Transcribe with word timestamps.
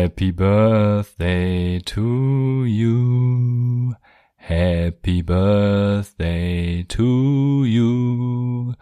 Happy 0.00 0.30
birthday 0.30 1.80
to 1.80 2.64
you. 2.64 3.96
Happy 4.36 5.22
birthday 5.22 6.84
to 6.84 7.64
you. 7.64 8.74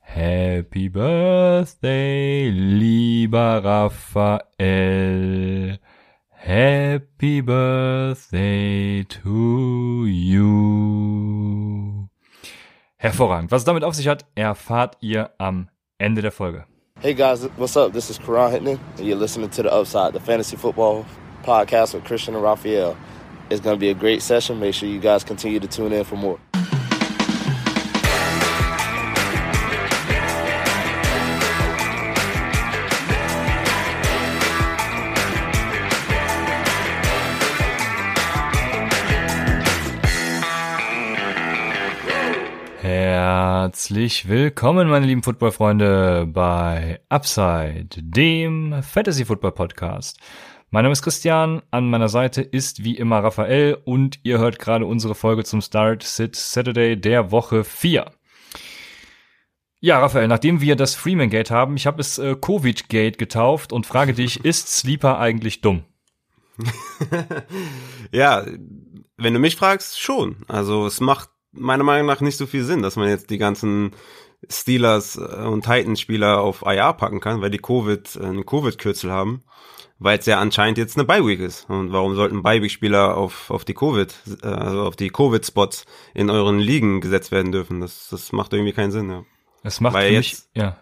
Happy 0.00 0.88
birthday, 0.88 2.50
lieber 2.50 3.62
Raphael. 3.62 5.78
Happy 6.30 7.40
birthday 7.40 9.04
to 9.04 10.06
you. 10.06 12.08
Hervorragend. 12.96 13.52
Was 13.52 13.62
es 13.62 13.64
damit 13.64 13.84
auf 13.84 13.94
sich 13.94 14.08
hat, 14.08 14.26
erfahrt 14.34 14.96
ihr 15.00 15.30
am 15.38 15.68
Ende 15.98 16.20
der 16.20 16.32
Folge. 16.32 16.66
Hey 17.00 17.12
guys, 17.12 17.42
what's 17.56 17.76
up? 17.76 17.92
This 17.92 18.08
is 18.08 18.16
Karan 18.18 18.52
Hittman, 18.52 18.78
and 18.96 19.06
you're 19.06 19.16
listening 19.16 19.50
to 19.50 19.62
The 19.64 19.70
Upside, 19.70 20.14
the 20.14 20.20
fantasy 20.20 20.56
football 20.56 21.04
podcast 21.42 21.92
with 21.92 22.04
Christian 22.04 22.34
and 22.34 22.42
Raphael. 22.42 22.96
It's 23.50 23.60
going 23.60 23.76
to 23.76 23.80
be 23.80 23.90
a 23.90 23.94
great 23.94 24.22
session. 24.22 24.58
Make 24.58 24.74
sure 24.74 24.88
you 24.88 25.00
guys 25.00 25.22
continue 25.22 25.60
to 25.60 25.66
tune 25.66 25.92
in 25.92 26.04
for 26.04 26.16
more. 26.16 26.38
Herzlich 43.84 44.28
willkommen, 44.30 44.88
meine 44.88 45.04
lieben 45.04 45.22
Footballfreunde, 45.22 46.26
bei 46.32 47.00
Upside, 47.10 47.88
dem 47.98 48.82
Fantasy 48.82 49.26
Football 49.26 49.52
Podcast. 49.52 50.18
Mein 50.70 50.84
Name 50.84 50.94
ist 50.94 51.02
Christian, 51.02 51.60
an 51.70 51.90
meiner 51.90 52.08
Seite 52.08 52.40
ist 52.40 52.82
wie 52.82 52.96
immer 52.96 53.18
Raphael 53.18 53.76
und 53.84 54.20
ihr 54.22 54.38
hört 54.38 54.58
gerade 54.58 54.86
unsere 54.86 55.14
Folge 55.14 55.44
zum 55.44 55.60
Start 55.60 56.02
Sit 56.02 56.34
Saturday 56.34 56.98
der 56.98 57.30
Woche 57.30 57.62
4. 57.62 58.10
Ja, 59.80 59.98
Raphael, 59.98 60.28
nachdem 60.28 60.62
wir 60.62 60.76
das 60.76 60.94
Freeman 60.94 61.28
Gate 61.28 61.50
haben, 61.50 61.76
ich 61.76 61.86
habe 61.86 62.00
es 62.00 62.16
äh, 62.16 62.36
Covid 62.40 62.88
Gate 62.88 63.18
getauft 63.18 63.70
und 63.70 63.86
frage 63.86 64.14
dich, 64.14 64.42
ist 64.46 64.74
Sleeper 64.74 65.18
eigentlich 65.18 65.60
dumm? 65.60 65.84
ja, 68.12 68.46
wenn 69.18 69.34
du 69.34 69.40
mich 69.40 69.56
fragst, 69.56 70.00
schon. 70.00 70.36
Also 70.48 70.86
es 70.86 71.00
macht 71.00 71.28
meiner 71.54 71.84
Meinung 71.84 72.06
nach 72.06 72.20
nicht 72.20 72.36
so 72.36 72.46
viel 72.46 72.64
Sinn, 72.64 72.82
dass 72.82 72.96
man 72.96 73.08
jetzt 73.08 73.30
die 73.30 73.38
ganzen 73.38 73.92
Steelers 74.48 75.16
äh, 75.16 75.20
und 75.20 75.64
Titans-Spieler 75.64 76.40
auf 76.40 76.62
IR 76.66 76.92
packen 76.92 77.20
kann, 77.20 77.40
weil 77.40 77.50
die 77.50 77.58
Covid, 77.58 78.16
äh, 78.16 78.24
einen 78.24 78.46
Covid-Kürzel 78.46 79.10
haben, 79.10 79.42
weil 79.98 80.18
es 80.18 80.26
ja 80.26 80.38
anscheinend 80.40 80.78
jetzt 80.78 80.96
eine 80.96 81.06
Bye-Week 81.06 81.40
ist. 81.40 81.68
Und 81.68 81.92
warum 81.92 82.14
sollten 82.14 82.42
Bye-Week-Spieler 82.42 83.16
auf, 83.16 83.50
auf 83.50 83.64
die 83.64 83.74
Covid, 83.74 84.14
äh, 84.42 84.46
also 84.46 84.82
auf 84.82 84.96
die 84.96 85.10
Covid-Spots 85.10 85.86
in 86.14 86.30
euren 86.30 86.58
Ligen 86.58 87.00
gesetzt 87.00 87.32
werden 87.32 87.52
dürfen? 87.52 87.80
Das, 87.80 88.08
das 88.10 88.32
macht 88.32 88.52
irgendwie 88.52 88.72
keinen 88.72 88.92
Sinn, 88.92 89.10
ja. 89.10 89.24
Es 89.62 89.80
macht 89.80 89.94
weil 89.94 90.08
für 90.08 90.14
jetzt, 90.14 90.50
mich, 90.54 90.62
ja. 90.62 90.76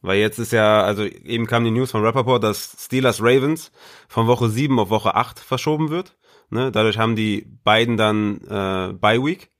Weil 0.00 0.18
jetzt 0.18 0.38
ist 0.38 0.52
ja, 0.52 0.82
also 0.82 1.04
eben 1.04 1.46
kam 1.46 1.64
die 1.64 1.70
News 1.70 1.90
von 1.90 2.02
Rappaport, 2.02 2.42
dass 2.42 2.76
Steelers 2.78 3.22
Ravens 3.22 3.72
von 4.08 4.26
Woche 4.26 4.48
7 4.48 4.78
auf 4.78 4.90
Woche 4.90 5.14
8 5.14 5.40
verschoben 5.40 5.90
wird. 5.90 6.16
Ne? 6.50 6.70
Dadurch 6.70 6.98
haben 6.98 7.16
die 7.16 7.46
beiden 7.64 7.96
dann 7.96 8.40
äh, 8.42 8.92
Bye-Week 8.92 9.50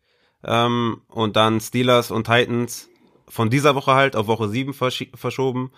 ähm, 0.47 1.03
und 1.09 1.37
dann 1.37 1.61
Steelers 1.61 2.11
und 2.11 2.27
Titans 2.27 2.89
von 3.29 3.51
dieser 3.51 3.75
Woche 3.75 3.95
halt 3.95 4.17
auf 4.17 4.27
Woche 4.27 4.49
7 4.49 4.75
versch 4.75 5.07
verschoben, 5.15 5.73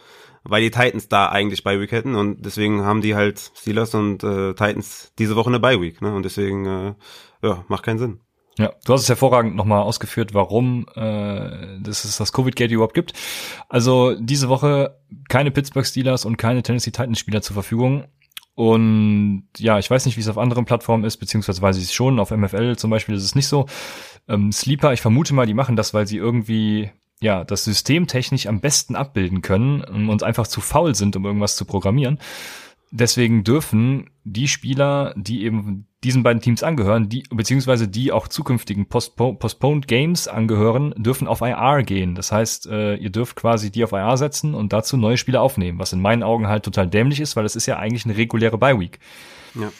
weil 0.45 0.62
die 0.62 0.70
Titans 0.70 1.09
da 1.09 1.28
eigentlich 1.28 1.64
Bye 1.64 1.81
Week 1.81 1.92
hätten 1.92 2.14
und 2.14 2.45
deswegen 2.45 2.83
haben 2.83 3.00
die 3.00 3.14
halt 3.14 3.53
Steelers 3.55 3.94
und 3.94 4.22
äh, 4.25 4.55
Titans 4.55 5.12
diese 5.19 5.37
Woche 5.37 5.48
eine 5.48 5.61
Bye 5.61 5.81
Week, 5.81 6.00
ne? 6.03 6.14
Und 6.14 6.25
deswegen 6.25 6.67
äh, 6.67 6.94
ja, 7.42 7.64
macht 7.69 7.84
keinen 7.84 7.98
Sinn. 7.98 8.20
Ja, 8.59 8.72
du 8.87 8.92
hast 8.94 9.03
es 9.03 9.09
hervorragend 9.09 9.55
nochmal 9.55 9.82
ausgeführt, 9.82 10.32
warum 10.32 10.87
äh, 10.94 11.78
das 11.81 12.05
es 12.05 12.16
das 12.16 12.32
Covid-Gate 12.32 12.71
überhaupt 12.71 12.94
gibt. 12.94 13.12
Also 13.69 14.15
diese 14.19 14.49
Woche 14.49 14.99
keine 15.28 15.50
Pittsburgh 15.50 15.87
Steelers 15.87 16.25
und 16.25 16.38
keine 16.38 16.62
Tennessee 16.62 16.91
Titans 16.91 17.19
Spieler 17.19 17.43
zur 17.43 17.55
Verfügung. 17.55 18.06
Und 18.55 19.49
ja, 19.59 19.78
ich 19.78 19.91
weiß 19.91 20.06
nicht, 20.06 20.16
wie 20.16 20.22
es 20.22 20.28
auf 20.28 20.38
anderen 20.38 20.65
Plattformen 20.65 21.05
ist, 21.05 21.19
beziehungsweise 21.19 21.60
weiß 21.60 21.76
ich 21.76 21.84
es 21.84 21.93
schon. 21.93 22.19
Auf 22.19 22.31
MFL 22.31 22.76
zum 22.76 22.91
Beispiel 22.91 23.15
ist 23.15 23.25
es 23.25 23.34
nicht 23.34 23.49
so. 23.49 23.66
Ähm, 24.28 24.53
Sleeper, 24.53 24.92
ich 24.92 25.00
vermute 25.00 25.34
mal, 25.34 25.47
die 25.47 25.54
machen 25.54 25.76
das, 25.76 25.94
weil 25.94 26.06
sie 26.06 26.16
irgendwie 26.16 26.91
ja 27.20 27.44
das 27.44 27.64
System 27.64 28.06
technisch 28.06 28.47
am 28.47 28.60
besten 28.60 28.94
abbilden 28.94 29.42
können 29.42 29.82
und 29.82 30.22
einfach 30.22 30.47
zu 30.47 30.60
faul 30.60 30.94
sind, 30.94 31.16
um 31.16 31.25
irgendwas 31.25 31.56
zu 31.56 31.64
programmieren. 31.64 32.19
Deswegen 32.92 33.42
dürfen 33.42 34.10
die 34.25 34.47
Spieler, 34.48 35.12
die 35.16 35.44
eben 35.44 35.87
diesen 36.04 36.22
beiden 36.22 36.41
Teams 36.41 36.62
angehören, 36.62 37.09
die 37.09 37.25
beziehungsweise 37.31 37.88
die 37.88 38.12
auch 38.12 38.28
zukünftigen 38.28 38.87
Postpo 38.87 39.32
Postponed 39.32 39.88
Games 39.88 40.28
angehören, 40.28 40.94
dürfen 40.97 41.26
auf 41.26 41.41
IR 41.41 41.82
gehen. 41.82 42.14
Das 42.14 42.31
heißt, 42.31 42.66
äh, 42.69 42.94
ihr 42.94 43.10
dürft 43.10 43.34
quasi 43.34 43.72
die 43.72 43.82
auf 43.82 43.93
IR 43.93 44.16
setzen 44.16 44.54
und 44.54 44.72
dazu 44.72 44.97
neue 44.97 45.16
Spieler 45.16 45.43
aufnehmen, 45.43 45.81
was 45.81 45.93
in 45.93 46.00
meinen 46.00 46.22
Augen 46.22 46.47
halt 46.47 46.64
total 46.64 46.87
dämlich 46.87 47.20
ist, 47.20 47.34
weil 47.34 47.44
es 47.44 47.56
ist 47.56 47.66
ja 47.66 47.76
eigentlich 47.76 48.04
eine 48.04 48.16
reguläre 48.16 48.56
Bye 48.56 48.78
Week. 48.78 49.00
Ja. 49.54 49.72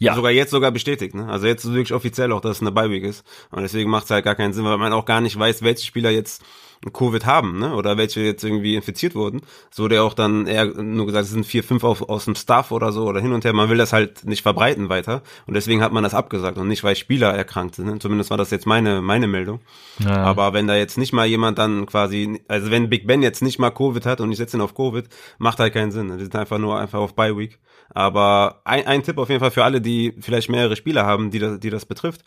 Ja. 0.00 0.14
Sogar 0.14 0.32
jetzt 0.32 0.50
sogar 0.50 0.72
bestätigt, 0.72 1.14
ne? 1.14 1.28
Also 1.28 1.46
jetzt 1.46 1.64
wirklich 1.66 1.92
offiziell 1.92 2.32
auch, 2.32 2.40
dass 2.40 2.56
es 2.56 2.60
eine 2.62 2.72
Bye 2.72 2.90
Week 2.90 3.04
ist. 3.04 3.24
Und 3.50 3.62
deswegen 3.62 3.90
macht 3.90 4.04
es 4.04 4.10
halt 4.10 4.24
gar 4.24 4.34
keinen 4.34 4.52
Sinn, 4.52 4.64
weil 4.64 4.78
man 4.78 4.92
auch 4.92 5.04
gar 5.04 5.20
nicht 5.20 5.38
weiß, 5.38 5.62
welche 5.62 5.86
Spieler 5.86 6.10
jetzt 6.10 6.42
Covid 6.92 7.26
haben, 7.26 7.58
ne? 7.58 7.74
Oder 7.74 7.96
welche 7.96 8.20
jetzt 8.20 8.44
irgendwie 8.44 8.74
infiziert 8.74 9.14
wurden. 9.14 9.40
Es 9.70 9.78
wurde 9.78 9.96
ja 9.96 10.02
auch 10.02 10.14
dann 10.14 10.46
eher 10.46 10.66
nur 10.66 11.06
gesagt, 11.06 11.24
es 11.24 11.30
sind 11.30 11.46
vier, 11.46 11.64
fünf 11.64 11.84
auf, 11.84 12.02
aus 12.08 12.26
dem 12.26 12.34
Staff 12.34 12.70
oder 12.70 12.92
so 12.92 13.04
oder 13.04 13.20
hin 13.20 13.32
und 13.32 13.44
her. 13.44 13.52
Man 13.52 13.70
will 13.70 13.78
das 13.78 13.92
halt 13.92 14.24
nicht 14.24 14.42
verbreiten 14.42 14.88
weiter. 14.88 15.22
Und 15.46 15.54
deswegen 15.54 15.82
hat 15.82 15.92
man 15.92 16.04
das 16.04 16.14
abgesagt 16.14 16.58
und 16.58 16.68
nicht, 16.68 16.84
weil 16.84 16.96
Spieler 16.96 17.32
erkrankt 17.32 17.76
sind. 17.76 17.86
Ne? 17.86 17.98
Zumindest 17.98 18.30
war 18.30 18.36
das 18.36 18.50
jetzt 18.50 18.66
meine, 18.66 19.00
meine 19.00 19.26
Meldung. 19.26 19.60
Ja. 19.98 20.16
Aber 20.16 20.52
wenn 20.52 20.66
da 20.66 20.76
jetzt 20.76 20.98
nicht 20.98 21.12
mal 21.12 21.26
jemand 21.26 21.58
dann 21.58 21.86
quasi, 21.86 22.42
also 22.48 22.70
wenn 22.70 22.90
Big 22.90 23.06
Ben 23.06 23.22
jetzt 23.22 23.42
nicht 23.42 23.58
mal 23.58 23.70
Covid 23.70 24.06
hat 24.06 24.20
und 24.20 24.30
ich 24.30 24.38
setze 24.38 24.56
ihn 24.56 24.60
auf 24.60 24.74
Covid, 24.74 25.08
macht 25.38 25.58
halt 25.60 25.72
keinen 25.72 25.90
Sinn. 25.90 26.16
Die 26.16 26.24
sind 26.24 26.36
einfach 26.36 26.58
nur 26.58 26.78
einfach 26.78 26.98
auf 26.98 27.14
Bye 27.14 27.36
Week. 27.36 27.58
Aber 27.90 28.60
ein, 28.64 28.86
ein 28.86 29.02
Tipp 29.02 29.18
auf 29.18 29.28
jeden 29.28 29.40
Fall 29.40 29.50
für 29.50 29.64
alle, 29.64 29.80
die 29.80 30.14
vielleicht 30.20 30.50
mehrere 30.50 30.76
Spieler 30.76 31.06
haben, 31.06 31.30
die 31.30 31.38
das, 31.38 31.60
die 31.60 31.70
das 31.70 31.86
betrifft. 31.86 32.22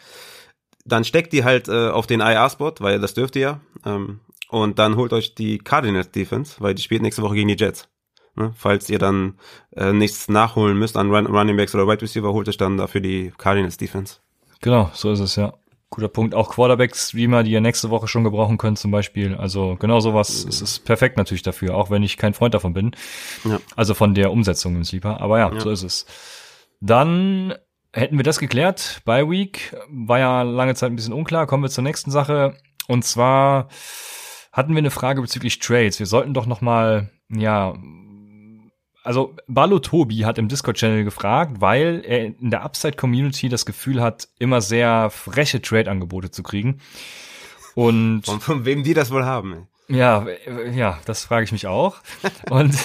Dann 0.85 1.03
steckt 1.03 1.33
die 1.33 1.43
halt 1.43 1.67
äh, 1.67 1.89
auf 1.89 2.07
den 2.07 2.21
IR-Spot, 2.21 2.73
weil 2.79 2.99
das 2.99 3.13
dürft 3.13 3.35
ihr 3.35 3.41
ja. 3.41 3.59
Ähm, 3.85 4.21
und 4.49 4.79
dann 4.79 4.95
holt 4.95 5.13
euch 5.13 5.35
die 5.35 5.57
Cardinals 5.57 6.11
Defense, 6.11 6.55
weil 6.59 6.75
die 6.75 6.81
spielt 6.81 7.01
nächste 7.01 7.21
Woche 7.21 7.35
gegen 7.35 7.49
die 7.49 7.57
Jets. 7.57 7.89
Ne? 8.35 8.53
Falls 8.55 8.89
ihr 8.89 8.99
dann 8.99 9.33
äh, 9.75 9.91
nichts 9.91 10.29
nachholen 10.29 10.77
müsst 10.77 10.95
an 10.95 11.13
Run 11.13 11.25
Running 11.25 11.57
Backs 11.57 11.73
oder 11.73 11.87
Wide 11.87 12.01
Receiver, 12.01 12.31
holt 12.31 12.47
euch 12.47 12.57
dann 12.57 12.77
dafür 12.77 13.01
die 13.01 13.33
Cardinals 13.37 13.77
Defense. 13.77 14.17
Genau, 14.61 14.89
so 14.93 15.11
ist 15.11 15.19
es 15.19 15.35
ja. 15.35 15.53
Guter 15.89 16.09
Punkt. 16.09 16.35
Auch 16.35 16.49
Quarterback-Streamer, 16.49 17.43
die 17.43 17.51
ihr 17.51 17.61
nächste 17.61 17.89
Woche 17.89 18.07
schon 18.07 18.25
gebrauchen 18.25 18.57
könnt, 18.57 18.77
zum 18.77 18.91
Beispiel. 18.91 19.35
Also 19.35 19.77
genau 19.79 20.01
sowas 20.01 20.43
mhm. 20.43 20.49
ist 20.49 20.61
es 20.61 20.79
perfekt 20.79 21.17
natürlich 21.17 21.43
dafür, 21.43 21.75
auch 21.75 21.89
wenn 21.89 22.03
ich 22.03 22.17
kein 22.17 22.33
Freund 22.33 22.53
davon 22.53 22.73
bin. 22.73 22.91
Ja. 23.45 23.59
Also 23.75 23.93
von 23.93 24.13
der 24.13 24.31
Umsetzung 24.31 24.75
im 24.75 24.83
Sleeper. 24.83 25.21
Aber 25.21 25.39
ja, 25.39 25.51
ja, 25.51 25.59
so 25.59 25.69
ist 25.69 25.83
es. 25.83 26.05
Dann 26.81 27.55
hätten 27.93 28.17
wir 28.17 28.23
das 28.23 28.39
geklärt. 28.39 29.01
By 29.05 29.29
Week 29.29 29.75
war 29.89 30.19
ja 30.19 30.41
lange 30.41 30.75
Zeit 30.75 30.91
ein 30.91 30.95
bisschen 30.95 31.13
unklar. 31.13 31.47
Kommen 31.47 31.63
wir 31.63 31.69
zur 31.69 31.85
nächsten 31.85 32.11
Sache. 32.11 32.57
Und 32.87 33.05
zwar 33.05 33.69
hatten 34.57 34.73
wir 34.73 34.79
eine 34.79 34.91
Frage 34.91 35.21
bezüglich 35.21 35.59
Trades. 35.59 35.99
Wir 35.99 36.07
sollten 36.07 36.33
doch 36.33 36.47
noch 36.47 36.61
mal, 36.61 37.11
ja, 37.29 37.75
also 39.03 39.35
Balo 39.47 39.77
Tobi 39.77 40.25
hat 40.25 40.39
im 40.39 40.47
Discord-Channel 40.47 41.03
gefragt, 41.03 41.61
weil 41.61 42.01
er 42.03 42.25
in 42.25 42.49
der 42.49 42.63
Upside-Community 42.63 43.49
das 43.49 43.67
Gefühl 43.67 44.01
hat, 44.01 44.27
immer 44.39 44.59
sehr 44.61 45.11
freche 45.11 45.61
Trade-Angebote 45.61 46.31
zu 46.31 46.41
kriegen. 46.41 46.79
Und 47.75 48.23
von, 48.25 48.41
von 48.41 48.65
wem 48.65 48.81
die 48.81 48.95
das 48.95 49.11
wohl 49.11 49.25
haben? 49.25 49.67
Ja, 49.89 50.25
ja, 50.73 50.99
das 51.05 51.23
frage 51.23 51.45
ich 51.45 51.51
mich 51.51 51.67
auch. 51.67 51.97
Und 52.49 52.75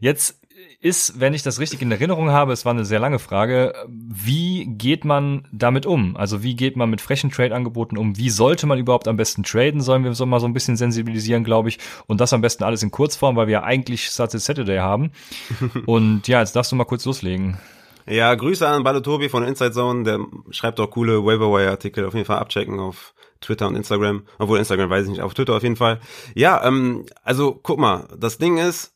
jetzt 0.00 0.38
ist, 0.82 1.20
wenn 1.20 1.32
ich 1.32 1.44
das 1.44 1.60
richtig 1.60 1.80
in 1.80 1.92
Erinnerung 1.92 2.30
habe, 2.30 2.52
es 2.52 2.64
war 2.64 2.72
eine 2.72 2.84
sehr 2.84 2.98
lange 2.98 3.20
Frage, 3.20 3.72
wie 3.88 4.66
geht 4.66 5.04
man 5.04 5.46
damit 5.52 5.86
um? 5.86 6.16
Also 6.16 6.42
wie 6.42 6.56
geht 6.56 6.76
man 6.76 6.90
mit 6.90 7.00
frechen 7.00 7.30
Trade-Angeboten 7.30 7.96
um? 7.96 8.18
Wie 8.18 8.30
sollte 8.30 8.66
man 8.66 8.80
überhaupt 8.80 9.06
am 9.06 9.16
besten 9.16 9.44
traden? 9.44 9.80
Sollen 9.80 10.02
wir 10.02 10.12
so 10.14 10.26
mal 10.26 10.40
so 10.40 10.46
ein 10.46 10.52
bisschen 10.52 10.76
sensibilisieren, 10.76 11.44
glaube 11.44 11.68
ich. 11.68 11.78
Und 12.08 12.20
das 12.20 12.32
am 12.32 12.40
besten 12.40 12.64
alles 12.64 12.82
in 12.82 12.90
Kurzform, 12.90 13.36
weil 13.36 13.46
wir 13.46 13.52
ja 13.52 13.62
eigentlich 13.62 14.10
Saturday 14.10 14.78
haben. 14.78 15.12
Und 15.86 16.26
ja, 16.26 16.40
jetzt 16.40 16.56
darfst 16.56 16.72
du 16.72 16.76
mal 16.76 16.84
kurz 16.84 17.04
loslegen. 17.04 17.58
Ja, 18.06 18.34
Grüße 18.34 18.66
an 18.66 18.82
Balotobi 18.82 19.28
von 19.28 19.44
Inside 19.44 19.70
Zone, 19.70 20.02
der 20.02 20.18
schreibt 20.50 20.80
auch 20.80 20.90
coole 20.90 21.24
Waiverwire-Artikel, 21.24 22.04
auf 22.04 22.14
jeden 22.14 22.26
Fall 22.26 22.38
abchecken 22.38 22.80
auf 22.80 23.14
Twitter 23.40 23.68
und 23.68 23.76
Instagram, 23.76 24.24
obwohl 24.40 24.58
Instagram 24.58 24.90
weiß 24.90 25.04
ich 25.04 25.10
nicht, 25.12 25.22
auf 25.22 25.34
Twitter 25.34 25.54
auf 25.54 25.62
jeden 25.62 25.76
Fall. 25.76 26.00
Ja, 26.34 26.64
ähm, 26.64 27.06
also 27.22 27.58
guck 27.62 27.78
mal, 27.78 28.08
das 28.18 28.38
Ding 28.38 28.58
ist, 28.58 28.92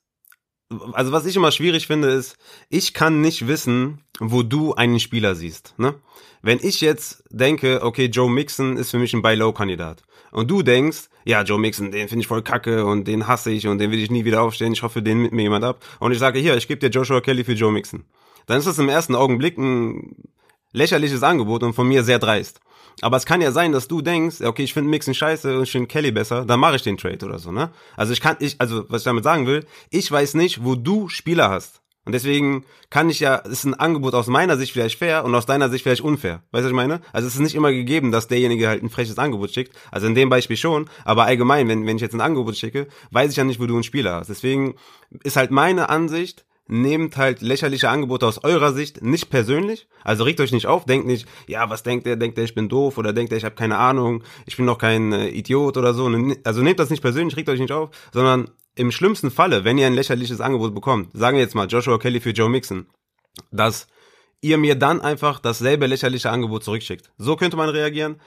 also 0.92 1.12
was 1.12 1.26
ich 1.26 1.36
immer 1.36 1.52
schwierig 1.52 1.86
finde, 1.86 2.08
ist, 2.08 2.36
ich 2.68 2.94
kann 2.94 3.20
nicht 3.20 3.46
wissen, 3.46 4.00
wo 4.18 4.42
du 4.42 4.74
einen 4.74 5.00
Spieler 5.00 5.34
siehst. 5.34 5.74
Ne? 5.78 5.94
Wenn 6.42 6.58
ich 6.60 6.80
jetzt 6.80 7.22
denke, 7.30 7.80
okay, 7.82 8.06
Joe 8.06 8.30
Mixon 8.30 8.76
ist 8.76 8.90
für 8.90 8.98
mich 8.98 9.14
ein 9.14 9.22
Buy-Low-Kandidat 9.22 10.02
und 10.32 10.50
du 10.50 10.62
denkst, 10.62 11.08
ja, 11.24 11.42
Joe 11.42 11.58
Mixon, 11.58 11.90
den 11.92 12.08
finde 12.08 12.22
ich 12.22 12.26
voll 12.26 12.42
kacke 12.42 12.84
und 12.84 13.06
den 13.06 13.26
hasse 13.26 13.50
ich 13.50 13.66
und 13.66 13.78
den 13.78 13.90
will 13.90 14.02
ich 14.02 14.10
nie 14.10 14.24
wieder 14.24 14.42
aufstehen, 14.42 14.72
ich 14.72 14.82
hoffe, 14.82 15.02
den 15.02 15.22
mit 15.22 15.32
mir 15.32 15.42
jemand 15.42 15.64
ab 15.64 15.84
und 16.00 16.12
ich 16.12 16.18
sage, 16.18 16.38
hier, 16.38 16.56
ich 16.56 16.68
gebe 16.68 16.80
dir 16.80 16.90
Joshua 16.90 17.20
Kelly 17.20 17.44
für 17.44 17.52
Joe 17.52 17.72
Mixon. 17.72 18.04
dann 18.46 18.58
ist 18.58 18.66
das 18.66 18.78
im 18.78 18.88
ersten 18.88 19.14
Augenblick 19.14 19.58
ein 19.58 20.16
lächerliches 20.72 21.22
Angebot 21.22 21.62
und 21.62 21.74
von 21.74 21.88
mir 21.88 22.04
sehr 22.04 22.18
dreist. 22.18 22.60
Aber 23.02 23.16
es 23.16 23.26
kann 23.26 23.42
ja 23.42 23.52
sein, 23.52 23.72
dass 23.72 23.88
du 23.88 24.00
denkst, 24.00 24.40
okay, 24.40 24.62
ich 24.62 24.72
finde 24.72 24.90
Mixen 24.90 25.14
scheiße 25.14 25.56
und 25.56 25.64
ich 25.64 25.70
finde 25.70 25.86
Kelly 25.86 26.12
besser, 26.12 26.44
dann 26.46 26.60
mache 26.60 26.76
ich 26.76 26.82
den 26.82 26.96
Trade 26.96 27.26
oder 27.26 27.38
so, 27.38 27.52
ne? 27.52 27.70
Also 27.96 28.12
ich 28.12 28.20
kann, 28.20 28.36
ich, 28.40 28.58
also 28.58 28.84
was 28.88 29.02
ich 29.02 29.04
damit 29.04 29.24
sagen 29.24 29.46
will, 29.46 29.66
ich 29.90 30.10
weiß 30.10 30.34
nicht, 30.34 30.64
wo 30.64 30.74
du 30.74 31.08
Spieler 31.08 31.50
hast. 31.50 31.82
Und 32.06 32.12
deswegen 32.12 32.64
kann 32.88 33.10
ich 33.10 33.18
ja, 33.18 33.34
ist 33.34 33.64
ein 33.64 33.74
Angebot 33.74 34.14
aus 34.14 34.28
meiner 34.28 34.56
Sicht 34.56 34.72
vielleicht 34.72 34.96
fair 34.96 35.24
und 35.24 35.34
aus 35.34 35.44
deiner 35.44 35.68
Sicht 35.68 35.82
vielleicht 35.82 36.02
unfair. 36.02 36.44
Weißt 36.52 36.62
du, 36.62 36.66
was 36.66 36.70
ich 36.70 36.72
meine? 36.72 37.00
Also 37.12 37.26
es 37.26 37.34
ist 37.34 37.40
nicht 37.40 37.56
immer 37.56 37.72
gegeben, 37.72 38.12
dass 38.12 38.28
derjenige 38.28 38.68
halt 38.68 38.84
ein 38.84 38.90
freches 38.90 39.18
Angebot 39.18 39.50
schickt. 39.50 39.76
Also 39.90 40.06
in 40.06 40.14
dem 40.14 40.28
Beispiel 40.28 40.56
schon, 40.56 40.88
aber 41.04 41.24
allgemein, 41.24 41.66
wenn, 41.66 41.84
wenn 41.84 41.96
ich 41.96 42.02
jetzt 42.02 42.14
ein 42.14 42.20
Angebot 42.20 42.56
schicke, 42.56 42.86
weiß 43.10 43.32
ich 43.32 43.36
ja 43.36 43.42
nicht, 43.42 43.60
wo 43.60 43.66
du 43.66 43.74
einen 43.74 43.82
Spieler 43.82 44.14
hast. 44.14 44.28
Deswegen 44.28 44.76
ist 45.24 45.36
halt 45.36 45.50
meine 45.50 45.88
Ansicht, 45.88 46.45
nehmt 46.68 47.16
halt 47.16 47.42
lächerliche 47.42 47.88
Angebote 47.88 48.26
aus 48.26 48.42
eurer 48.42 48.72
Sicht 48.72 49.02
nicht 49.02 49.30
persönlich. 49.30 49.88
Also 50.02 50.24
regt 50.24 50.40
euch 50.40 50.52
nicht 50.52 50.66
auf, 50.66 50.84
denkt 50.84 51.06
nicht, 51.06 51.26
ja, 51.46 51.70
was 51.70 51.82
denkt 51.82 52.06
der? 52.06 52.16
Denkt 52.16 52.36
der, 52.38 52.44
ich 52.44 52.54
bin 52.54 52.68
doof 52.68 52.98
oder 52.98 53.12
denkt 53.12 53.30
der, 53.30 53.38
ich 53.38 53.44
habe 53.44 53.54
keine 53.54 53.78
Ahnung, 53.78 54.24
ich 54.46 54.56
bin 54.56 54.64
noch 54.64 54.78
kein 54.78 55.12
äh, 55.12 55.28
Idiot 55.28 55.76
oder 55.76 55.94
so. 55.94 56.10
Also 56.44 56.62
nehmt 56.62 56.78
das 56.78 56.90
nicht 56.90 57.02
persönlich, 57.02 57.36
regt 57.36 57.48
euch 57.48 57.60
nicht 57.60 57.72
auf, 57.72 57.90
sondern 58.12 58.50
im 58.74 58.92
schlimmsten 58.92 59.30
Falle, 59.30 59.64
wenn 59.64 59.78
ihr 59.78 59.86
ein 59.86 59.94
lächerliches 59.94 60.40
Angebot 60.40 60.74
bekommt, 60.74 61.10
sagen 61.16 61.36
wir 61.36 61.42
jetzt 61.42 61.54
mal 61.54 61.66
Joshua 61.66 61.98
Kelly 61.98 62.20
für 62.20 62.30
Joe 62.30 62.50
Mixon, 62.50 62.86
dass 63.50 63.86
ihr 64.40 64.58
mir 64.58 64.74
dann 64.74 65.00
einfach 65.00 65.40
dasselbe 65.40 65.86
lächerliche 65.86 66.30
Angebot 66.30 66.62
zurückschickt. 66.64 67.10
So 67.16 67.36
könnte 67.36 67.56
man 67.56 67.68
reagieren. 67.68 68.20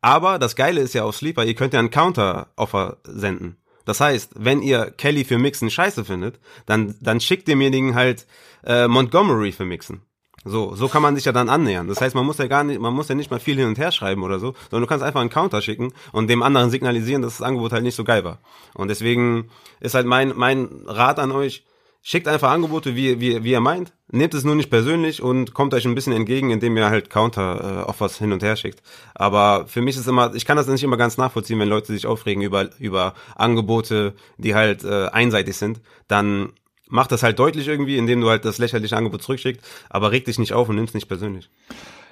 Aber 0.00 0.38
das 0.38 0.56
Geile 0.56 0.82
ist 0.82 0.92
ja 0.92 1.04
auf 1.04 1.16
Sleeper, 1.16 1.44
ihr 1.44 1.54
könnt 1.54 1.72
ja 1.72 1.78
einen 1.78 1.90
Counter-Offer 1.90 2.98
senden. 3.04 3.56
Das 3.84 4.00
heißt, 4.00 4.32
wenn 4.36 4.62
ihr 4.62 4.90
Kelly 4.90 5.24
für 5.24 5.38
Mixen 5.38 5.70
scheiße 5.70 6.04
findet, 6.04 6.40
dann, 6.66 6.94
dann 7.00 7.20
schickt 7.20 7.48
demjenigen 7.48 7.94
halt 7.94 8.26
äh, 8.64 8.88
Montgomery 8.88 9.52
für 9.52 9.64
Mixen. 9.64 10.02
So, 10.46 10.74
so 10.74 10.88
kann 10.88 11.00
man 11.00 11.16
sich 11.16 11.24
ja 11.24 11.32
dann 11.32 11.48
annähern. 11.48 11.88
Das 11.88 12.02
heißt, 12.02 12.14
man 12.14 12.26
muss 12.26 12.36
ja 12.36 12.46
gar 12.46 12.64
nicht, 12.64 12.78
man 12.78 12.92
muss 12.92 13.08
ja 13.08 13.14
nicht 13.14 13.30
mal 13.30 13.40
viel 13.40 13.56
hin 13.56 13.66
und 13.66 13.78
her 13.78 13.92
schreiben 13.92 14.22
oder 14.22 14.38
so, 14.38 14.54
sondern 14.70 14.82
du 14.82 14.86
kannst 14.86 15.02
einfach 15.02 15.22
einen 15.22 15.30
Counter 15.30 15.62
schicken 15.62 15.94
und 16.12 16.28
dem 16.28 16.42
anderen 16.42 16.70
signalisieren, 16.70 17.22
dass 17.22 17.38
das 17.38 17.46
Angebot 17.46 17.72
halt 17.72 17.82
nicht 17.82 17.94
so 17.94 18.04
geil 18.04 18.24
war. 18.24 18.40
Und 18.74 18.88
deswegen 18.88 19.48
ist 19.80 19.94
halt 19.94 20.06
mein, 20.06 20.34
mein 20.36 20.68
Rat 20.84 21.18
an 21.18 21.32
euch, 21.32 21.64
schickt 22.06 22.28
einfach 22.28 22.50
Angebote, 22.50 22.94
wie, 22.94 23.18
wie, 23.18 23.42
wie 23.42 23.52
ihr 23.52 23.60
meint. 23.60 23.94
Nehmt 24.12 24.34
es 24.34 24.44
nur 24.44 24.54
nicht 24.54 24.68
persönlich 24.68 25.22
und 25.22 25.54
kommt 25.54 25.72
euch 25.72 25.86
ein 25.86 25.94
bisschen 25.94 26.12
entgegen, 26.12 26.50
indem 26.50 26.76
ihr 26.76 26.90
halt 26.90 27.08
Counter-Offers 27.08 28.16
äh, 28.16 28.18
hin 28.18 28.32
und 28.32 28.42
her 28.42 28.56
schickt. 28.56 28.82
Aber 29.14 29.66
für 29.66 29.80
mich 29.80 29.96
ist 29.96 30.06
immer, 30.06 30.34
ich 30.34 30.44
kann 30.44 30.58
das 30.58 30.66
nicht 30.66 30.84
immer 30.84 30.98
ganz 30.98 31.16
nachvollziehen, 31.16 31.58
wenn 31.58 31.68
Leute 31.70 31.94
sich 31.94 32.06
aufregen 32.06 32.42
über, 32.42 32.68
über 32.78 33.14
Angebote, 33.34 34.14
die 34.36 34.54
halt 34.54 34.84
äh, 34.84 35.06
einseitig 35.06 35.56
sind. 35.56 35.80
Dann 36.06 36.52
mach 36.90 37.06
das 37.06 37.22
halt 37.22 37.38
deutlich 37.38 37.66
irgendwie, 37.68 37.96
indem 37.96 38.20
du 38.20 38.28
halt 38.28 38.44
das 38.44 38.58
lächerliche 38.58 38.98
Angebot 38.98 39.22
zurückschickst, 39.22 39.64
aber 39.88 40.12
reg 40.12 40.26
dich 40.26 40.38
nicht 40.38 40.52
auf 40.52 40.68
und 40.68 40.76
nimm's 40.76 40.92
nicht 40.92 41.08
persönlich. 41.08 41.48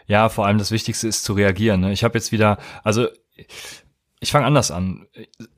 Ja, 0.07 0.31
vor 0.31 0.47
allem 0.47 0.57
das 0.57 0.71
Wichtigste 0.71 1.07
ist 1.07 1.23
zu 1.23 1.35
reagieren. 1.35 1.83
Ne? 1.83 1.93
Ich 1.93 2.03
habe 2.03 2.17
jetzt 2.17 2.33
wieder, 2.33 2.57
also 2.83 3.09
ich 4.21 4.33
fange 4.33 4.47
anders 4.47 4.71
an. 4.71 5.07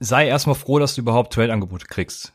Sei 0.01 0.27
erstmal 0.27 0.57
froh, 0.57 0.81
dass 0.81 0.97
du 0.97 1.03
überhaupt 1.03 1.33
Trade-Angebote 1.33 1.87
kriegst. 1.87 2.33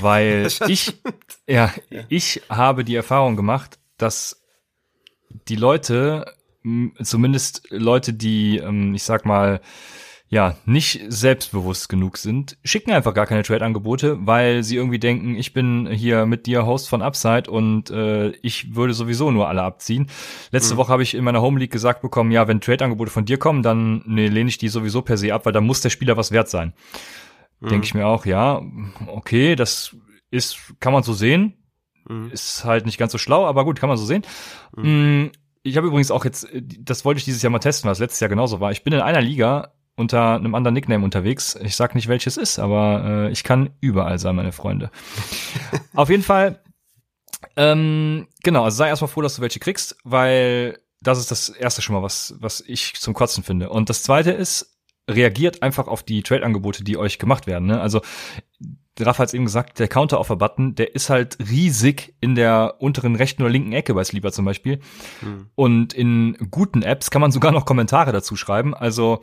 Weil 0.00 0.48
ich, 0.68 0.98
ja, 1.46 1.72
ja, 1.90 2.02
ich 2.08 2.42
habe 2.48 2.84
die 2.84 2.96
Erfahrung 2.96 3.36
gemacht, 3.36 3.78
dass 3.98 4.42
die 5.48 5.56
Leute, 5.56 6.26
zumindest 7.02 7.62
Leute, 7.70 8.12
die, 8.12 8.58
ähm, 8.58 8.94
ich 8.94 9.02
sag 9.02 9.24
mal, 9.24 9.60
ja, 10.28 10.56
nicht 10.64 11.00
selbstbewusst 11.08 11.88
genug 11.88 12.16
sind, 12.16 12.58
schicken 12.64 12.90
einfach 12.90 13.14
gar 13.14 13.26
keine 13.26 13.44
Trade-Angebote, 13.44 14.26
weil 14.26 14.64
sie 14.64 14.74
irgendwie 14.74 14.98
denken, 14.98 15.36
ich 15.36 15.52
bin 15.52 15.88
hier 15.88 16.26
mit 16.26 16.46
dir 16.46 16.66
Host 16.66 16.88
von 16.88 17.00
Upside 17.00 17.48
und 17.48 17.90
äh, 17.90 18.30
ich 18.42 18.74
würde 18.74 18.92
sowieso 18.92 19.30
nur 19.30 19.48
alle 19.48 19.62
abziehen. 19.62 20.08
Letzte 20.50 20.74
mhm. 20.74 20.78
Woche 20.78 20.92
habe 20.92 21.04
ich 21.04 21.14
in 21.14 21.22
meiner 21.22 21.42
Home 21.42 21.60
League 21.60 21.70
gesagt 21.70 22.02
bekommen, 22.02 22.32
ja, 22.32 22.48
wenn 22.48 22.60
Trade-Angebote 22.60 23.10
von 23.10 23.24
dir 23.24 23.38
kommen, 23.38 23.62
dann 23.62 24.02
nee, 24.04 24.26
lehne 24.26 24.48
ich 24.48 24.58
die 24.58 24.68
sowieso 24.68 25.02
per 25.02 25.16
se 25.16 25.32
ab, 25.32 25.46
weil 25.46 25.52
dann 25.52 25.64
muss 25.64 25.80
der 25.80 25.90
Spieler 25.90 26.16
was 26.16 26.32
wert 26.32 26.48
sein. 26.48 26.72
Mhm. 27.60 27.68
Denke 27.68 27.86
ich 27.86 27.94
mir 27.94 28.06
auch, 28.06 28.26
ja, 28.26 28.62
okay, 29.06 29.56
das 29.56 29.96
ist, 30.30 30.74
kann 30.80 30.92
man 30.92 31.02
so 31.02 31.12
sehen. 31.12 31.54
Mhm. 32.08 32.30
Ist 32.30 32.64
halt 32.64 32.86
nicht 32.86 32.98
ganz 32.98 33.12
so 33.12 33.18
schlau, 33.18 33.46
aber 33.46 33.64
gut, 33.64 33.80
kann 33.80 33.88
man 33.88 33.98
so 33.98 34.04
sehen. 34.04 34.22
Mhm. 34.76 35.24
Mm, 35.24 35.30
ich 35.62 35.76
habe 35.76 35.88
übrigens 35.88 36.10
auch 36.10 36.24
jetzt, 36.24 36.46
das 36.52 37.04
wollte 37.04 37.18
ich 37.18 37.24
dieses 37.24 37.42
Jahr 37.42 37.50
mal 37.50 37.58
testen, 37.58 37.90
was 37.90 37.98
letztes 37.98 38.20
Jahr 38.20 38.28
genauso 38.28 38.60
war. 38.60 38.70
Ich 38.70 38.84
bin 38.84 38.92
in 38.92 39.00
einer 39.00 39.20
Liga, 39.20 39.72
unter 39.96 40.34
einem 40.34 40.54
anderen 40.54 40.74
Nickname 40.74 41.04
unterwegs. 41.04 41.58
Ich 41.62 41.74
sag 41.74 41.94
nicht, 41.94 42.06
welches 42.06 42.36
ist, 42.36 42.58
aber 42.58 43.04
äh, 43.04 43.30
ich 43.30 43.42
kann 43.42 43.70
überall 43.80 44.18
sein, 44.18 44.36
meine 44.36 44.52
Freunde. 44.52 44.90
Auf 45.94 46.10
jeden 46.10 46.22
Fall, 46.22 46.62
ähm, 47.56 48.28
genau, 48.42 48.64
also 48.64 48.76
sei 48.76 48.88
erstmal 48.88 49.08
froh, 49.08 49.22
dass 49.22 49.36
du 49.36 49.42
welche 49.42 49.58
kriegst, 49.58 49.96
weil 50.04 50.78
das 51.00 51.18
ist 51.18 51.30
das 51.30 51.48
erste 51.48 51.82
schon 51.82 51.94
mal, 51.94 52.02
was, 52.02 52.34
was 52.38 52.60
ich 52.60 52.94
zum 52.94 53.14
Kotzen 53.14 53.42
finde. 53.42 53.70
Und 53.70 53.88
das 53.88 54.02
zweite 54.02 54.32
ist, 54.32 54.75
reagiert 55.08 55.62
einfach 55.62 55.86
auf 55.86 56.02
die 56.02 56.22
Trade-Angebote, 56.22 56.84
die 56.84 56.96
euch 56.96 57.18
gemacht 57.18 57.46
werden. 57.46 57.66
Ne? 57.66 57.80
Also 57.80 58.00
Raff 58.98 59.18
hat 59.18 59.28
es 59.28 59.34
eben 59.34 59.44
gesagt, 59.44 59.78
der 59.78 59.88
Counter-Offer-Button, 59.88 60.74
der 60.74 60.94
ist 60.94 61.10
halt 61.10 61.38
riesig 61.38 62.14
in 62.20 62.34
der 62.34 62.76
unteren 62.78 63.14
rechten 63.14 63.42
oder 63.42 63.52
linken 63.52 63.72
Ecke 63.72 63.94
bei 63.94 64.02
Sleeper 64.02 64.32
zum 64.32 64.46
Beispiel. 64.46 64.80
Hm. 65.20 65.50
Und 65.54 65.92
in 65.92 66.36
guten 66.50 66.82
Apps 66.82 67.10
kann 67.10 67.20
man 67.20 67.30
sogar 67.30 67.52
noch 67.52 67.66
Kommentare 67.66 68.12
dazu 68.12 68.36
schreiben. 68.36 68.74
Also 68.74 69.22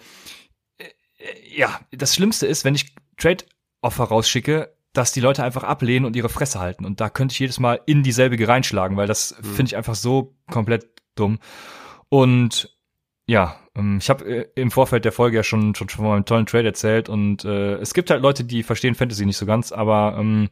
ja, 1.55 1.79
das 1.91 2.15
Schlimmste 2.15 2.47
ist, 2.47 2.65
wenn 2.65 2.75
ich 2.75 2.95
Trade-Offer 3.17 4.05
rausschicke, 4.05 4.75
dass 4.93 5.11
die 5.11 5.21
Leute 5.21 5.43
einfach 5.43 5.63
ablehnen 5.63 6.05
und 6.05 6.15
ihre 6.15 6.29
Fresse 6.29 6.59
halten. 6.59 6.85
Und 6.85 7.01
da 7.01 7.09
könnte 7.09 7.33
ich 7.33 7.39
jedes 7.39 7.59
Mal 7.59 7.81
in 7.85 8.03
dieselbige 8.03 8.47
reinschlagen, 8.47 8.97
weil 8.97 9.07
das 9.07 9.35
mhm. 9.37 9.45
finde 9.45 9.69
ich 9.69 9.75
einfach 9.75 9.95
so 9.95 10.35
komplett 10.51 10.87
dumm. 11.15 11.39
Und 12.09 12.77
ja, 13.25 13.59
ich 13.75 14.09
habe 14.09 14.25
äh, 14.25 14.47
im 14.55 14.69
Vorfeld 14.69 15.05
der 15.05 15.11
Folge 15.11 15.37
ja 15.37 15.43
schon, 15.43 15.73
schon 15.73 15.89
von 15.89 16.05
meinem 16.05 16.25
tollen 16.25 16.45
Trade 16.45 16.67
erzählt 16.67 17.09
und 17.09 17.43
äh, 17.43 17.75
es 17.75 17.93
gibt 17.93 18.11
halt 18.11 18.21
Leute, 18.21 18.43
die 18.43 18.61
verstehen 18.61 18.93
Fantasy 18.93 19.25
nicht 19.25 19.37
so 19.37 19.45
ganz, 19.45 19.71
aber 19.71 20.15
ähm, 20.19 20.49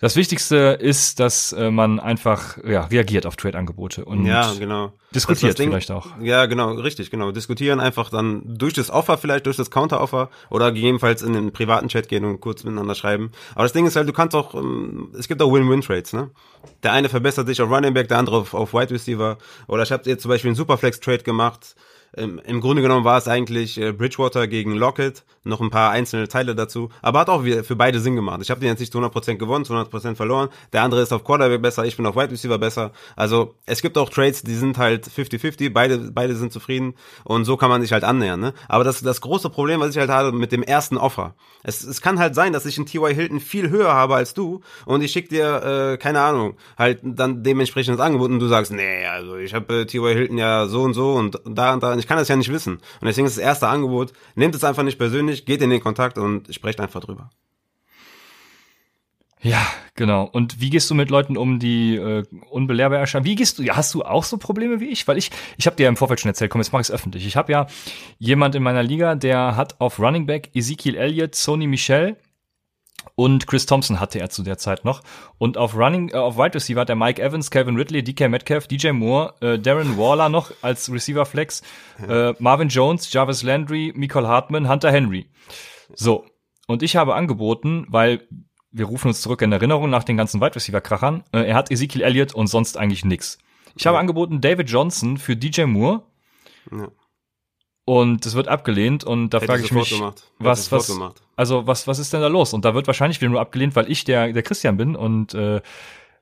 das 0.00 0.16
Wichtigste 0.16 0.76
ist, 0.80 1.20
dass 1.20 1.52
äh, 1.52 1.70
man 1.70 2.00
einfach 2.00 2.58
ja, 2.64 2.82
reagiert 2.86 3.26
auf 3.26 3.36
Trade-Angebote 3.36 4.04
und 4.04 4.26
ja, 4.26 4.52
genau. 4.58 4.92
diskutiert 5.14 5.56
Ding, 5.58 5.70
vielleicht 5.70 5.92
auch. 5.92 6.08
Ja, 6.20 6.46
genau, 6.46 6.72
richtig, 6.72 7.12
genau. 7.12 7.30
Diskutieren 7.30 7.78
einfach 7.78 8.10
dann 8.10 8.42
durch 8.44 8.74
das 8.74 8.90
Offer 8.90 9.18
vielleicht, 9.18 9.46
durch 9.46 9.56
das 9.56 9.70
Counter-Offer 9.70 10.30
oder 10.50 10.72
gegebenenfalls 10.72 11.22
in 11.22 11.32
den 11.32 11.52
privaten 11.52 11.88
Chat 11.88 12.08
gehen 12.08 12.24
und 12.24 12.40
kurz 12.40 12.64
miteinander 12.64 12.96
schreiben. 12.96 13.30
Aber 13.54 13.62
das 13.62 13.72
Ding 13.72 13.86
ist 13.86 13.94
halt, 13.94 14.08
du 14.08 14.12
kannst 14.12 14.34
auch, 14.34 14.54
ähm, 14.54 15.12
es 15.16 15.28
gibt 15.28 15.40
auch 15.40 15.52
Win-Win-Trades, 15.52 16.12
ne? 16.12 16.30
Der 16.82 16.92
eine 16.92 17.08
verbessert 17.08 17.46
sich 17.46 17.62
auf 17.62 17.70
Running 17.70 17.94
Back, 17.94 18.08
der 18.08 18.18
andere 18.18 18.38
auf, 18.38 18.52
auf 18.52 18.74
Wide 18.74 18.92
Receiver. 18.92 19.38
Oder 19.68 19.84
ich 19.84 19.92
habe 19.92 20.02
jetzt 20.10 20.22
zum 20.22 20.28
Beispiel 20.28 20.48
einen 20.48 20.56
Superflex-Trade 20.56 21.22
gemacht 21.22 21.76
im, 22.16 22.40
im 22.44 22.60
Grunde 22.60 22.82
genommen 22.82 23.04
war 23.04 23.18
es 23.18 23.28
eigentlich 23.28 23.80
äh, 23.80 23.92
Bridgewater 23.92 24.46
gegen 24.46 24.74
Lockett, 24.74 25.24
noch 25.44 25.60
ein 25.60 25.70
paar 25.70 25.90
einzelne 25.90 26.28
Teile 26.28 26.54
dazu, 26.54 26.88
aber 27.02 27.20
hat 27.20 27.28
auch 27.28 27.42
für 27.42 27.76
beide 27.76 28.00
Sinn 28.00 28.16
gemacht. 28.16 28.40
Ich 28.42 28.50
habe 28.50 28.60
den 28.60 28.68
jetzt 28.68 28.80
nicht 28.80 28.92
zu 28.92 28.98
100% 28.98 29.34
gewonnen, 29.34 29.64
zu 29.64 29.74
100% 29.74 30.14
verloren. 30.14 30.48
Der 30.72 30.82
andere 30.82 31.02
ist 31.02 31.12
auf 31.12 31.24
Quarterback 31.24 31.60
besser, 31.60 31.84
ich 31.84 31.96
bin 31.96 32.06
auf 32.06 32.16
Wide 32.16 32.30
Receiver 32.30 32.58
besser. 32.58 32.92
Also 33.16 33.54
es 33.66 33.82
gibt 33.82 33.98
auch 33.98 34.08
Trades, 34.10 34.42
die 34.42 34.54
sind 34.54 34.78
halt 34.78 35.06
50-50, 35.06 35.70
beide, 35.72 35.98
beide 35.98 36.34
sind 36.34 36.52
zufrieden 36.52 36.94
und 37.24 37.44
so 37.44 37.56
kann 37.56 37.70
man 37.70 37.82
sich 37.82 37.92
halt 37.92 38.04
annähern. 38.04 38.40
Ne? 38.40 38.54
Aber 38.68 38.84
das, 38.84 39.00
das 39.00 39.20
große 39.20 39.50
Problem, 39.50 39.80
was 39.80 39.90
ich 39.90 39.98
halt 39.98 40.10
habe 40.10 40.32
mit 40.32 40.52
dem 40.52 40.62
ersten 40.62 40.96
Offer, 40.96 41.34
es, 41.62 41.82
es 41.82 42.00
kann 42.00 42.18
halt 42.18 42.34
sein, 42.34 42.52
dass 42.52 42.66
ich 42.66 42.76
einen 42.76 42.86
T.Y. 42.86 43.14
Hilton 43.14 43.40
viel 43.40 43.70
höher 43.70 43.92
habe 43.92 44.14
als 44.14 44.34
du 44.34 44.60
und 44.86 45.02
ich 45.02 45.12
schicke 45.12 45.28
dir, 45.28 45.92
äh, 45.94 45.96
keine 45.98 46.20
Ahnung, 46.20 46.56
halt 46.78 47.00
dann 47.02 47.42
dementsprechend 47.42 47.98
das 47.98 48.04
Angebot 48.04 48.30
und 48.30 48.38
du 48.38 48.48
sagst, 48.48 48.72
nee, 48.72 49.06
also 49.06 49.36
ich 49.36 49.54
habe 49.54 49.80
äh, 49.80 49.86
T.Y. 49.86 50.14
Hilton 50.14 50.38
ja 50.38 50.66
so 50.66 50.82
und 50.82 50.94
so 50.94 51.12
und 51.12 51.40
da 51.44 51.74
und 51.74 51.82
da 51.82 52.03
ich 52.04 52.08
kann 52.08 52.18
das 52.18 52.28
ja 52.28 52.36
nicht 52.36 52.52
wissen. 52.52 52.74
Und 52.74 53.06
deswegen 53.06 53.26
ist 53.26 53.38
das 53.38 53.44
erste 53.44 53.66
Angebot, 53.66 54.12
nehmt 54.34 54.54
es 54.54 54.62
einfach 54.62 54.82
nicht 54.82 54.98
persönlich, 54.98 55.46
geht 55.46 55.62
in 55.62 55.70
den 55.70 55.80
Kontakt 55.80 56.18
und 56.18 56.54
sprecht 56.54 56.80
einfach 56.80 57.00
drüber. 57.00 57.30
Ja, 59.40 59.66
genau. 59.94 60.24
Und 60.24 60.60
wie 60.60 60.70
gehst 60.70 60.90
du 60.90 60.94
mit 60.94 61.10
Leuten 61.10 61.36
um, 61.36 61.58
die 61.58 61.96
äh, 61.96 62.24
unbelehrbar 62.50 62.98
erscheinen? 62.98 63.26
Wie 63.26 63.34
gehst 63.34 63.58
du? 63.58 63.64
Hast 63.68 63.92
du 63.92 64.02
auch 64.02 64.24
so 64.24 64.38
Probleme 64.38 64.80
wie 64.80 64.88
ich? 64.88 65.06
Weil 65.06 65.18
ich, 65.18 65.30
ich 65.58 65.66
habe 65.66 65.76
dir 65.76 65.84
ja 65.84 65.88
im 65.90 65.96
Vorfeld 65.96 66.20
schon 66.20 66.30
erzählt, 66.30 66.50
komm, 66.50 66.62
jetzt 66.62 66.72
mache 66.72 66.80
ich 66.80 66.88
es 66.88 66.94
öffentlich. 66.94 67.26
Ich 67.26 67.36
habe 67.36 67.52
ja 67.52 67.66
jemand 68.18 68.54
in 68.54 68.62
meiner 68.62 68.82
Liga, 68.82 69.14
der 69.14 69.56
hat 69.56 69.80
auf 69.80 69.98
Running 69.98 70.26
Back 70.26 70.50
Ezekiel 70.54 70.94
Elliott, 70.94 71.34
Sony 71.34 71.66
Michel 71.66 72.16
und 73.16 73.46
Chris 73.46 73.66
Thompson 73.66 74.00
hatte 74.00 74.18
er 74.18 74.30
zu 74.30 74.42
der 74.42 74.58
Zeit 74.58 74.84
noch. 74.84 75.02
Und 75.38 75.56
auf 75.56 75.76
Running, 75.76 76.10
äh, 76.10 76.16
auf 76.16 76.36
Wide 76.36 76.54
Receiver 76.54 76.80
hat 76.80 76.90
er 76.90 76.96
Mike 76.96 77.22
Evans, 77.22 77.50
Calvin 77.50 77.76
Ridley, 77.76 78.02
DK 78.02 78.28
Metcalf, 78.28 78.66
DJ 78.66 78.90
Moore, 78.90 79.34
äh, 79.40 79.58
Darren 79.58 79.96
Waller 79.96 80.28
noch 80.28 80.50
als 80.62 80.90
Receiver 80.90 81.24
Flex, 81.24 81.62
äh, 82.08 82.34
Marvin 82.38 82.68
Jones, 82.68 83.12
Jarvis 83.12 83.42
Landry, 83.42 83.92
Michael 83.94 84.26
Hartman, 84.26 84.68
Hunter 84.68 84.90
Henry. 84.90 85.30
So. 85.94 86.26
Und 86.66 86.82
ich 86.82 86.96
habe 86.96 87.14
angeboten, 87.14 87.86
weil 87.88 88.26
wir 88.72 88.86
rufen 88.86 89.08
uns 89.08 89.20
zurück 89.20 89.42
in 89.42 89.52
Erinnerung 89.52 89.88
nach 89.90 90.02
den 90.02 90.16
ganzen 90.16 90.40
Wide 90.40 90.56
Receiver 90.56 90.80
Krachern. 90.80 91.22
Äh, 91.32 91.44
er 91.44 91.54
hat 91.54 91.70
Ezekiel 91.70 92.02
Elliott 92.02 92.34
und 92.34 92.48
sonst 92.48 92.76
eigentlich 92.76 93.04
nix. 93.04 93.38
Ich 93.76 93.84
ja. 93.84 93.90
habe 93.90 93.98
angeboten 94.00 94.40
David 94.40 94.68
Johnson 94.68 95.18
für 95.18 95.36
DJ 95.36 95.64
Moore. 95.64 96.02
Ja. 96.72 96.88
Und 97.86 98.24
es 98.24 98.34
wird 98.34 98.48
abgelehnt 98.48 99.04
und 99.04 99.30
da 99.30 99.40
frage 99.40 99.62
ich 99.62 99.70
mich, 99.70 99.90
gemacht. 99.90 100.30
was, 100.38 100.72
was, 100.72 100.86
gemacht. 100.86 101.20
also 101.36 101.66
was, 101.66 101.86
was 101.86 101.98
ist 101.98 102.14
denn 102.14 102.22
da 102.22 102.28
los? 102.28 102.54
Und 102.54 102.64
da 102.64 102.74
wird 102.74 102.86
wahrscheinlich 102.86 103.20
wieder 103.20 103.30
nur 103.30 103.40
abgelehnt, 103.40 103.76
weil 103.76 103.90
ich 103.90 104.04
der, 104.04 104.32
der 104.32 104.42
Christian 104.42 104.78
bin 104.78 104.96
und 104.96 105.34
äh, 105.34 105.60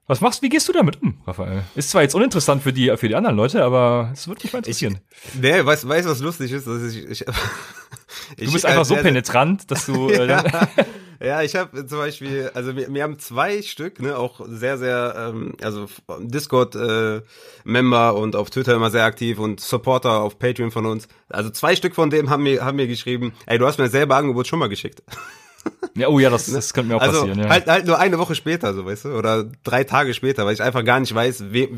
Was 0.08 0.20
machst, 0.20 0.42
wie 0.42 0.48
gehst 0.48 0.68
du 0.68 0.72
damit 0.72 1.00
um, 1.00 1.20
Raphael? 1.26 1.62
Ist 1.76 1.90
zwar 1.90 2.02
jetzt 2.02 2.14
uninteressant 2.14 2.62
für 2.62 2.72
die, 2.72 2.94
für 2.96 3.08
die 3.08 3.14
anderen 3.14 3.36
Leute, 3.36 3.62
aber 3.62 4.10
es 4.12 4.26
wird 4.26 4.42
mich 4.42 4.52
mal 4.52 4.58
interessieren. 4.58 4.98
Ich, 5.34 5.40
nee, 5.40 5.64
weißt, 5.64 5.88
weißt, 5.88 6.08
was 6.08 6.18
lustig 6.20 6.50
ist? 6.50 6.66
Dass 6.66 6.82
ich, 6.82 7.08
ich, 7.08 7.24
du 8.38 8.52
bist 8.52 8.66
einfach 8.66 8.84
so 8.84 8.96
penetrant, 8.96 9.70
dass 9.70 9.86
du. 9.86 10.08
Äh, 10.10 10.26
ja, 10.28 10.44
ja, 11.22 11.42
ich 11.42 11.54
habe 11.54 11.86
zum 11.86 11.98
Beispiel, 11.98 12.50
also 12.52 12.74
wir, 12.74 12.92
wir 12.92 13.02
haben 13.04 13.20
zwei 13.20 13.62
Stück, 13.62 14.00
ne, 14.00 14.18
auch 14.18 14.40
sehr, 14.48 14.76
sehr, 14.76 15.14
ähm, 15.16 15.54
also 15.62 15.86
Discord-Member 16.18 18.08
äh, 18.08 18.18
und 18.18 18.34
auf 18.34 18.50
Twitter 18.50 18.74
immer 18.74 18.90
sehr 18.90 19.04
aktiv 19.04 19.38
und 19.38 19.60
Supporter 19.60 20.20
auf 20.20 20.36
Patreon 20.40 20.72
von 20.72 20.84
uns. 20.84 21.06
Also 21.28 21.50
zwei 21.50 21.76
Stück 21.76 21.94
von 21.94 22.10
dem 22.10 22.28
haben 22.28 22.42
mir, 22.42 22.64
haben 22.64 22.76
mir 22.76 22.88
geschrieben, 22.88 23.34
ey, 23.46 23.56
du 23.56 23.66
hast 23.68 23.78
mir 23.78 23.88
selber 23.88 24.16
Angebot 24.16 24.48
schon 24.48 24.58
mal 24.58 24.68
geschickt. 24.68 25.04
Ja, 25.94 26.08
oh 26.08 26.18
ja, 26.18 26.30
das, 26.30 26.46
das 26.46 26.72
könnte 26.72 26.88
mir 26.88 26.96
auch 26.96 27.02
also, 27.02 27.20
passieren. 27.20 27.38
Ja. 27.38 27.48
Halt, 27.48 27.66
halt 27.66 27.86
nur 27.86 27.98
eine 27.98 28.18
Woche 28.18 28.34
später, 28.34 28.72
so 28.72 28.86
weißt 28.86 29.04
du, 29.04 29.08
oder 29.10 29.44
drei 29.62 29.84
Tage 29.84 30.14
später, 30.14 30.46
weil 30.46 30.54
ich 30.54 30.62
einfach 30.62 30.84
gar 30.84 30.98
nicht 31.00 31.14
weiß, 31.14 31.52
we, 31.52 31.68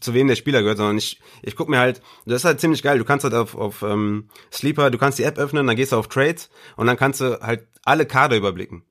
zu 0.00 0.14
wem 0.14 0.28
der 0.28 0.36
Spieler 0.36 0.62
gehört, 0.62 0.78
sondern 0.78 0.96
ich, 0.96 1.20
ich 1.42 1.56
guck 1.56 1.68
mir 1.68 1.78
halt, 1.78 2.00
das 2.24 2.36
ist 2.36 2.44
halt 2.44 2.60
ziemlich 2.60 2.82
geil. 2.82 2.98
Du 2.98 3.04
kannst 3.04 3.24
halt 3.24 3.34
auf, 3.34 3.54
auf 3.54 3.82
ähm, 3.82 4.28
Sleeper, 4.52 4.90
du 4.90 4.98
kannst 4.98 5.18
die 5.18 5.24
App 5.24 5.38
öffnen, 5.38 5.66
dann 5.66 5.76
gehst 5.76 5.92
du 5.92 5.96
auf 5.96 6.08
Trades 6.08 6.48
und 6.76 6.86
dann 6.86 6.96
kannst 6.96 7.20
du 7.20 7.40
halt 7.40 7.66
alle 7.84 8.06
Kader 8.06 8.36
überblicken. 8.36 8.82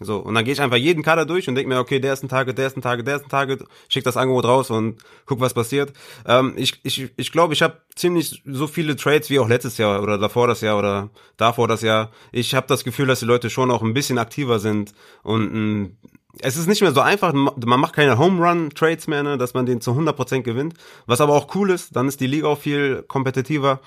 So, 0.00 0.18
und 0.18 0.34
dann 0.34 0.44
gehe 0.44 0.52
ich 0.52 0.60
einfach 0.60 0.76
jeden 0.76 1.04
Kader 1.04 1.24
durch 1.24 1.48
und 1.48 1.54
denke 1.54 1.68
mir, 1.68 1.78
okay, 1.78 2.00
der 2.00 2.14
ist 2.14 2.24
ein 2.24 2.28
Target, 2.28 2.58
der 2.58 2.66
ist 2.66 2.76
ein 2.76 2.82
Target, 2.82 3.06
der 3.06 3.16
ist 3.16 3.26
ein 3.26 3.28
Target, 3.28 3.62
schick 3.88 4.02
das 4.02 4.16
Angebot 4.16 4.44
raus 4.44 4.70
und 4.70 5.00
guck, 5.24 5.38
was 5.38 5.54
passiert. 5.54 5.92
Ähm, 6.26 6.54
ich 6.56 6.80
ich, 6.82 7.12
ich 7.16 7.30
glaube, 7.30 7.54
ich 7.54 7.62
habe 7.62 7.80
ziemlich 7.94 8.42
so 8.44 8.66
viele 8.66 8.96
Trades 8.96 9.30
wie 9.30 9.38
auch 9.38 9.48
letztes 9.48 9.78
Jahr 9.78 10.02
oder 10.02 10.18
davor 10.18 10.48
das 10.48 10.62
Jahr 10.62 10.78
oder 10.78 11.10
davor 11.36 11.68
das 11.68 11.82
Jahr. 11.82 12.10
Ich 12.32 12.56
habe 12.56 12.66
das 12.66 12.82
Gefühl, 12.82 13.06
dass 13.06 13.20
die 13.20 13.26
Leute 13.26 13.50
schon 13.50 13.70
auch 13.70 13.82
ein 13.82 13.94
bisschen 13.94 14.18
aktiver 14.18 14.58
sind 14.58 14.94
und 15.22 15.52
mm, 15.52 15.96
es 16.40 16.56
ist 16.56 16.66
nicht 16.66 16.82
mehr 16.82 16.92
so 16.92 17.00
einfach, 17.00 17.32
man 17.32 17.80
macht 17.80 17.94
keine 17.94 18.18
Home 18.18 18.44
Run 18.44 18.70
Trades 18.70 19.06
mehr, 19.06 19.22
ne, 19.22 19.38
dass 19.38 19.54
man 19.54 19.66
den 19.66 19.80
zu 19.80 19.92
100% 19.92 20.42
gewinnt, 20.42 20.74
was 21.06 21.20
aber 21.20 21.34
auch 21.34 21.54
cool 21.54 21.70
ist, 21.70 21.94
dann 21.96 22.08
ist 22.08 22.20
die 22.20 22.26
Liga 22.26 22.48
auch 22.48 22.58
viel 22.58 23.02
kompetitiver. 23.02 23.80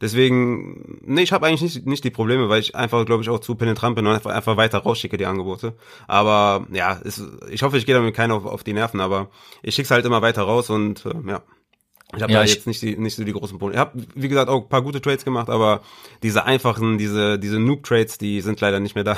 Deswegen, 0.00 0.98
nee, 1.04 1.22
ich 1.22 1.32
habe 1.32 1.46
eigentlich 1.46 1.62
nicht, 1.62 1.86
nicht 1.86 2.02
die 2.02 2.10
Probleme, 2.10 2.48
weil 2.48 2.58
ich 2.58 2.74
einfach, 2.74 3.06
glaube 3.06 3.22
ich, 3.22 3.28
auch 3.28 3.38
zu 3.38 3.54
penetrant 3.54 3.94
bin 3.94 4.04
und 4.04 4.14
einfach, 4.14 4.32
einfach 4.32 4.56
weiter 4.56 4.78
rausschicke 4.78 5.16
die 5.16 5.26
Angebote. 5.26 5.74
Aber 6.08 6.66
ja, 6.72 7.00
es, 7.04 7.22
ich 7.48 7.62
hoffe, 7.62 7.78
ich 7.78 7.86
gehe 7.86 7.94
damit 7.94 8.14
keinen 8.16 8.32
auf, 8.32 8.44
auf 8.44 8.64
die 8.64 8.72
Nerven, 8.72 9.00
aber 9.00 9.28
ich 9.62 9.76
schick's 9.76 9.92
halt 9.92 10.04
immer 10.04 10.20
weiter 10.20 10.42
raus 10.42 10.70
und 10.70 11.06
äh, 11.06 11.14
ja. 11.28 11.42
Ich 12.16 12.22
habe 12.22 12.32
ja, 12.32 12.40
da 12.40 12.44
jetzt 12.44 12.66
nicht, 12.66 12.82
die, 12.82 12.96
nicht 12.96 13.14
so 13.14 13.24
die 13.24 13.32
großen 13.32 13.58
Probleme. 13.58 13.74
Ich 13.74 13.80
habe, 13.80 14.02
wie 14.14 14.28
gesagt, 14.28 14.50
auch 14.50 14.64
ein 14.64 14.68
paar 14.68 14.82
gute 14.82 15.00
Trades 15.00 15.24
gemacht, 15.24 15.48
aber 15.48 15.82
diese 16.22 16.44
einfachen, 16.44 16.98
diese, 16.98 17.38
diese 17.38 17.60
Noob-Trades, 17.60 18.18
die 18.18 18.40
sind 18.40 18.60
leider 18.60 18.80
nicht 18.80 18.96
mehr 18.96 19.04
da. 19.04 19.16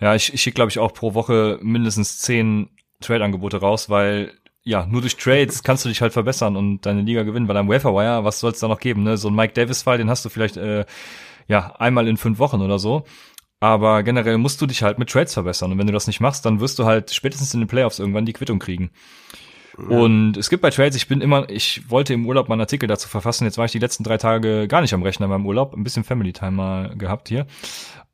Ja, 0.00 0.14
ich, 0.14 0.32
ich 0.32 0.42
schicke, 0.42 0.54
glaube 0.56 0.70
ich, 0.70 0.78
auch 0.78 0.92
pro 0.92 1.14
Woche 1.14 1.58
mindestens 1.62 2.18
zehn 2.18 2.70
Trade-Angebote 3.00 3.58
raus, 3.58 3.90
weil 3.90 4.32
ja, 4.62 4.86
nur 4.86 5.00
durch 5.00 5.16
Trades 5.16 5.62
kannst 5.62 5.84
du 5.84 5.88
dich 5.88 6.02
halt 6.02 6.12
verbessern 6.12 6.56
und 6.56 6.84
deine 6.84 7.02
Liga 7.02 7.22
gewinnen, 7.22 7.48
weil 7.48 7.56
am 7.56 7.68
Waferwire, 7.68 8.24
was 8.24 8.40
soll 8.40 8.52
es 8.52 8.60
da 8.60 8.68
noch 8.68 8.80
geben, 8.80 9.02
ne? 9.02 9.16
So 9.16 9.28
ein 9.28 9.34
Mike 9.34 9.54
Davis-Fall, 9.54 9.98
den 9.98 10.10
hast 10.10 10.24
du 10.24 10.28
vielleicht 10.28 10.58
äh, 10.58 10.84
ja 11.48 11.74
einmal 11.78 12.06
in 12.08 12.18
fünf 12.18 12.38
Wochen 12.38 12.60
oder 12.60 12.78
so. 12.78 13.04
Aber 13.58 14.02
generell 14.02 14.38
musst 14.38 14.60
du 14.62 14.66
dich 14.66 14.82
halt 14.82 14.98
mit 14.98 15.10
Trades 15.10 15.34
verbessern. 15.34 15.72
Und 15.72 15.78
wenn 15.78 15.86
du 15.86 15.92
das 15.92 16.06
nicht 16.06 16.20
machst, 16.20 16.46
dann 16.46 16.60
wirst 16.60 16.78
du 16.78 16.86
halt 16.86 17.12
spätestens 17.12 17.52
in 17.52 17.60
den 17.60 17.68
Playoffs 17.68 17.98
irgendwann 17.98 18.24
die 18.24 18.32
Quittung 18.32 18.58
kriegen. 18.58 18.90
Ja. 19.78 19.98
Und 19.98 20.36
es 20.36 20.50
gibt 20.50 20.62
bei 20.62 20.70
Trades, 20.70 20.96
ich 20.96 21.08
bin 21.08 21.20
immer, 21.20 21.48
ich 21.48 21.88
wollte 21.90 22.14
im 22.14 22.26
Urlaub 22.26 22.48
mal 22.48 22.54
einen 22.54 22.62
Artikel 22.62 22.86
dazu 22.86 23.08
verfassen. 23.08 23.44
Jetzt 23.44 23.58
war 23.58 23.66
ich 23.66 23.72
die 23.72 23.78
letzten 23.78 24.04
drei 24.04 24.16
Tage 24.16 24.66
gar 24.66 24.80
nicht 24.80 24.94
am 24.94 25.02
Rechner 25.02 25.26
in 25.26 25.30
meinem 25.30 25.46
Urlaub, 25.46 25.74
ein 25.74 25.84
bisschen 25.84 26.04
Family 26.04 26.32
Time 26.32 26.52
mal 26.52 26.96
gehabt 26.96 27.28
hier. 27.28 27.46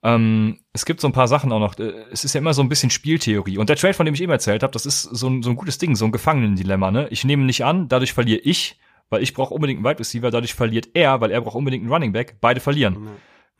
Ähm, 0.06 0.60
es 0.72 0.84
gibt 0.84 1.00
so 1.00 1.08
ein 1.08 1.12
paar 1.12 1.26
Sachen 1.26 1.50
auch 1.50 1.58
noch. 1.58 1.76
Äh, 1.80 1.92
es 2.12 2.24
ist 2.24 2.32
ja 2.34 2.38
immer 2.38 2.54
so 2.54 2.62
ein 2.62 2.68
bisschen 2.68 2.90
Spieltheorie. 2.90 3.58
Und 3.58 3.68
der 3.68 3.76
Trade, 3.76 3.94
von 3.94 4.06
dem 4.06 4.14
ich 4.14 4.22
eben 4.22 4.30
erzählt 4.30 4.62
habe, 4.62 4.72
das 4.72 4.86
ist 4.86 5.02
so 5.02 5.28
ein, 5.28 5.42
so 5.42 5.50
ein 5.50 5.56
gutes 5.56 5.78
Ding, 5.78 5.96
so 5.96 6.04
ein 6.04 6.12
Gefangenendilemma. 6.12 6.92
Ne? 6.92 7.08
Ich 7.10 7.24
nehme 7.24 7.42
nicht 7.42 7.64
an, 7.64 7.88
dadurch 7.88 8.12
verliere 8.12 8.40
ich, 8.40 8.78
weil 9.10 9.22
ich 9.22 9.34
brauche 9.34 9.52
unbedingt 9.52 9.78
einen 9.78 9.86
Wide 9.86 9.98
Receiver, 9.98 10.30
dadurch 10.30 10.54
verliert 10.54 10.90
er, 10.94 11.20
weil 11.20 11.32
er 11.32 11.40
braucht 11.40 11.56
unbedingt 11.56 11.82
einen 11.82 11.92
Running 11.92 12.12
Back. 12.12 12.36
Beide 12.40 12.60
verlieren. 12.60 13.08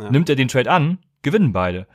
Ja. 0.01 0.11
Nimmt 0.11 0.29
er 0.29 0.37
den 0.37 0.47
Trade 0.47 0.71
an, 0.71 0.99
gewinnen 1.23 1.53
beide. 1.53 1.89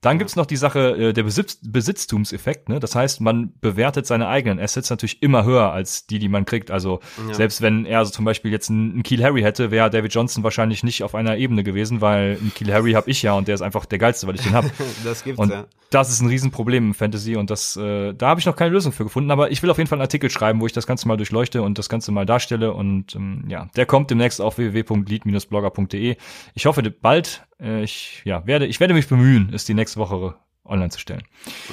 Dann 0.00 0.18
gibt's 0.18 0.34
noch 0.34 0.46
die 0.46 0.56
Sache 0.56 0.96
äh, 0.96 1.12
der 1.12 1.24
Besitz 1.24 1.58
Besitztumseffekt. 1.62 2.70
Ne? 2.70 2.80
Das 2.80 2.94
heißt, 2.94 3.20
man 3.20 3.52
bewertet 3.60 4.06
seine 4.06 4.28
eigenen 4.28 4.58
Assets 4.58 4.88
natürlich 4.88 5.22
immer 5.22 5.44
höher 5.44 5.72
als 5.72 6.06
die, 6.06 6.18
die 6.18 6.28
man 6.28 6.46
kriegt. 6.46 6.70
Also 6.70 7.00
ja. 7.28 7.34
selbst 7.34 7.60
wenn 7.60 7.84
er 7.84 8.04
so 8.06 8.10
zum 8.10 8.24
Beispiel 8.24 8.50
jetzt 8.50 8.70
einen, 8.70 9.02
Kiel 9.02 9.22
Harry 9.22 9.42
hätte, 9.42 9.70
wäre 9.70 9.90
David 9.90 10.14
Johnson 10.14 10.42
wahrscheinlich 10.42 10.82
nicht 10.84 11.02
auf 11.02 11.14
einer 11.14 11.36
Ebene 11.36 11.62
gewesen, 11.64 12.00
weil 12.00 12.38
einen 12.40 12.52
Kiel 12.54 12.72
Harry 12.72 12.92
habe 12.92 13.10
ich 13.10 13.20
ja 13.22 13.34
und 13.34 13.46
der 13.46 13.54
ist 13.54 13.60
einfach 13.60 13.84
der 13.84 13.98
geilste, 13.98 14.26
weil 14.26 14.36
ich 14.36 14.42
den 14.42 14.54
habe. 14.54 14.70
das 15.04 15.22
gibt's 15.22 15.38
und 15.38 15.50
ja. 15.50 15.66
Das 15.90 16.08
ist 16.08 16.20
ein 16.20 16.28
Riesenproblem 16.28 16.88
im 16.88 16.94
Fantasy 16.94 17.34
und 17.34 17.50
das, 17.50 17.76
äh, 17.76 18.14
da 18.14 18.28
habe 18.28 18.38
ich 18.38 18.46
noch 18.46 18.54
keine 18.54 18.70
Lösung 18.70 18.92
für 18.92 19.02
gefunden. 19.02 19.30
Aber 19.32 19.50
ich 19.50 19.60
will 19.62 19.70
auf 19.70 19.78
jeden 19.78 19.88
Fall 19.88 19.96
einen 19.96 20.04
Artikel 20.04 20.30
schreiben, 20.30 20.60
wo 20.60 20.66
ich 20.66 20.72
das 20.72 20.86
Ganze 20.86 21.08
mal 21.08 21.16
durchleuchte 21.16 21.62
und 21.62 21.78
das 21.78 21.88
Ganze 21.88 22.12
mal 22.12 22.24
darstelle. 22.24 22.72
Und 22.72 23.16
ähm, 23.16 23.44
ja, 23.48 23.68
der 23.74 23.86
kommt 23.86 24.08
demnächst 24.10 24.40
auf 24.40 24.56
www.lead-blogger.de. 24.56 26.16
Ich 26.54 26.66
hoffe 26.66 26.82
bald. 26.90 27.42
Äh, 27.60 27.82
ich 27.82 28.22
ja 28.24 28.46
werde, 28.46 28.66
ich 28.66 28.80
werde 28.80 28.94
mich 28.94 29.08
bemühen, 29.08 29.52
ist 29.52 29.68
die 29.68 29.74
nächste 29.74 30.00
Woche 30.00 30.36
online 30.70 30.90
zu 30.90 30.98
stellen. 30.98 31.22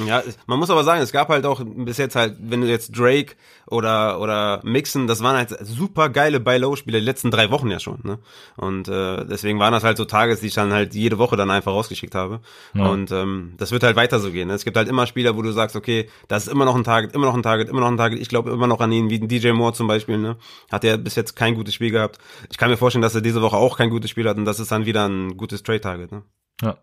Ja, 0.05 0.23
man 0.47 0.59
muss 0.59 0.69
aber 0.69 0.83
sagen, 0.83 1.01
es 1.01 1.11
gab 1.11 1.29
halt 1.29 1.45
auch 1.45 1.61
bis 1.63 1.97
jetzt 1.97 2.15
halt, 2.15 2.35
wenn 2.39 2.61
du 2.61 2.67
jetzt 2.67 2.97
Drake 2.97 3.35
oder 3.67 4.19
oder 4.19 4.61
Mixon, 4.63 5.07
das 5.07 5.21
waren 5.21 5.35
halt 5.35 5.55
super 5.61 6.09
geile 6.09 6.39
Buy-Low-Spiele 6.39 6.99
die 6.99 7.05
letzten 7.05 7.31
drei 7.31 7.51
Wochen 7.51 7.69
ja 7.69 7.79
schon. 7.79 7.99
Ne? 8.03 8.19
Und 8.55 8.87
äh, 8.87 9.25
deswegen 9.25 9.59
waren 9.59 9.73
das 9.73 9.83
halt 9.83 9.97
so 9.97 10.05
Tages, 10.05 10.39
die 10.39 10.47
ich 10.47 10.53
dann 10.53 10.73
halt 10.73 10.95
jede 10.95 11.17
Woche 11.17 11.35
dann 11.35 11.51
einfach 11.51 11.71
rausgeschickt 11.71 12.15
habe. 12.15 12.41
Ja. 12.73 12.87
Und 12.87 13.11
ähm, 13.11 13.53
das 13.57 13.71
wird 13.71 13.83
halt 13.83 13.95
weiter 13.95 14.19
so 14.19 14.31
gehen. 14.31 14.47
Ne? 14.47 14.55
Es 14.55 14.65
gibt 14.65 14.77
halt 14.77 14.87
immer 14.87 15.05
Spieler, 15.05 15.37
wo 15.37 15.41
du 15.41 15.51
sagst, 15.51 15.75
okay, 15.75 16.09
das 16.27 16.47
ist 16.47 16.51
immer 16.51 16.65
noch 16.65 16.75
ein 16.75 16.83
Target, 16.83 17.13
immer 17.13 17.27
noch 17.27 17.35
ein 17.35 17.43
Target, 17.43 17.69
immer 17.69 17.81
noch 17.81 17.89
ein 17.89 17.97
Target. 17.97 18.19
Ich 18.19 18.29
glaube 18.29 18.51
immer 18.51 18.67
noch 18.67 18.79
an 18.79 18.91
ihn, 18.91 19.09
wie 19.09 19.19
DJ 19.19 19.51
Moore 19.51 19.73
zum 19.73 19.87
Beispiel. 19.87 20.17
Ne? 20.17 20.37
Hat 20.71 20.83
er 20.83 20.97
bis 20.97 21.15
jetzt 21.15 21.35
kein 21.35 21.55
gutes 21.55 21.73
Spiel 21.75 21.91
gehabt. 21.91 22.17
Ich 22.49 22.57
kann 22.57 22.69
mir 22.69 22.77
vorstellen, 22.77 23.03
dass 23.03 23.15
er 23.15 23.21
diese 23.21 23.41
Woche 23.41 23.57
auch 23.57 23.77
kein 23.77 23.89
gutes 23.89 24.09
Spiel 24.09 24.27
hat 24.27 24.37
und 24.37 24.45
das 24.45 24.59
ist 24.59 24.71
dann 24.71 24.85
wieder 24.85 25.07
ein 25.07 25.37
gutes 25.37 25.61
Trade-Target. 25.63 26.11
Ne? 26.11 26.23
Ja, 26.61 26.77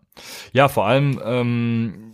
ja 0.53 0.67
vor 0.67 0.85
allem, 0.85 1.19
ähm, 1.23 2.13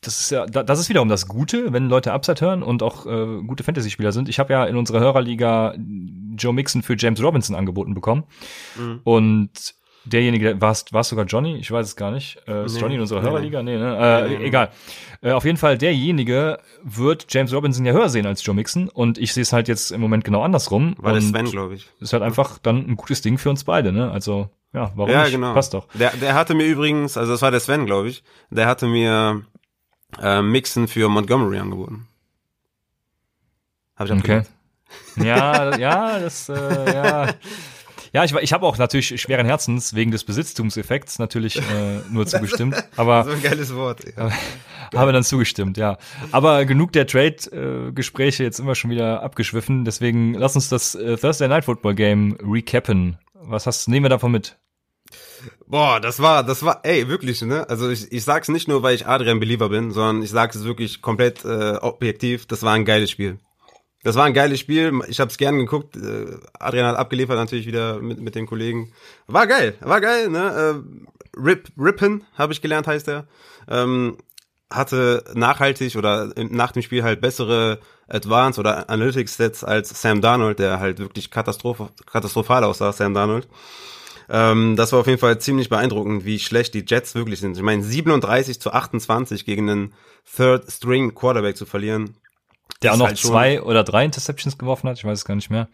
das 0.00 0.20
ist 0.20 0.30
ja, 0.30 0.46
das 0.46 0.80
ist 0.80 0.88
wiederum 0.88 1.08
das 1.08 1.28
Gute, 1.28 1.72
wenn 1.72 1.88
Leute 1.88 2.12
Upside 2.12 2.40
hören 2.40 2.62
und 2.62 2.82
auch 2.82 3.06
äh, 3.06 3.42
gute 3.46 3.62
Fantasy-Spieler 3.62 4.12
sind. 4.12 4.28
Ich 4.28 4.38
habe 4.38 4.52
ja 4.52 4.64
in 4.64 4.76
unserer 4.76 5.00
Hörerliga 5.00 5.74
Joe 6.36 6.52
Mixon 6.52 6.82
für 6.82 6.96
James 6.98 7.22
Robinson 7.22 7.54
angeboten 7.54 7.94
bekommen. 7.94 8.24
Mhm. 8.76 9.00
Und 9.04 9.74
derjenige, 10.04 10.60
war 10.60 10.72
es 10.72 11.08
sogar 11.08 11.24
Johnny? 11.26 11.56
Ich 11.56 11.70
weiß 11.70 11.86
es 11.86 11.96
gar 11.96 12.10
nicht. 12.10 12.38
Äh, 12.46 12.64
ist 12.66 12.74
nee, 12.74 12.80
Johnny 12.80 12.94
in 12.96 13.00
unserer 13.00 13.20
nee, 13.20 13.28
Hörerliga? 13.28 13.62
Nee, 13.62 13.78
ne? 13.78 13.96
Äh, 13.96 14.28
nee, 14.28 14.44
egal. 14.46 14.70
Äh, 15.20 15.32
auf 15.32 15.44
jeden 15.44 15.58
Fall, 15.58 15.78
derjenige 15.78 16.58
wird 16.82 17.26
James 17.28 17.52
Robinson 17.52 17.84
ja 17.84 17.92
höher 17.92 18.08
sehen 18.08 18.26
als 18.26 18.44
Joe 18.44 18.54
Mixon 18.54 18.88
und 18.88 19.18
ich 19.18 19.32
sehe 19.32 19.42
es 19.42 19.52
halt 19.52 19.68
jetzt 19.68 19.92
im 19.92 20.00
Moment 20.00 20.24
genau 20.24 20.42
andersrum. 20.42 20.94
War 20.98 21.12
der 21.12 21.22
Sven, 21.22 21.46
glaube 21.46 21.74
ich. 21.74 21.88
Ist 22.00 22.12
halt 22.12 22.22
einfach 22.22 22.58
dann 22.58 22.88
ein 22.88 22.96
gutes 22.96 23.22
Ding 23.22 23.38
für 23.38 23.50
uns 23.50 23.64
beide, 23.64 23.92
ne? 23.92 24.10
Also 24.10 24.50
ja, 24.72 24.90
warum 24.94 25.12
ja, 25.12 25.22
nicht? 25.24 25.32
Genau. 25.32 25.52
Passt 25.54 25.74
doch. 25.74 25.86
Der, 25.94 26.10
der 26.16 26.34
hatte 26.34 26.54
mir 26.54 26.66
übrigens, 26.66 27.16
also 27.16 27.32
das 27.32 27.42
war 27.42 27.50
der 27.50 27.60
Sven, 27.60 27.86
glaube 27.86 28.08
ich, 28.08 28.24
der 28.50 28.66
hatte 28.66 28.86
mir 28.86 29.42
äh, 30.20 30.42
Mixon 30.42 30.88
für 30.88 31.08
Montgomery 31.08 31.58
angeboten. 31.58 32.08
Hab 33.96 34.06
ich 34.06 34.12
okay. 34.12 34.42
Ja, 35.16 35.76
ja, 35.78 36.18
das, 36.18 36.48
äh, 36.48 36.94
ja. 36.94 37.28
Ja, 38.12 38.24
ich, 38.24 38.34
ich 38.34 38.52
habe 38.52 38.66
auch 38.66 38.76
natürlich 38.76 39.20
schweren 39.20 39.46
Herzens 39.46 39.94
wegen 39.94 40.10
des 40.10 40.24
Besitztumseffekts 40.24 41.18
natürlich 41.18 41.56
äh, 41.56 42.00
nur 42.10 42.26
zugestimmt. 42.28 42.76
Aber 42.96 43.24
so 43.24 43.30
ein 43.30 43.42
geiles 43.42 43.74
Wort. 43.74 44.00
Ja. 44.16 44.30
habe 44.94 45.12
dann 45.12 45.24
zugestimmt, 45.24 45.78
ja. 45.78 45.96
Aber 46.30 46.66
genug 46.66 46.92
der 46.92 47.06
Trade-Gespräche 47.06 48.44
jetzt 48.44 48.60
immer 48.60 48.74
schon 48.74 48.90
wieder 48.90 49.22
abgeschwiffen. 49.22 49.84
Deswegen 49.84 50.34
lass 50.34 50.54
uns 50.54 50.68
das 50.68 50.94
äh, 50.94 51.16
Thursday 51.16 51.48
Night 51.48 51.64
Football 51.64 51.94
Game 51.94 52.36
recappen. 52.42 53.16
Was 53.34 53.66
hast 53.66 53.88
nehmen 53.88 54.04
wir 54.04 54.10
davon 54.10 54.32
mit? 54.32 54.58
Boah, 55.66 55.98
das 55.98 56.20
war, 56.20 56.44
das 56.44 56.62
war, 56.62 56.80
ey, 56.84 57.08
wirklich, 57.08 57.40
ne? 57.42 57.68
Also 57.68 57.90
ich, 57.90 58.12
ich 58.12 58.24
sag's 58.24 58.48
nicht 58.48 58.68
nur, 58.68 58.82
weil 58.82 58.94
ich 58.94 59.06
Adrian 59.06 59.40
Believer 59.40 59.70
bin, 59.70 59.90
sondern 59.90 60.22
ich 60.22 60.30
sag's 60.30 60.62
wirklich 60.64 61.00
komplett 61.00 61.44
äh, 61.44 61.76
objektiv. 61.80 62.46
Das 62.46 62.62
war 62.62 62.74
ein 62.74 62.84
geiles 62.84 63.10
Spiel. 63.10 63.38
Das 64.02 64.16
war 64.16 64.24
ein 64.24 64.34
geiles 64.34 64.58
Spiel. 64.58 65.00
Ich 65.08 65.20
habe 65.20 65.30
es 65.30 65.38
gern 65.38 65.58
geguckt. 65.58 65.96
Äh, 65.96 66.38
Adrian 66.58 66.86
hat 66.86 66.96
abgeliefert 66.96 67.36
natürlich 67.36 67.66
wieder 67.66 68.00
mit, 68.00 68.20
mit 68.20 68.34
den 68.34 68.46
Kollegen. 68.46 68.92
War 69.26 69.46
geil, 69.46 69.74
war 69.80 70.00
geil. 70.00 70.28
Ne? 70.28 70.84
Äh, 71.34 71.38
Rip, 71.38 71.68
Rippen 71.78 72.24
habe 72.34 72.52
ich 72.52 72.60
gelernt, 72.60 72.86
heißt 72.86 73.08
er. 73.08 73.26
Ähm, 73.68 74.18
hatte 74.70 75.24
nachhaltig 75.34 75.96
oder 75.96 76.32
nach 76.36 76.72
dem 76.72 76.82
Spiel 76.82 77.02
halt 77.02 77.20
bessere 77.20 77.78
Advanced 78.08 78.58
oder 78.58 78.88
Analytics 78.90 79.36
Sets 79.36 79.64
als 79.64 80.00
Sam 80.00 80.20
Darnold, 80.20 80.58
der 80.58 80.80
halt 80.80 80.98
wirklich 80.98 81.30
katastroph 81.30 81.90
katastrophal 82.06 82.64
aussah, 82.64 82.92
Sam 82.92 83.14
Darnold. 83.14 83.48
Ähm, 84.28 84.76
das 84.76 84.92
war 84.92 85.00
auf 85.00 85.06
jeden 85.06 85.18
Fall 85.18 85.38
ziemlich 85.38 85.68
beeindruckend, 85.68 86.24
wie 86.24 86.38
schlecht 86.38 86.74
die 86.74 86.84
Jets 86.86 87.14
wirklich 87.14 87.40
sind. 87.40 87.56
Ich 87.56 87.62
meine, 87.62 87.82
37 87.82 88.60
zu 88.60 88.72
28 88.72 89.44
gegen 89.44 89.68
einen 89.68 89.94
Third 90.36 90.70
String 90.70 91.14
Quarterback 91.14 91.56
zu 91.56 91.66
verlieren, 91.66 92.16
der 92.82 92.94
auch 92.94 92.98
noch 92.98 93.06
halt 93.06 93.18
zwei 93.18 93.62
oder 93.62 93.84
drei 93.84 94.04
Interceptions 94.04 94.58
geworfen 94.58 94.88
hat, 94.88 94.98
ich 94.98 95.04
weiß 95.04 95.18
es 95.18 95.24
gar 95.24 95.34
nicht 95.34 95.50
mehr. 95.50 95.68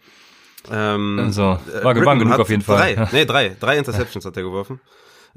Ähm, 0.71 1.19
also, 1.19 1.59
war, 1.81 2.05
war 2.05 2.17
genug 2.17 2.39
auf 2.39 2.49
jeden 2.49 2.61
Fall. 2.61 2.95
Drei, 2.95 3.07
nee, 3.11 3.25
drei, 3.25 3.55
drei 3.59 3.77
Interceptions 3.77 4.25
hat 4.25 4.35
er 4.37 4.43
geworfen. 4.43 4.79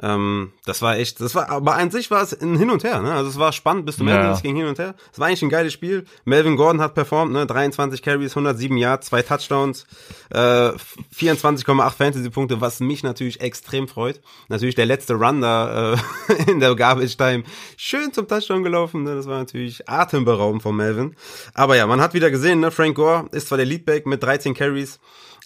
Ähm, 0.00 0.52
das 0.64 0.80
war 0.80 0.96
echt, 0.96 1.20
das 1.20 1.34
war, 1.34 1.50
aber 1.50 1.74
an 1.74 1.90
sich 1.90 2.10
war 2.10 2.22
es 2.22 2.32
ein 2.40 2.56
Hin 2.56 2.70
und 2.70 2.84
Her, 2.84 3.02
ne? 3.02 3.12
Also 3.12 3.30
es 3.30 3.38
war 3.38 3.52
spannend 3.52 3.86
bis 3.86 3.96
zum 3.96 4.08
Ende, 4.08 4.22
ja. 4.22 4.32
es 4.32 4.42
ging 4.42 4.56
hin 4.56 4.66
und 4.66 4.78
her. 4.78 4.94
Es 5.12 5.18
war 5.18 5.26
eigentlich 5.26 5.42
ein 5.42 5.50
geiles 5.50 5.72
Spiel. 5.72 6.04
Melvin 6.24 6.56
Gordon 6.56 6.80
hat 6.80 6.94
performt, 6.94 7.32
ne? 7.32 7.46
23 7.46 8.02
Carries, 8.02 8.32
107 8.32 8.76
Yards, 8.76 9.08
zwei 9.08 9.22
Touchdowns, 9.22 9.86
äh, 10.30 10.70
24,8 11.14 11.90
Fantasy-Punkte, 11.90 12.60
was 12.60 12.80
mich 12.80 13.02
natürlich 13.02 13.40
extrem 13.40 13.88
freut. 13.88 14.20
Natürlich 14.48 14.74
der 14.74 14.86
letzte 14.86 15.14
Run 15.14 15.40
da 15.40 15.94
äh, 15.94 15.96
in 16.50 16.60
der 16.60 16.74
Garbage 16.74 17.16
Time 17.16 17.44
schön 17.76 18.12
zum 18.12 18.28
Touchdown 18.28 18.62
gelaufen, 18.62 19.02
ne? 19.02 19.14
Das 19.14 19.26
war 19.26 19.38
natürlich 19.38 19.88
atemberaubend 19.88 20.62
von 20.62 20.76
Melvin. 20.76 21.16
Aber 21.54 21.76
ja, 21.76 21.86
man 21.86 22.00
hat 22.00 22.14
wieder 22.14 22.30
gesehen, 22.30 22.60
ne? 22.60 22.70
Frank 22.70 22.96
Gore 22.96 23.26
ist 23.32 23.48
zwar 23.48 23.58
der 23.58 23.66
Leadback 23.66 24.06
mit 24.06 24.22
13 24.22 24.54
Carries, 24.54 25.00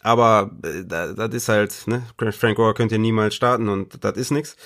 aber 0.07 0.53
äh, 0.63 0.85
das 0.87 1.35
ist 1.35 1.49
halt, 1.49 1.83
ne, 1.87 2.05
Frank 2.31 2.57
Gore 2.57 2.75
könnt 2.75 2.93
ihr 2.93 2.99
niemals 2.99 3.35
starten 3.35 3.69
und 3.69 4.05
das 4.05 4.17
ist 4.17 4.31
nix. 4.31 4.57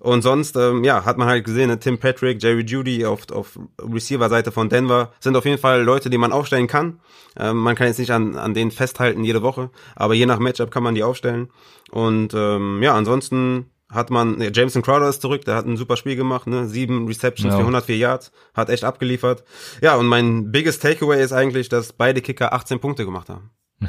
Und 0.00 0.22
sonst, 0.22 0.56
ähm, 0.56 0.82
ja, 0.82 1.04
hat 1.04 1.18
man 1.18 1.28
halt 1.28 1.44
gesehen, 1.44 1.68
ne, 1.68 1.78
Tim 1.78 1.98
Patrick, 1.98 2.42
Jerry 2.42 2.62
Judy 2.62 3.06
auf, 3.06 3.30
auf 3.30 3.60
Receiver-Seite 3.80 4.50
von 4.50 4.68
Denver 4.68 5.12
sind 5.20 5.36
auf 5.36 5.44
jeden 5.44 5.58
Fall 5.58 5.82
Leute, 5.82 6.10
die 6.10 6.18
man 6.18 6.32
aufstellen 6.32 6.66
kann. 6.66 6.98
Ähm, 7.38 7.58
man 7.58 7.76
kann 7.76 7.86
jetzt 7.86 8.00
nicht 8.00 8.10
an, 8.10 8.34
an 8.34 8.54
denen 8.54 8.72
festhalten 8.72 9.22
jede 9.22 9.40
Woche, 9.40 9.70
aber 9.94 10.14
je 10.14 10.26
nach 10.26 10.40
Matchup 10.40 10.72
kann 10.72 10.82
man 10.82 10.96
die 10.96 11.04
aufstellen. 11.04 11.48
Und 11.92 12.34
ähm, 12.34 12.82
ja, 12.82 12.96
ansonsten 12.96 13.70
hat 13.88 14.10
man, 14.10 14.38
ne, 14.38 14.50
Jameson 14.52 14.82
Crowder 14.82 15.08
ist 15.08 15.22
zurück, 15.22 15.44
der 15.44 15.54
hat 15.54 15.64
ein 15.64 15.76
super 15.76 15.96
Spiel 15.96 16.16
gemacht, 16.16 16.48
ne? 16.48 16.66
Sieben 16.66 17.06
Receptions 17.06 17.52
ja. 17.52 17.56
für 17.56 17.60
104 17.60 17.96
Yards, 17.96 18.32
hat 18.52 18.68
echt 18.68 18.82
abgeliefert. 18.82 19.44
Ja, 19.80 19.94
und 19.94 20.06
mein 20.06 20.50
biggest 20.50 20.82
Takeaway 20.82 21.22
ist 21.22 21.32
eigentlich, 21.32 21.68
dass 21.68 21.92
beide 21.92 22.20
Kicker 22.20 22.52
18 22.52 22.80
Punkte 22.80 23.04
gemacht 23.04 23.28
haben. 23.28 23.50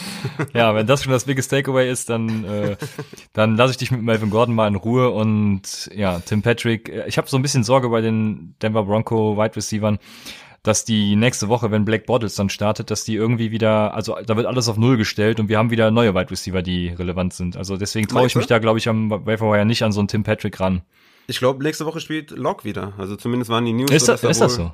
ja, 0.54 0.74
wenn 0.74 0.86
das 0.86 1.02
schon 1.02 1.12
das 1.12 1.24
biggest 1.24 1.50
Takeaway 1.50 1.90
ist, 1.90 2.10
dann, 2.10 2.44
äh, 2.44 2.76
dann 3.32 3.56
lasse 3.56 3.72
ich 3.72 3.76
dich 3.76 3.90
mit 3.90 4.02
Melvin 4.02 4.30
Gordon 4.30 4.54
mal 4.54 4.68
in 4.68 4.76
Ruhe 4.76 5.10
und 5.10 5.90
ja, 5.94 6.20
Tim 6.20 6.42
Patrick. 6.42 6.88
Äh, 6.88 7.06
ich 7.06 7.18
habe 7.18 7.28
so 7.28 7.36
ein 7.36 7.42
bisschen 7.42 7.64
Sorge 7.64 7.88
bei 7.88 8.00
den 8.00 8.54
Denver 8.62 8.84
Bronco 8.84 9.36
Wide 9.36 9.56
Receivers, 9.56 9.98
dass 10.62 10.84
die 10.84 11.16
nächste 11.16 11.48
Woche, 11.48 11.70
wenn 11.70 11.84
Black 11.84 12.06
Bottles 12.06 12.34
dann 12.36 12.48
startet, 12.48 12.90
dass 12.90 13.04
die 13.04 13.16
irgendwie 13.16 13.50
wieder, 13.50 13.94
also 13.94 14.16
da 14.24 14.36
wird 14.36 14.46
alles 14.46 14.68
auf 14.68 14.76
Null 14.76 14.96
gestellt 14.96 15.40
und 15.40 15.48
wir 15.48 15.58
haben 15.58 15.70
wieder 15.70 15.90
neue 15.90 16.14
Wide 16.14 16.30
Receiver, 16.30 16.62
die 16.62 16.88
relevant 16.88 17.34
sind. 17.34 17.56
Also 17.56 17.76
deswegen 17.76 18.06
traue 18.06 18.26
ich 18.26 18.36
mich 18.36 18.46
da, 18.46 18.58
glaube 18.58 18.78
ich, 18.78 18.88
am 18.88 19.10
Waferwire 19.10 19.64
nicht 19.64 19.82
an 19.82 19.92
so 19.92 20.00
einen 20.00 20.08
Tim 20.08 20.22
Patrick 20.22 20.60
ran. 20.60 20.82
Ich 21.26 21.38
glaube, 21.38 21.62
nächste 21.62 21.86
Woche 21.86 22.00
spielt 22.00 22.30
Locke 22.30 22.64
wieder. 22.64 22.92
Also 22.98 23.16
zumindest 23.16 23.50
waren 23.50 23.64
die 23.64 23.72
News. 23.72 23.90
Ist, 23.90 24.08
das, 24.08 24.22
ist 24.24 24.40
das 24.40 24.54
so? 24.54 24.72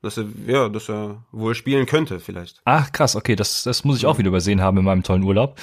Dass 0.00 0.16
er, 0.16 0.26
ja, 0.46 0.68
dass 0.68 0.88
er 0.88 1.24
wohl 1.32 1.54
spielen 1.54 1.86
könnte, 1.86 2.20
vielleicht. 2.20 2.60
Ach, 2.64 2.92
krass, 2.92 3.16
okay, 3.16 3.34
das, 3.34 3.64
das 3.64 3.84
muss 3.84 3.98
ich 3.98 4.06
auch 4.06 4.18
wieder 4.18 4.28
übersehen 4.28 4.60
haben 4.60 4.78
in 4.78 4.84
meinem 4.84 5.02
tollen 5.02 5.24
Urlaub. 5.24 5.58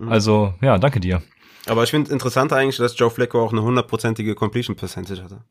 Mhm. 0.00 0.08
Also, 0.10 0.54
ja, 0.60 0.78
danke 0.78 0.98
dir. 0.98 1.22
Aber 1.66 1.84
ich 1.84 1.90
finde 1.90 2.12
interessant 2.12 2.52
eigentlich, 2.52 2.76
dass 2.76 2.98
Joe 2.98 3.10
Flacco 3.10 3.42
auch 3.44 3.52
eine 3.52 3.62
hundertprozentige 3.62 4.34
Completion 4.34 4.76
Percentage 4.76 5.22
hatte. 5.22 5.44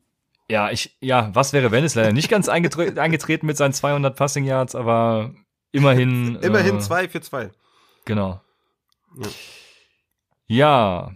Ja, 0.48 0.70
ich, 0.70 0.96
ja, 1.00 1.30
was 1.34 1.52
wäre, 1.52 1.70
wenn 1.70 1.84
es 1.84 1.94
leider 1.94 2.12
nicht 2.12 2.28
ganz 2.28 2.48
eingetre 2.48 2.94
eingetreten 3.00 3.46
mit 3.46 3.56
seinen 3.56 3.72
200 3.72 4.14
Passing 4.16 4.44
Yards, 4.44 4.74
aber 4.74 5.34
immerhin. 5.72 6.36
immerhin 6.36 6.76
äh, 6.76 6.80
zwei 6.80 7.08
für 7.08 7.20
zwei. 7.20 7.50
Genau. 8.04 8.40
Ja. 9.16 9.28
ja, 10.46 11.10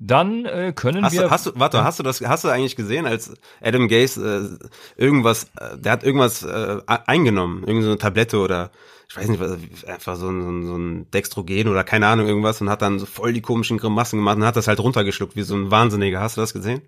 dann 0.00 0.46
äh, 0.46 0.72
können 0.74 1.04
hast 1.04 1.12
wir. 1.12 1.22
Du, 1.22 1.30
hast 1.30 1.46
du, 1.46 1.52
warte, 1.54 1.84
hast 1.84 1.98
du 1.98 2.02
das, 2.02 2.20
hast 2.22 2.42
du 2.42 2.48
eigentlich 2.48 2.74
gesehen, 2.74 3.06
als 3.06 3.34
Adam 3.60 3.86
Gaze 3.86 4.58
äh, 4.96 5.02
irgendwas, 5.02 5.44
äh, 5.58 5.76
der 5.76 5.92
hat 5.92 6.02
irgendwas 6.02 6.42
äh, 6.42 6.78
eingenommen, 6.86 7.58
irgendeine 7.60 7.82
so 7.82 7.90
eine 7.90 7.98
Tablette 7.98 8.38
oder 8.38 8.70
ich 9.08 9.16
weiß 9.16 9.28
nicht, 9.28 9.40
was, 9.40 9.58
einfach 9.84 10.16
so 10.16 10.30
ein, 10.30 10.66
so 10.66 10.76
ein 10.76 11.10
Dextrogen 11.10 11.68
oder 11.68 11.84
keine 11.84 12.06
Ahnung 12.06 12.26
irgendwas 12.26 12.60
und 12.62 12.70
hat 12.70 12.80
dann 12.80 12.98
so 12.98 13.06
voll 13.06 13.34
die 13.34 13.42
komischen 13.42 13.76
Grimassen 13.76 14.18
gemacht 14.18 14.38
und 14.38 14.44
hat 14.44 14.56
das 14.56 14.68
halt 14.68 14.80
runtergeschluckt 14.80 15.36
wie 15.36 15.42
so 15.42 15.54
ein 15.54 15.70
Wahnsinniger. 15.70 16.20
Hast 16.20 16.38
du 16.38 16.40
das 16.40 16.54
gesehen? 16.54 16.82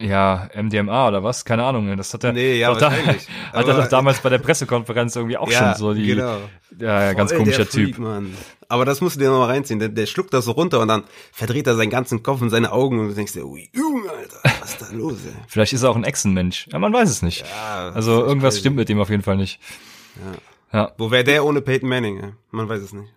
Ja, 0.00 0.48
MDMA 0.54 1.08
oder 1.08 1.24
was? 1.24 1.44
Keine 1.44 1.64
Ahnung. 1.64 1.96
Das 1.96 2.14
hat 2.14 2.22
er, 2.22 2.32
nee, 2.32 2.56
ja, 2.58 2.72
da, 2.72 2.92
hat 3.52 3.66
er 3.66 3.74
doch 3.74 3.88
damals 3.88 4.20
bei 4.20 4.28
der 4.28 4.38
Pressekonferenz 4.38 5.16
irgendwie 5.16 5.36
auch 5.36 5.50
ja, 5.50 5.58
schon 5.58 5.74
so 5.74 5.94
die. 5.94 6.06
Genau. 6.06 6.38
Ja, 6.78 7.02
ja 7.02 7.12
ganz 7.14 7.34
komischer 7.34 7.66
Freak, 7.66 7.96
Typ. 7.96 7.98
Mann. 7.98 8.32
Aber 8.68 8.84
das 8.84 9.00
musst 9.00 9.16
du 9.16 9.20
dir 9.20 9.30
nochmal 9.30 9.48
reinziehen. 9.48 9.80
Der, 9.80 9.88
der 9.88 10.06
schluckt 10.06 10.32
das 10.32 10.44
so 10.44 10.52
runter 10.52 10.78
und 10.78 10.86
dann 10.86 11.02
verdreht 11.32 11.66
er 11.66 11.74
seinen 11.74 11.90
ganzen 11.90 12.22
Kopf 12.22 12.40
und 12.42 12.50
seine 12.50 12.70
Augen 12.70 13.00
und 13.00 13.08
du 13.08 13.14
denkst 13.14 13.32
dir, 13.32 13.44
ui, 13.44 13.68
Junge, 13.74 14.08
Alter, 14.08 14.38
was 14.60 14.70
ist 14.70 14.82
da 14.82 14.86
los, 14.94 15.18
ey? 15.26 15.32
Vielleicht 15.48 15.72
ist 15.72 15.82
er 15.82 15.90
auch 15.90 15.96
ein 15.96 16.04
Echsenmensch. 16.04 16.68
Ja, 16.70 16.78
man 16.78 16.92
weiß 16.92 17.10
es 17.10 17.22
nicht. 17.22 17.44
Ja, 17.48 17.90
also 17.90 18.24
irgendwas 18.24 18.54
crazy. 18.54 18.60
stimmt 18.60 18.76
mit 18.76 18.88
dem 18.88 19.00
auf 19.00 19.10
jeden 19.10 19.24
Fall 19.24 19.36
nicht. 19.36 19.58
Ja. 20.72 20.78
ja. 20.78 20.92
Wo 20.96 21.10
wäre 21.10 21.24
der 21.24 21.44
ohne 21.44 21.60
Peyton 21.60 21.88
Manning? 21.88 22.22
Ey? 22.22 22.32
Man 22.52 22.68
weiß 22.68 22.82
es 22.82 22.92
nicht. 22.92 23.12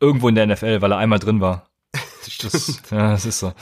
Irgendwo 0.00 0.28
in 0.28 0.34
der 0.34 0.46
NFL, 0.46 0.80
weil 0.80 0.92
er 0.92 0.98
einmal 0.98 1.18
drin 1.18 1.42
war. 1.42 1.66
Stimmt. 2.26 2.54
Das, 2.54 2.82
ja, 2.90 3.10
das 3.10 3.26
ist 3.26 3.40
so. 3.40 3.52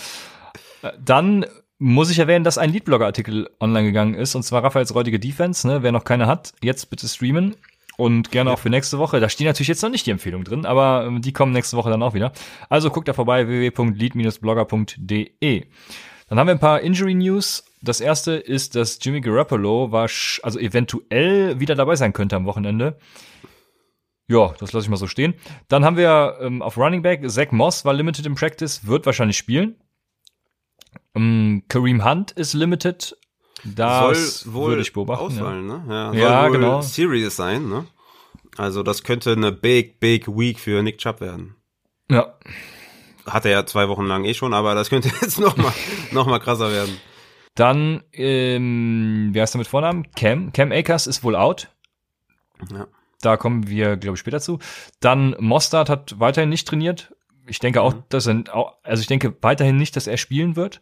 Dann 1.02 1.46
muss 1.78 2.10
ich 2.10 2.18
erwähnen, 2.18 2.44
dass 2.44 2.58
ein 2.58 2.72
Leadblogger-Artikel 2.72 3.48
online 3.60 3.86
gegangen 3.86 4.14
ist, 4.14 4.34
und 4.34 4.42
zwar 4.42 4.64
Raphaels 4.64 4.94
räudige 4.94 5.20
Defense. 5.20 5.66
Ne? 5.66 5.82
Wer 5.82 5.92
noch 5.92 6.04
keine 6.04 6.26
hat, 6.26 6.52
jetzt 6.62 6.90
bitte 6.90 7.06
streamen. 7.06 7.56
Und 7.96 8.30
gerne 8.30 8.52
auch 8.52 8.58
für 8.60 8.70
nächste 8.70 8.98
Woche. 8.98 9.18
Da 9.18 9.28
stehen 9.28 9.48
natürlich 9.48 9.66
jetzt 9.66 9.82
noch 9.82 9.90
nicht 9.90 10.06
die 10.06 10.12
Empfehlungen 10.12 10.44
drin, 10.44 10.64
aber 10.66 11.06
ähm, 11.06 11.20
die 11.20 11.32
kommen 11.32 11.50
nächste 11.52 11.76
Woche 11.76 11.90
dann 11.90 12.00
auch 12.02 12.14
wieder. 12.14 12.32
Also 12.68 12.90
guckt 12.90 13.08
da 13.08 13.12
vorbei, 13.12 13.48
www.lead-blogger.de. 13.48 15.64
Dann 16.28 16.38
haben 16.38 16.46
wir 16.46 16.54
ein 16.54 16.60
paar 16.60 16.80
Injury 16.80 17.14
News. 17.14 17.64
Das 17.82 18.00
erste 18.00 18.34
ist, 18.34 18.76
dass 18.76 19.00
Jimmy 19.02 19.20
Garoppolo 19.20 19.90
war, 19.90 20.08
also 20.42 20.60
eventuell 20.60 21.58
wieder 21.58 21.74
dabei 21.74 21.96
sein 21.96 22.12
könnte 22.12 22.36
am 22.36 22.44
Wochenende. 22.44 22.98
Ja, 24.28 24.54
das 24.60 24.72
lasse 24.72 24.84
ich 24.84 24.90
mal 24.90 24.96
so 24.96 25.08
stehen. 25.08 25.34
Dann 25.68 25.84
haben 25.84 25.96
wir 25.96 26.38
ähm, 26.40 26.62
auf 26.62 26.76
Running 26.76 27.02
Back, 27.02 27.28
Zach 27.28 27.50
Moss 27.50 27.84
war 27.84 27.94
limited 27.94 28.26
im 28.26 28.36
Practice, 28.36 28.86
wird 28.86 29.06
wahrscheinlich 29.06 29.38
spielen. 29.38 29.74
Um, 31.14 31.22
ähm, 31.22 31.62
Kareem 31.68 32.04
Hunt 32.04 32.30
ist 32.32 32.54
limited. 32.54 33.16
Das 33.64 34.42
soll 34.42 34.54
wohl 34.54 34.68
würde 34.70 34.82
ich 34.82 34.92
beobachten. 34.92 35.24
Ausfallen, 35.24 35.68
ja. 35.68 35.78
ne? 35.78 35.84
Ja, 35.88 36.06
soll 36.12 36.20
ja 36.20 36.48
genau. 36.48 36.80
Serious 36.82 37.36
sein, 37.36 37.68
ne? 37.68 37.86
Also 38.56 38.82
das 38.82 39.02
könnte 39.02 39.32
eine 39.32 39.52
big, 39.52 40.00
big 40.00 40.28
week 40.28 40.58
für 40.58 40.82
Nick 40.82 40.98
Chubb 40.98 41.20
werden. 41.20 41.54
Ja. 42.10 42.34
Hat 43.26 43.44
er 43.44 43.50
ja 43.50 43.66
zwei 43.66 43.88
Wochen 43.88 44.06
lang 44.06 44.24
eh 44.24 44.34
schon, 44.34 44.54
aber 44.54 44.74
das 44.74 44.90
könnte 44.90 45.10
jetzt 45.20 45.38
noch 45.38 45.56
mal, 45.56 45.72
noch 46.12 46.26
mal 46.26 46.38
krasser 46.38 46.70
werden. 46.72 46.96
Dann, 47.54 48.02
ähm, 48.12 49.30
wie 49.32 49.40
heißt 49.40 49.54
er 49.54 49.58
mit 49.58 49.66
Vornamen? 49.66 50.10
Cam. 50.12 50.52
Cam 50.52 50.70
Akers 50.70 51.06
ist 51.06 51.24
wohl 51.24 51.34
out. 51.34 51.68
Ja. 52.72 52.86
Da 53.20 53.36
kommen 53.36 53.68
wir, 53.68 53.96
glaube 53.96 54.14
ich, 54.14 54.20
später 54.20 54.40
zu. 54.40 54.60
Dann 55.00 55.34
Mostard 55.40 55.88
hat 55.88 56.20
weiterhin 56.20 56.50
nicht 56.50 56.68
trainiert. 56.68 57.12
Ich 57.48 57.58
denke 57.58 57.82
auch, 57.82 57.94
mhm. 57.94 58.02
dass 58.08 58.26
er, 58.26 58.44
also 58.82 59.00
ich 59.00 59.06
denke 59.06 59.34
weiterhin 59.40 59.76
nicht, 59.76 59.96
dass 59.96 60.06
er 60.06 60.16
spielen 60.16 60.56
wird. 60.56 60.80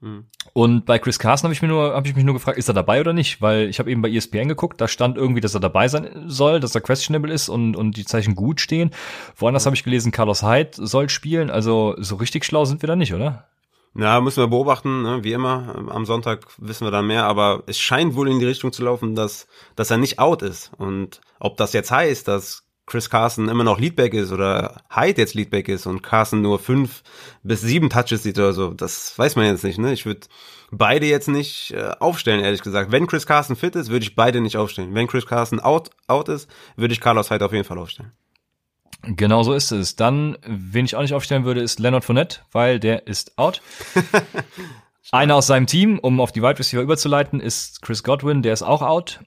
Mhm. 0.00 0.26
Und 0.52 0.86
bei 0.86 0.98
Chris 0.98 1.18
Carson 1.18 1.48
habe 1.48 1.54
ich 1.54 1.62
mir 1.62 1.68
nur, 1.68 1.94
habe 1.94 2.06
ich 2.06 2.14
mich 2.14 2.24
nur 2.24 2.34
gefragt, 2.34 2.58
ist 2.58 2.68
er 2.68 2.74
dabei 2.74 3.00
oder 3.00 3.12
nicht? 3.12 3.40
Weil 3.40 3.68
ich 3.68 3.78
habe 3.78 3.90
eben 3.90 4.02
bei 4.02 4.10
ESPN 4.10 4.48
geguckt, 4.48 4.80
da 4.80 4.88
stand 4.88 5.16
irgendwie, 5.16 5.40
dass 5.40 5.54
er 5.54 5.60
dabei 5.60 5.88
sein 5.88 6.24
soll, 6.26 6.60
dass 6.60 6.74
er 6.74 6.80
questionable 6.80 7.32
ist 7.32 7.48
und, 7.48 7.76
und 7.76 7.96
die 7.96 8.04
Zeichen 8.04 8.34
gut 8.34 8.60
stehen. 8.60 8.90
Woanders 9.36 9.64
mhm. 9.64 9.66
habe 9.66 9.76
ich 9.76 9.84
gelesen, 9.84 10.12
Carlos 10.12 10.42
Hyde 10.42 10.70
soll 10.74 11.08
spielen. 11.08 11.50
Also 11.50 11.94
so 11.98 12.16
richtig 12.16 12.44
schlau 12.44 12.64
sind 12.64 12.82
wir 12.82 12.86
da 12.86 12.96
nicht, 12.96 13.14
oder? 13.14 13.48
Ja, 13.98 14.20
müssen 14.20 14.42
wir 14.42 14.48
beobachten, 14.48 15.02
ne? 15.02 15.24
wie 15.24 15.32
immer. 15.32 15.86
Am 15.88 16.04
Sonntag 16.04 16.46
wissen 16.58 16.86
wir 16.86 16.90
dann 16.90 17.06
mehr, 17.06 17.24
aber 17.24 17.62
es 17.66 17.78
scheint 17.78 18.14
wohl 18.14 18.28
in 18.28 18.38
die 18.38 18.44
Richtung 18.44 18.70
zu 18.72 18.84
laufen, 18.84 19.14
dass, 19.14 19.46
dass 19.74 19.90
er 19.90 19.96
nicht 19.96 20.18
out 20.18 20.42
ist. 20.42 20.70
Und 20.76 21.22
ob 21.40 21.56
das 21.56 21.72
jetzt 21.72 21.90
heißt, 21.90 22.28
dass 22.28 22.65
Chris 22.86 23.10
Carson 23.10 23.48
immer 23.48 23.64
noch 23.64 23.80
Leadback 23.80 24.14
ist 24.14 24.30
oder 24.30 24.82
Hyde 24.88 25.20
jetzt 25.20 25.34
Leadback 25.34 25.68
ist 25.68 25.86
und 25.86 26.02
Carson 26.02 26.40
nur 26.40 26.60
fünf 26.60 27.02
bis 27.42 27.60
sieben 27.60 27.90
Touches 27.90 28.22
sieht 28.22 28.38
oder 28.38 28.52
so, 28.52 28.72
das 28.72 29.18
weiß 29.18 29.34
man 29.34 29.46
jetzt 29.46 29.64
nicht. 29.64 29.78
Ne? 29.78 29.92
Ich 29.92 30.06
würde 30.06 30.28
beide 30.70 31.06
jetzt 31.06 31.28
nicht 31.28 31.72
äh, 31.72 31.90
aufstellen, 31.98 32.40
ehrlich 32.40 32.62
gesagt. 32.62 32.92
Wenn 32.92 33.08
Chris 33.08 33.26
Carson 33.26 33.56
fit 33.56 33.74
ist, 33.74 33.90
würde 33.90 34.04
ich 34.04 34.14
beide 34.14 34.40
nicht 34.40 34.56
aufstellen. 34.56 34.94
Wenn 34.94 35.08
Chris 35.08 35.26
Carson 35.26 35.58
out, 35.58 35.90
out 36.06 36.28
ist, 36.28 36.48
würde 36.76 36.94
ich 36.94 37.00
Carlos 37.00 37.30
Hyde 37.30 37.44
auf 37.44 37.52
jeden 37.52 37.64
Fall 37.64 37.78
aufstellen. 37.78 38.12
Genau 39.02 39.42
so 39.42 39.52
ist 39.52 39.72
es. 39.72 39.96
Dann, 39.96 40.38
wen 40.46 40.84
ich 40.84 40.96
auch 40.96 41.02
nicht 41.02 41.14
aufstellen 41.14 41.44
würde, 41.44 41.60
ist 41.60 41.78
Leonard 41.78 42.04
Fournette, 42.04 42.40
weil 42.52 42.80
der 42.80 43.06
ist 43.06 43.36
out. 43.36 43.62
Einer 45.12 45.36
aus 45.36 45.46
seinem 45.46 45.66
Team, 45.66 45.98
um 45.98 46.20
auf 46.20 46.32
die 46.32 46.42
Wide 46.42 46.58
Receiver 46.58 46.82
überzuleiten, 46.82 47.40
ist 47.40 47.82
Chris 47.82 48.02
Godwin, 48.02 48.42
der 48.42 48.52
ist 48.52 48.62
auch 48.62 48.82
out. 48.82 49.20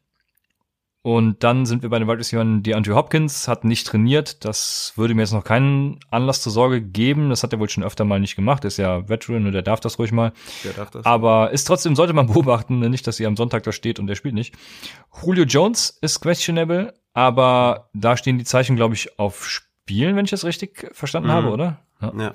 Und 1.01 1.45
dann 1.45 1.65
sind 1.65 1.81
wir 1.81 1.89
bei 1.89 1.97
den 1.97 2.09
Wide 2.09 2.19
Receivers, 2.19 2.61
die 2.61 2.75
Andrew 2.75 2.93
Hopkins 2.93 3.47
hat 3.47 3.63
nicht 3.63 3.87
trainiert. 3.87 4.43
Das 4.43 4.93
würde 4.97 5.13
mir 5.13 5.21
jetzt 5.21 5.31
noch 5.31 5.45
keinen 5.45 5.99
Anlass 6.11 6.41
zur 6.41 6.51
Sorge 6.51 6.81
geben. 6.81 7.29
Das 7.29 7.41
hat 7.41 7.53
er 7.53 7.59
wohl 7.59 7.69
schon 7.69 7.85
öfter 7.85 8.03
mal 8.03 8.19
nicht 8.19 8.35
gemacht. 8.35 8.65
Ist 8.65 8.77
ja 8.77 9.07
Veteran 9.07 9.45
und 9.45 9.53
der 9.53 9.61
darf 9.61 9.79
das 9.79 9.97
ruhig 9.97 10.11
mal. 10.11 10.33
Der 10.65 10.73
darf 10.73 10.89
das. 10.89 11.05
Aber 11.05 11.51
ist 11.51 11.63
trotzdem, 11.63 11.95
sollte 11.95 12.11
man 12.11 12.27
beobachten, 12.33 12.79
nicht, 12.79 13.07
dass 13.07 13.15
sie 13.15 13.25
am 13.25 13.37
Sonntag 13.37 13.63
da 13.63 13.71
steht 13.71 13.97
und 13.97 14.07
der 14.07 14.15
spielt 14.15 14.33
nicht. 14.33 14.55
Julio 15.23 15.45
Jones 15.45 15.97
ist 16.01 16.19
questionable, 16.19 16.93
aber 17.13 17.89
da 17.93 18.17
stehen 18.17 18.37
die 18.37 18.43
Zeichen, 18.43 18.75
glaube 18.75 18.95
ich, 18.95 19.17
auf 19.17 19.47
Spielen, 19.47 20.17
wenn 20.17 20.25
ich 20.25 20.31
das 20.31 20.43
richtig 20.43 20.89
verstanden 20.91 21.29
mhm. 21.29 21.33
habe, 21.33 21.49
oder? 21.49 21.79
Ja. 22.01 22.13
ja. 22.17 22.33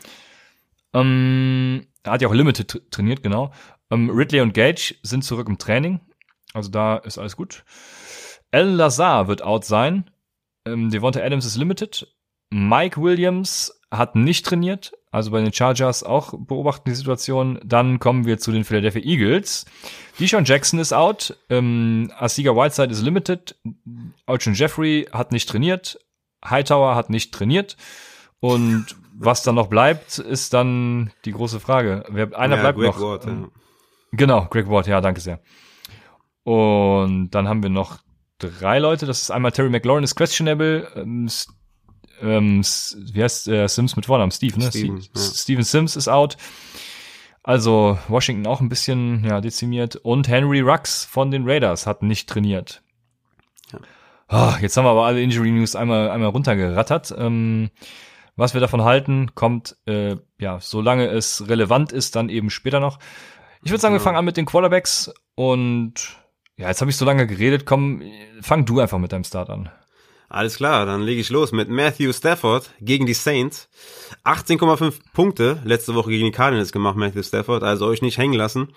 Ähm, 0.95 1.87
er 2.03 2.13
hat 2.13 2.23
ja 2.23 2.29
auch 2.29 2.35
Limited 2.35 2.91
trainiert, 2.91 3.23
genau. 3.23 3.53
Ähm, 3.91 4.09
Ridley 4.09 4.41
und 4.41 4.55
Gage 4.55 4.95
sind 5.03 5.23
zurück 5.23 5.49
im 5.49 5.59
Training. 5.59 6.01
Also 6.55 6.71
da 6.71 6.97
ist 6.97 7.19
alles 7.19 7.37
gut. 7.37 7.65
Alan 8.55 8.77
Lazar 8.77 9.27
wird 9.27 9.43
out 9.43 9.65
sein. 9.65 10.11
Ähm, 10.65 10.91
Devonta 10.91 11.21
Adams 11.21 11.45
ist 11.45 11.57
limited. 11.57 12.07
Mike 12.51 13.03
Williams 13.03 13.81
hat 13.91 14.15
nicht 14.15 14.47
trainiert, 14.47 14.93
Also 15.11 15.31
bei 15.31 15.41
den 15.41 15.53
Chargers 15.53 16.05
auch 16.05 16.35
beobachten 16.37 16.89
die 16.89 16.95
Situation. 16.95 17.59
Dann 17.65 17.99
kommen 17.99 18.27
wir 18.27 18.39
zu 18.39 18.53
den 18.53 18.65
Philadelphia 18.65 19.03
Eagles. 19.03 19.67
Deshaun 20.21 20.45
Jackson 20.45 20.79
ist 20.79 20.93
out. 20.93 21.37
Ähm, 21.51 22.13
Asiga 22.17 22.53
Whiteside 22.53 22.93
ist 22.93 23.03
limited. 23.03 23.57
Alshon 24.27 24.55
Jeffrey 24.55 25.09
hat 25.13 25.33
nicht 25.33 25.49
trainiert. 25.49 25.99
Hightower 26.49 26.95
hat 26.95 27.11
nicht 27.11 27.33
trainiert. 27.35 27.77
Und 28.41 28.97
was 29.17 29.43
dann 29.43 29.55
noch 29.57 29.69
bleibt, 29.69 30.19
ist 30.19 30.55
dann 30.55 31.11
die 31.25 31.33
große 31.33 31.59
Frage. 31.59 32.05
Wer, 32.09 32.39
einer 32.39 32.57
ja, 32.57 32.63
bleibt 32.63 32.79
Greg 32.79 32.87
noch. 32.87 33.01
Ward, 33.01 33.27
ja. 33.27 33.49
Genau, 34.13 34.47
Greg 34.51 34.69
Ward, 34.69 34.87
ja, 34.87 35.01
danke 35.01 35.21
sehr. 35.21 35.41
Und 36.45 37.31
dann 37.31 37.49
haben 37.49 37.63
wir 37.63 37.71
noch 37.71 38.04
drei 38.51 38.79
Leute. 38.79 39.07
Das 39.07 39.23
ist 39.23 39.31
einmal 39.31 39.53
Terry 39.53 39.71
McLaurin 39.71 40.05
ist 40.05 40.15
questionable. 40.15 40.89
Ähm, 40.97 41.29
ähm, 42.21 42.63
wie 42.63 43.23
heißt 43.23 43.49
äh, 43.49 43.67
Sims 43.69 43.97
mit 43.97 44.07
Vornamen? 44.07 44.31
Steve, 44.31 44.59
ne? 44.59 44.69
Steven, 44.69 44.99
ja. 44.99 45.21
Steven 45.21 45.65
Sims 45.65 45.97
ist 45.97 46.09
out. 46.09 46.37
Also 47.43 47.99
Washington 48.09 48.47
auch 48.47 48.61
ein 48.61 48.69
bisschen 48.69 49.25
ja, 49.25 49.41
dezimiert. 49.41 49.97
Und 49.97 50.29
Henry 50.29 50.61
Rux 50.61 51.05
von 51.05 51.31
den 51.31 51.49
Raiders 51.49 51.87
hat 51.87 52.03
nicht 52.03 52.29
trainiert. 52.29 52.83
Ja. 53.73 53.79
Oh, 54.31 54.55
jetzt 54.61 54.77
haben 54.77 54.85
wir 54.85 54.91
aber 54.91 55.05
alle 55.05 55.21
Injury 55.21 55.51
News 55.51 55.77
einmal, 55.77 56.11
einmal 56.11 56.31
runtergerattert. 56.31 57.15
Ähm, 57.17 57.71
was 58.37 58.55
wir 58.55 58.61
davon 58.61 58.83
halten, 58.83 59.35
kommt, 59.35 59.77
äh, 59.87 60.17
ja, 60.39 60.59
solange 60.61 61.07
es 61.07 61.49
relevant 61.49 61.93
ist, 61.93 62.17
dann 62.17 62.29
eben 62.31 62.51
später 62.51 62.81
noch. 62.81 62.99
Ich 63.63 63.71
würde 63.71 63.81
sagen, 63.81 63.95
wir 63.95 64.01
fangen 64.01 64.17
an 64.17 64.25
mit 64.25 64.37
den 64.37 64.47
Quarterbacks 64.47 65.13
und 65.35 66.17
ja, 66.57 66.69
jetzt 66.69 66.81
habe 66.81 66.91
ich 66.91 66.97
so 66.97 67.05
lange 67.05 67.27
geredet. 67.27 67.67
Komm, 67.67 68.03
fang 68.41 68.65
du 68.65 68.81
einfach 68.81 68.99
mit 68.99 69.13
deinem 69.13 69.25
Start 69.25 69.51
an. 69.51 69.71
Alles 70.29 70.57
klar, 70.57 70.87
dann 70.87 71.03
lege 71.03 71.21
ich 71.21 71.31
los 71.31 71.53
mit 71.53 71.69
Matthew 71.69 72.13
Stafford 72.13 72.71
gegen 72.81 73.07
die 73.07 73.15
Saints. 73.15 73.69
18,5 74.25 74.95
Punkte 75.13 75.61
letzte 75.65 75.95
Woche 75.95 76.11
gegen 76.11 76.25
die 76.25 76.33
Cardinals 76.33 76.73
gemacht, 76.73 76.97
Matthew 76.97 77.23
Stafford. 77.23 77.63
Also 77.63 77.87
euch 77.87 78.03
nicht 78.03 78.19
hängen 78.19 78.35
lassen. 78.35 78.73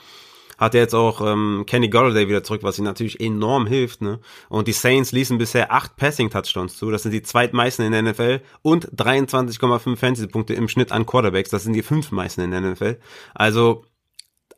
Hat 0.58 0.74
er 0.74 0.82
jetzt 0.82 0.96
auch 0.96 1.22
ähm, 1.22 1.66
Kenny 1.68 1.88
Golladay 1.88 2.28
wieder 2.28 2.44
zurück, 2.44 2.64
was 2.64 2.80
ihm 2.80 2.86
natürlich 2.86 3.20
enorm 3.20 3.68
hilft. 3.68 4.02
Ne? 4.02 4.20
Und 4.50 4.68
die 4.68 4.74
Saints 4.74 5.12
ließen 5.12 5.38
bisher 5.38 5.72
acht 5.72 5.96
Passing-Touchdowns 5.98 6.78
zu. 6.78 6.90
Das 6.90 7.04
sind 7.04 7.12
die 7.12 7.22
zweitmeisten 7.22 7.86
in 7.86 7.92
der 7.92 8.02
NFL. 8.02 8.42
Und 8.64 8.92
23,5 8.92 9.96
Fantasy-Punkte 9.96 10.56
im 10.56 10.68
Schnitt 10.68 10.92
an 10.92 11.06
Quarterbacks. 11.06 11.52
Das 11.52 11.64
sind 11.64 11.74
die 11.74 11.84
fünftmeisten 11.84 12.44
in 12.44 12.52
der 12.52 12.62
NFL. 12.62 13.00
Also 13.36 13.86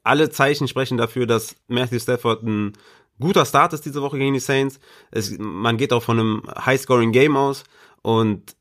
alle 0.03 0.29
Zeichen 0.29 0.67
sprechen 0.67 0.97
dafür, 0.97 1.27
dass 1.27 1.55
Matthew 1.67 1.99
Stafford 1.99 2.43
ein 2.43 2.73
guter 3.19 3.45
Start 3.45 3.73
ist 3.73 3.85
diese 3.85 4.01
Woche 4.01 4.17
gegen 4.17 4.33
die 4.33 4.39
Saints. 4.39 4.79
Es, 5.11 5.37
man 5.37 5.77
geht 5.77 5.93
auch 5.93 6.03
von 6.03 6.19
einem 6.19 6.43
High-Scoring-Game 6.65 7.35
aus 7.35 7.63
und 8.01 8.55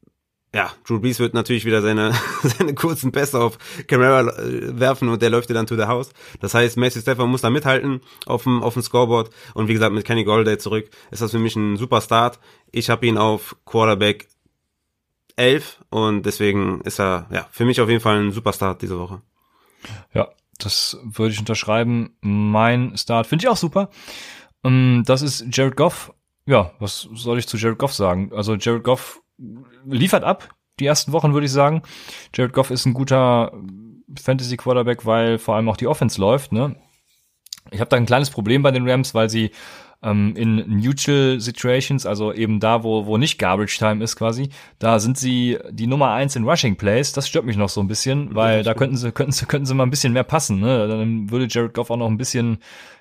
ja, 0.54 0.72
Drew 0.86 0.98
Brees 0.98 1.18
wird 1.18 1.34
natürlich 1.34 1.64
wieder 1.64 1.82
seine, 1.82 2.12
seine 2.42 2.74
kurzen 2.74 3.12
Pässe 3.12 3.38
auf 3.38 3.58
Camara 3.86 4.22
äh, 4.22 4.78
werfen 4.78 5.08
und 5.08 5.20
der 5.20 5.30
läuft 5.30 5.50
dir 5.50 5.54
dann 5.54 5.66
to 5.66 5.76
the 5.76 5.84
house. 5.84 6.10
Das 6.40 6.54
heißt, 6.54 6.76
Messi 6.78 7.00
Stefan 7.00 7.28
muss 7.28 7.42
da 7.42 7.50
mithalten 7.50 8.00
auf 8.26 8.44
dem, 8.44 8.62
auf 8.62 8.72
dem 8.72 8.82
Scoreboard. 8.82 9.30
Und 9.54 9.68
wie 9.68 9.74
gesagt, 9.74 9.92
mit 9.92 10.06
Kenny 10.06 10.24
Golladay 10.24 10.56
zurück 10.58 10.88
ist 11.10 11.20
das 11.20 11.32
für 11.32 11.38
mich 11.38 11.54
ein 11.56 11.76
super 11.76 12.00
Start. 12.00 12.38
Ich 12.72 12.88
habe 12.88 13.06
ihn 13.06 13.18
auf 13.18 13.56
Quarterback 13.66 14.28
11 15.36 15.84
und 15.90 16.24
deswegen 16.24 16.80
ist 16.80 16.98
er 16.98 17.26
ja 17.30 17.46
für 17.50 17.64
mich 17.64 17.80
auf 17.80 17.88
jeden 17.88 18.00
Fall 18.00 18.18
ein 18.18 18.32
super 18.32 18.52
Start 18.52 18.82
diese 18.82 18.98
Woche. 18.98 19.20
Ja, 20.14 20.28
das 20.58 20.98
würde 21.04 21.32
ich 21.32 21.38
unterschreiben. 21.38 22.16
Mein 22.20 22.96
Start 22.96 23.26
finde 23.26 23.44
ich 23.44 23.48
auch 23.48 23.56
super. 23.56 23.90
Ähm, 24.64 25.02
das 25.06 25.22
ist 25.22 25.46
Jared 25.50 25.76
Goff. 25.76 26.12
Ja, 26.46 26.72
was 26.78 27.08
soll 27.14 27.38
ich 27.38 27.46
zu 27.46 27.56
Jared 27.56 27.78
Goff 27.78 27.92
sagen? 27.92 28.32
Also 28.34 28.54
Jared 28.54 28.84
Goff 28.84 29.20
liefert 29.86 30.24
ab, 30.24 30.54
die 30.80 30.86
ersten 30.86 31.12
Wochen 31.12 31.34
würde 31.34 31.46
ich 31.46 31.52
sagen. 31.52 31.82
Jared 32.34 32.52
Goff 32.52 32.70
ist 32.70 32.86
ein 32.86 32.94
guter 32.94 33.52
Fantasy 34.18 34.56
Quarterback, 34.56 35.04
weil 35.04 35.38
vor 35.38 35.56
allem 35.56 35.68
auch 35.68 35.76
die 35.76 35.86
Offense 35.86 36.20
läuft, 36.20 36.52
ne? 36.52 36.76
Ich 37.70 37.80
habe 37.80 37.90
da 37.90 37.96
ein 37.96 38.06
kleines 38.06 38.30
Problem 38.30 38.62
bei 38.62 38.70
den 38.70 38.88
Rams, 38.88 39.14
weil 39.14 39.28
sie 39.28 39.50
ähm, 40.02 40.36
in 40.36 40.80
Neutral 40.80 41.40
Situations, 41.40 42.06
also 42.06 42.32
eben 42.32 42.60
da, 42.60 42.82
wo, 42.84 43.06
wo 43.06 43.16
nicht 43.16 43.38
Garbage 43.38 43.78
Time 43.78 44.02
ist 44.02 44.16
quasi, 44.16 44.50
da 44.78 44.98
sind 44.98 45.18
sie 45.18 45.58
die 45.70 45.86
Nummer 45.86 46.12
eins 46.12 46.36
in 46.36 46.48
Rushing 46.48 46.76
Plays. 46.76 47.12
Das 47.12 47.28
stört 47.28 47.46
mich 47.46 47.56
noch 47.56 47.68
so 47.68 47.80
ein 47.80 47.88
bisschen, 47.88 48.34
weil 48.34 48.62
da 48.62 48.74
könnten 48.74 48.96
sie, 48.96 49.10
könnten 49.12 49.32
sie, 49.32 49.46
könnten 49.46 49.66
sie 49.66 49.74
mal 49.74 49.84
ein 49.84 49.90
bisschen 49.90 50.12
mehr 50.12 50.24
passen, 50.24 50.60
ne? 50.60 50.86
Dann 50.86 51.30
würde 51.30 51.48
Jared 51.50 51.74
Goff 51.74 51.90
auch 51.90 51.96
noch 51.96 52.08
ein 52.08 52.18
bisschen 52.18 52.58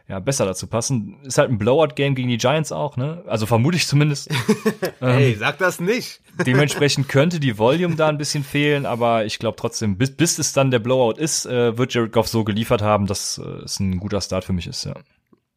ja, 0.07 0.19
besser 0.19 0.45
dazu 0.45 0.67
passen. 0.67 1.17
Ist 1.23 1.37
halt 1.37 1.51
ein 1.51 1.57
Blowout-Game 1.57 2.15
gegen 2.15 2.29
die 2.29 2.37
Giants 2.37 2.71
auch, 2.71 2.95
ne? 2.95 3.23
Also 3.27 3.45
vermute 3.45 3.77
ich 3.77 3.87
zumindest. 3.87 4.29
hey, 4.99 5.33
ähm, 5.33 5.39
sag 5.39 5.57
das 5.57 5.79
nicht. 5.79 6.21
dementsprechend 6.45 7.09
könnte 7.09 7.39
die 7.39 7.57
Volume 7.57 7.95
da 7.95 8.07
ein 8.07 8.17
bisschen 8.17 8.43
fehlen, 8.43 8.85
aber 8.85 9.25
ich 9.25 9.37
glaube 9.37 9.57
trotzdem, 9.59 9.97
bis, 9.97 10.15
bis 10.15 10.39
es 10.39 10.53
dann 10.53 10.71
der 10.71 10.79
Blowout 10.79 11.19
ist, 11.19 11.45
äh, 11.45 11.77
wird 11.77 11.93
Jared 11.93 12.11
Goff 12.11 12.27
so 12.27 12.43
geliefert 12.43 12.81
haben, 12.81 13.05
dass 13.05 13.37
äh, 13.37 13.63
es 13.65 13.79
ein 13.79 13.99
guter 13.99 14.21
Start 14.21 14.45
für 14.45 14.53
mich 14.53 14.67
ist, 14.67 14.85
ja. 14.85 14.93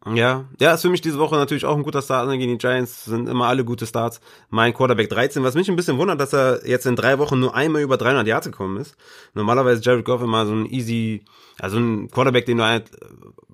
Ja, 0.07 0.47
ja, 0.59 0.73
ist 0.73 0.81
für 0.81 0.89
mich 0.89 1.03
diese 1.03 1.19
Woche 1.19 1.35
natürlich 1.37 1.67
auch 1.67 1.77
ein 1.77 1.83
guter 1.83 2.01
Start 2.01 2.31
gegen 2.31 2.53
die 2.53 2.59
Giants, 2.59 3.05
sind 3.05 3.29
immer 3.29 3.49
alle 3.49 3.67
gute 3.67 3.87
Starts. 3.87 4.23
Mein 4.49 4.73
Quarterback 4.73 5.11
13, 5.11 5.43
was 5.43 5.55
mich 5.55 5.69
ein 5.69 5.77
bisschen 5.77 5.99
wundert, 5.99 6.19
dass 6.19 6.33
er 6.33 6.67
jetzt 6.67 6.87
in 6.87 6.97
drei 6.97 7.19
Wochen 7.19 7.39
nur 7.39 7.55
einmal 7.55 7.83
über 7.83 7.99
300 7.99 8.27
Yards 8.27 8.47
gekommen 8.47 8.79
ist. 8.79 8.97
Normalerweise 9.35 9.83
Jared 9.83 10.07
Goff 10.07 10.23
immer 10.23 10.47
so 10.47 10.55
ein 10.55 10.65
easy, 10.65 11.23
also 11.59 11.77
ein 11.77 12.11
Quarterback, 12.11 12.47
den 12.47 12.57
du 12.57 12.65
halt 12.65 12.91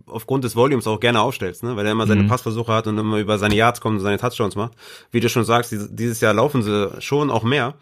aufgrund 0.07 0.45
des 0.45 0.55
Volumes 0.55 0.87
auch 0.87 1.01
gerne 1.01 1.21
aufstellst, 1.21 1.65
ne? 1.65 1.75
weil 1.77 1.85
er 1.85 1.93
immer 1.93 2.07
seine 2.07 2.23
mhm. 2.23 2.29
Passversuche 2.29 2.73
hat 2.73 2.87
und 2.87 2.97
immer 2.97 3.19
über 3.19 3.39
seine 3.39 3.57
Yards 3.57 3.81
kommt 3.81 3.97
und 3.97 4.03
seine 4.03 4.19
Touchdowns 4.19 4.55
macht. 4.55 4.73
Wie 5.11 5.19
du 5.19 5.29
schon 5.29 5.45
sagst, 5.45 5.75
dieses 5.91 6.21
Jahr 6.21 6.33
laufen 6.33 6.63
sie 6.63 6.93
schon 7.01 7.31
auch 7.31 7.43
mehr. 7.43 7.75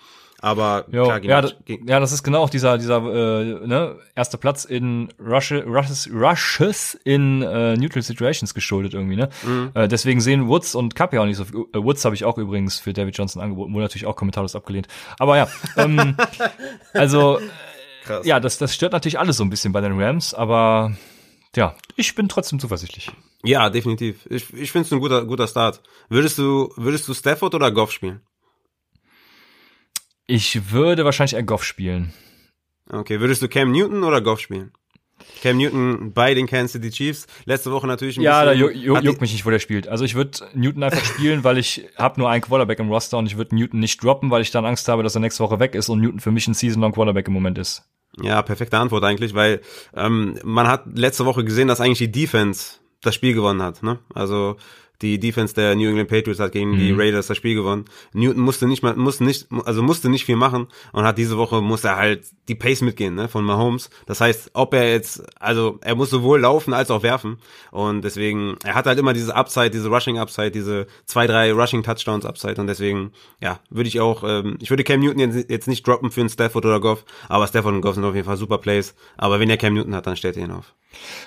Aber 0.44 0.85
jo, 0.92 1.04
klar, 1.04 1.24
ja, 1.24 1.42
ja, 1.66 2.00
das 2.00 2.12
ist 2.12 2.22
genau 2.22 2.42
auch 2.42 2.50
dieser 2.50 2.76
dieser 2.76 2.98
äh, 2.98 3.66
ne, 3.66 3.96
erste 4.14 4.37
Platz 4.37 4.66
in 4.66 5.09
Rushes, 5.18 5.64
Rushes, 5.64 6.11
Rushes 6.12 7.00
in 7.02 7.40
äh, 7.40 7.78
Neutral 7.78 8.02
Situations 8.02 8.52
geschuldet 8.52 8.92
irgendwie. 8.92 9.16
Ne? 9.16 9.30
Mhm. 9.42 9.70
Äh, 9.72 9.88
deswegen 9.88 10.20
sehen 10.20 10.46
Woods 10.46 10.74
und 10.74 10.94
Cup 10.94 11.14
ja 11.14 11.22
auch 11.22 11.24
nicht 11.24 11.38
so 11.38 11.46
viel. 11.46 11.64
Äh, 11.72 11.83
Woods 11.83 12.04
habe 12.04 12.14
ich 12.14 12.26
auch 12.26 12.37
übrigens 12.37 12.78
für 12.78 12.92
David 12.92 13.16
Johnson 13.16 13.40
angeboten, 13.40 13.72
wurde 13.72 13.85
natürlich 13.85 14.04
auch 14.04 14.16
kommentarlos 14.16 14.54
abgelehnt. 14.54 14.87
Aber 15.18 15.38
ja, 15.38 15.48
ähm, 15.78 16.14
also 16.92 17.40
Krass. 18.04 18.26
ja, 18.26 18.38
das 18.38 18.59
das 18.59 18.74
stört 18.74 18.92
natürlich 18.92 19.18
alles 19.18 19.38
so 19.38 19.44
ein 19.44 19.50
bisschen 19.50 19.72
bei 19.72 19.80
den 19.80 19.98
Rams, 19.98 20.35
aber 20.35 20.92
ja, 21.57 21.74
ich 21.96 22.14
bin 22.14 22.28
trotzdem 22.28 22.59
zuversichtlich. 22.61 23.11
Ja, 23.44 23.70
definitiv. 23.70 24.26
Ich, 24.28 24.52
ich 24.52 24.70
finde 24.70 24.85
es 24.88 24.92
ein 24.92 25.00
guter, 25.00 25.24
guter 25.24 25.46
Start. 25.48 25.80
Würdest 26.11 26.37
du, 26.37 26.70
würdest 26.76 27.09
du 27.09 27.14
Stafford 27.14 27.54
oder 27.54 27.70
Goff 27.70 27.92
spielen? 27.92 28.20
Ich 30.26 30.72
würde 30.72 31.04
wahrscheinlich 31.04 31.34
eher 31.34 31.42
Goff 31.42 31.64
spielen. 31.64 32.12
Okay, 32.90 33.20
würdest 33.20 33.42
du 33.42 33.48
Cam 33.48 33.72
Newton 33.72 34.04
oder 34.04 34.20
Goff 34.20 34.40
spielen? 34.40 34.72
Cam 35.42 35.56
Newton 35.56 36.12
bei 36.12 36.34
den 36.34 36.46
Kansas 36.46 36.72
City 36.72 36.90
Chiefs. 36.90 37.26
Letzte 37.44 37.70
Woche 37.70 37.87
natürlich 37.87 38.16
ein 38.16 38.22
ja, 38.22 38.44
bisschen. 38.44 38.60
Ja, 38.60 38.66
da 38.66 38.72
ju 38.72 38.98
juckt 38.98 39.20
mich 39.20 39.32
nicht, 39.32 39.46
wo 39.46 39.50
der 39.50 39.58
spielt. 39.58 39.88
Also 39.88 40.04
ich 40.04 40.14
würde 40.14 40.38
Newton 40.54 40.82
einfach 40.82 41.04
spielen, 41.04 41.44
weil 41.44 41.58
ich 41.58 41.87
habe 41.96 42.20
nur 42.20 42.30
einen 42.30 42.42
Quarterback 42.42 42.78
im 42.78 42.90
Roster 42.90 43.18
und 43.18 43.26
ich 43.26 43.37
würde 43.37 43.54
Newton 43.54 43.80
nicht 43.80 44.02
droppen, 44.02 44.30
weil 44.30 44.42
ich 44.42 44.50
dann 44.50 44.64
Angst 44.64 44.88
habe, 44.88 45.02
dass 45.02 45.14
er 45.14 45.20
nächste 45.20 45.42
Woche 45.42 45.60
weg 45.60 45.74
ist 45.74 45.88
und 45.88 46.00
Newton 46.00 46.20
für 46.20 46.30
mich 46.30 46.46
ein 46.48 46.54
Season-Long 46.54 46.92
Quarterback 46.92 47.28
im 47.28 47.34
Moment 47.34 47.58
ist. 47.58 47.84
Ja, 48.20 48.42
perfekte 48.42 48.78
Antwort 48.78 49.04
eigentlich, 49.04 49.34
weil 49.34 49.60
ähm, 49.94 50.38
man 50.44 50.68
hat 50.68 50.84
letzte 50.94 51.26
Woche 51.26 51.44
gesehen, 51.44 51.68
dass 51.68 51.80
eigentlich 51.80 51.98
die 51.98 52.12
Defense 52.12 52.78
das 53.00 53.14
Spiel 53.14 53.34
gewonnen 53.34 53.62
hat. 53.62 53.82
Ne? 53.82 53.98
Also 54.14 54.56
die 55.02 55.18
Defense 55.18 55.54
der 55.54 55.74
New 55.74 55.88
England 55.88 56.09
Patriots 56.09 56.40
hat 56.40 56.52
gegen 56.52 56.72
mhm. 56.72 56.78
die 56.78 56.92
Raiders 56.92 57.26
das 57.26 57.37
Spiel 57.37 57.54
gewonnen. 57.54 57.85
Newton 58.12 58.42
musste 58.42 58.66
nicht 58.66 58.83
mal, 58.83 58.94
musste 58.96 59.24
nicht, 59.24 59.46
also 59.64 59.83
musste 59.83 60.09
nicht 60.09 60.24
viel 60.24 60.37
machen 60.37 60.68
und 60.92 61.04
hat 61.04 61.18
diese 61.18 61.37
Woche 61.37 61.61
musste 61.61 61.88
er 61.88 61.96
halt 61.96 62.24
die 62.48 62.54
Pace 62.54 62.83
mitgehen, 62.83 63.14
ne, 63.14 63.28
von 63.28 63.44
Mahomes. 63.44 63.90
Das 64.07 64.20
heißt, 64.20 64.50
ob 64.54 64.74
er 64.74 64.90
jetzt, 64.90 65.22
also 65.40 65.78
er 65.83 65.94
muss 65.94 66.11
sowohl 66.11 66.40
laufen 66.40 66.74
als 66.74 66.90
auch 66.90 67.02
werfen 67.02 67.38
und 67.70 68.02
deswegen, 68.02 68.57
er 68.64 68.74
hat 68.74 68.87
halt 68.87 68.98
immer 68.98 69.12
diese 69.12 69.35
Upside, 69.35 69.70
diese 69.70 69.88
Rushing 69.88 70.18
Upside, 70.18 70.50
diese 70.50 70.87
zwei, 71.07 71.26
drei 71.26 71.52
Rushing 71.52 71.83
Touchdowns 71.83 72.24
Upside 72.24 72.61
und 72.61 72.66
deswegen, 72.66 73.12
ja, 73.40 73.61
würde 73.70 73.88
ich 73.88 74.00
auch, 74.00 74.24
ähm, 74.24 74.59
ich 74.61 74.70
würde 74.70 74.85
Cam 74.85 75.00
Newton 75.00 75.18
jetzt, 75.18 75.50
jetzt 75.50 75.68
nicht 75.68 75.87
droppen 75.87 76.11
für 76.11 76.20
einen 76.20 76.30
Stafford 76.30 76.64
oder 76.64 76.80
Goff, 76.80 77.04
aber 77.28 77.46
Stafford 77.46 77.74
und 77.74 77.80
Goff 77.80 77.94
sind 77.94 78.04
auf 78.04 78.14
jeden 78.14 78.26
Fall 78.26 78.37
super 78.37 78.59
Plays. 78.59 78.94
Aber 79.16 79.40
wenn 79.40 79.50
er 79.50 79.57
Cam 79.57 79.74
Newton 79.74 79.94
hat, 79.94 80.07
dann 80.07 80.16
stellt 80.16 80.37
er 80.37 80.44
ihn 80.44 80.50
auf. 80.50 80.74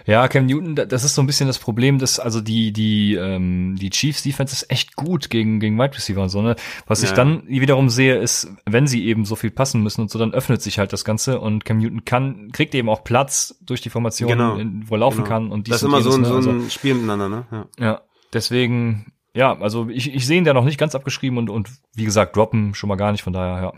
Ja, 0.06 0.28
Cam 0.28 0.46
Newton, 0.46 0.76
das 0.76 1.04
ist 1.04 1.16
so 1.16 1.22
ein 1.22 1.28
bisschen 1.28 1.48
das 1.48 1.60
Problem, 1.60 2.00
dass 2.00 2.20
also 2.20 2.42
die 2.42 2.72
die 2.72 3.16
ähm, 3.16 3.76
die 3.80 3.90
Chiefs 3.90 4.24
Defense 4.24 4.54
ist 4.54 4.72
echt 4.72 4.96
gut 4.96 5.30
gegen 5.30 5.60
gegen 5.60 5.78
Wide 5.78 5.96
Receiver 5.96 6.22
und 6.22 6.30
so 6.30 6.42
ne. 6.42 6.56
Was 6.88 7.02
ja. 7.02 7.10
ich 7.10 7.14
dann 7.14 7.44
wiederum 7.48 7.90
sehe, 7.90 8.18
ist, 8.18 8.52
wenn 8.66 8.88
sie 8.88 9.06
eben 9.06 9.26
so 9.26 9.36
viel 9.36 9.52
passen 9.52 9.84
müssen 9.84 10.02
und 10.02 10.12
so, 10.12 10.20
dann 10.20 10.34
öffnet 10.34 10.62
sich 10.62 10.80
halt 10.80 10.94
das 10.94 11.06
Ganze 11.06 11.40
und 11.40 11.66
Cam 11.66 11.80
Newton 11.80 12.06
kann 12.06 12.52
kriegt 12.52 12.74
eben 12.76 12.90
auch 12.90 13.04
Platz 13.04 13.58
durch 13.62 13.82
die 13.82 13.90
Formation, 13.90 14.30
genau. 14.30 14.60
wo 14.88 14.96
er 14.96 15.00
laufen 15.00 15.18
genau. 15.18 15.28
kann 15.28 15.52
und 15.52 15.70
das 15.70 15.78
ist 15.78 15.84
immer 15.84 16.02
so 16.02 16.14
ein, 16.14 16.22
ne? 16.22 16.28
so 16.28 16.50
ein 16.50 16.56
also, 16.58 16.70
Spiel 16.70 16.96
miteinander, 16.96 17.30
ne? 17.30 17.46
Ja. 17.52 17.68
ja, 17.80 18.02
deswegen 18.34 19.14
ja, 19.34 19.58
also 19.60 19.90
ich 19.90 20.14
ich 20.14 20.26
sehe 20.26 20.38
ihn 20.38 20.46
da 20.46 20.54
noch 20.54 20.66
nicht 20.66 20.80
ganz 20.80 20.96
abgeschrieben 20.96 21.38
und 21.38 21.50
und 21.50 21.70
wie 21.94 22.06
gesagt 22.06 22.36
droppen 22.36 22.74
schon 22.74 22.88
mal 22.88 22.96
gar 22.96 23.12
nicht, 23.12 23.24
von 23.24 23.34
daher 23.34 23.62
ja. 23.62 23.74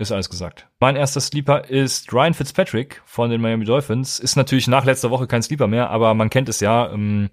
Ist 0.00 0.12
alles 0.12 0.30
gesagt. 0.30 0.66
Mein 0.80 0.96
erster 0.96 1.20
Sleeper 1.20 1.68
ist 1.68 2.10
Ryan 2.10 2.32
Fitzpatrick 2.32 3.02
von 3.04 3.28
den 3.28 3.42
Miami 3.42 3.66
Dolphins. 3.66 4.18
Ist 4.18 4.34
natürlich 4.34 4.66
nach 4.66 4.86
letzter 4.86 5.10
Woche 5.10 5.26
kein 5.26 5.42
Sleeper 5.42 5.66
mehr, 5.66 5.90
aber 5.90 6.14
man 6.14 6.30
kennt 6.30 6.48
es 6.48 6.60
ja. 6.60 6.90
Ähm, 6.90 7.28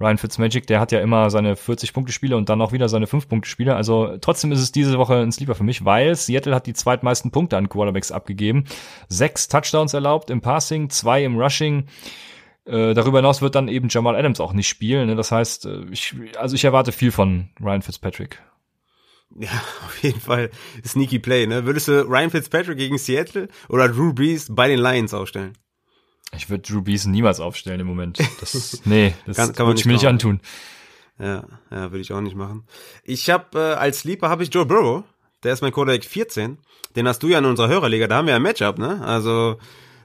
Ryan 0.00 0.16
Fitzmagic, 0.16 0.66
der 0.66 0.80
hat 0.80 0.90
ja 0.90 1.00
immer 1.00 1.28
seine 1.28 1.54
40-Punkte-Spiele 1.54 2.34
und 2.34 2.48
dann 2.48 2.62
auch 2.62 2.72
wieder 2.72 2.88
seine 2.88 3.04
5-Punkte-Spiele. 3.04 3.76
Also 3.76 4.16
trotzdem 4.22 4.52
ist 4.52 4.60
es 4.60 4.72
diese 4.72 4.96
Woche 4.96 5.16
ein 5.16 5.32
Sleeper 5.32 5.54
für 5.54 5.64
mich, 5.64 5.84
weil 5.84 6.14
Seattle 6.14 6.54
hat 6.54 6.66
die 6.66 6.72
zweitmeisten 6.72 7.30
Punkte 7.30 7.58
an 7.58 7.68
Quarterbacks 7.68 8.10
abgegeben. 8.10 8.64
Sechs 9.08 9.48
Touchdowns 9.48 9.92
erlaubt 9.92 10.30
im 10.30 10.40
Passing, 10.40 10.88
zwei 10.88 11.22
im 11.24 11.38
Rushing. 11.38 11.88
Äh, 12.64 12.94
darüber 12.94 13.18
hinaus 13.18 13.42
wird 13.42 13.54
dann 13.54 13.68
eben 13.68 13.88
Jamal 13.90 14.16
Adams 14.16 14.40
auch 14.40 14.54
nicht 14.54 14.68
spielen. 14.68 15.08
Ne? 15.08 15.14
Das 15.14 15.30
heißt, 15.30 15.66
äh, 15.66 15.84
ich, 15.90 16.14
also 16.38 16.54
ich 16.54 16.64
erwarte 16.64 16.92
viel 16.92 17.10
von 17.10 17.50
Ryan 17.60 17.82
Fitzpatrick. 17.82 18.40
Ja, 19.36 19.50
auf 19.86 20.02
jeden 20.02 20.20
Fall 20.20 20.50
sneaky 20.84 21.18
Play. 21.18 21.46
Ne? 21.46 21.64
Würdest 21.64 21.88
du 21.88 22.02
Ryan 22.02 22.30
Fitzpatrick 22.30 22.78
gegen 22.78 22.98
Seattle 22.98 23.48
oder 23.68 23.88
Drew 23.88 24.12
Brees 24.12 24.46
bei 24.50 24.68
den 24.68 24.80
Lions 24.80 25.14
aufstellen? 25.14 25.56
Ich 26.36 26.50
würde 26.50 26.62
Drew 26.62 26.82
Brees 26.82 27.06
niemals 27.06 27.40
aufstellen 27.40 27.80
im 27.80 27.86
Moment. 27.86 28.18
Das, 28.40 28.82
nee, 28.84 29.14
das 29.26 29.36
kann, 29.36 29.54
kann 29.54 29.66
würde 29.66 29.80
ich 29.80 29.86
mir 29.86 29.94
nicht 29.94 30.06
antun. 30.06 30.40
Ja, 31.18 31.44
ja, 31.70 31.90
würde 31.90 32.00
ich 32.00 32.12
auch 32.12 32.20
nicht 32.20 32.36
machen. 32.36 32.64
Ich 33.02 33.28
habe 33.30 33.58
äh, 33.58 33.74
als 33.74 34.00
Sleeper 34.00 34.28
habe 34.28 34.42
ich 34.42 34.52
Joe 34.52 34.66
Burrow. 34.66 35.04
Der 35.42 35.52
ist 35.52 35.62
mein 35.62 35.72
Quarterback 35.72 36.04
14. 36.04 36.58
Den 36.96 37.08
hast 37.08 37.22
du 37.22 37.28
ja 37.28 37.38
in 37.38 37.44
unserer 37.44 37.68
Hörerliga. 37.68 38.06
Da 38.06 38.16
haben 38.16 38.26
wir 38.26 38.34
ein 38.34 38.42
Matchup, 38.42 38.78
ne? 38.78 39.00
Also 39.04 39.58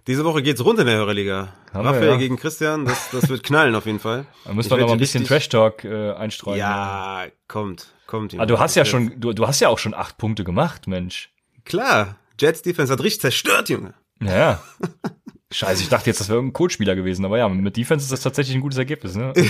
diese 0.06 0.26
Woche 0.26 0.44
geht's 0.44 0.64
rund 0.64 0.80
in 0.80 0.86
der 0.86 0.98
Hörerliga. 0.98 1.54
Haben 1.74 1.88
Raphael 1.88 2.10
ja. 2.10 2.18
gegen 2.18 2.38
Christian, 2.38 2.86
das, 2.86 3.10
das 3.12 3.30
wird 3.30 3.42
knallen 3.44 3.74
auf 3.74 3.86
jeden 3.86 4.00
Fall. 4.00 4.26
Da 4.46 4.54
müssen 4.54 4.70
wir 4.70 4.78
noch 4.78 4.88
mal 4.88 4.94
ein 4.94 5.00
bisschen 5.00 5.24
Trash 5.24 5.50
Talk 5.50 5.86
äh, 5.86 6.12
einstreuen. 6.12 6.60
Ja, 6.60 7.26
kommt, 7.48 7.94
kommt. 8.08 8.34
Aber 8.34 8.44
ah, 8.44 8.46
du 8.46 8.60
hast 8.60 8.76
ja 8.76 8.86
schon, 8.86 9.20
du, 9.20 9.34
du 9.34 9.48
hast 9.48 9.60
ja 9.60 9.70
auch 9.70 9.80
schon 9.80 9.94
acht 9.94 10.18
Punkte 10.18 10.44
gemacht, 10.44 10.88
Mensch. 10.88 11.32
Klar, 11.66 12.18
Jets 12.40 12.62
Defense 12.62 12.92
hat 12.92 13.02
richtig 13.02 13.22
zerstört, 13.22 13.70
Junge. 13.70 13.94
Ja. 14.22 14.62
Scheiße, 15.52 15.84
ich 15.84 15.90
dachte 15.90 16.10
jetzt, 16.10 16.20
das 16.20 16.30
wäre 16.30 16.38
irgendein 16.38 16.54
Codespieler 16.54 16.96
gewesen, 16.96 17.26
aber 17.26 17.38
ja, 17.38 17.48
mit 17.48 17.78
Defense 17.78 18.06
ist 18.06 18.12
das 18.12 18.22
tatsächlich 18.22 18.56
ein 18.56 18.62
gutes 18.62 18.80
Ergebnis, 18.80 19.16
ne? 19.16 19.34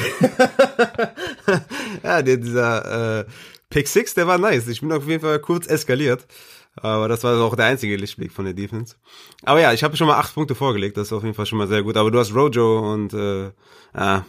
ja, 2.03 2.21
der, 2.21 2.37
dieser 2.37 3.19
äh, 3.19 3.25
Pick 3.69 3.87
6, 3.87 4.13
der 4.15 4.27
war 4.27 4.37
nice. 4.37 4.67
Ich 4.67 4.81
bin 4.81 4.91
auf 4.91 5.07
jeden 5.07 5.21
Fall 5.21 5.39
kurz 5.39 5.65
eskaliert. 5.65 6.27
Aber 6.75 7.07
das 7.07 7.23
war 7.23 7.39
auch 7.41 7.55
der 7.55 7.65
einzige 7.65 7.95
Lichtblick 7.95 8.31
von 8.31 8.45
der 8.45 8.53
Defense. 8.53 8.95
Aber 9.43 9.61
ja, 9.61 9.73
ich 9.73 9.83
habe 9.83 9.95
schon 9.95 10.07
mal 10.07 10.17
acht 10.17 10.33
Punkte 10.33 10.55
vorgelegt, 10.55 10.97
das 10.97 11.07
ist 11.07 11.13
auf 11.13 11.23
jeden 11.23 11.35
Fall 11.35 11.45
schon 11.45 11.59
mal 11.59 11.67
sehr 11.67 11.83
gut. 11.83 11.97
Aber 11.97 12.11
du 12.11 12.19
hast 12.19 12.33
Rojo 12.33 12.91
und 12.93 13.13
äh, 13.13 13.51
ja, 13.95 14.25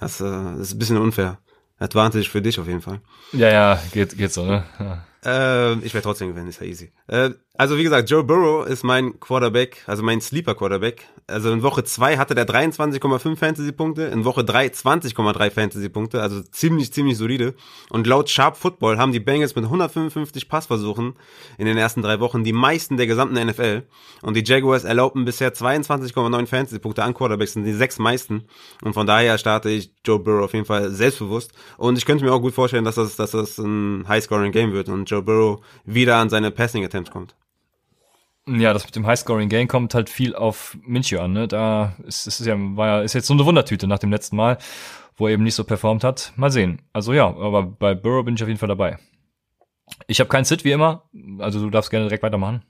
das, 0.00 0.20
äh, 0.20 0.24
das 0.24 0.60
ist 0.60 0.74
ein 0.74 0.78
bisschen 0.78 0.98
unfair. 0.98 1.38
Advantage 1.78 2.28
für 2.28 2.42
dich 2.42 2.58
auf 2.58 2.66
jeden 2.66 2.82
Fall. 2.82 3.00
Ja, 3.32 3.50
ja, 3.50 3.82
geht, 3.92 4.16
geht 4.16 4.32
so, 4.32 4.44
ne? 4.44 4.64
Ja. 4.78 5.04
Äh, 5.24 5.74
ich 5.78 5.94
werde 5.94 6.04
trotzdem 6.04 6.28
gewinnen, 6.28 6.48
ist 6.48 6.60
ja 6.60 6.66
easy. 6.66 6.92
Äh, 7.06 7.30
also 7.56 7.78
wie 7.78 7.84
gesagt, 7.84 8.10
Joe 8.10 8.24
Burrow 8.24 8.66
ist 8.66 8.82
mein 8.82 9.20
Quarterback, 9.20 9.84
also 9.86 10.02
mein 10.02 10.20
Sleeper 10.20 10.56
Quarterback. 10.56 11.06
Also 11.28 11.52
in 11.52 11.62
Woche 11.62 11.84
2 11.84 12.18
hatte 12.18 12.34
der 12.34 12.48
23,5 12.48 13.36
Fantasy-Punkte, 13.36 14.02
in 14.06 14.24
Woche 14.24 14.44
3 14.44 14.66
20,3 14.66 15.50
Fantasy-Punkte, 15.52 16.20
also 16.20 16.42
ziemlich, 16.42 16.92
ziemlich 16.92 17.16
solide. 17.16 17.54
Und 17.90 18.08
laut 18.08 18.28
Sharp 18.28 18.56
Football 18.56 18.98
haben 18.98 19.12
die 19.12 19.20
Bengals 19.20 19.54
mit 19.54 19.66
155 19.66 20.48
Passversuchen 20.48 21.14
in 21.56 21.66
den 21.66 21.76
ersten 21.76 22.02
drei 22.02 22.18
Wochen 22.18 22.42
die 22.42 22.52
meisten 22.52 22.96
der 22.96 23.06
gesamten 23.06 23.36
NFL. 23.36 23.84
Und 24.22 24.36
die 24.36 24.42
Jaguars 24.44 24.82
erlaubten 24.82 25.24
bisher 25.24 25.54
22,9 25.54 26.46
Fantasy-Punkte 26.46 27.04
an 27.04 27.14
Quarterbacks, 27.14 27.52
sind 27.52 27.62
die 27.62 27.72
sechs 27.72 28.00
meisten. 28.00 28.48
Und 28.82 28.94
von 28.94 29.06
daher 29.06 29.38
starte 29.38 29.70
ich 29.70 29.92
Joe 30.04 30.18
Burrow 30.18 30.42
auf 30.42 30.54
jeden 30.54 30.66
Fall 30.66 30.90
selbstbewusst. 30.90 31.52
Und 31.76 31.98
ich 31.98 32.04
könnte 32.04 32.24
mir 32.24 32.32
auch 32.32 32.40
gut 32.40 32.52
vorstellen, 32.52 32.84
dass 32.84 32.96
das, 32.96 33.14
dass 33.14 33.30
das 33.30 33.58
ein 33.58 34.06
High-Scoring-Game 34.08 34.72
wird 34.72 34.88
und 34.88 35.08
Joe 35.08 35.22
Burrow 35.22 35.60
wieder 35.84 36.16
an 36.16 36.30
seine 36.30 36.50
Passing-Attempts 36.50 37.12
kommt. 37.12 37.36
Ja, 38.46 38.74
das 38.74 38.84
mit 38.84 38.94
dem 38.94 39.06
High-Scoring-Game 39.06 39.68
kommt 39.68 39.94
halt 39.94 40.10
viel 40.10 40.34
auf 40.34 40.76
Minshew 40.84 41.18
an. 41.18 41.32
Ne? 41.32 41.48
Da 41.48 41.96
ist, 42.06 42.26
ist 42.26 42.44
ja, 42.44 42.54
war 42.58 42.86
ja, 42.86 43.00
ist 43.02 43.14
jetzt 43.14 43.26
so 43.26 43.32
eine 43.34 43.46
Wundertüte 43.46 43.86
nach 43.86 43.98
dem 43.98 44.10
letzten 44.10 44.36
Mal, 44.36 44.58
wo 45.16 45.26
er 45.26 45.32
eben 45.32 45.44
nicht 45.44 45.54
so 45.54 45.64
performt 45.64 46.04
hat. 46.04 46.32
Mal 46.36 46.50
sehen. 46.50 46.82
Also 46.92 47.14
ja, 47.14 47.26
aber 47.26 47.62
bei 47.62 47.94
Burrow 47.94 48.24
bin 48.24 48.34
ich 48.34 48.42
auf 48.42 48.48
jeden 48.48 48.58
Fall 48.60 48.68
dabei. 48.68 48.98
Ich 50.06 50.20
habe 50.20 50.28
keinen 50.28 50.44
Sit 50.44 50.64
wie 50.64 50.72
immer, 50.72 51.08
also 51.38 51.60
du 51.60 51.70
darfst 51.70 51.90
gerne 51.90 52.06
direkt 52.06 52.22
weitermachen. 52.22 52.64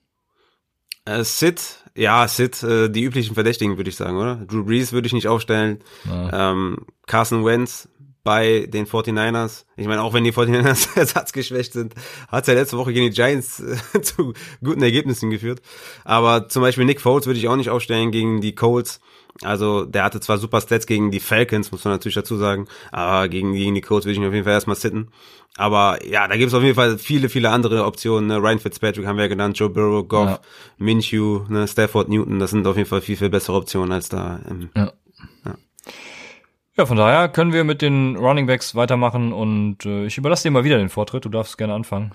Äh, 1.06 1.22
Sit, 1.24 1.84
ja, 1.94 2.26
Sit, 2.28 2.62
äh, 2.62 2.88
die 2.88 3.02
üblichen 3.02 3.34
Verdächtigen 3.34 3.76
würde 3.76 3.90
ich 3.90 3.96
sagen, 3.96 4.16
oder? 4.16 4.36
Drew 4.36 4.64
Brees 4.64 4.92
würde 4.92 5.06
ich 5.06 5.12
nicht 5.12 5.28
aufstellen. 5.28 5.80
Ja. 6.04 6.52
Ähm, 6.52 6.86
Carson 7.06 7.44
Wentz 7.44 7.88
bei 8.24 8.66
den 8.66 8.86
49ers. 8.86 9.64
Ich 9.76 9.86
meine, 9.86 10.02
auch 10.02 10.14
wenn 10.14 10.24
die 10.24 10.32
49ers 10.32 10.96
ersatzgeschwächt 10.96 11.74
sind, 11.74 11.94
hat 12.28 12.44
es 12.44 12.48
ja 12.48 12.54
letzte 12.54 12.78
Woche 12.78 12.92
gegen 12.92 13.10
die 13.10 13.14
Giants 13.14 13.60
äh, 13.60 14.00
zu 14.02 14.32
guten 14.62 14.82
Ergebnissen 14.82 15.30
geführt. 15.30 15.60
Aber 16.04 16.48
zum 16.48 16.62
Beispiel 16.62 16.86
Nick 16.86 17.00
Foles 17.00 17.26
würde 17.26 17.38
ich 17.38 17.48
auch 17.48 17.56
nicht 17.56 17.70
aufstellen 17.70 18.10
gegen 18.10 18.40
die 18.40 18.54
Colts. 18.54 19.00
Also 19.42 19.84
der 19.84 20.04
hatte 20.04 20.20
zwar 20.20 20.38
super 20.38 20.60
Stats 20.60 20.86
gegen 20.86 21.10
die 21.10 21.20
Falcons, 21.20 21.72
muss 21.72 21.84
man 21.84 21.94
natürlich 21.94 22.14
dazu 22.14 22.36
sagen, 22.36 22.68
aber 22.92 23.28
gegen, 23.28 23.52
gegen 23.52 23.74
die 23.74 23.80
Colts 23.80 24.06
würde 24.06 24.12
ich 24.12 24.18
ihn 24.18 24.26
auf 24.26 24.32
jeden 24.32 24.44
Fall 24.44 24.52
erstmal 24.52 24.76
sitten. 24.76 25.08
Aber 25.56 26.04
ja, 26.04 26.26
da 26.26 26.36
gibt 26.36 26.48
es 26.48 26.54
auf 26.54 26.62
jeden 26.62 26.74
Fall 26.74 26.98
viele, 26.98 27.28
viele 27.28 27.50
andere 27.50 27.84
Optionen. 27.84 28.28
Ne? 28.28 28.38
Ryan 28.38 28.58
Fitzpatrick 28.58 29.06
haben 29.06 29.16
wir 29.16 29.24
ja 29.24 29.28
genannt, 29.28 29.58
Joe 29.58 29.70
Burrow, 29.70 30.06
Goff, 30.06 30.28
ja. 30.28 30.40
Minshew, 30.78 31.42
ne? 31.48 31.68
Stafford 31.68 32.08
Newton, 32.08 32.38
das 32.38 32.50
sind 32.50 32.66
auf 32.66 32.76
jeden 32.76 32.88
Fall 32.88 33.00
viel, 33.00 33.16
viel 33.16 33.30
bessere 33.30 33.56
Optionen 33.56 33.92
als 33.92 34.08
da. 34.08 34.40
Im, 34.48 34.70
ja. 34.76 34.84
ja. 34.86 34.92
Ja, 36.76 36.86
von 36.86 36.96
daher 36.96 37.28
können 37.28 37.52
wir 37.52 37.62
mit 37.62 37.82
den 37.82 38.16
Running 38.16 38.46
Backs 38.46 38.74
weitermachen 38.74 39.32
und 39.32 39.86
äh, 39.86 40.06
ich 40.06 40.18
überlasse 40.18 40.42
dir 40.42 40.50
mal 40.50 40.64
wieder 40.64 40.78
den 40.78 40.88
Vortritt. 40.88 41.24
Du 41.24 41.28
darfst 41.28 41.56
gerne 41.56 41.72
anfangen. 41.72 42.12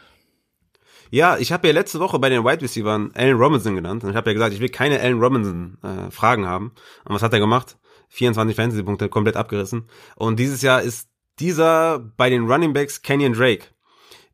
Ja, 1.11 1.37
ich 1.37 1.53
habe 1.53 1.65
ja 1.67 1.73
letzte 1.73 2.01
Woche 2.01 2.19
bei 2.19 2.27
den 2.27 2.43
Wide 2.43 2.61
Receivers 2.61 3.09
Allen 3.15 3.37
Robinson 3.37 3.75
genannt 3.75 4.03
und 4.03 4.09
ich 4.09 4.15
habe 4.17 4.29
ja 4.29 4.33
gesagt, 4.33 4.53
ich 4.53 4.59
will 4.59 4.67
keine 4.67 4.99
Allen 4.99 5.19
Robinson 5.19 5.77
äh, 5.81 6.11
Fragen 6.11 6.45
haben. 6.45 6.73
Und 7.05 7.15
was 7.15 7.23
hat 7.23 7.31
er 7.31 7.39
gemacht? 7.39 7.77
24 8.09 8.53
Fantasy-Punkte 8.53 9.07
komplett 9.07 9.37
abgerissen. 9.37 9.87
Und 10.17 10.39
dieses 10.39 10.61
Jahr 10.61 10.81
ist 10.81 11.07
dieser 11.39 11.99
bei 11.99 12.29
den 12.29 12.51
Running 12.51 12.73
Backs 12.73 13.01
Kenyon 13.01 13.33
Drake. 13.33 13.67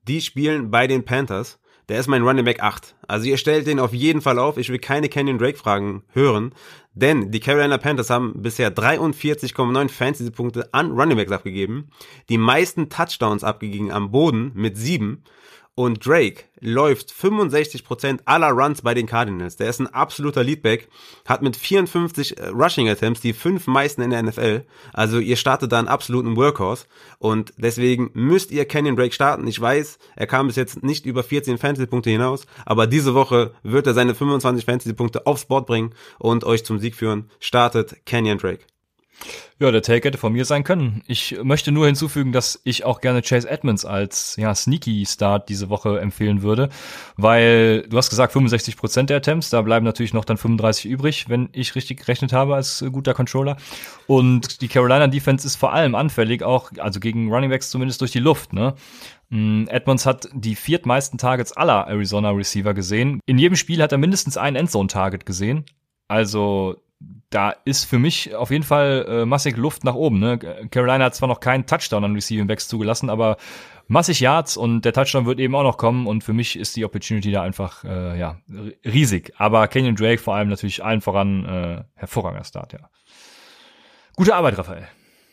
Die 0.07 0.21
spielen 0.21 0.71
bei 0.71 0.87
den 0.87 1.05
Panthers. 1.05 1.59
Der 1.87 1.99
ist 1.99 2.07
mein 2.07 2.23
Running 2.23 2.45
Back 2.45 2.63
8. 2.63 2.95
Also 3.07 3.27
ihr 3.27 3.37
stellt 3.37 3.67
den 3.67 3.79
auf 3.79 3.93
jeden 3.93 4.21
Fall 4.21 4.39
auf. 4.39 4.57
Ich 4.57 4.69
will 4.69 4.79
keine 4.79 5.07
Kenyon 5.07 5.37
Drake 5.37 5.57
Fragen 5.57 6.03
hören. 6.13 6.53
Denn 6.95 7.29
die 7.29 7.41
Carolina 7.41 7.77
Panthers 7.77 8.09
haben 8.09 8.41
bisher 8.41 8.73
43,9 8.73 9.89
Fantasy-Punkte 9.89 10.73
an 10.73 10.91
Running 10.91 11.17
Backs 11.17 11.31
abgegeben. 11.31 11.89
Die 12.29 12.37
meisten 12.37 12.89
Touchdowns 12.89 13.43
abgegeben 13.43 13.91
am 13.91 14.11
Boden 14.11 14.51
mit 14.55 14.77
sieben. 14.77 15.23
Und 15.77 16.05
Drake 16.05 16.45
läuft 16.61 17.11
65% 17.11 18.21
aller 18.23 18.51
Runs 18.51 18.81
bei 18.81 18.93
den 18.93 19.07
Cardinals. 19.07 19.57
Der 19.57 19.69
ist 19.69 19.81
ein 19.81 19.93
absoluter 19.93 20.41
Leadback, 20.41 20.87
hat 21.25 21.41
mit 21.41 21.57
54 21.57 22.37
äh, 22.37 22.47
Rushing 22.47 22.87
Attempts 22.87 23.19
die 23.19 23.33
fünf 23.33 23.67
meisten 23.67 24.01
in 24.01 24.11
der 24.11 24.23
NFL. 24.23 24.63
Also 24.93 25.19
ihr 25.19 25.35
startet 25.35 25.73
da 25.73 25.79
einen 25.79 25.89
absoluten 25.89 26.37
Workhorse 26.37 26.85
und 27.19 27.53
deswegen 27.57 28.09
müsst 28.13 28.51
ihr 28.51 28.63
Kenyon 28.63 28.95
Drake 28.95 29.13
starten. 29.13 29.45
Ich 29.47 29.59
weiß, 29.59 29.99
er 30.15 30.27
kam 30.27 30.47
bis 30.47 30.55
jetzt 30.55 30.81
nicht 30.81 31.05
über 31.05 31.23
14 31.23 31.57
Fantasy-Punkte 31.57 32.09
hinaus, 32.09 32.47
aber 32.65 32.87
diese 32.87 33.13
Woche 33.13 33.53
wird 33.63 33.85
er 33.85 33.93
seine 33.93 34.15
25 34.15 34.63
Fantasy-Punkte 34.63 35.27
aufs 35.27 35.45
Board 35.45 35.67
bringen 35.67 35.93
und 36.19 36.45
euch 36.45 36.63
zum 36.63 36.79
Sieg 36.79 36.95
führen. 36.95 37.29
Startet 37.41 38.05
Kenyon 38.05 38.37
Drake. 38.37 38.65
Ja, 39.57 39.71
der 39.71 39.81
Take 39.81 40.07
hätte 40.07 40.17
von 40.17 40.33
mir 40.33 40.43
sein 40.43 40.65
können. 40.65 41.01
Ich 41.07 41.37
möchte 41.41 41.71
nur 41.71 41.85
hinzufügen, 41.85 42.33
dass 42.33 42.59
ich 42.65 42.83
auch 42.83 42.99
gerne 42.99 43.21
Chase 43.21 43.49
Edmonds 43.49 43.85
als 43.85 44.35
ja, 44.37 44.53
Sneaky 44.53 45.05
Start 45.05 45.47
diese 45.47 45.69
Woche 45.69 45.99
empfehlen 46.01 46.41
würde, 46.41 46.69
weil 47.15 47.83
du 47.83 47.95
hast 47.97 48.09
gesagt 48.09 48.33
65 48.33 48.75
Prozent 48.75 49.09
der 49.09 49.17
Attempts, 49.17 49.49
da 49.49 49.61
bleiben 49.61 49.85
natürlich 49.85 50.13
noch 50.13 50.25
dann 50.25 50.35
35 50.35 50.91
übrig, 50.91 51.29
wenn 51.29 51.47
ich 51.53 51.73
richtig 51.75 52.01
gerechnet 52.01 52.33
habe 52.33 52.55
als 52.55 52.83
guter 52.91 53.13
Controller. 53.13 53.55
Und 54.07 54.61
die 54.61 54.67
Carolina 54.67 55.07
Defense 55.07 55.47
ist 55.47 55.55
vor 55.55 55.71
allem 55.71 55.95
anfällig, 55.95 56.43
auch 56.43 56.71
also 56.77 56.99
gegen 56.99 57.31
Running 57.31 57.49
Backs 57.49 57.69
zumindest 57.69 58.01
durch 58.01 58.11
die 58.11 58.19
Luft. 58.19 58.51
Ne? 58.51 58.75
Mm, 59.29 59.67
Edmonds 59.67 60.05
hat 60.05 60.27
die 60.33 60.55
viertmeisten 60.55 61.17
Targets 61.17 61.53
aller 61.53 61.87
Arizona 61.87 62.31
Receiver 62.31 62.73
gesehen. 62.73 63.21
In 63.25 63.37
jedem 63.37 63.55
Spiel 63.55 63.81
hat 63.81 63.93
er 63.93 63.97
mindestens 63.97 64.35
ein 64.35 64.57
Endzone-Target 64.57 65.25
gesehen. 65.25 65.63
Also 66.07 66.75
da 67.29 67.51
ist 67.65 67.85
für 67.85 67.99
mich 67.99 68.33
auf 68.35 68.51
jeden 68.51 68.63
Fall 68.63 69.05
äh, 69.07 69.25
massig 69.25 69.57
Luft 69.57 69.83
nach 69.83 69.95
oben. 69.95 70.19
Ne? 70.19 70.37
Carolina 70.71 71.05
hat 71.05 71.15
zwar 71.15 71.27
noch 71.27 71.39
keinen 71.39 71.65
Touchdown 71.65 72.03
an 72.03 72.13
Receiving 72.13 72.47
Backs 72.47 72.67
zugelassen, 72.67 73.09
aber 73.09 73.37
massig 73.87 74.19
Yards 74.19 74.57
und 74.57 74.83
der 74.83 74.93
Touchdown 74.93 75.25
wird 75.25 75.39
eben 75.39 75.55
auch 75.55 75.63
noch 75.63 75.77
kommen 75.77 76.07
und 76.07 76.23
für 76.23 76.33
mich 76.33 76.57
ist 76.57 76.75
die 76.75 76.85
Opportunity 76.85 77.31
da 77.31 77.41
einfach 77.41 77.83
äh, 77.83 78.17
ja 78.17 78.37
riesig. 78.85 79.33
Aber 79.37 79.67
Kenyon 79.67 79.95
Drake 79.95 80.19
vor 80.19 80.35
allem 80.35 80.49
natürlich 80.49 80.83
allen 80.83 81.01
voran 81.01 81.45
äh, 81.45 81.83
hervorragender 81.95 82.45
Start, 82.45 82.73
ja. 82.73 82.89
Gute 84.15 84.33
Arbeit, 84.33 84.57
Raphael. 84.57 84.87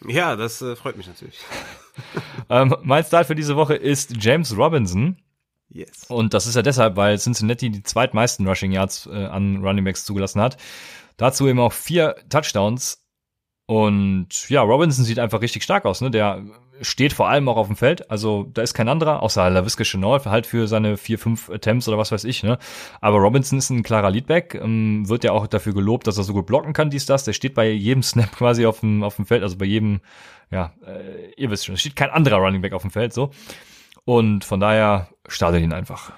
Ja, 0.08 0.34
das 0.34 0.60
äh, 0.60 0.74
freut 0.74 0.96
mich 0.96 1.06
natürlich. 1.06 1.38
ähm, 2.50 2.74
mein 2.82 3.04
Start 3.04 3.26
für 3.26 3.36
diese 3.36 3.54
Woche 3.56 3.74
ist 3.74 4.16
James 4.18 4.56
Robinson. 4.56 5.18
Yes. 5.72 6.04
Und 6.08 6.34
das 6.34 6.46
ist 6.46 6.54
ja 6.54 6.62
deshalb, 6.62 6.96
weil 6.96 7.18
Cincinnati 7.18 7.70
die 7.70 7.82
zweitmeisten 7.82 8.46
Rushing 8.46 8.72
Yards 8.72 9.06
äh, 9.06 9.24
an 9.24 9.64
Running 9.64 9.84
Backs 9.84 10.04
zugelassen 10.04 10.40
hat. 10.40 10.58
Dazu 11.16 11.48
eben 11.48 11.60
auch 11.60 11.72
vier 11.72 12.16
Touchdowns. 12.28 13.02
Und 13.66 14.48
ja, 14.50 14.60
Robinson 14.62 15.04
sieht 15.04 15.18
einfach 15.18 15.40
richtig 15.40 15.62
stark 15.62 15.86
aus, 15.86 16.00
ne? 16.00 16.10
Der 16.10 16.44
steht 16.82 17.12
vor 17.12 17.28
allem 17.28 17.48
auch 17.48 17.56
auf 17.56 17.68
dem 17.68 17.76
Feld. 17.76 18.10
Also 18.10 18.48
da 18.52 18.62
ist 18.62 18.74
kein 18.74 18.88
anderer, 18.88 19.22
außer 19.22 19.48
LaVisca 19.48 19.84
Chenault, 19.84 20.26
halt 20.26 20.46
für 20.46 20.66
seine 20.66 20.96
vier, 20.96 21.18
fünf 21.18 21.48
Attempts 21.48 21.88
oder 21.88 21.96
was 21.96 22.12
weiß 22.12 22.24
ich. 22.24 22.42
Ne? 22.42 22.58
Aber 23.00 23.18
Robinson 23.18 23.58
ist 23.58 23.70
ein 23.70 23.82
klarer 23.82 24.10
Leadback, 24.10 24.58
ähm, 24.60 25.08
wird 25.08 25.24
ja 25.24 25.32
auch 25.32 25.46
dafür 25.46 25.74
gelobt, 25.74 26.06
dass 26.06 26.18
er 26.18 26.24
so 26.24 26.32
gut 26.32 26.46
blocken 26.46 26.72
kann, 26.72 26.90
dies, 26.90 27.06
das. 27.06 27.24
Der 27.24 27.32
steht 27.32 27.54
bei 27.54 27.70
jedem 27.70 28.02
Snap 28.02 28.32
quasi 28.32 28.66
auf 28.66 28.80
dem, 28.80 29.04
auf 29.04 29.16
dem 29.16 29.26
Feld, 29.26 29.42
also 29.42 29.56
bei 29.56 29.64
jedem, 29.64 30.00
ja, 30.50 30.72
äh, 30.84 31.32
ihr 31.36 31.50
wisst 31.50 31.66
schon, 31.66 31.76
es 31.76 31.80
steht 31.80 31.96
kein 31.96 32.10
anderer 32.10 32.38
Running 32.38 32.62
Back 32.62 32.72
auf 32.72 32.82
dem 32.82 32.90
Feld, 32.90 33.12
so. 33.12 33.30
Und 34.04 34.44
von 34.44 34.60
daher 34.60 35.08
startet 35.28 35.62
ihn 35.62 35.72
einfach. 35.72 36.12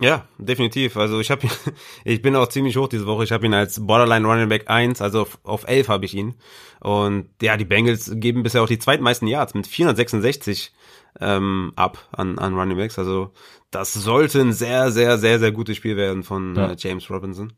Ja, 0.00 0.28
definitiv. 0.38 0.96
Also 0.96 1.18
ich 1.18 1.30
habe 1.30 1.48
ich 2.04 2.22
bin 2.22 2.36
auch 2.36 2.48
ziemlich 2.48 2.76
hoch 2.76 2.88
diese 2.88 3.06
Woche. 3.06 3.24
Ich 3.24 3.32
habe 3.32 3.46
ihn 3.46 3.54
als 3.54 3.84
Borderline 3.84 4.26
Running 4.26 4.48
Back 4.48 4.70
1, 4.70 5.02
also 5.02 5.22
auf, 5.22 5.38
auf 5.42 5.66
11 5.66 5.88
habe 5.88 6.04
ich 6.04 6.14
ihn. 6.14 6.34
Und 6.80 7.30
ja, 7.42 7.56
die 7.56 7.64
Bengals 7.64 8.10
geben 8.14 8.42
bisher 8.42 8.62
auch 8.62 8.68
die 8.68 8.78
zweitmeisten 8.78 9.26
Yards 9.26 9.54
mit 9.54 9.66
466 9.66 10.72
ähm, 11.20 11.72
ab 11.74 11.98
an, 12.12 12.38
an 12.38 12.54
Running 12.54 12.76
Backs. 12.76 12.98
Also 12.98 13.32
das 13.70 13.92
sollte 13.92 14.40
ein 14.40 14.52
sehr, 14.52 14.92
sehr, 14.92 15.18
sehr, 15.18 15.40
sehr 15.40 15.50
gutes 15.50 15.76
Spiel 15.76 15.96
werden 15.96 16.22
von 16.22 16.54
ja. 16.54 16.70
äh, 16.70 16.76
James 16.78 17.10
Robinson. 17.10 17.52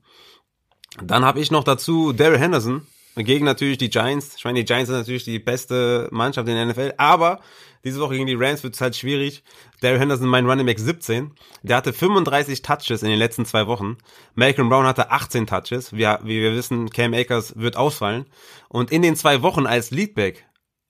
Dann 1.03 1.25
habe 1.25 1.41
ich 1.41 1.51
noch 1.51 1.65
dazu 1.65 2.13
Daryl 2.13 2.39
Henderson 2.39 2.87
gegen 3.25 3.45
natürlich 3.45 3.79
die 3.79 3.91
Giants. 3.91 4.35
Ich 4.37 4.45
meine, 4.45 4.61
die 4.61 4.65
Giants 4.65 4.89
sind 4.89 4.99
natürlich 4.99 5.25
die 5.25 5.39
beste 5.39 6.09
Mannschaft 6.11 6.49
in 6.49 6.55
der 6.55 6.67
NFL, 6.67 6.95
aber 6.97 7.41
diese 7.85 8.01
Woche 8.01 8.15
gegen 8.15 8.27
die 8.27 8.35
Rams 8.35 8.63
wird 8.63 8.75
es 8.75 8.81
halt 8.81 8.97
schwierig. 8.97 9.43
Daryl 9.81 9.99
Henderson, 9.99 10.29
mein 10.29 10.47
Running 10.47 10.67
Back 10.67 10.79
17. 10.79 11.33
Der 11.63 11.77
hatte 11.77 11.93
35 11.93 12.63
Touches 12.63 13.03
in 13.03 13.09
den 13.09 13.19
letzten 13.19 13.47
zwei 13.47 13.67
Wochen. 13.67 13.97
Malcolm 14.35 14.69
Brown 14.69 14.87
hatte 14.87 15.11
18 15.11 15.47
Touches. 15.47 15.93
Wie, 15.93 16.05
wie 16.05 16.43
wir 16.43 16.55
wissen, 16.55 16.91
Cam 16.91 17.15
Akers 17.15 17.55
wird 17.57 17.77
ausfallen. 17.77 18.27
Und 18.69 18.93
in 18.93 19.03
den 19.03 19.17
zwei 19.17 19.43
Wochen 19.43 19.67
als 19.67 19.91
Leadback 19.91 20.47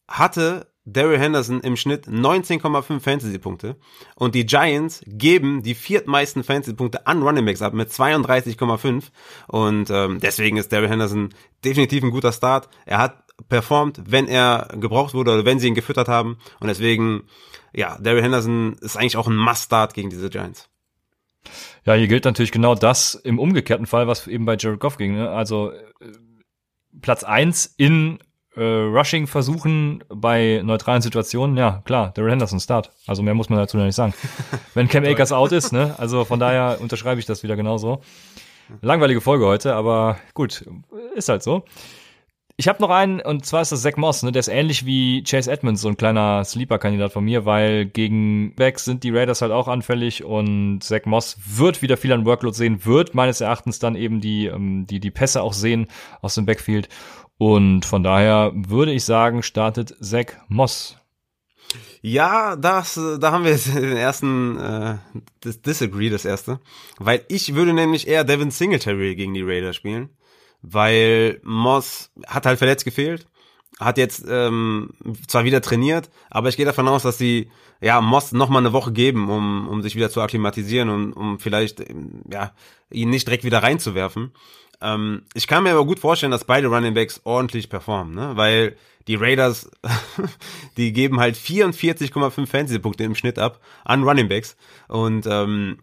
hatte 0.08 0.69
Daryl 0.84 1.18
Henderson 1.18 1.60
im 1.60 1.76
Schnitt 1.76 2.06
19,5 2.06 3.00
Fantasy-Punkte 3.00 3.76
und 4.16 4.34
die 4.34 4.46
Giants 4.46 5.02
geben 5.06 5.62
die 5.62 5.74
viertmeisten 5.74 6.42
Fantasy-Punkte 6.42 7.06
an 7.06 7.22
Running 7.22 7.44
Backs 7.44 7.62
ab 7.62 7.74
mit 7.74 7.90
32,5 7.90 9.04
und 9.48 9.90
ähm, 9.90 10.20
deswegen 10.20 10.56
ist 10.56 10.72
Daryl 10.72 10.88
Henderson 10.88 11.30
definitiv 11.64 12.02
ein 12.02 12.10
guter 12.10 12.32
Start. 12.32 12.68
Er 12.86 12.98
hat 12.98 13.24
performt, 13.48 14.02
wenn 14.06 14.28
er 14.28 14.68
gebraucht 14.78 15.14
wurde 15.14 15.32
oder 15.32 15.44
wenn 15.44 15.58
sie 15.58 15.68
ihn 15.68 15.74
gefüttert 15.74 16.08
haben. 16.08 16.38
Und 16.60 16.68
deswegen, 16.68 17.24
ja, 17.72 17.98
Daryl 18.00 18.22
Henderson 18.22 18.76
ist 18.80 18.96
eigentlich 18.96 19.16
auch 19.16 19.28
ein 19.28 19.36
Must-Start 19.36 19.94
gegen 19.94 20.10
diese 20.10 20.30
Giants. 20.30 20.68
Ja, 21.86 21.94
hier 21.94 22.08
gilt 22.08 22.24
natürlich 22.24 22.52
genau 22.52 22.74
das 22.74 23.14
im 23.14 23.38
umgekehrten 23.38 23.86
Fall, 23.86 24.06
was 24.06 24.26
eben 24.26 24.44
bei 24.44 24.56
Jared 24.58 24.80
Goff 24.80 24.98
ging. 24.98 25.14
Ne? 25.14 25.30
Also 25.30 25.70
äh, 25.70 25.78
Platz 27.00 27.24
eins 27.24 27.74
in 27.78 28.18
äh, 28.60 28.62
Rushing 28.62 29.26
versuchen 29.26 30.04
bei 30.08 30.60
neutralen 30.62 31.00
Situationen, 31.00 31.56
ja, 31.56 31.82
klar, 31.84 32.12
Daryl 32.14 32.32
Henderson 32.32 32.60
Start. 32.60 32.90
Also 33.06 33.22
mehr 33.22 33.34
muss 33.34 33.48
man 33.48 33.58
dazu 33.58 33.78
nicht 33.78 33.94
sagen. 33.94 34.12
Wenn 34.74 34.88
Cam 34.88 35.04
Akers 35.04 35.32
out 35.32 35.52
ist, 35.52 35.72
ne? 35.72 35.94
Also 35.96 36.24
von 36.26 36.38
daher 36.38 36.78
unterschreibe 36.80 37.18
ich 37.20 37.26
das 37.26 37.42
wieder 37.42 37.56
genauso. 37.56 38.02
Langweilige 38.82 39.20
Folge 39.20 39.46
heute, 39.46 39.74
aber 39.74 40.18
gut, 40.34 40.64
ist 41.14 41.28
halt 41.28 41.42
so. 41.42 41.64
Ich 42.60 42.68
habe 42.68 42.82
noch 42.82 42.90
einen, 42.90 43.22
und 43.22 43.46
zwar 43.46 43.62
ist 43.62 43.72
das 43.72 43.80
Zach 43.80 43.96
Moss, 43.96 44.22
ne? 44.22 44.32
Der 44.32 44.40
ist 44.40 44.48
ähnlich 44.48 44.84
wie 44.84 45.22
Chase 45.22 45.50
Edmonds, 45.50 45.80
so 45.80 45.88
ein 45.88 45.96
kleiner 45.96 46.44
Sleeper-Kandidat 46.44 47.10
von 47.10 47.24
mir, 47.24 47.46
weil 47.46 47.86
gegen 47.86 48.54
Backs 48.54 48.84
sind 48.84 49.02
die 49.02 49.08
Raiders 49.08 49.40
halt 49.40 49.50
auch 49.50 49.66
anfällig 49.66 50.24
und 50.24 50.80
Zach 50.82 51.06
Moss 51.06 51.38
wird 51.46 51.80
wieder 51.80 51.96
viel 51.96 52.12
an 52.12 52.26
Workload 52.26 52.54
sehen, 52.54 52.84
wird 52.84 53.14
meines 53.14 53.40
Erachtens 53.40 53.78
dann 53.78 53.96
eben 53.96 54.20
die, 54.20 54.44
ähm, 54.44 54.86
die, 54.86 55.00
die 55.00 55.10
Pässe 55.10 55.40
auch 55.40 55.54
sehen 55.54 55.86
aus 56.20 56.34
dem 56.34 56.44
Backfield. 56.44 56.90
Und 57.40 57.84
von 57.84 58.04
daher 58.04 58.52
würde 58.54 58.92
ich 58.92 59.04
sagen, 59.04 59.42
startet 59.42 59.96
Zach 60.00 60.36
Moss. 60.48 60.96
Ja, 62.02 62.54
das, 62.56 63.00
da 63.18 63.32
haben 63.32 63.44
wir 63.44 63.50
jetzt 63.50 63.74
den 63.74 63.96
ersten 63.96 64.58
äh, 64.58 64.98
das 65.40 65.60
Disagree, 65.60 66.10
das 66.10 66.24
erste. 66.24 66.60
Weil 66.98 67.24
ich 67.28 67.54
würde 67.54 67.72
nämlich 67.72 68.06
eher 68.06 68.24
Devin 68.24 68.50
Singletary 68.50 69.16
gegen 69.16 69.34
die 69.34 69.42
Raiders 69.42 69.76
spielen 69.76 70.10
weil 70.62 71.40
Moss 71.42 72.10
hat 72.26 72.46
halt 72.46 72.58
verletzt 72.58 72.84
gefehlt, 72.84 73.26
hat 73.78 73.98
jetzt 73.98 74.24
ähm, 74.28 74.90
zwar 75.26 75.44
wieder 75.44 75.62
trainiert, 75.62 76.10
aber 76.28 76.48
ich 76.48 76.56
gehe 76.56 76.66
davon 76.66 76.88
aus, 76.88 77.02
dass 77.02 77.18
sie 77.18 77.50
ja 77.80 78.00
Moss 78.00 78.32
noch 78.32 78.50
mal 78.50 78.58
eine 78.58 78.72
Woche 78.72 78.92
geben, 78.92 79.30
um 79.30 79.68
um 79.68 79.82
sich 79.82 79.96
wieder 79.96 80.10
zu 80.10 80.20
akklimatisieren 80.20 80.90
und 80.90 81.12
um 81.12 81.38
vielleicht 81.38 81.82
ja 82.30 82.52
ihn 82.90 83.10
nicht 83.10 83.26
direkt 83.26 83.44
wieder 83.44 83.62
reinzuwerfen. 83.62 84.32
Ähm, 84.82 85.22
ich 85.34 85.46
kann 85.46 85.62
mir 85.62 85.72
aber 85.72 85.84
gut 85.84 86.00
vorstellen, 86.00 86.32
dass 86.32 86.44
beide 86.44 86.68
Running 86.68 86.94
Backs 86.94 87.20
ordentlich 87.24 87.68
performen, 87.68 88.14
ne? 88.14 88.32
weil 88.36 88.76
die 89.08 89.16
Raiders, 89.16 89.70
die 90.76 90.92
geben 90.92 91.20
halt 91.20 91.36
44,5 91.36 92.46
Fantasy-Punkte 92.46 93.04
im 93.04 93.14
Schnitt 93.14 93.38
ab 93.38 93.60
an 93.84 94.04
Running 94.04 94.28
Backs 94.28 94.56
und 94.88 95.26
ähm, 95.26 95.78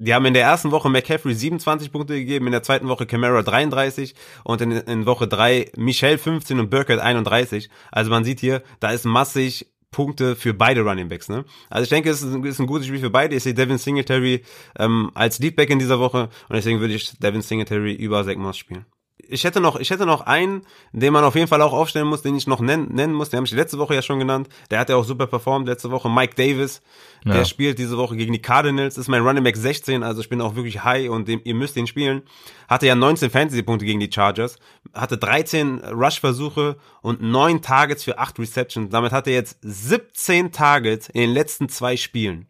die 0.00 0.14
haben 0.14 0.24
in 0.26 0.34
der 0.34 0.44
ersten 0.44 0.70
Woche 0.70 0.88
McCaffrey 0.88 1.34
27 1.34 1.90
Punkte 1.90 2.14
gegeben, 2.14 2.46
in 2.46 2.52
der 2.52 2.62
zweiten 2.62 2.86
Woche 2.88 3.04
Camara 3.04 3.42
33 3.42 4.14
und 4.44 4.60
in, 4.60 4.70
in 4.70 5.06
Woche 5.06 5.26
3 5.26 5.72
Michelle 5.76 6.18
15 6.18 6.60
und 6.60 6.70
Burkett 6.70 7.00
31. 7.00 7.68
Also 7.90 8.10
man 8.10 8.22
sieht 8.22 8.38
hier, 8.38 8.62
da 8.78 8.90
ist 8.90 9.04
massig 9.04 9.66
Punkte 9.90 10.36
für 10.36 10.54
beide 10.54 10.82
Running 10.82 11.08
Backs. 11.08 11.28
Ne? 11.28 11.44
Also 11.70 11.84
ich 11.84 11.90
denke, 11.90 12.10
es 12.10 12.22
ist 12.22 12.32
ein, 12.32 12.44
ist 12.44 12.60
ein 12.60 12.66
gutes 12.66 12.86
Spiel 12.86 13.00
für 13.00 13.10
beide. 13.10 13.34
Ich 13.34 13.42
sehe 13.42 13.54
Devin 13.54 13.78
Singletary 13.78 14.42
ähm, 14.78 15.10
als 15.14 15.38
Leadback 15.38 15.70
in 15.70 15.78
dieser 15.78 15.98
Woche 15.98 16.28
und 16.48 16.56
deswegen 16.56 16.80
würde 16.80 16.94
ich 16.94 17.18
Devin 17.18 17.42
Singletary 17.42 17.94
über 17.94 18.24
Zach 18.24 18.36
Moss 18.36 18.56
spielen 18.56 18.86
ich 19.26 19.44
hätte 19.44 19.60
noch, 19.60 19.78
ich 19.78 19.90
hätte 19.90 20.06
noch 20.06 20.22
einen, 20.22 20.62
den 20.92 21.12
man 21.12 21.24
auf 21.24 21.34
jeden 21.34 21.48
Fall 21.48 21.60
auch 21.60 21.72
aufstellen 21.72 22.06
muss, 22.06 22.22
den 22.22 22.36
ich 22.36 22.46
noch 22.46 22.60
nennen, 22.60 22.88
nennen 22.94 23.12
muss. 23.12 23.30
Den 23.30 23.38
habe 23.38 23.46
ich 23.46 23.52
letzte 23.52 23.78
Woche 23.78 23.94
ja 23.94 24.02
schon 24.02 24.18
genannt. 24.18 24.48
Der 24.70 24.78
hat 24.78 24.88
ja 24.88 24.96
auch 24.96 25.04
super 25.04 25.26
performt 25.26 25.66
letzte 25.66 25.90
Woche. 25.90 26.08
Mike 26.08 26.34
Davis, 26.34 26.80
ja. 27.24 27.34
der 27.34 27.44
spielt 27.44 27.78
diese 27.78 27.98
Woche 27.98 28.16
gegen 28.16 28.32
die 28.32 28.40
Cardinals, 28.40 28.96
ist 28.96 29.08
mein 29.08 29.22
Running 29.22 29.44
Back 29.44 29.56
16, 29.56 30.02
also 30.02 30.20
ich 30.20 30.28
bin 30.28 30.40
auch 30.40 30.54
wirklich 30.54 30.84
high 30.84 31.10
und 31.10 31.28
dem, 31.28 31.40
ihr 31.44 31.54
müsst 31.54 31.76
ihn 31.76 31.86
spielen. 31.86 32.22
Hatte 32.68 32.86
ja 32.86 32.94
19 32.94 33.30
Fantasy-Punkte 33.30 33.84
gegen 33.84 34.00
die 34.00 34.10
Chargers, 34.12 34.56
hatte 34.94 35.18
13 35.18 35.80
Rush-Versuche 35.84 36.76
und 37.02 37.20
9 37.20 37.60
Targets 37.60 38.04
für 38.04 38.18
8 38.18 38.38
Receptions. 38.38 38.90
Damit 38.90 39.12
hat 39.12 39.26
er 39.26 39.34
jetzt 39.34 39.58
17 39.62 40.52
Targets 40.52 41.08
in 41.08 41.20
den 41.20 41.30
letzten 41.30 41.68
zwei 41.68 41.96
Spielen. 41.96 42.46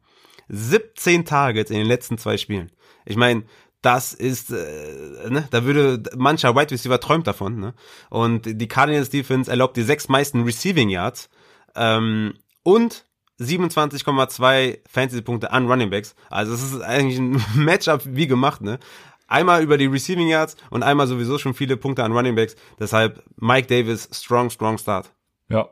17 0.48 1.24
Targets 1.24 1.70
in 1.70 1.78
den 1.78 1.86
letzten 1.86 2.18
zwei 2.18 2.36
Spielen. 2.36 2.70
Ich 3.04 3.16
meine, 3.16 3.44
das 3.82 4.12
ist, 4.12 4.50
äh, 4.50 5.30
ne, 5.30 5.46
da 5.50 5.64
würde 5.64 6.02
mancher 6.16 6.56
Wide 6.56 6.70
Receiver 6.72 6.98
träumt 6.98 7.26
davon, 7.26 7.60
ne? 7.60 7.74
Und 8.10 8.42
die 8.44 8.68
Cardinals 8.68 9.10
Defense 9.10 9.50
erlaubt 9.50 9.76
die 9.76 9.82
sechs 9.82 10.08
meisten 10.08 10.42
Receiving 10.42 10.88
Yards 10.88 11.28
ähm, 11.76 12.34
und 12.64 13.04
27,2 13.40 14.80
Fantasy-Punkte 14.88 15.52
an 15.52 15.68
Running 15.68 15.90
Backs. 15.90 16.16
Also 16.28 16.54
es 16.54 16.62
ist 16.62 16.80
eigentlich 16.80 17.18
ein 17.18 17.42
Matchup 17.54 18.02
wie 18.04 18.26
gemacht, 18.26 18.62
ne? 18.62 18.80
Einmal 19.28 19.62
über 19.62 19.78
die 19.78 19.86
Receiving 19.86 20.28
Yards 20.28 20.56
und 20.70 20.82
einmal 20.82 21.06
sowieso 21.06 21.38
schon 21.38 21.54
viele 21.54 21.76
Punkte 21.76 22.02
an 22.02 22.12
Running 22.12 22.34
Backs. 22.34 22.56
Deshalb 22.80 23.22
Mike 23.36 23.68
Davis, 23.68 24.08
strong, 24.12 24.50
strong 24.50 24.78
Start. 24.78 25.12
Ja. 25.48 25.68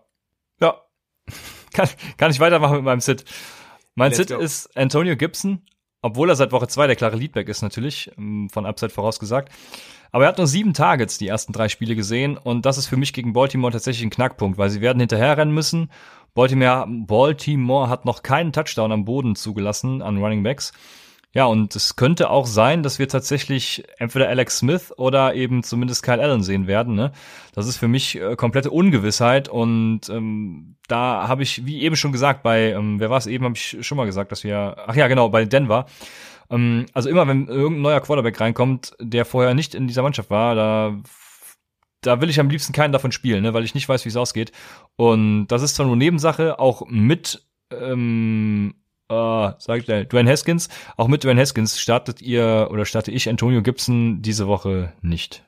Ja. 0.60 0.82
kann, 1.72 1.88
kann 2.18 2.30
ich 2.30 2.38
weitermachen 2.38 2.76
mit 2.76 2.84
meinem 2.84 3.00
Sit. 3.00 3.24
Mein 3.96 4.10
Let's 4.10 4.18
Sit 4.18 4.28
go. 4.28 4.38
ist 4.38 4.76
Antonio 4.76 5.16
Gibson 5.16 5.62
obwohl 6.06 6.30
er 6.30 6.36
seit 6.36 6.52
Woche 6.52 6.68
zwei 6.68 6.86
der 6.86 6.96
klare 6.96 7.16
Leadback 7.16 7.48
ist 7.48 7.62
natürlich, 7.62 8.10
ähm, 8.16 8.48
von 8.50 8.66
Upside 8.66 8.90
vorausgesagt. 8.90 9.52
Aber 10.12 10.24
er 10.24 10.28
hat 10.28 10.38
nur 10.38 10.46
sieben 10.46 10.72
Targets 10.72 11.18
die 11.18 11.28
ersten 11.28 11.52
drei 11.52 11.68
Spiele 11.68 11.96
gesehen 11.96 12.38
und 12.38 12.64
das 12.64 12.78
ist 12.78 12.86
für 12.86 12.96
mich 12.96 13.12
gegen 13.12 13.32
Baltimore 13.32 13.72
tatsächlich 13.72 14.04
ein 14.04 14.10
Knackpunkt, 14.10 14.56
weil 14.56 14.70
sie 14.70 14.80
werden 14.80 15.00
hinterherrennen 15.00 15.52
müssen. 15.52 15.90
Baltimore, 16.34 16.86
Baltimore 16.88 17.88
hat 17.88 18.04
noch 18.04 18.22
keinen 18.22 18.52
Touchdown 18.52 18.92
am 18.92 19.04
Boden 19.04 19.36
zugelassen 19.36 20.02
an 20.02 20.18
Running 20.18 20.42
Backs. 20.42 20.72
Ja, 21.36 21.44
und 21.44 21.76
es 21.76 21.96
könnte 21.96 22.30
auch 22.30 22.46
sein, 22.46 22.82
dass 22.82 22.98
wir 22.98 23.08
tatsächlich 23.08 23.84
entweder 23.98 24.26
Alex 24.26 24.56
Smith 24.56 24.90
oder 24.96 25.34
eben 25.34 25.62
zumindest 25.62 26.02
Kyle 26.02 26.22
Allen 26.22 26.42
sehen 26.42 26.66
werden. 26.66 26.94
Ne? 26.94 27.12
Das 27.52 27.66
ist 27.66 27.76
für 27.76 27.88
mich 27.88 28.18
äh, 28.18 28.36
komplette 28.36 28.70
Ungewissheit 28.70 29.46
und 29.46 30.08
ähm, 30.08 30.76
da 30.88 31.28
habe 31.28 31.42
ich, 31.42 31.66
wie 31.66 31.82
eben 31.82 31.94
schon 31.94 32.12
gesagt, 32.12 32.42
bei, 32.42 32.72
ähm, 32.72 33.00
wer 33.00 33.10
war 33.10 33.18
es 33.18 33.26
eben, 33.26 33.44
habe 33.44 33.54
ich 33.54 33.76
schon 33.82 33.98
mal 33.98 34.06
gesagt, 34.06 34.32
dass 34.32 34.44
wir, 34.44 34.76
ach 34.86 34.96
ja, 34.96 35.08
genau, 35.08 35.28
bei 35.28 35.44
Denver. 35.44 35.84
Ähm, 36.48 36.86
also 36.94 37.10
immer, 37.10 37.28
wenn 37.28 37.48
irgendein 37.48 37.82
neuer 37.82 38.00
Quarterback 38.00 38.40
reinkommt, 38.40 38.96
der 38.98 39.26
vorher 39.26 39.52
nicht 39.52 39.74
in 39.74 39.88
dieser 39.88 40.00
Mannschaft 40.02 40.30
war, 40.30 40.54
da 40.54 40.96
da 42.00 42.22
will 42.22 42.30
ich 42.30 42.40
am 42.40 42.48
liebsten 42.48 42.72
keinen 42.72 42.92
davon 42.92 43.12
spielen, 43.12 43.42
ne, 43.42 43.52
weil 43.52 43.64
ich 43.64 43.74
nicht 43.74 43.88
weiß, 43.90 44.06
wie 44.06 44.08
es 44.08 44.16
ausgeht. 44.16 44.52
Und 44.96 45.48
das 45.48 45.60
ist 45.60 45.76
zwar 45.76 45.84
nur 45.84 45.96
Nebensache, 45.96 46.58
auch 46.58 46.86
mit 46.88 47.44
ähm, 47.70 48.74
äh, 49.08 49.52
sag 49.58 49.78
ich 49.78 49.84
schnell, 49.84 50.06
Dwayne 50.06 50.30
Haskins. 50.30 50.68
Auch 50.96 51.08
mit 51.08 51.24
Dwayne 51.24 51.40
Haskins 51.40 51.80
startet 51.80 52.22
ihr 52.22 52.68
oder 52.70 52.84
starte 52.84 53.10
ich 53.10 53.28
Antonio 53.28 53.62
Gibson 53.62 54.22
diese 54.22 54.46
Woche 54.46 54.92
nicht. 55.02 55.42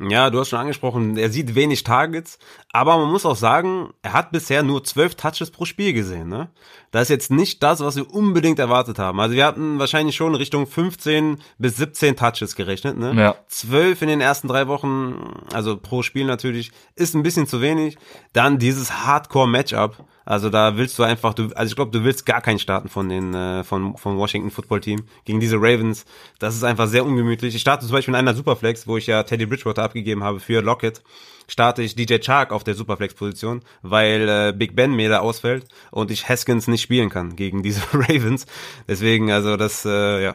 Ja, 0.00 0.28
du 0.30 0.40
hast 0.40 0.48
schon 0.48 0.58
angesprochen, 0.58 1.16
er 1.16 1.30
sieht 1.30 1.54
wenig 1.54 1.84
Targets, 1.84 2.40
aber 2.72 2.98
man 2.98 3.12
muss 3.12 3.24
auch 3.24 3.36
sagen, 3.36 3.94
er 4.02 4.12
hat 4.12 4.32
bisher 4.32 4.64
nur 4.64 4.82
zwölf 4.82 5.14
Touches 5.14 5.52
pro 5.52 5.66
Spiel 5.66 5.92
gesehen. 5.92 6.28
Ne? 6.28 6.48
Das 6.90 7.02
ist 7.02 7.08
jetzt 7.10 7.30
nicht 7.30 7.62
das, 7.62 7.78
was 7.78 7.94
wir 7.94 8.12
unbedingt 8.12 8.58
erwartet 8.58 8.98
haben. 8.98 9.20
Also 9.20 9.36
wir 9.36 9.46
hatten 9.46 9.78
wahrscheinlich 9.78 10.16
schon 10.16 10.34
Richtung 10.34 10.66
15 10.66 11.38
bis 11.58 11.76
17 11.76 12.16
Touches 12.16 12.56
gerechnet. 12.56 12.98
Ne? 12.98 13.14
Ja. 13.14 13.36
12 13.46 14.02
in 14.02 14.08
den 14.08 14.20
ersten 14.20 14.48
drei 14.48 14.66
Wochen, 14.66 15.44
also 15.52 15.76
pro 15.76 16.02
Spiel 16.02 16.24
natürlich, 16.24 16.72
ist 16.96 17.14
ein 17.14 17.22
bisschen 17.22 17.46
zu 17.46 17.60
wenig. 17.60 17.96
Dann 18.32 18.58
dieses 18.58 19.06
Hardcore-Matchup 19.06 20.04
also 20.24 20.50
da 20.50 20.76
willst 20.76 20.98
du 20.98 21.02
einfach, 21.02 21.34
du, 21.34 21.50
also 21.54 21.70
ich 21.70 21.76
glaube, 21.76 21.90
du 21.90 22.04
willst 22.04 22.24
gar 22.24 22.40
keinen 22.40 22.58
starten 22.58 22.88
von 22.88 23.08
den 23.08 23.34
äh, 23.34 23.64
von 23.64 23.96
vom 23.96 24.16
Washington 24.16 24.50
Football 24.50 24.80
Team 24.80 25.04
gegen 25.24 25.40
diese 25.40 25.56
Ravens. 25.56 26.04
Das 26.38 26.54
ist 26.54 26.64
einfach 26.64 26.86
sehr 26.88 27.04
ungemütlich. 27.04 27.54
Ich 27.54 27.60
starte 27.60 27.86
zum 27.86 27.92
Beispiel 27.92 28.14
in 28.14 28.18
einer 28.18 28.34
Superflex, 28.34 28.86
wo 28.86 28.96
ich 28.96 29.06
ja 29.06 29.22
Teddy 29.22 29.46
Bridgewater 29.46 29.82
abgegeben 29.82 30.24
habe 30.24 30.40
für 30.40 30.62
Lockett. 30.62 31.02
Starte 31.46 31.82
ich 31.82 31.94
DJ 31.94 32.18
Chark 32.20 32.52
auf 32.52 32.64
der 32.64 32.74
Superflex-Position, 32.74 33.60
weil 33.82 34.28
äh, 34.28 34.54
Big 34.56 34.74
Ben 34.74 34.96
mir 34.96 35.10
da 35.10 35.18
ausfällt 35.18 35.66
und 35.90 36.10
ich 36.10 36.26
Haskins 36.26 36.68
nicht 36.68 36.80
spielen 36.80 37.10
kann 37.10 37.36
gegen 37.36 37.62
diese 37.62 37.82
Ravens. 37.92 38.46
Deswegen, 38.88 39.30
also 39.30 39.58
das, 39.58 39.84
äh, 39.84 40.22
ja, 40.22 40.34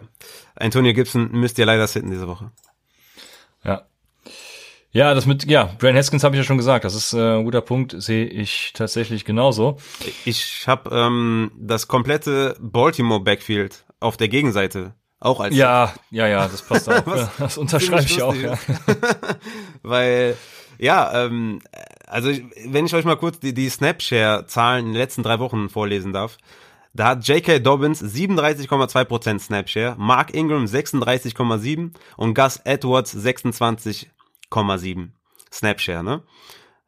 Antonio 0.56 0.94
Gibson 0.94 1.32
müsst 1.32 1.58
ihr 1.58 1.66
leider 1.66 1.88
sitten 1.88 2.12
diese 2.12 2.28
Woche. 2.28 2.52
Ja, 3.64 3.89
ja, 4.92 5.14
das 5.14 5.26
mit, 5.26 5.46
ja, 5.46 5.70
Brian 5.78 5.96
Haskins 5.96 6.24
habe 6.24 6.36
ich 6.36 6.40
ja 6.40 6.44
schon 6.44 6.58
gesagt. 6.58 6.84
Das 6.84 6.96
ist 6.96 7.14
äh, 7.14 7.38
ein 7.38 7.44
guter 7.44 7.62
Punkt, 7.62 7.96
sehe 8.02 8.26
ich 8.26 8.74
tatsächlich 8.74 9.24
genauso. 9.24 9.78
Ich 10.26 10.66
habe 10.68 10.90
ähm, 10.92 11.52
das 11.58 11.88
komplette 11.88 12.56
Baltimore 12.60 13.20
Backfield 13.20 13.86
auf 14.00 14.18
der 14.18 14.30
Gegenseite 14.30 14.96
auch 15.20 15.42
als. 15.42 15.56
Ja, 15.56 15.94
ja, 16.10 16.28
ja, 16.28 16.48
das 16.48 16.62
passt 16.62 16.90
auch. 16.92 17.04
das 17.40 17.58
unterschreibe 17.58 18.04
ich 18.04 18.22
auch. 18.22 18.36
Ja. 18.36 18.58
Weil, 19.84 20.36
ja, 20.80 21.26
ähm, 21.26 21.62
also 22.08 22.32
wenn 22.66 22.86
ich 22.86 22.96
euch 22.96 23.06
mal 23.06 23.18
kurz 23.18 23.40
die, 23.40 23.54
die 23.54 23.70
Snapshare-Zahlen 23.70 24.88
in 24.88 24.94
den 24.94 24.98
letzten 25.00 25.24
drei 25.24 25.40
Wochen 25.40 25.70
vorlesen 25.70 26.14
darf. 26.14 26.38
Da 26.92 27.10
hat 27.10 27.28
J.K. 27.28 27.60
Dobbins 27.60 28.04
37,2% 28.04 29.40
Snapshare, 29.40 29.96
Mark 30.00 30.34
Ingram 30.34 30.66
36,7 30.66 31.92
und 32.18 32.34
Gus 32.34 32.58
Edwards 32.64 33.12
26 33.12 34.10
7,7 34.52 35.10
Snapshare, 35.52 36.04
ne? 36.04 36.24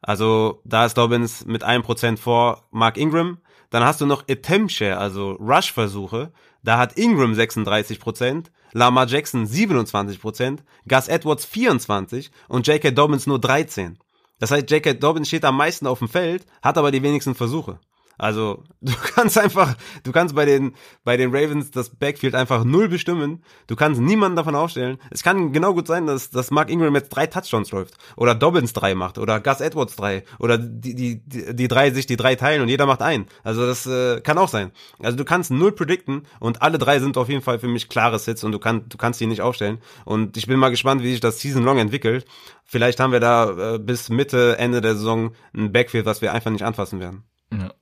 Also 0.00 0.60
da 0.64 0.84
ist 0.84 0.98
Dobbins 0.98 1.44
mit 1.44 1.62
einem 1.62 1.82
Prozent 1.82 2.18
vor 2.18 2.66
Mark 2.70 2.96
Ingram. 2.96 3.38
Dann 3.70 3.84
hast 3.84 4.00
du 4.00 4.06
noch 4.06 4.28
Attempt 4.28 4.72
Share, 4.72 4.98
also 4.98 5.32
Rush-Versuche. 5.32 6.32
Da 6.62 6.78
hat 6.78 6.98
Ingram 6.98 7.34
36 7.34 8.00
Prozent, 8.00 8.50
Lamar 8.72 9.06
Jackson 9.06 9.46
27 9.46 10.20
Prozent, 10.20 10.64
Gus 10.88 11.08
Edwards 11.08 11.44
24 11.44 12.30
und 12.48 12.66
J.K. 12.66 12.90
Dobbins 12.90 13.26
nur 13.26 13.40
13. 13.40 13.98
Das 14.38 14.50
heißt, 14.50 14.70
J.K. 14.70 14.94
Dobbins 14.94 15.28
steht 15.28 15.44
am 15.44 15.56
meisten 15.56 15.86
auf 15.86 16.00
dem 16.00 16.08
Feld, 16.08 16.46
hat 16.62 16.76
aber 16.76 16.90
die 16.90 17.02
wenigsten 17.02 17.34
Versuche. 17.34 17.78
Also, 18.18 18.64
du 18.80 18.92
kannst 19.14 19.38
einfach, 19.38 19.76
du 20.04 20.12
kannst 20.12 20.34
bei 20.34 20.44
den, 20.44 20.74
bei 21.04 21.16
den 21.16 21.34
Ravens 21.34 21.70
das 21.70 21.90
Backfield 21.90 22.34
einfach 22.34 22.64
null 22.64 22.88
bestimmen. 22.88 23.42
Du 23.66 23.76
kannst 23.76 24.00
niemanden 24.00 24.36
davon 24.36 24.54
aufstellen. 24.54 24.98
Es 25.10 25.22
kann 25.22 25.52
genau 25.52 25.74
gut 25.74 25.86
sein, 25.86 26.06
dass, 26.06 26.30
dass 26.30 26.50
Mark 26.50 26.70
Ingram 26.70 26.94
jetzt 26.94 27.10
drei 27.10 27.26
Touchdowns 27.26 27.70
läuft. 27.72 27.94
Oder 28.16 28.34
Dobbins 28.34 28.72
drei 28.72 28.94
macht. 28.94 29.18
Oder 29.18 29.40
Gus 29.40 29.60
Edwards 29.60 29.96
drei. 29.96 30.24
Oder 30.38 30.58
die, 30.58 30.94
die, 30.94 31.22
die, 31.26 31.54
die 31.54 31.68
drei 31.68 31.90
sich 31.90 32.06
die 32.06 32.16
drei 32.16 32.34
teilen 32.36 32.62
und 32.62 32.68
jeder 32.68 32.86
macht 32.86 33.02
einen. 33.02 33.26
Also, 33.42 33.66
das 33.66 33.86
äh, 33.86 34.20
kann 34.20 34.38
auch 34.38 34.48
sein. 34.48 34.72
Also, 35.00 35.16
du 35.16 35.24
kannst 35.24 35.50
null 35.50 35.72
predikten 35.72 36.22
und 36.40 36.62
alle 36.62 36.78
drei 36.78 37.00
sind 37.00 37.16
auf 37.16 37.28
jeden 37.28 37.42
Fall 37.42 37.58
für 37.58 37.68
mich 37.68 37.88
klare 37.88 38.18
Sits 38.18 38.44
und 38.44 38.52
du, 38.52 38.58
kann, 38.58 38.88
du 38.88 38.96
kannst 38.98 39.20
die 39.20 39.26
nicht 39.26 39.40
aufstellen. 39.40 39.78
Und 40.04 40.36
ich 40.36 40.46
bin 40.46 40.58
mal 40.58 40.70
gespannt, 40.70 41.02
wie 41.02 41.10
sich 41.10 41.20
das 41.20 41.40
Season 41.40 41.64
Long 41.64 41.78
entwickelt. 41.78 42.26
Vielleicht 42.64 43.00
haben 43.00 43.12
wir 43.12 43.20
da 43.20 43.74
äh, 43.74 43.78
bis 43.78 44.08
Mitte, 44.08 44.56
Ende 44.58 44.80
der 44.80 44.94
Saison 44.94 45.32
ein 45.54 45.72
Backfield, 45.72 46.06
was 46.06 46.22
wir 46.22 46.32
einfach 46.32 46.50
nicht 46.50 46.64
anfassen 46.64 47.00
werden. 47.00 47.24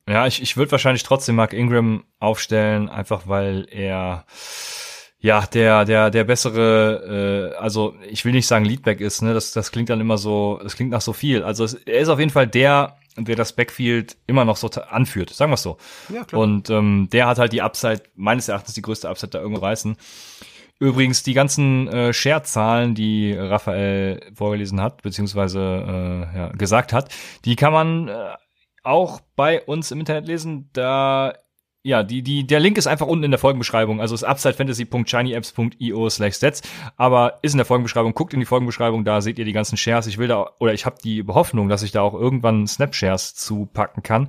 Ja, 0.09 0.27
ich, 0.27 0.43
ich 0.43 0.57
würde 0.57 0.73
wahrscheinlich 0.73 1.03
trotzdem 1.03 1.37
Mark 1.37 1.53
Ingram 1.53 2.05
aufstellen, 2.19 2.89
einfach 2.89 3.27
weil 3.27 3.67
er 3.71 4.25
ja 5.19 5.47
der 5.53 5.85
der 5.85 6.11
der 6.11 6.25
bessere, 6.25 7.53
äh, 7.55 7.57
also 7.57 7.95
ich 8.09 8.25
will 8.25 8.33
nicht 8.33 8.47
sagen 8.47 8.65
Leadback 8.65 9.01
ist, 9.01 9.23
ne? 9.23 9.35
Das 9.35 9.53
das 9.53 9.71
klingt 9.71 9.91
dann 9.91 10.01
immer 10.01 10.19
so, 10.19 10.59
das 10.63 10.77
klingt 10.77 10.91
nach 10.91 11.01
so 11.01 11.13
viel. 11.13 11.43
Also 11.43 11.65
es, 11.65 11.75
er 11.75 12.01
ist 12.01 12.09
auf 12.09 12.19
jeden 12.19 12.31
Fall 12.31 12.47
der, 12.47 12.97
der 13.17 13.37
das 13.37 13.53
Backfield 13.53 14.17
immer 14.27 14.45
noch 14.45 14.57
so 14.57 14.69
anführt, 14.69 15.31
sagen 15.31 15.53
wir 15.53 15.57
so. 15.57 15.77
Ja, 16.13 16.25
klar. 16.25 16.43
Und 16.43 16.71
ähm, 16.71 17.09
der 17.13 17.27
hat 17.27 17.39
halt 17.39 17.53
die 17.53 17.63
Upside, 17.63 18.03
meines 18.17 18.49
Erachtens 18.49 18.75
die 18.75 18.83
größte 18.83 19.09
Upside 19.09 19.31
da 19.31 19.41
irgendwo 19.41 19.61
reißen. 19.61 19.97
Übrigens, 20.83 21.23
die 21.23 21.35
ganzen 21.35 21.89
äh, 21.89 22.15
Share-Zahlen, 22.15 22.95
die 22.95 23.35
Raphael 23.35 24.33
vorgelesen 24.35 24.81
hat, 24.81 25.03
beziehungsweise 25.03 25.61
äh, 25.61 26.39
ja, 26.39 26.49
gesagt 26.53 26.95
hat, 26.95 27.13
die 27.45 27.55
kann 27.55 27.75
man 27.75 28.09
äh, 28.09 28.15
auch 28.83 29.21
bei 29.37 29.63
uns 29.63 29.91
im 29.91 30.01
Internet 30.01 30.27
lesen. 30.27 30.71
Da 30.73 31.35
ja, 31.83 32.03
die, 32.03 32.23
die, 32.23 32.47
der 32.47 32.61
Link 32.61 32.77
ist 32.77 32.87
einfach 32.87 33.07
unten 33.07 33.25
in 33.25 33.31
der 33.31 33.41
Folgenbeschreibung. 33.41 34.03
Also 34.03 34.15
ist 34.15 34.23
upsidefantasy.shinyapps.io 34.23 36.11
slash 36.11 36.35
sets. 36.35 36.61
Aber 36.97 37.39
ist 37.41 37.53
in 37.53 37.59
der 37.59 37.65
Folgenbeschreibung. 37.65 38.13
Guckt 38.13 38.35
in 38.35 38.41
die 38.41 38.47
Folgenbeschreibung, 38.47 39.05
da 39.05 39.23
seht 39.23 39.39
ihr 39.39 39.47
die 39.47 39.55
ganzen 39.55 39.79
Shares. 39.79 40.07
Ich 40.07 40.19
will 40.19 40.29
da, 40.29 40.51
oder 40.59 40.75
ich 40.75 40.85
habe 40.85 40.97
die 41.03 41.25
Hoffnung, 41.27 41.71
dass 41.71 41.83
ich 41.83 41.91
da 41.91 42.03
auch 42.03 42.13
irgendwann 42.13 42.67
Snapshares 42.67 43.35
zupacken 43.35 44.03
kann. 44.03 44.29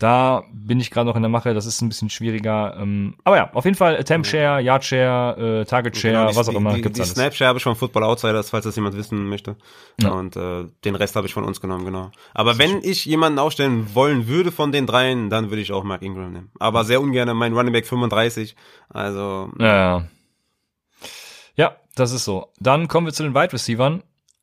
Da 0.00 0.44
bin 0.50 0.80
ich 0.80 0.90
gerade 0.90 1.06
noch 1.06 1.14
in 1.14 1.20
der 1.20 1.28
Mache, 1.28 1.52
das 1.52 1.66
ist 1.66 1.82
ein 1.82 1.90
bisschen 1.90 2.08
schwieriger. 2.08 2.74
Ähm, 2.80 3.16
aber 3.22 3.36
ja, 3.36 3.52
auf 3.52 3.66
jeden 3.66 3.76
Fall 3.76 3.98
Attempt 3.98 4.26
Share, 4.26 4.58
Yard 4.58 4.82
Share, 4.82 5.60
äh, 5.60 5.64
Target 5.66 5.94
Share, 5.94 6.26
genau, 6.26 6.36
was 6.36 6.48
auch 6.48 6.54
immer. 6.54 6.72
Die, 6.72 6.80
gibt's 6.80 6.96
die 6.96 7.02
alles. 7.02 7.12
Snap 7.12 7.34
Share 7.34 7.48
habe 7.48 7.58
ich 7.58 7.62
von 7.62 7.76
Football 7.76 8.04
Outsiders, 8.04 8.48
falls 8.48 8.64
das 8.64 8.74
jemand 8.76 8.96
wissen 8.96 9.28
möchte. 9.28 9.56
Ja. 10.00 10.12
Und 10.12 10.36
äh, 10.36 10.64
den 10.86 10.94
Rest 10.94 11.16
habe 11.16 11.26
ich 11.26 11.34
von 11.34 11.44
uns 11.44 11.60
genommen, 11.60 11.84
genau. 11.84 12.10
Aber 12.32 12.56
wenn 12.56 12.82
ich 12.82 13.04
jemanden 13.04 13.38
aufstellen 13.38 13.94
wollen 13.94 14.26
würde 14.26 14.52
von 14.52 14.72
den 14.72 14.86
dreien, 14.86 15.28
dann 15.28 15.50
würde 15.50 15.60
ich 15.60 15.70
auch 15.70 15.84
Mark 15.84 16.00
Ingram 16.00 16.32
nehmen. 16.32 16.50
Aber 16.58 16.84
sehr 16.84 17.02
ungern 17.02 17.36
mein 17.36 17.52
Running 17.52 17.74
Back 17.74 17.86
35. 17.86 18.56
Also. 18.88 19.50
Ja, 19.58 19.66
ja. 19.66 20.04
Ja, 21.56 21.76
das 21.94 22.12
ist 22.12 22.24
so. 22.24 22.48
Dann 22.58 22.88
kommen 22.88 23.06
wir 23.06 23.12
zu 23.12 23.22
den 23.22 23.34
Wide 23.34 23.52
Receivers. 23.52 24.00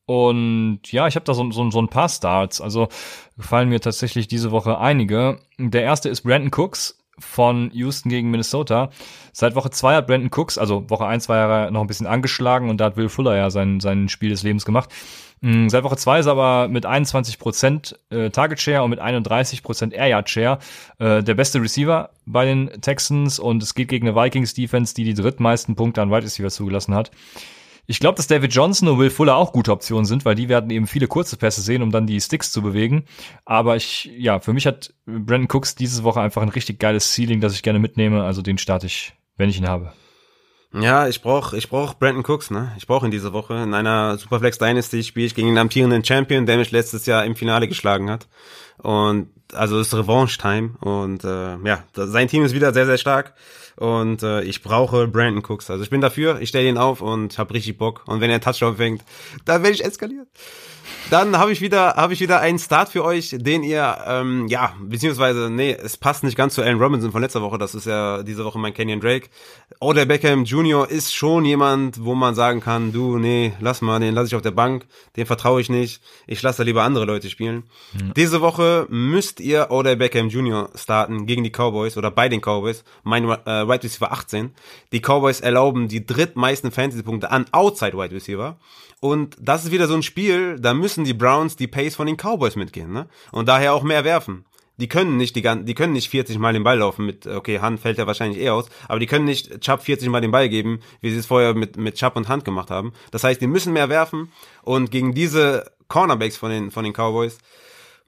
Und 0.08 0.80
ja, 0.89 1.05
ich 1.08 1.16
habe 1.16 1.26
da 1.26 1.34
so, 1.34 1.51
so, 1.51 1.70
so 1.70 1.82
ein 1.82 1.89
paar 1.89 2.08
Starts. 2.08 2.62
Also 2.62 2.88
gefallen 3.36 3.68
mir 3.68 3.82
tatsächlich 3.82 4.30
diese 4.30 4.51
Woche 4.51 4.80
einige. 4.80 5.39
Der 5.60 5.84
erste 5.84 6.08
ist 6.08 6.22
Brandon 6.22 6.49
Cooks 6.49 6.97
von 7.20 7.72
Houston 7.74 8.10
gegen 8.10 8.32
Minnesota. 8.32 8.89
Seit 9.34 9.55
Woche 9.55 9.70
zwei 9.70 9.95
hat 9.95 10.08
Brandon 10.08 10.32
Cooks, 10.34 10.58
also 10.58 10.89
Woche 10.89 11.05
eins 11.05 11.28
war 11.28 11.66
er 11.66 11.72
noch 11.72 11.82
ein 11.82 11.88
bisschen 11.88 12.08
angeschlagen 12.08 12.70
und 12.70 12.78
da 12.78 12.86
hat 12.86 12.95
Will 12.95 13.10
Fuller 13.10 13.36
ja 13.36 13.49
sein, 13.49 13.82
sein 13.82 14.08
Spiel 14.08 14.30
des 14.30 14.43
Lebens 14.43 14.64
gemacht. 14.64 14.89
Mm, 15.41 15.68
seit 15.68 15.84
Woche 15.84 15.97
zwei 15.97 16.20
ist 16.20 16.26
er 16.26 16.32
aber 16.32 16.70
mit 16.70 16.86
21% 16.86 17.95
äh, 18.10 18.30
Target 18.30 18.62
Share 18.62 18.84
und 18.84 18.91
mit 18.91 19.01
31% 19.01 19.91
Air 19.91 20.08
Yard 20.08 20.30
Share 20.30 20.60
äh, 20.99 21.22
der 21.22 21.34
beste 21.34 21.62
Receiver 21.62 22.12
bei 22.26 22.45
den 22.45 22.70
Texans 22.82 23.39
und 23.39 23.62
es 23.62 23.76
geht 23.76 23.89
gegen 23.89 24.08
eine 24.08 24.16
Vikings 24.16 24.53
Defense, 24.53 24.93
die 24.93 25.03
die 25.03 25.16
drittmeisten 25.16 25.76
Punkte 25.76 26.01
an 26.01 26.12
Wide 26.12 26.24
Receiver 26.24 26.49
zugelassen 26.49 26.95
hat. 26.95 27.12
Ich 27.90 28.02
glaube, 28.02 28.18
dass 28.18 28.28
David 28.28 28.54
Johnson 28.54 28.90
und 28.90 29.00
Will 29.00 29.10
Fuller 29.10 29.38
auch 29.38 29.54
gute 29.54 29.72
Optionen 29.72 30.04
sind, 30.04 30.26
weil 30.26 30.36
die 30.36 30.50
werden 30.50 30.70
eben 30.72 30.88
viele 30.88 31.08
kurze 31.08 31.38
Pässe 31.38 31.62
sehen, 31.62 31.82
um 31.82 31.90
dann 31.90 32.06
die 32.06 32.20
Sticks 32.20 32.52
zu 32.52 32.62
bewegen. 32.62 33.06
Aber 33.46 33.78
ich, 33.78 34.12
ja, 34.18 34.42
für 34.42 34.52
mich 34.52 34.68
hat 34.68 34.94
Brandon 35.06 35.48
Cooks 35.50 35.76
diese 35.76 36.04
Woche 36.04 36.20
einfach 36.20 36.42
ein 36.42 36.50
richtig 36.50 36.80
geiles 36.80 37.14
Ceiling, 37.14 37.40
das 37.40 37.54
ich 37.54 37.64
gerne 37.64 37.80
mitnehme. 37.80 38.26
Also 38.26 38.42
den 38.42 38.58
starte 38.58 38.88
ich, 38.88 39.14
wenn 39.38 39.50
ich 39.50 39.58
ihn 39.58 39.70
habe. 39.70 39.94
Ja, 40.74 41.07
ich 41.07 41.22
brauch, 41.22 41.53
ich 41.53 41.70
brauch 41.70 41.93
Brandon 41.93 42.26
Cooks, 42.26 42.51
ne? 42.51 42.74
Ich 42.78 42.88
brauche 42.88 43.05
ihn 43.05 43.11
diese 43.11 43.34
Woche. 43.34 43.55
In 43.55 43.74
einer 43.74 44.18
Superflex 44.18 44.57
Dynasty 44.57 45.03
spiele 45.03 45.26
ich 45.26 45.36
gegen 45.36 45.47
den 45.47 45.57
amtierenden 45.57 46.03
Champion, 46.03 46.45
der 46.45 46.57
mich 46.57 46.72
letztes 46.72 47.05
Jahr 47.05 47.26
im 47.26 47.36
Finale 47.36 47.68
geschlagen 47.68 48.09
hat. 48.09 48.28
Und 48.78 49.30
also 49.53 49.80
ist 49.80 49.93
Revanche-Time. 49.93 50.72
Und 50.82 51.24
äh, 51.24 51.57
ja, 51.63 51.84
sein 51.93 52.28
Team 52.28 52.43
ist 52.43 52.53
wieder 52.53 52.74
sehr, 52.74 52.86
sehr 52.86 52.97
stark. 52.97 53.34
Und 53.78 54.24
äh, 54.24 54.41
ich 54.41 54.61
brauche 54.61 55.07
Brandon 55.07 55.43
Cooks. 55.47 55.70
Also 55.70 55.84
ich 55.84 55.89
bin 55.89 56.01
dafür, 56.01 56.41
ich 56.41 56.49
stelle 56.49 56.68
ihn 56.68 56.78
auf 56.78 57.01
und 57.01 57.38
habe 57.38 57.53
richtig 57.53 57.78
Bock. 57.78 58.03
Und 58.07 58.20
wenn 58.22 58.30
er 58.30 58.41
Touchdown 58.41 58.76
fängt, 58.76 59.03
dann 59.45 59.63
werde 59.63 59.76
ich 59.76 59.86
eskalieren. 59.86 60.28
Dann 61.10 61.38
habe 61.38 61.53
ich 61.53 61.62
wieder 61.62 61.95
habe 61.95 62.14
ich 62.14 62.20
wieder 62.20 62.41
einen 62.41 62.60
Start 62.60 62.89
für 62.89 63.03
euch, 63.03 63.34
den 63.38 63.64
ihr 63.64 63.97
ähm, 64.05 64.47
ja 64.47 64.74
beziehungsweise 64.82 65.49
nee, 65.49 65.72
es 65.72 65.95
passt 65.95 66.26
nicht 66.26 66.36
ganz 66.36 66.55
zu 66.55 66.62
Allen 66.62 66.80
Robinson 66.80 67.14
von 67.14 67.22
letzter 67.22 67.41
Woche. 67.41 67.58
Das 67.58 67.76
ist 67.76 67.86
ja 67.86 68.24
diese 68.24 68.43
Woche 68.43 68.60
mein 68.60 68.74
Kenyon 68.74 68.99
Drake. 68.99 69.30
Oder 69.80 70.05
Beckham 70.05 70.43
Jr. 70.43 70.89
ist 70.89 71.16
schon 71.16 71.45
jemand, 71.45 72.03
wo 72.03 72.14
man 72.14 72.36
sagen 72.36 72.60
kann, 72.60 72.91
du 72.91 73.18
nee, 73.20 73.53
lass 73.62 73.82
mal, 73.82 73.99
den 73.99 74.14
lasse 74.14 74.28
ich 74.28 74.36
auf 74.36 74.41
der 74.41 74.51
Bank, 74.51 74.86
den 75.16 75.26
vertraue 75.26 75.62
ich 75.62 75.70
nicht. 75.70 76.01
Ich 76.26 76.41
lasse 76.41 76.58
da 76.58 76.64
lieber 76.64 76.84
andere 76.84 77.05
Leute 77.05 77.30
spielen. 77.30 77.64
Mhm. 77.93 78.14
Diese 78.16 78.41
Woche 78.41 78.88
müsst 78.89 79.39
ihr 79.39 79.72
Oder 79.72 79.95
Beckham 79.95 80.28
Jr. 80.28 80.70
starten 80.76 81.26
gegen 81.26 81.43
die 81.43 81.51
Cowboys 81.51 81.95
oder 81.95 82.12
bei 82.12 82.28
den 82.28 82.41
Cowboys. 82.41 82.84
Mein 83.03 83.24
äh, 83.24 83.68
Wide 83.68 83.84
Receiver 83.84 84.12
18. 84.12 84.51
Die 84.91 84.99
Cowboys 84.99 85.39
erlauben 85.39 85.88
die 85.88 86.05
drittmeisten 86.05 86.72
Fantasy-Punkte 86.72 87.32
an 87.32 87.45
Outside 87.53 87.97
Wide 87.97 88.14
Receiver. 88.14 88.58
Und 88.99 89.38
das 89.39 89.64
ist 89.64 89.72
wieder 89.72 89.88
so 89.88 89.93
ein 89.93 90.01
Spiel, 90.01 90.60
da 90.60 90.74
müssen 90.98 91.06
die 91.06 91.14
Browns 91.14 91.56
die 91.56 91.68
Pace 91.68 91.95
von 91.95 92.08
den 92.08 92.18
Cowboys 92.18 92.56
mitgehen, 92.56 92.91
ne? 92.91 93.08
Und 93.32 93.48
daher 93.48 93.74
auch 93.74 93.84
mehr 93.84 94.04
werfen. 94.04 94.45
die 94.80 94.88
können 94.88 95.18
nicht 95.18 95.36
die, 95.36 95.41
die 95.41 95.74
können 95.74 95.93
nicht 95.93 96.10
40 96.10 96.38
Mal 96.38 96.54
den 96.54 96.64
Ball 96.64 96.78
laufen 96.78 97.06
mit, 97.06 97.26
okay, 97.26 97.60
Hand 97.60 97.80
fällt 97.80 97.98
ja 97.98 98.06
wahrscheinlich 98.06 98.39
eh 98.39 98.50
aus, 98.50 98.70
aber 98.88 99.00
die 99.00 99.08
können 99.08 99.26
nicht 99.26 99.62
Chubb 99.62 99.82
40 99.82 100.10
Mal 100.10 100.22
den 100.22 100.32
Ball 100.32 100.50
geben, 100.50 100.82
wie 101.02 101.10
sie 101.12 101.18
es 101.18 101.26
vorher 101.26 101.56
mit, 101.56 101.78
mit 101.78 101.95
Chubb 101.95 102.16
und 102.16 102.30
Hand 102.30 102.45
gemacht 102.45 102.70
haben. 102.70 102.93
Das 103.12 103.24
heißt, 103.24 103.41
die 103.41 103.48
müssen 103.48 103.74
mehr 103.74 103.89
werfen 103.89 104.32
und 104.62 104.91
gegen 104.91 105.14
diese 105.16 105.72
Cornerbacks 105.88 106.38
von 106.38 106.52
den, 106.52 106.70
von 106.70 106.84
den 106.84 106.93
Cowboys, 106.93 107.39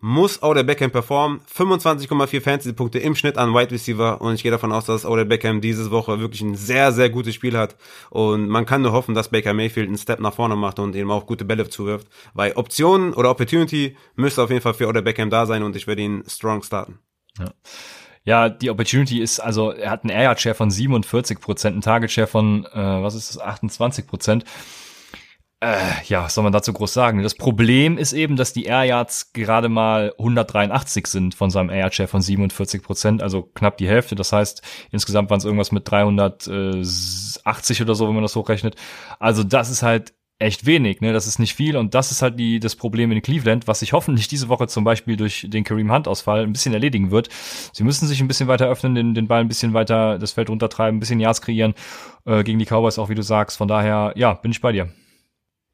muss 0.01 0.41
Odell 0.41 0.63
Beckham 0.63 0.91
performen. 0.91 1.41
25,4 1.53 2.41
Fantasy-Punkte 2.41 2.99
im 2.99 3.15
Schnitt 3.15 3.37
an 3.37 3.53
Wide 3.53 3.71
Receiver 3.71 4.21
und 4.21 4.35
ich 4.35 4.43
gehe 4.43 4.51
davon 4.51 4.71
aus, 4.71 4.85
dass 4.85 5.05
Odell 5.05 5.25
Beckham 5.25 5.61
diese 5.61 5.91
Woche 5.91 6.19
wirklich 6.19 6.41
ein 6.41 6.55
sehr, 6.55 6.91
sehr 6.91 7.09
gutes 7.09 7.35
Spiel 7.35 7.57
hat 7.57 7.75
und 8.09 8.47
man 8.47 8.65
kann 8.65 8.81
nur 8.81 8.91
hoffen, 8.91 9.15
dass 9.15 9.29
Baker 9.29 9.53
Mayfield 9.53 9.87
einen 9.87 9.97
Step 9.97 10.19
nach 10.19 10.33
vorne 10.33 10.55
macht 10.55 10.79
und 10.79 10.95
ihm 10.95 11.11
auch 11.11 11.25
gute 11.25 11.45
Bälle 11.45 11.67
zuwirft, 11.69 12.07
weil 12.33 12.53
Optionen 12.53 13.13
oder 13.13 13.29
Opportunity 13.29 13.97
müsste 14.15 14.43
auf 14.43 14.49
jeden 14.49 14.61
Fall 14.61 14.73
für 14.73 14.87
Odell 14.87 15.03
Beckham 15.03 15.29
da 15.29 15.45
sein 15.45 15.63
und 15.63 15.75
ich 15.75 15.87
werde 15.87 16.01
ihn 16.01 16.23
strong 16.27 16.63
starten. 16.63 16.99
Ja. 17.37 17.51
Ja, 18.25 18.49
die 18.49 18.69
Opportunity 18.69 19.21
ist, 19.21 19.39
also 19.39 19.71
er 19.71 19.89
hat 19.89 20.03
einen 20.03 20.11
Air 20.11 20.37
Share 20.37 20.53
von 20.53 20.69
47 20.69 21.39
Prozent, 21.39 21.73
einen 21.73 21.81
Target 21.81 22.11
Share 22.11 22.27
von, 22.27 22.65
äh, 22.65 22.75
was 22.75 23.15
ist 23.15 23.29
das, 23.29 23.41
28 23.41 24.05
Prozent 24.05 24.43
äh, 25.61 25.77
ja, 26.05 26.23
was 26.23 26.35
soll 26.35 26.45
man 26.45 26.53
dazu 26.53 26.71
groß 26.71 26.93
sagen? 26.93 27.21
Das 27.21 27.35
Problem 27.35 27.97
ist 27.97 28.13
eben, 28.13 28.37
dass 28.37 28.53
die 28.53 28.63
Air 28.63 28.85
Yards 28.85 29.33
gerade 29.33 29.67
mal 29.67 30.13
183 30.17 31.05
sind 31.05 31.35
von 31.35 31.49
seinem 31.49 31.69
Air 31.69 31.91
Share 31.91 32.07
von 32.07 32.21
47 32.21 32.81
Prozent, 32.81 33.21
also 33.21 33.43
knapp 33.43 33.75
die 33.77 33.89
Hälfte. 33.89 34.15
Das 34.15 34.31
heißt, 34.31 34.61
insgesamt 34.91 35.29
waren 35.29 35.39
es 35.39 35.45
irgendwas 35.45 35.73
mit 35.73 35.89
380 35.89 37.81
oder 37.81 37.93
so, 37.93 38.07
wenn 38.07 38.13
man 38.13 38.23
das 38.23 38.37
hochrechnet. 38.37 38.75
Also 39.19 39.43
das 39.43 39.69
ist 39.69 39.83
halt 39.83 40.13
echt 40.41 40.65
wenig, 40.65 41.01
ne? 41.01 41.11
Das 41.11 41.27
ist 41.27 41.37
nicht 41.37 41.53
viel 41.53 41.75
und 41.75 41.93
das 41.93 42.11
ist 42.11 42.21
halt 42.21 42.39
die, 42.39 42.61
das 42.61 42.77
Problem 42.77 43.11
in 43.11 43.21
Cleveland, 43.21 43.67
was 43.67 43.81
sich 43.81 43.91
hoffentlich 43.91 44.29
diese 44.29 44.47
Woche 44.47 44.67
zum 44.67 44.85
Beispiel 44.85 45.17
durch 45.17 45.45
den 45.49 45.65
Kareem 45.65 45.91
Hunt-Ausfall 45.91 46.43
ein 46.43 46.53
bisschen 46.53 46.73
erledigen 46.73 47.11
wird. 47.11 47.27
Sie 47.73 47.83
müssen 47.83 48.07
sich 48.07 48.21
ein 48.21 48.29
bisschen 48.29 48.47
weiter 48.47 48.69
öffnen, 48.69 48.95
den, 48.95 49.13
den 49.13 49.27
Ball 49.27 49.41
ein 49.41 49.49
bisschen 49.49 49.73
weiter 49.73 50.17
das 50.17 50.31
Feld 50.31 50.49
runtertreiben, 50.49 50.95
ein 50.95 51.01
bisschen 51.01 51.19
Yards 51.19 51.41
kreieren 51.41 51.73
äh, 52.23 52.45
gegen 52.45 52.59
die 52.59 52.65
Cowboys 52.65 52.97
auch, 52.97 53.09
wie 53.09 53.15
du 53.15 53.23
sagst. 53.23 53.57
Von 53.57 53.67
daher, 53.67 54.13
ja, 54.15 54.35
bin 54.35 54.51
ich 54.51 54.61
bei 54.61 54.71
dir. 54.71 54.89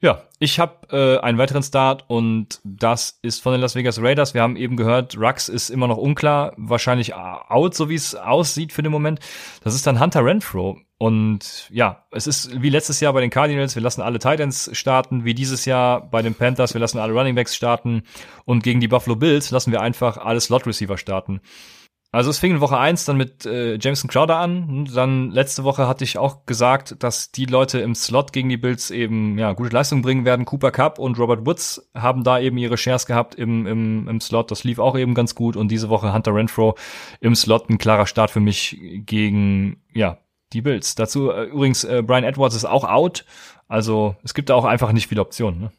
Ja, 0.05 0.21
ich 0.37 0.59
habe 0.59 0.87
äh, 0.91 1.19
einen 1.25 1.39
weiteren 1.39 1.63
Start 1.63 2.05
und 2.07 2.61
das 2.63 3.17
ist 3.23 3.41
von 3.41 3.53
den 3.53 3.61
Las 3.61 3.73
Vegas 3.73 3.99
Raiders. 3.99 4.35
Wir 4.35 4.43
haben 4.43 4.55
eben 4.55 4.77
gehört, 4.77 5.17
Rux 5.17 5.49
ist 5.49 5.71
immer 5.71 5.87
noch 5.87 5.97
unklar, 5.97 6.53
wahrscheinlich 6.57 7.15
out, 7.15 7.73
so 7.73 7.89
wie 7.89 7.95
es 7.95 8.13
aussieht 8.13 8.71
für 8.71 8.83
den 8.83 8.91
Moment. 8.91 9.19
Das 9.63 9.73
ist 9.73 9.87
dann 9.87 9.99
Hunter 9.99 10.23
Renfro. 10.23 10.77
Und 10.99 11.67
ja, 11.71 12.05
es 12.11 12.27
ist 12.27 12.61
wie 12.61 12.69
letztes 12.69 12.99
Jahr 12.99 13.13
bei 13.13 13.21
den 13.21 13.31
Cardinals, 13.31 13.73
wir 13.73 13.81
lassen 13.81 14.01
alle 14.01 14.19
Titans 14.19 14.69
starten, 14.73 15.25
wie 15.25 15.33
dieses 15.33 15.65
Jahr 15.65 16.01
bei 16.01 16.21
den 16.21 16.35
Panthers, 16.35 16.75
wir 16.75 16.81
lassen 16.81 16.99
alle 16.99 17.13
Running 17.13 17.33
Backs 17.33 17.55
starten 17.55 18.03
und 18.45 18.61
gegen 18.61 18.81
die 18.81 18.87
Buffalo 18.87 19.15
Bills 19.15 19.49
lassen 19.49 19.71
wir 19.71 19.81
einfach 19.81 20.17
alle 20.17 20.39
Slot 20.39 20.67
Receiver 20.67 20.99
starten. 20.99 21.41
Also 22.15 22.29
es 22.29 22.39
fing 22.39 22.53
in 22.53 22.61
Woche 22.61 22.77
eins 22.77 23.03
dann 23.03 23.17
mit 23.17 23.45
äh, 23.45 23.77
Jameson 23.77 24.09
Crowder 24.09 24.37
an. 24.37 24.87
Dann 24.95 25.31
letzte 25.31 25.65
Woche 25.65 25.85
hatte 25.85 26.05
ich 26.05 26.17
auch 26.17 26.45
gesagt, 26.45 27.03
dass 27.03 27.33
die 27.33 27.43
Leute 27.43 27.79
im 27.79 27.93
Slot 27.93 28.31
gegen 28.31 28.47
die 28.47 28.55
Bills 28.55 28.89
eben 28.89 29.37
ja 29.37 29.51
gute 29.51 29.71
Leistung 29.71 30.01
bringen 30.01 30.23
werden. 30.23 30.45
Cooper 30.45 30.71
Cup 30.71 30.97
und 30.97 31.19
Robert 31.19 31.45
Woods 31.45 31.91
haben 31.93 32.23
da 32.23 32.39
eben 32.39 32.57
ihre 32.57 32.77
Shares 32.77 33.05
gehabt 33.05 33.35
im, 33.35 33.67
im, 33.67 34.07
im 34.07 34.21
Slot. 34.21 34.49
Das 34.49 34.63
lief 34.63 34.79
auch 34.79 34.97
eben 34.97 35.13
ganz 35.13 35.35
gut. 35.35 35.57
Und 35.57 35.67
diese 35.71 35.89
Woche 35.89 36.13
Hunter 36.13 36.33
Renfro 36.33 36.77
im 37.19 37.35
Slot 37.35 37.69
ein 37.69 37.79
klarer 37.79 38.07
Start 38.07 38.31
für 38.31 38.39
mich 38.39 38.79
gegen 38.79 39.83
ja 39.93 40.17
die 40.53 40.61
Bills. 40.61 40.95
Dazu 40.95 41.31
äh, 41.31 41.43
übrigens 41.47 41.83
äh, 41.83 42.01
Brian 42.01 42.23
Edwards 42.23 42.55
ist 42.55 42.63
auch 42.63 42.85
out. 42.85 43.25
Also 43.67 44.15
es 44.23 44.33
gibt 44.33 44.49
da 44.49 44.55
auch 44.55 44.63
einfach 44.63 44.93
nicht 44.93 45.07
viele 45.07 45.19
Optionen. 45.19 45.59
Ne? 45.59 45.71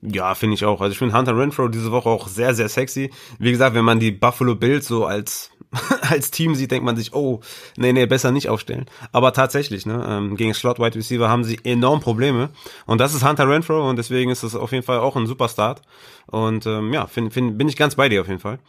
Ja, 0.00 0.34
finde 0.36 0.54
ich 0.54 0.64
auch. 0.64 0.80
Also 0.80 0.92
ich 0.92 0.98
finde 0.98 1.16
Hunter 1.16 1.36
Renfro 1.36 1.66
diese 1.68 1.90
Woche 1.90 2.08
auch 2.08 2.28
sehr, 2.28 2.54
sehr 2.54 2.68
sexy. 2.68 3.10
Wie 3.38 3.50
gesagt, 3.50 3.74
wenn 3.74 3.84
man 3.84 3.98
die 3.98 4.12
Buffalo 4.12 4.54
Bills 4.54 4.86
so 4.86 5.06
als, 5.06 5.50
als 6.02 6.30
Team 6.30 6.54
sieht, 6.54 6.70
denkt 6.70 6.84
man 6.84 6.96
sich, 6.96 7.14
oh, 7.14 7.40
nee, 7.76 7.92
nee, 7.92 8.06
besser 8.06 8.30
nicht 8.30 8.48
aufstellen. 8.48 8.86
Aber 9.10 9.32
tatsächlich, 9.32 9.86
ne, 9.86 10.06
ähm, 10.08 10.36
gegen 10.36 10.54
Slot 10.54 10.78
Wide 10.78 10.94
Receiver 10.94 11.28
haben 11.28 11.42
sie 11.42 11.58
enorm 11.64 12.00
Probleme. 12.00 12.50
Und 12.86 13.00
das 13.00 13.12
ist 13.12 13.26
Hunter 13.26 13.48
Renfro 13.48 13.88
und 13.88 13.96
deswegen 13.96 14.30
ist 14.30 14.44
das 14.44 14.54
auf 14.54 14.70
jeden 14.70 14.84
Fall 14.84 15.00
auch 15.00 15.16
ein 15.16 15.26
super 15.26 15.48
Start. 15.48 15.82
Und 16.26 16.66
ähm, 16.66 16.92
ja, 16.92 17.08
find, 17.08 17.32
find, 17.32 17.58
bin 17.58 17.68
ich 17.68 17.76
ganz 17.76 17.96
bei 17.96 18.08
dir 18.08 18.20
auf 18.20 18.28
jeden 18.28 18.40
Fall. 18.40 18.60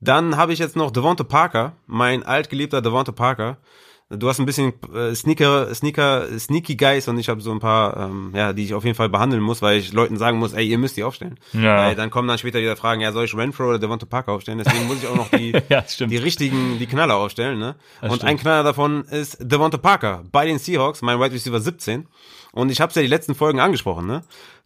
Dann 0.00 0.36
habe 0.36 0.52
ich 0.52 0.58
jetzt 0.58 0.76
noch 0.76 0.90
Devonta 0.90 1.24
Parker, 1.24 1.72
mein 1.86 2.24
altgeliebter 2.24 2.82
Devonta 2.82 3.12
Parker. 3.12 3.56
Du 4.10 4.28
hast 4.28 4.38
ein 4.38 4.46
bisschen 4.46 4.74
äh, 4.94 5.14
Sneaker, 5.14 5.74
Sneaker, 5.74 6.38
Sneaky 6.38 6.76
Guys 6.76 7.08
und 7.08 7.18
ich 7.18 7.30
habe 7.30 7.40
so 7.40 7.50
ein 7.50 7.60
paar, 7.60 7.96
ähm, 7.96 8.32
ja, 8.34 8.52
die 8.52 8.64
ich 8.64 8.74
auf 8.74 8.84
jeden 8.84 8.94
Fall 8.94 9.08
behandeln 9.08 9.42
muss, 9.42 9.62
weil 9.62 9.78
ich 9.78 9.92
Leuten 9.92 10.18
sagen 10.18 10.38
muss, 10.38 10.52
ey, 10.52 10.66
ihr 10.66 10.76
müsst 10.76 10.98
die 10.98 11.04
aufstellen. 11.04 11.40
Ja. 11.54 11.78
Weil 11.78 11.94
dann 11.94 12.10
kommen 12.10 12.28
dann 12.28 12.36
später 12.36 12.60
wieder 12.60 12.76
Fragen, 12.76 13.00
ja, 13.00 13.12
soll 13.12 13.24
ich 13.24 13.34
Renfro 13.34 13.68
oder 13.68 13.78
Devonta 13.78 14.04
Parker 14.04 14.32
aufstellen? 14.32 14.58
Deswegen 14.58 14.86
muss 14.86 14.98
ich 15.02 15.08
auch 15.08 15.16
noch 15.16 15.30
die, 15.30 15.52
ja, 15.70 15.82
die 15.98 16.16
richtigen, 16.18 16.78
die 16.78 16.86
Knaller 16.86 17.16
aufstellen, 17.16 17.58
ne? 17.58 17.76
Das 18.02 18.10
und 18.10 18.16
stimmt. 18.18 18.30
ein 18.30 18.36
Knaller 18.38 18.64
davon 18.64 19.04
ist 19.04 19.38
Devonta 19.40 19.78
Parker 19.78 20.24
bei 20.30 20.44
den 20.44 20.58
Seahawks, 20.58 21.00
mein 21.00 21.18
Wide 21.18 21.32
Receiver 21.32 21.60
17. 21.60 22.06
Und 22.52 22.70
ich 22.70 22.82
habe 22.82 22.90
es 22.90 22.96
ja 22.96 23.02
die 23.02 23.08
letzten 23.08 23.34
Folgen 23.34 23.60
angesprochen, 23.60 24.06
ne? 24.06 24.22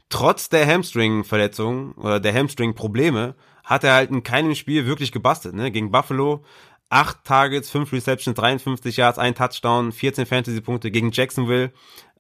Trotz 0.09 0.49
der 0.49 0.67
Hamstring-Verletzung 0.67 1.93
oder 1.95 2.19
der 2.19 2.35
Hamstring-Probleme 2.35 3.35
hat 3.65 3.83
er 3.85 3.95
halt 3.95 4.11
in 4.11 4.23
keinem 4.23 4.55
Spiel 4.55 4.87
wirklich 4.87 5.13
gebastelt, 5.13 5.55
ne? 5.55 5.71
Gegen 5.71 5.93
Buffalo 5.93 6.45
8 6.89 7.25
Targets, 7.25 7.71
5 7.71 7.93
Receptions, 7.93 8.35
53 8.35 8.97
Yards, 8.97 9.19
ein 9.19 9.35
Touchdown, 9.35 9.93
14 9.93 10.27
Fantasy-Punkte 10.27 10.91
gegen 10.91 11.11
Jacksonville 11.11 11.73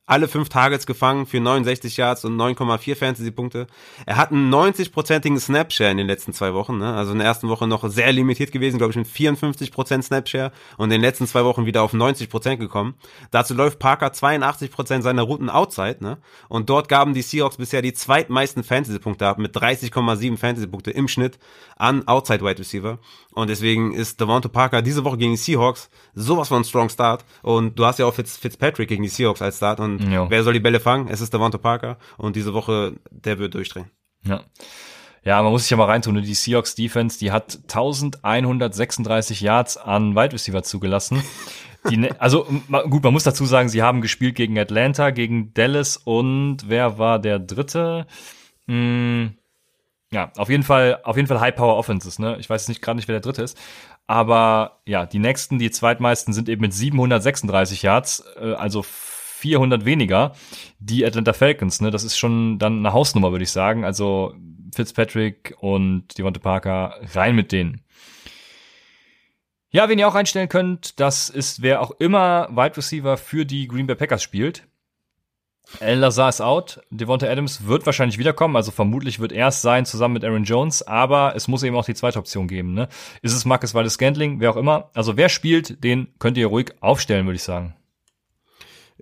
alle 0.07 0.29
fünf 0.29 0.49
Targets 0.49 0.87
gefangen 0.87 1.27
für 1.27 1.41
69 1.41 1.97
Yards 1.97 2.25
und 2.25 2.37
9,4 2.37 2.95
Fantasy-Punkte. 2.95 3.67
Er 4.07 4.17
hat 4.17 4.31
einen 4.31 4.55
90-prozentigen 4.55 5.41
Snapshare 5.41 5.91
in 5.91 5.97
den 5.97 6.07
letzten 6.07 6.33
zwei 6.33 6.55
Wochen. 6.55 6.79
Ne? 6.79 6.95
Also 6.95 7.11
in 7.11 7.19
der 7.19 7.27
ersten 7.27 7.49
Woche 7.49 7.67
noch 7.67 7.89
sehr 7.91 8.13
limitiert 8.13 8.53
gewesen, 8.53 8.79
glaube 8.79 8.93
ich, 8.93 8.97
mit 8.97 9.09
54% 9.09 10.03
Snapshare 10.03 10.53
und 10.77 10.85
in 10.85 10.91
den 10.91 11.01
letzten 11.01 11.27
zwei 11.27 11.45
Wochen 11.45 11.67
wieder 11.67 11.83
auf 11.83 11.93
90% 11.93 12.57
gekommen. 12.57 12.95
Dazu 13.33 13.55
läuft 13.55 13.81
Parker 13.81 14.07
82% 14.07 15.03
seiner 15.03 15.23
Routen 15.23 15.51
outside. 15.51 15.97
Ne? 16.01 16.19
Und 16.49 16.71
dort 16.71 16.89
gaben 16.89 17.13
die 17.13 17.23
Seahawks 17.23 17.57
bisher 17.57 17.83
die 17.83 17.93
zweitmeisten 17.93 18.63
Fantasy-Punkte 18.63 19.27
ab 19.27 19.39
mit 19.39 19.57
30,7 19.57 20.37
Fantasy-Punkte 20.37 20.93
im 20.93 21.09
Schnitt 21.09 21.41
an 21.75 22.07
Outside 22.07 22.45
Wide 22.45 22.61
Receiver. 22.61 22.99
Und 23.33 23.51
deswegen 23.51 23.93
ist 23.93 24.21
Devonta 24.21 24.49
Parker 24.49 24.83
diese 24.83 25.05
Woche 25.05 25.19
gegen 25.19 25.33
die 25.33 25.37
Seahawks 25.37 25.91
sowas 26.15 26.49
von 26.49 26.63
Strong 26.63 26.91
Start. 26.91 27.25
Und 27.43 27.77
du 27.77 27.85
hast 27.85 27.99
ja 27.99 28.07
auch 28.07 28.15
Fitz, 28.15 28.37
Fitzpatrick 28.37 28.89
gegen 28.89 29.03
die 29.03 29.09
Seahawks 29.09 29.43
als 29.43 29.57
Start. 29.57 29.81
Und 29.81 29.95
jo. 29.99 30.26
wer 30.28 30.42
soll 30.42 30.53
die 30.53 30.61
Bälle 30.61 30.80
fangen? 30.80 31.09
Es 31.09 31.20
ist 31.20 31.32
Devonta 31.32 31.59
Parker. 31.59 31.99
Und 32.16 32.36
diese 32.36 32.55
Woche, 32.55 32.94
der 33.11 33.38
wird 33.38 33.55
durchdrehen. 33.55 33.90
Ja. 34.24 34.42
Ja, 35.24 35.42
man 35.42 35.51
muss 35.51 35.62
sich 35.62 35.70
ja 35.70 35.76
mal 35.76 35.86
reintun. 35.86 36.22
Die 36.22 36.34
Seahawks 36.34 36.76
Defense, 36.76 37.18
die 37.18 37.32
hat 37.32 37.59
1136 37.64 39.40
Yards 39.40 39.76
an 39.76 40.14
Wide 40.14 40.32
Receiver 40.32 40.62
zugelassen. 40.62 41.20
Die, 41.90 41.97
ne, 41.97 42.14
also 42.20 42.47
gut, 42.88 43.03
man 43.03 43.12
muss 43.12 43.24
dazu 43.24 43.44
sagen, 43.44 43.68
sie 43.68 43.82
haben 43.82 44.03
gespielt 44.03 44.36
gegen 44.36 44.57
Atlanta, 44.57 45.11
gegen 45.11 45.53
Dallas 45.53 45.97
und 45.97 46.68
wer 46.68 46.99
war 46.99 47.18
der 47.18 47.40
dritte? 47.40 48.07
Hm, 48.68 49.34
ja, 50.12 50.30
auf 50.36 50.49
jeden 50.49 50.62
Fall, 50.62 51.01
auf 51.03 51.16
jeden 51.16 51.26
Fall 51.26 51.40
High 51.40 51.57
Power 51.57 51.76
Offenses, 51.76 52.20
ne? 52.20 52.36
Ich 52.38 52.49
weiß 52.49 52.68
nicht 52.68 52.80
gerade 52.80 52.97
nicht, 52.97 53.09
wer 53.09 53.14
der 53.14 53.20
dritte 53.20 53.42
ist. 53.42 53.59
Aber 54.07 54.78
ja, 54.86 55.07
die 55.07 55.18
nächsten, 55.18 55.59
die 55.59 55.72
zweitmeisten 55.72 56.32
sind 56.32 56.49
eben 56.49 56.61
mit 56.61 56.72
736 56.72 57.82
Yards, 57.82 58.24
äh, 58.40 58.53
also 58.53 58.84
400 59.37 59.84
weniger. 59.84 60.32
Die 60.78 61.05
Atlanta 61.05 61.32
Falcons, 61.32 61.80
ne? 61.80 61.91
Das 61.91 62.05
ist 62.05 62.16
schon 62.16 62.59
dann 62.59 62.78
eine 62.78 62.93
Hausnummer, 62.93 63.32
würde 63.32 63.45
ich 63.45 63.51
sagen. 63.51 63.84
Also 63.84 64.34
Fitzpatrick 64.74 65.55
und 65.61 66.16
Devonta 66.16 66.41
Parker 66.41 67.01
rein 67.14 67.37
mit 67.37 67.53
denen. 67.53 67.82
Ja, 69.70 69.89
wen 69.89 69.99
ihr 69.99 70.09
auch 70.09 70.14
einstellen 70.14 70.49
könnt, 70.49 71.01
das 71.01 71.28
ist 71.28 71.61
wer 71.61 71.82
auch 71.82 71.91
immer 71.99 72.49
Wide 72.51 72.76
Receiver 72.76 73.16
für 73.16 73.45
die 73.45 73.68
Green 73.68 73.87
Bay 73.87 73.97
Packers 73.97 74.22
spielt. 74.22 74.66
Alan 75.80 75.99
Lazar 75.99 76.28
ist 76.28 76.41
out. 76.41 76.80
Devonta 76.91 77.26
Adams 77.26 77.66
wird 77.66 77.84
wahrscheinlich 77.84 78.18
wiederkommen, 78.18 78.57
also 78.57 78.70
vermutlich 78.70 79.18
wird 79.18 79.32
er 79.32 79.49
es 79.49 79.61
sein, 79.62 79.84
zusammen 79.84 80.14
mit 80.14 80.24
Aaron 80.24 80.45
Jones, 80.45 80.82
aber 80.82 81.34
es 81.34 81.49
muss 81.49 81.64
eben 81.64 81.76
auch 81.76 81.84
die 81.84 81.95
zweite 81.95 82.18
Option 82.20 82.47
geben. 82.47 82.72
Ne? 82.72 82.89
Ist 83.20 83.34
es 83.34 83.45
Marcus 83.45 83.74
Waldes 83.74 83.95
Scantling, 83.95 84.41
wer 84.41 84.51
auch 84.51 84.57
immer. 84.57 84.91
Also 84.95 85.16
wer 85.16 85.28
spielt, 85.28 85.82
den 85.82 86.09
könnt 86.20 86.39
ihr 86.39 86.47
ruhig 86.47 86.72
aufstellen, 86.80 87.26
würde 87.26 87.37
ich 87.37 87.43
sagen. 87.43 87.74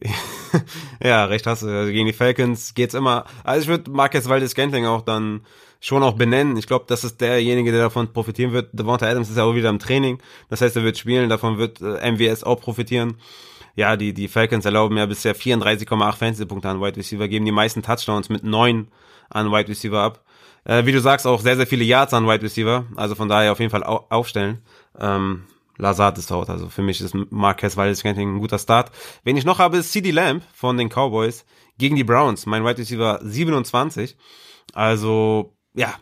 ja, 1.02 1.24
recht 1.26 1.46
hast 1.46 1.62
du. 1.62 1.68
Also 1.68 1.92
gegen 1.92 2.06
die 2.06 2.12
Falcons 2.12 2.74
geht's 2.74 2.94
immer. 2.94 3.24
Also 3.42 3.62
ich 3.62 3.68
würde 3.68 3.90
Marcus 3.90 4.28
Waldes 4.28 4.52
Scantling 4.52 4.86
auch 4.86 5.02
dann 5.02 5.42
schon 5.80 6.02
auch 6.02 6.14
benennen. 6.14 6.56
Ich 6.56 6.66
glaube, 6.66 6.86
das 6.88 7.04
ist 7.04 7.20
derjenige, 7.20 7.70
der 7.70 7.82
davon 7.82 8.12
profitieren 8.12 8.52
wird. 8.52 8.70
Devonta 8.72 9.06
Adams 9.06 9.30
ist 9.30 9.36
ja 9.36 9.44
auch 9.44 9.54
wieder 9.54 9.68
im 9.68 9.78
Training. 9.78 10.18
Das 10.48 10.60
heißt, 10.60 10.76
er 10.76 10.84
wird 10.84 10.98
spielen, 10.98 11.28
davon 11.28 11.58
wird 11.58 11.80
äh, 11.80 12.10
MWS 12.10 12.44
auch 12.44 12.60
profitieren 12.60 13.16
ja, 13.76 13.96
die, 13.96 14.12
die 14.12 14.28
Falcons 14.28 14.64
erlauben 14.64 14.96
ja 14.96 15.06
bisher 15.06 15.34
34,8 15.34 16.12
Fantasy-Punkte 16.12 16.68
an 16.68 16.80
Wide 16.80 16.96
Receiver, 16.96 17.26
geben 17.28 17.44
die 17.44 17.52
meisten 17.52 17.82
Touchdowns 17.82 18.28
mit 18.28 18.44
neun 18.44 18.88
an 19.30 19.50
Wide 19.50 19.68
Receiver 19.68 20.00
ab. 20.00 20.24
Äh, 20.64 20.86
wie 20.86 20.92
du 20.92 21.00
sagst, 21.00 21.26
auch 21.26 21.40
sehr, 21.40 21.56
sehr 21.56 21.66
viele 21.66 21.84
Yards 21.84 22.14
an 22.14 22.26
Wide 22.26 22.42
Receiver, 22.42 22.86
also 22.96 23.14
von 23.14 23.28
daher 23.28 23.52
auf 23.52 23.58
jeden 23.58 23.70
Fall 23.70 23.82
au 23.82 24.06
aufstellen. 24.08 24.62
Ähm, 24.98 25.44
Lazard 25.76 26.18
ist 26.18 26.30
out, 26.30 26.50
also 26.50 26.68
für 26.68 26.82
mich 26.82 27.00
ist 27.00 27.14
Marquez 27.30 27.76
Valdez 27.76 28.04
ein 28.04 28.38
guter 28.38 28.58
Start. 28.58 28.90
Wen 29.24 29.36
ich 29.36 29.44
noch 29.44 29.58
habe, 29.58 29.78
ist 29.78 29.92
CD 29.92 30.10
Lamb 30.10 30.42
von 30.52 30.76
den 30.76 30.88
Cowboys 30.88 31.44
gegen 31.78 31.96
die 31.96 32.04
Browns, 32.04 32.46
mein 32.46 32.64
Wide 32.64 32.78
Receiver 32.78 33.20
27. 33.22 34.16
Also 34.72 35.54
ja, 35.76 35.94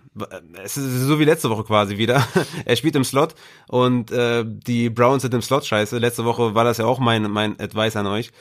es 0.63 0.77
ist 0.77 1.07
so 1.07 1.19
wie 1.19 1.25
letzte 1.25 1.49
Woche 1.49 1.65
quasi 1.65 1.97
wieder. 1.97 2.27
er 2.67 2.77
spielt 2.77 2.95
im 2.95 3.05
Slot 3.05 3.35
und 3.69 4.11
äh, 4.11 4.45
die 4.47 4.91
Browns 4.91 5.23
sind 5.23 5.33
im 5.33 5.41
Slot 5.41 5.65
scheiße. 5.65 5.97
Letzte 5.97 6.27
Woche 6.27 6.55
war 6.55 6.65
das 6.65 6.77
ja 6.77 6.85
auch 6.85 6.99
mein 6.99 7.31
mein 7.31 7.59
Advice 7.59 7.97
an 7.97 8.07
euch. 8.07 8.33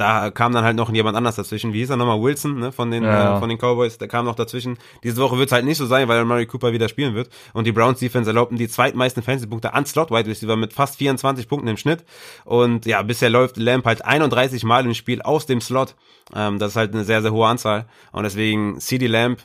Da 0.00 0.30
kam 0.30 0.54
dann 0.54 0.64
halt 0.64 0.76
noch 0.76 0.90
jemand 0.90 1.14
anders 1.14 1.36
dazwischen. 1.36 1.74
Wie 1.74 1.80
hieß 1.80 1.90
er 1.90 1.98
nochmal? 1.98 2.22
Wilson, 2.22 2.58
ne, 2.58 2.72
von 2.72 2.90
den 2.90 3.04
ja. 3.04 3.36
äh, 3.36 3.38
von 3.38 3.50
den 3.50 3.58
Cowboys. 3.58 3.98
Der 3.98 4.08
kam 4.08 4.24
noch 4.24 4.34
dazwischen. 4.34 4.78
Diese 5.04 5.18
Woche 5.18 5.36
wird 5.36 5.48
es 5.48 5.52
halt 5.52 5.66
nicht 5.66 5.76
so 5.76 5.84
sein, 5.84 6.08
weil 6.08 6.24
Murray 6.24 6.46
Cooper 6.46 6.72
wieder 6.72 6.88
spielen 6.88 7.14
wird. 7.14 7.28
Und 7.52 7.66
die 7.66 7.72
Browns 7.72 7.98
Defense 7.98 8.30
erlaubten 8.30 8.56
die 8.56 8.66
zweitmeisten 8.66 9.22
Fantasy-Punkte 9.22 9.74
an 9.74 9.84
Slot 9.84 10.10
Wide 10.10 10.26
Receiver 10.26 10.56
mit 10.56 10.72
fast 10.72 10.96
24 10.96 11.46
Punkten 11.46 11.68
im 11.68 11.76
Schnitt. 11.76 12.02
Und 12.46 12.86
ja, 12.86 13.02
bisher 13.02 13.28
läuft 13.28 13.58
Lamp 13.58 13.84
halt 13.84 14.02
31 14.02 14.64
Mal 14.64 14.86
im 14.86 14.94
Spiel 14.94 15.20
aus 15.20 15.44
dem 15.44 15.60
Slot. 15.60 15.96
Ähm, 16.34 16.58
das 16.58 16.70
ist 16.70 16.76
halt 16.76 16.94
eine 16.94 17.04
sehr, 17.04 17.20
sehr 17.20 17.32
hohe 17.32 17.46
Anzahl. 17.46 17.84
Und 18.12 18.22
deswegen 18.22 18.80
CD 18.80 19.06
Lamp 19.06 19.40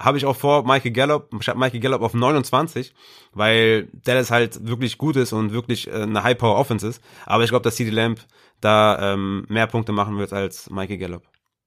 habe 0.00 0.16
ich 0.18 0.24
auch 0.24 0.36
vor 0.36 0.66
Michael 0.66 0.92
Gallup, 0.92 1.28
ich 1.38 1.48
habe 1.48 1.58
Michael 1.58 1.80
Gallup 1.80 2.02
auf 2.02 2.14
29, 2.14 2.94
weil 3.32 3.88
Dallas 3.92 4.30
halt 4.30 4.66
wirklich 4.66 4.98
gut 4.98 5.16
ist 5.16 5.32
und 5.32 5.52
wirklich 5.52 5.88
äh, 5.88 6.02
eine 6.02 6.22
High-Power-Offense 6.22 6.88
ist. 6.88 7.02
Aber 7.26 7.44
ich 7.44 7.50
glaube, 7.50 7.62
dass 7.62 7.76
CD 7.76 7.90
Lamp 7.90 8.20
da 8.60 9.12
ähm, 9.12 9.44
mehr 9.48 9.66
Punkte 9.66 9.92
machen 9.92 10.18
wird 10.18 10.32
als 10.32 10.70
Michael 10.70 10.98
Gallup. 10.98 11.22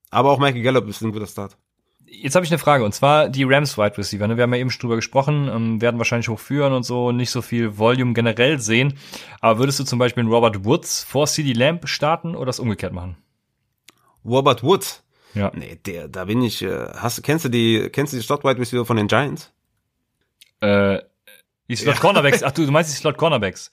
Aber 0.10 0.32
auch 0.32 0.40
Michael 0.40 0.64
Gallup 0.64 0.88
ist 0.88 1.02
ein 1.02 1.12
guter 1.12 1.28
Start. 1.28 1.58
Jetzt 2.06 2.36
habe 2.36 2.46
ich 2.46 2.52
eine 2.52 2.60
Frage 2.60 2.84
und 2.84 2.94
zwar 2.94 3.30
die 3.30 3.44
Rams 3.44 3.78
Wide 3.78 3.98
Receiver. 3.98 4.28
Ne? 4.28 4.36
Wir 4.38 4.44
haben 4.44 4.54
ja 4.54 4.60
eben 4.60 4.70
schon 4.70 4.82
drüber 4.82 4.96
gesprochen, 4.96 5.50
ähm, 5.52 5.82
werden 5.82 5.98
wahrscheinlich 5.98 6.30
hochführen 6.30 6.74
und 6.74 6.84
so, 6.84 7.12
nicht 7.12 7.32
so 7.32 7.42
viel 7.42 7.78
Volume 7.78 8.14
generell 8.14 8.60
sehen. 8.60 8.96
Aber 9.42 9.60
würdest 9.60 9.80
du 9.80 9.84
zum 9.84 10.00
Beispiel 10.00 10.22
einen 10.22 10.32
Robert 10.32 10.66
Woods 10.66 11.04
vor 11.04 11.28
CD 11.28 11.54
Lamp 11.54 11.88
starten 11.88 12.36
oder 12.36 12.48
das 12.48 12.60
umgekehrt 12.60 12.94
machen? 12.94 13.18
Robert 14.26 14.64
Woods? 14.64 15.03
Ja. 15.34 15.52
Nee, 15.56 15.80
der, 15.86 16.08
da 16.08 16.26
bin 16.26 16.42
ich, 16.42 16.62
äh, 16.62 16.88
hast, 16.96 17.24
kennst 17.24 17.46
du 17.46 17.50
die, 17.50 17.90
kennst 17.92 18.14
du 18.14 18.18
die 18.18 18.24
Slot 18.24 18.44
Wide 18.44 18.60
Receiver 18.60 18.86
von 18.86 18.98
den 18.98 19.08
Giants? 19.08 19.52
Äh, 20.62 21.00
die 21.70 21.76
Slot 21.76 22.00
Cornerbacks, 22.00 22.44
ach 22.44 22.52
du, 22.52 22.66
du 22.66 22.72
meinst 22.72 22.92
die 22.92 22.98
Slot 22.98 23.18
Cornerbacks? 23.18 23.72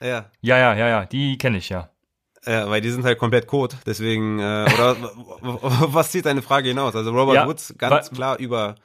Ja. 0.00 0.30
Ja, 0.40 0.58
ja, 0.58 0.74
ja, 0.74 0.88
ja, 0.88 1.04
die 1.04 1.38
kenne 1.38 1.58
ich, 1.58 1.68
ja. 1.68 1.90
Ja, 2.44 2.68
weil 2.68 2.80
die 2.80 2.90
sind 2.90 3.04
halt 3.04 3.18
komplett 3.18 3.46
Code, 3.46 3.76
deswegen, 3.86 4.40
äh, 4.40 4.68
oder 4.74 4.96
was 5.42 6.10
zieht 6.10 6.26
deine 6.26 6.42
Frage 6.42 6.68
hinaus? 6.68 6.96
Also 6.96 7.10
Robert 7.12 7.36
ja, 7.36 7.46
Woods 7.46 7.74
ganz 7.78 8.10
klar 8.10 8.38
über 8.38 8.76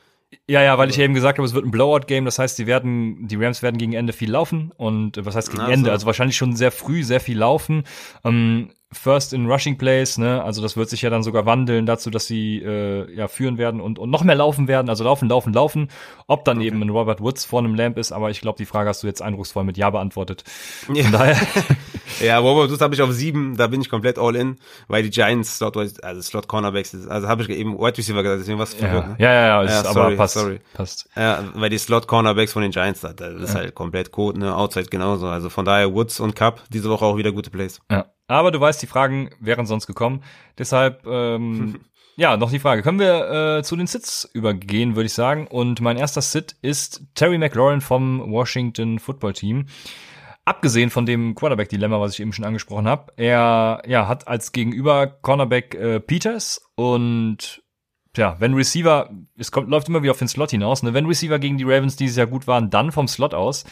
ja, 0.49 0.61
ja, 0.61 0.78
weil 0.78 0.89
ich 0.89 0.99
eben 0.99 1.13
gesagt 1.13 1.38
habe, 1.38 1.45
es 1.45 1.53
wird 1.53 1.65
ein 1.65 1.71
Blowout-Game, 1.71 2.25
das 2.25 2.38
heißt, 2.38 2.57
die 2.59 2.67
werden, 2.67 3.28
die 3.28 3.38
Rams 3.38 3.63
werden 3.63 3.78
gegen 3.78 3.93
Ende 3.93 4.11
viel 4.11 4.30
laufen 4.30 4.71
und 4.75 5.17
äh, 5.17 5.25
was 5.25 5.36
heißt 5.36 5.51
gegen 5.51 5.61
also. 5.61 5.73
Ende? 5.73 5.91
Also 5.91 6.05
wahrscheinlich 6.05 6.36
schon 6.36 6.55
sehr 6.55 6.71
früh 6.71 7.03
sehr 7.03 7.21
viel 7.21 7.38
laufen. 7.38 7.84
Ähm, 8.25 8.69
First 8.93 9.33
in 9.33 9.51
Rushing 9.51 9.77
Plays, 9.77 10.17
ne? 10.17 10.41
Also 10.41 10.61
das 10.61 10.77
wird 10.77 10.89
sich 10.89 11.01
ja 11.01 11.09
dann 11.09 11.21
sogar 11.21 11.45
wandeln 11.45 11.85
dazu, 11.85 12.09
dass 12.09 12.25
sie 12.25 12.59
äh, 12.63 13.13
ja 13.13 13.27
führen 13.27 13.57
werden 13.57 13.81
und, 13.81 13.99
und 13.99 14.09
noch 14.09 14.23
mehr 14.23 14.35
laufen 14.35 14.69
werden, 14.69 14.88
also 14.88 15.03
laufen, 15.03 15.27
laufen, 15.27 15.51
laufen. 15.51 15.89
Ob 16.27 16.45
dann 16.45 16.59
okay. 16.59 16.67
eben 16.67 16.81
ein 16.81 16.89
Robert 16.89 17.19
Woods 17.19 17.43
vor 17.43 17.59
einem 17.59 17.75
Lamp 17.75 17.97
ist, 17.97 18.13
aber 18.13 18.29
ich 18.29 18.39
glaube, 18.39 18.57
die 18.57 18.65
Frage 18.65 18.88
hast 18.88 19.03
du 19.03 19.07
jetzt 19.07 19.21
eindrucksvoll 19.21 19.65
mit 19.65 19.77
Ja 19.77 19.89
beantwortet. 19.89 20.45
Ja. 20.93 21.03
Von 21.03 21.11
daher. 21.11 21.38
ja, 22.21 22.38
Robert 22.39 22.71
Woods 22.71 22.81
habe 22.81 22.95
ich 22.95 23.01
auf 23.01 23.11
sieben, 23.11 23.57
da 23.57 23.67
bin 23.67 23.81
ich 23.81 23.89
komplett 23.89 24.17
all 24.17 24.38
in, 24.38 24.55
weil 24.88 25.03
die 25.03 25.09
Giants 25.09 25.57
Slot, 25.57 25.75
also 25.75 26.21
Slot 26.21 26.47
Cornerbacks, 26.47 26.95
also 27.07 27.27
habe 27.27 27.43
ich 27.43 27.49
eben 27.49 27.77
Wide 27.77 27.97
Receiver 27.97 28.23
gesagt, 28.23 28.41
deswegen 28.41 28.59
was 28.59 28.79
ja. 28.79 28.93
Ne? 28.93 29.15
ja, 29.19 29.33
ja, 29.33 29.47
ja, 29.47 29.63
ist, 29.63 29.71
ja, 29.71 29.93
sorry, 29.93 29.99
aber 29.99 30.15
passt, 30.15 30.33
sorry. 30.35 30.61
passt. 30.73 31.09
Ja, 31.15 31.43
weil 31.55 31.69
die 31.69 31.77
Slot 31.77 32.07
Cornerbacks 32.07 32.53
von 32.53 32.61
den 32.61 32.71
Giants, 32.71 33.01
das 33.01 33.13
ist 33.19 33.53
ja. 33.53 33.59
halt 33.59 33.75
komplett 33.75 34.11
Code, 34.11 34.39
ne? 34.39 34.55
Outside 34.55 34.85
genauso. 34.85 35.27
Also 35.27 35.49
von 35.49 35.65
daher 35.65 35.93
Woods 35.93 36.21
und 36.21 36.38
Cup 36.38 36.63
diese 36.69 36.89
Woche 36.89 37.03
auch 37.03 37.17
wieder 37.17 37.33
gute 37.33 37.49
Plays. 37.49 37.81
Ja. 37.91 38.05
Aber 38.28 38.51
du 38.51 38.59
weißt, 38.59 38.82
die 38.82 38.88
Fragen 38.88 39.30
wären 39.39 39.65
sonst 39.65 39.88
gekommen. 39.88 40.23
Deshalb, 40.57 41.05
ähm, 41.07 41.80
ja, 42.17 42.36
noch 42.36 42.51
die 42.51 42.59
Frage. 42.59 42.82
Können 42.82 42.99
wir 42.99 43.57
äh, 43.57 43.63
zu 43.63 43.75
den 43.75 43.88
Sits 43.88 44.30
übergehen, 44.34 44.95
würde 44.95 45.07
ich 45.07 45.13
sagen. 45.13 45.47
Und 45.47 45.80
mein 45.82 45.97
erster 45.97 46.21
Sit 46.21 46.55
ist 46.61 47.03
Terry 47.15 47.38
McLaurin 47.38 47.82
vom 47.82 48.32
Washington 48.32 48.99
Football 48.99 49.34
Team. 49.34 49.67
Abgesehen 50.43 50.89
von 50.89 51.05
dem 51.05 51.36
Quarterback-Dilemma, 51.36 51.99
was 51.99 52.13
ich 52.13 52.21
eben 52.21 52.32
schon 52.32 52.45
angesprochen 52.45 52.88
habe, 52.88 53.11
er 53.17 53.82
ja, 53.86 54.07
hat 54.07 54.28
als 54.28 54.53
Gegenüber 54.53 55.07
Cornerback 55.07 55.75
äh, 55.75 55.99
Peters 55.99 56.61
und 56.75 57.61
ja, 58.15 58.36
wenn 58.39 58.53
Receiver, 58.53 59.09
es 59.38 59.51
kommt, 59.51 59.69
läuft 59.69 59.89
immer 59.89 60.03
wieder 60.03 60.11
auf 60.11 60.19
den 60.19 60.30
Slot 60.30 60.51
hinaus, 60.51 60.84
ne? 60.84 60.93
wenn 60.93 61.05
Receiver 61.05 61.38
gegen 61.38 61.57
die 61.57 61.65
Ravens 61.65 61.97
dieses 61.97 62.15
Jahr 62.15 62.28
gut 62.28 62.47
waren, 62.47 62.69
dann 62.69 62.91
vom 62.91 63.07
Slot 63.07 63.34
aus. 63.34 63.65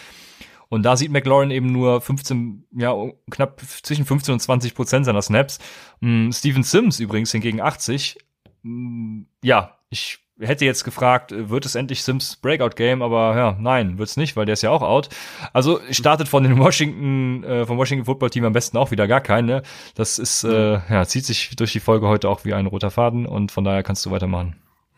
Und 0.69 0.83
da 0.83 0.97
sieht 0.97 1.11
McLaurin 1.11 1.51
eben 1.51 1.71
nur 1.71 2.01
15, 2.01 2.65
ja, 2.75 2.93
knapp 3.29 3.61
zwischen 3.83 4.05
15 4.05 4.33
und 4.33 4.39
20 4.39 4.75
Prozent 4.75 5.05
seiner 5.05 5.21
Snaps. 5.21 5.59
Mm, 5.99 6.31
Steven 6.31 6.63
Sims 6.63 6.99
übrigens 6.99 7.31
hingegen 7.31 7.61
80. 7.61 8.17
Mm, 8.63 9.23
ja, 9.43 9.77
ich 9.89 10.19
hätte 10.39 10.65
jetzt 10.65 10.83
gefragt, 10.83 11.33
wird 11.33 11.65
es 11.65 11.75
endlich 11.75 12.03
Sims 12.03 12.35
Breakout 12.35 12.75
Game, 12.75 13.01
aber 13.01 13.37
ja, 13.37 13.57
nein, 13.59 13.97
wird's 13.97 14.17
nicht, 14.17 14.35
weil 14.35 14.45
der 14.45 14.53
ist 14.53 14.63
ja 14.63 14.69
auch 14.69 14.81
out. 14.81 15.09
Also 15.53 15.79
startet 15.91 16.27
von 16.27 16.43
den 16.43 16.59
Washington 16.59 17.43
äh, 17.43 17.65
vom 17.65 17.77
Washington 17.77 18.05
Football 18.05 18.31
Team 18.31 18.45
am 18.45 18.53
besten 18.53 18.77
auch 18.77 18.91
wieder 18.91 19.07
gar 19.07 19.21
keine. 19.21 19.63
Das 19.95 20.19
ist 20.19 20.43
äh, 20.43 20.73
ja 20.89 21.05
zieht 21.05 21.25
sich 21.25 21.55
durch 21.55 21.71
die 21.71 21.79
Folge 21.79 22.07
heute 22.07 22.29
auch 22.29 22.43
wie 22.43 22.53
ein 22.53 22.65
roter 22.65 22.91
Faden 22.91 23.25
und 23.25 23.51
von 23.51 23.63
daher 23.63 23.83
kannst 23.83 24.05
du 24.05 24.11
weitermachen. 24.11 24.55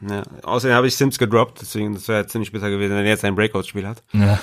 Ja, 0.08 0.24
außerdem 0.44 0.76
habe 0.76 0.88
ich 0.88 0.96
Sims 0.96 1.18
gedroppt, 1.18 1.62
deswegen 1.62 1.94
das 1.94 2.08
wäre 2.08 2.26
ziemlich 2.28 2.52
besser 2.52 2.70
gewesen, 2.70 2.96
wenn 2.96 3.06
er 3.06 3.12
jetzt 3.12 3.26
ein 3.26 3.36
Breakout 3.36 3.64
Spiel 3.64 3.88
hat. 3.88 4.04
Ja 4.14 4.40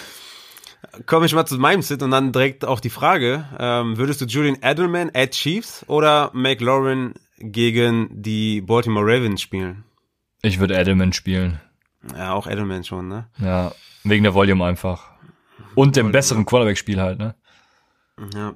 komme 1.06 1.26
ich 1.26 1.34
mal 1.34 1.46
zu 1.46 1.58
meinem 1.58 1.82
Sit 1.82 2.02
und 2.02 2.10
dann 2.10 2.32
direkt 2.32 2.64
auch 2.64 2.80
die 2.80 2.90
Frage, 2.90 3.46
ähm, 3.58 3.96
würdest 3.96 4.20
du 4.20 4.24
Julian 4.26 4.58
Edelman 4.62 5.10
at 5.14 5.32
Chiefs 5.32 5.84
oder 5.88 6.30
McLaurin 6.32 7.14
gegen 7.38 8.08
die 8.10 8.60
Baltimore 8.60 9.06
Ravens 9.06 9.42
spielen? 9.42 9.84
Ich 10.42 10.58
würde 10.60 10.74
Edelman 10.74 11.12
spielen. 11.12 11.60
Ja, 12.16 12.34
auch 12.34 12.46
Edelman 12.46 12.84
schon, 12.84 13.08
ne? 13.08 13.26
Ja, 13.38 13.72
wegen 14.02 14.24
der 14.24 14.34
Volume 14.34 14.64
einfach. 14.64 15.10
Und 15.74 15.96
dem 15.96 16.12
besseren 16.12 16.44
Quarterback-Spiel 16.44 17.00
halt, 17.00 17.18
ne? 17.18 17.34
Ja. 18.34 18.54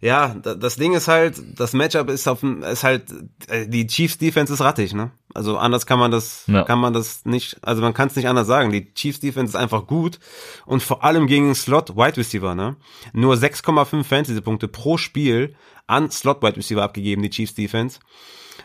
Ja, 0.00 0.34
das 0.34 0.76
Ding 0.76 0.94
ist 0.94 1.08
halt, 1.08 1.42
das 1.58 1.72
Matchup 1.72 2.08
ist 2.08 2.28
auf 2.28 2.42
ist 2.42 2.84
halt 2.84 3.04
äh, 3.48 3.66
die 3.66 3.86
Chiefs 3.86 4.18
Defense 4.18 4.52
ist 4.52 4.60
rattig, 4.60 4.94
ne? 4.94 5.10
Also 5.36 5.58
anders 5.58 5.86
kann 5.86 5.98
man 5.98 6.10
das 6.10 6.44
ja. 6.46 6.64
kann 6.64 6.78
man 6.78 6.92
das 6.92 7.24
nicht, 7.24 7.58
also 7.62 7.82
man 7.82 7.94
kann 7.94 8.08
es 8.08 8.16
nicht 8.16 8.28
anders 8.28 8.46
sagen. 8.46 8.72
Die 8.72 8.92
Chiefs 8.94 9.20
Defense 9.20 9.50
ist 9.50 9.62
einfach 9.62 9.86
gut 9.86 10.18
und 10.64 10.82
vor 10.82 11.04
allem 11.04 11.26
gegen 11.26 11.54
Slot 11.54 11.96
Wide 11.96 12.16
Receiver, 12.16 12.54
ne? 12.54 12.76
Nur 13.12 13.34
6,5 13.34 14.04
Fantasy 14.04 14.40
Punkte 14.40 14.68
pro 14.68 14.96
Spiel 14.96 15.54
an 15.86 16.10
Slot 16.10 16.42
Wide 16.42 16.56
Receiver 16.56 16.82
abgegeben, 16.82 17.22
die 17.22 17.30
Chiefs 17.30 17.54
Defense. 17.54 18.00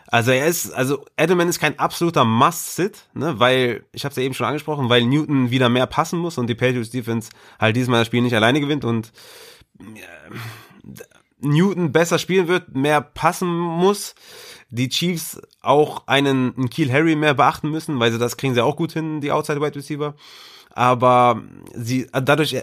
Also 0.07 0.31
er 0.31 0.47
ist, 0.47 0.71
also 0.71 1.05
Edelman 1.17 1.47
ist 1.47 1.59
kein 1.59 1.79
absoluter 1.79 2.25
Must-Sit, 2.25 3.07
ne, 3.13 3.39
weil, 3.39 3.85
ich 3.93 4.03
habe 4.03 4.11
es 4.11 4.17
ja 4.17 4.23
eben 4.23 4.33
schon 4.33 4.45
angesprochen, 4.45 4.89
weil 4.89 5.05
Newton 5.05 5.51
wieder 5.51 5.69
mehr 5.69 5.87
passen 5.87 6.19
muss 6.19 6.37
und 6.37 6.47
die 6.47 6.55
Patriots 6.55 6.89
Defense 6.89 7.29
halt 7.59 7.75
diesmal 7.75 8.01
das 8.01 8.07
Spiel 8.07 8.21
nicht 8.21 8.35
alleine 8.35 8.59
gewinnt 8.59 8.83
und 8.83 9.11
Newton 11.39 11.91
besser 11.91 12.19
spielen 12.19 12.47
wird, 12.47 12.75
mehr 12.75 13.01
passen 13.01 13.47
muss, 13.47 14.15
die 14.69 14.89
Chiefs 14.89 15.41
auch 15.61 16.07
einen, 16.07 16.55
einen 16.55 16.69
Kiel 16.69 16.91
Harry 16.91 17.15
mehr 17.15 17.33
beachten 17.33 17.69
müssen, 17.69 17.99
weil 17.99 18.11
sie 18.11 18.19
das 18.19 18.37
kriegen 18.37 18.53
sie 18.53 18.63
auch 18.63 18.75
gut 18.75 18.93
hin, 18.93 19.21
die 19.21 19.31
Outside 19.31 19.61
Wide 19.61 19.75
Receiver. 19.75 20.15
Aber 20.73 21.41
sie, 21.73 22.07
dadurch 22.11 22.55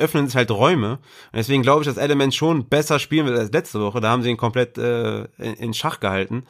öffnen 0.00 0.26
sich 0.26 0.36
halt 0.36 0.50
Räume. 0.50 0.92
Und 0.92 1.36
deswegen 1.36 1.62
glaube 1.62 1.82
ich, 1.82 1.86
dass 1.86 1.96
Element 1.96 2.34
schon 2.34 2.68
besser 2.68 2.98
spielen 2.98 3.26
wird 3.26 3.38
als 3.38 3.52
letzte 3.52 3.80
Woche. 3.80 4.00
Da 4.00 4.10
haben 4.10 4.22
sie 4.22 4.30
ihn 4.30 4.36
komplett 4.36 4.78
äh, 4.78 5.24
in, 5.38 5.54
in 5.58 5.74
Schach 5.74 6.00
gehalten. 6.00 6.44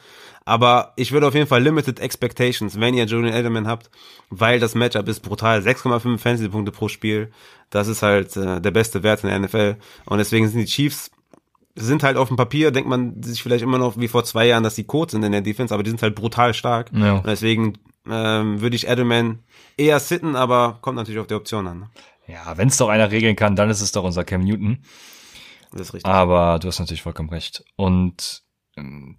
Aber 0.45 0.93
ich 0.95 1.11
würde 1.11 1.27
auf 1.27 1.35
jeden 1.35 1.47
Fall 1.47 1.61
Limited 1.61 1.99
Expectations, 1.99 2.79
wenn 2.79 2.95
ihr 2.95 3.05
Julian 3.05 3.35
Edelman 3.35 3.67
habt, 3.67 3.91
weil 4.29 4.59
das 4.59 4.73
Matchup 4.73 5.07
ist 5.07 5.19
brutal. 5.19 5.59
6,5 5.59 6.17
Fantasy-Punkte 6.17 6.71
pro 6.71 6.87
Spiel. 6.87 7.31
Das 7.69 7.87
ist 7.87 8.01
halt 8.01 8.35
äh, 8.37 8.59
der 8.59 8.71
beste 8.71 9.03
Wert 9.03 9.23
in 9.23 9.29
der 9.29 9.39
NFL. 9.39 9.75
Und 10.05 10.17
deswegen 10.17 10.47
sind 10.47 10.59
die 10.59 10.65
Chiefs 10.65 11.11
sind 11.75 12.03
halt 12.03 12.17
auf 12.17 12.27
dem 12.27 12.37
Papier, 12.37 12.71
denkt 12.71 12.89
man 12.89 13.21
sich 13.23 13.41
vielleicht 13.41 13.63
immer 13.63 13.77
noch 13.77 13.97
wie 13.97 14.07
vor 14.07 14.23
zwei 14.23 14.47
Jahren, 14.47 14.63
dass 14.63 14.75
die 14.75 14.83
Codes 14.83 15.13
sind 15.13 15.23
in 15.23 15.31
der 15.31 15.41
Defense, 15.41 15.73
aber 15.73 15.83
die 15.83 15.89
sind 15.89 16.01
halt 16.01 16.15
brutal 16.15 16.53
stark. 16.53 16.91
Ja. 16.93 17.15
Und 17.17 17.27
deswegen 17.27 17.77
ähm, 18.09 18.61
würde 18.61 18.75
ich 18.75 18.87
Edelman 18.87 19.39
eher 19.77 19.99
sitten, 19.99 20.35
aber 20.35 20.79
kommt 20.81 20.97
natürlich 20.97 21.19
auf 21.19 21.27
die 21.27 21.35
Option 21.35 21.67
an. 21.67 21.79
Ne? 21.79 21.89
Ja, 22.27 22.57
wenn 22.57 22.67
es 22.67 22.77
doch 22.77 22.89
einer 22.89 23.11
regeln 23.11 23.35
kann, 23.35 23.55
dann 23.55 23.69
ist 23.69 23.81
es 23.81 23.91
doch 23.91 24.03
unser 24.03 24.23
Cam 24.23 24.41
Newton. 24.41 24.79
Das 25.71 25.81
ist 25.81 25.93
richtig. 25.93 26.11
Aber 26.11 26.59
du 26.59 26.67
hast 26.67 26.79
natürlich 26.79 27.01
vollkommen 27.01 27.29
recht. 27.29 27.63
Und 27.75 28.43
ähm, 28.77 29.17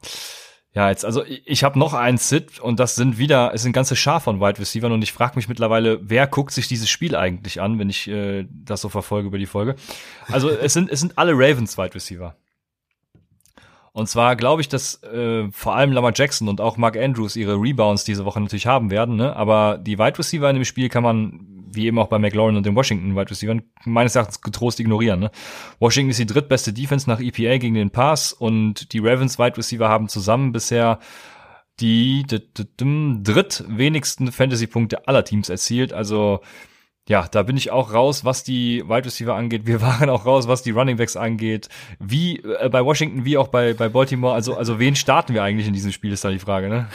ja, 0.74 0.88
jetzt, 0.88 1.04
also 1.04 1.24
ich, 1.24 1.42
ich 1.46 1.64
habe 1.64 1.78
noch 1.78 1.92
einen 1.92 2.18
Sit 2.18 2.58
und 2.58 2.80
das 2.80 2.94
sind 2.94 3.18
wieder, 3.18 3.52
es 3.54 3.62
sind 3.62 3.72
ganze 3.72 3.96
Schar 3.96 4.20
von 4.20 4.40
Wide 4.40 4.58
Receivers 4.58 4.90
und 4.90 5.02
ich 5.02 5.12
frage 5.12 5.36
mich 5.36 5.48
mittlerweile, 5.48 6.00
wer 6.02 6.26
guckt 6.26 6.52
sich 6.52 6.66
dieses 6.66 6.88
Spiel 6.88 7.14
eigentlich 7.14 7.60
an, 7.60 7.78
wenn 7.78 7.90
ich 7.90 8.08
äh, 8.08 8.46
das 8.50 8.80
so 8.80 8.88
verfolge 8.88 9.28
über 9.28 9.38
die 9.38 9.46
Folge. 9.46 9.76
Also 10.28 10.48
es 10.48 10.72
sind, 10.72 10.90
es 10.90 11.00
sind 11.00 11.18
alle 11.18 11.32
Ravens 11.32 11.76
Wide 11.76 11.94
Receiver. 11.94 12.36
Und 13.94 14.08
zwar 14.08 14.36
glaube 14.36 14.62
ich, 14.62 14.68
dass 14.68 15.02
äh, 15.02 15.50
vor 15.50 15.74
allem 15.74 15.92
Lamar 15.92 16.12
Jackson 16.14 16.48
und 16.48 16.62
auch 16.62 16.78
Mark 16.78 16.96
Andrews 16.96 17.36
ihre 17.36 17.60
Rebounds 17.60 18.04
diese 18.04 18.24
Woche 18.24 18.40
natürlich 18.40 18.66
haben 18.66 18.90
werden, 18.90 19.16
ne? 19.16 19.36
Aber 19.36 19.76
die 19.76 19.98
Wide 19.98 20.18
Receiver 20.18 20.48
in 20.48 20.56
dem 20.56 20.64
Spiel 20.64 20.88
kann 20.88 21.02
man, 21.02 21.46
wie 21.70 21.86
eben 21.86 21.98
auch 21.98 22.08
bei 22.08 22.18
McLaurin 22.18 22.56
und 22.56 22.64
den 22.64 22.74
Washington 22.74 23.14
Wide 23.14 23.30
Receivers, 23.30 23.62
meines 23.84 24.14
Erachtens 24.14 24.40
getrost 24.40 24.80
ignorieren. 24.80 25.20
Ne? 25.20 25.30
Washington 25.78 26.10
ist 26.10 26.20
die 26.20 26.26
drittbeste 26.26 26.72
Defense 26.72 27.08
nach 27.08 27.20
EPA 27.20 27.58
gegen 27.58 27.74
den 27.74 27.90
Pass 27.90 28.32
und 28.32 28.94
die 28.94 29.00
Ravens 29.00 29.38
Wide 29.38 29.58
Receiver 29.58 29.88
haben 29.88 30.08
zusammen 30.08 30.52
bisher 30.52 30.98
die 31.80 32.24
drittwenigsten 32.26 34.32
Fantasy-Punkte 34.32 35.08
aller 35.08 35.24
Teams 35.24 35.48
erzielt. 35.48 35.92
Also 35.92 36.40
ja, 37.08 37.26
da 37.26 37.42
bin 37.42 37.56
ich 37.56 37.70
auch 37.70 37.92
raus, 37.92 38.24
was 38.24 38.44
die 38.44 38.88
Wide 38.88 39.06
Receiver 39.06 39.34
angeht. 39.34 39.66
Wir 39.66 39.80
waren 39.82 40.08
auch 40.08 40.24
raus, 40.24 40.48
was 40.48 40.62
die 40.62 40.70
Running 40.70 40.96
Backs 40.96 41.16
angeht. 41.16 41.68
Wie 41.98 42.38
äh, 42.38 42.68
bei 42.68 42.84
Washington, 42.84 43.24
wie 43.24 43.36
auch 43.36 43.48
bei, 43.48 43.74
bei 43.74 43.88
Baltimore. 43.88 44.34
Also, 44.34 44.56
also 44.56 44.78
wen 44.78 44.94
starten 44.94 45.34
wir 45.34 45.42
eigentlich 45.42 45.66
in 45.66 45.74
diesem 45.74 45.92
Spiel, 45.92 46.12
ist 46.12 46.24
da 46.24 46.30
die 46.30 46.38
Frage, 46.38 46.68
ne? 46.68 46.88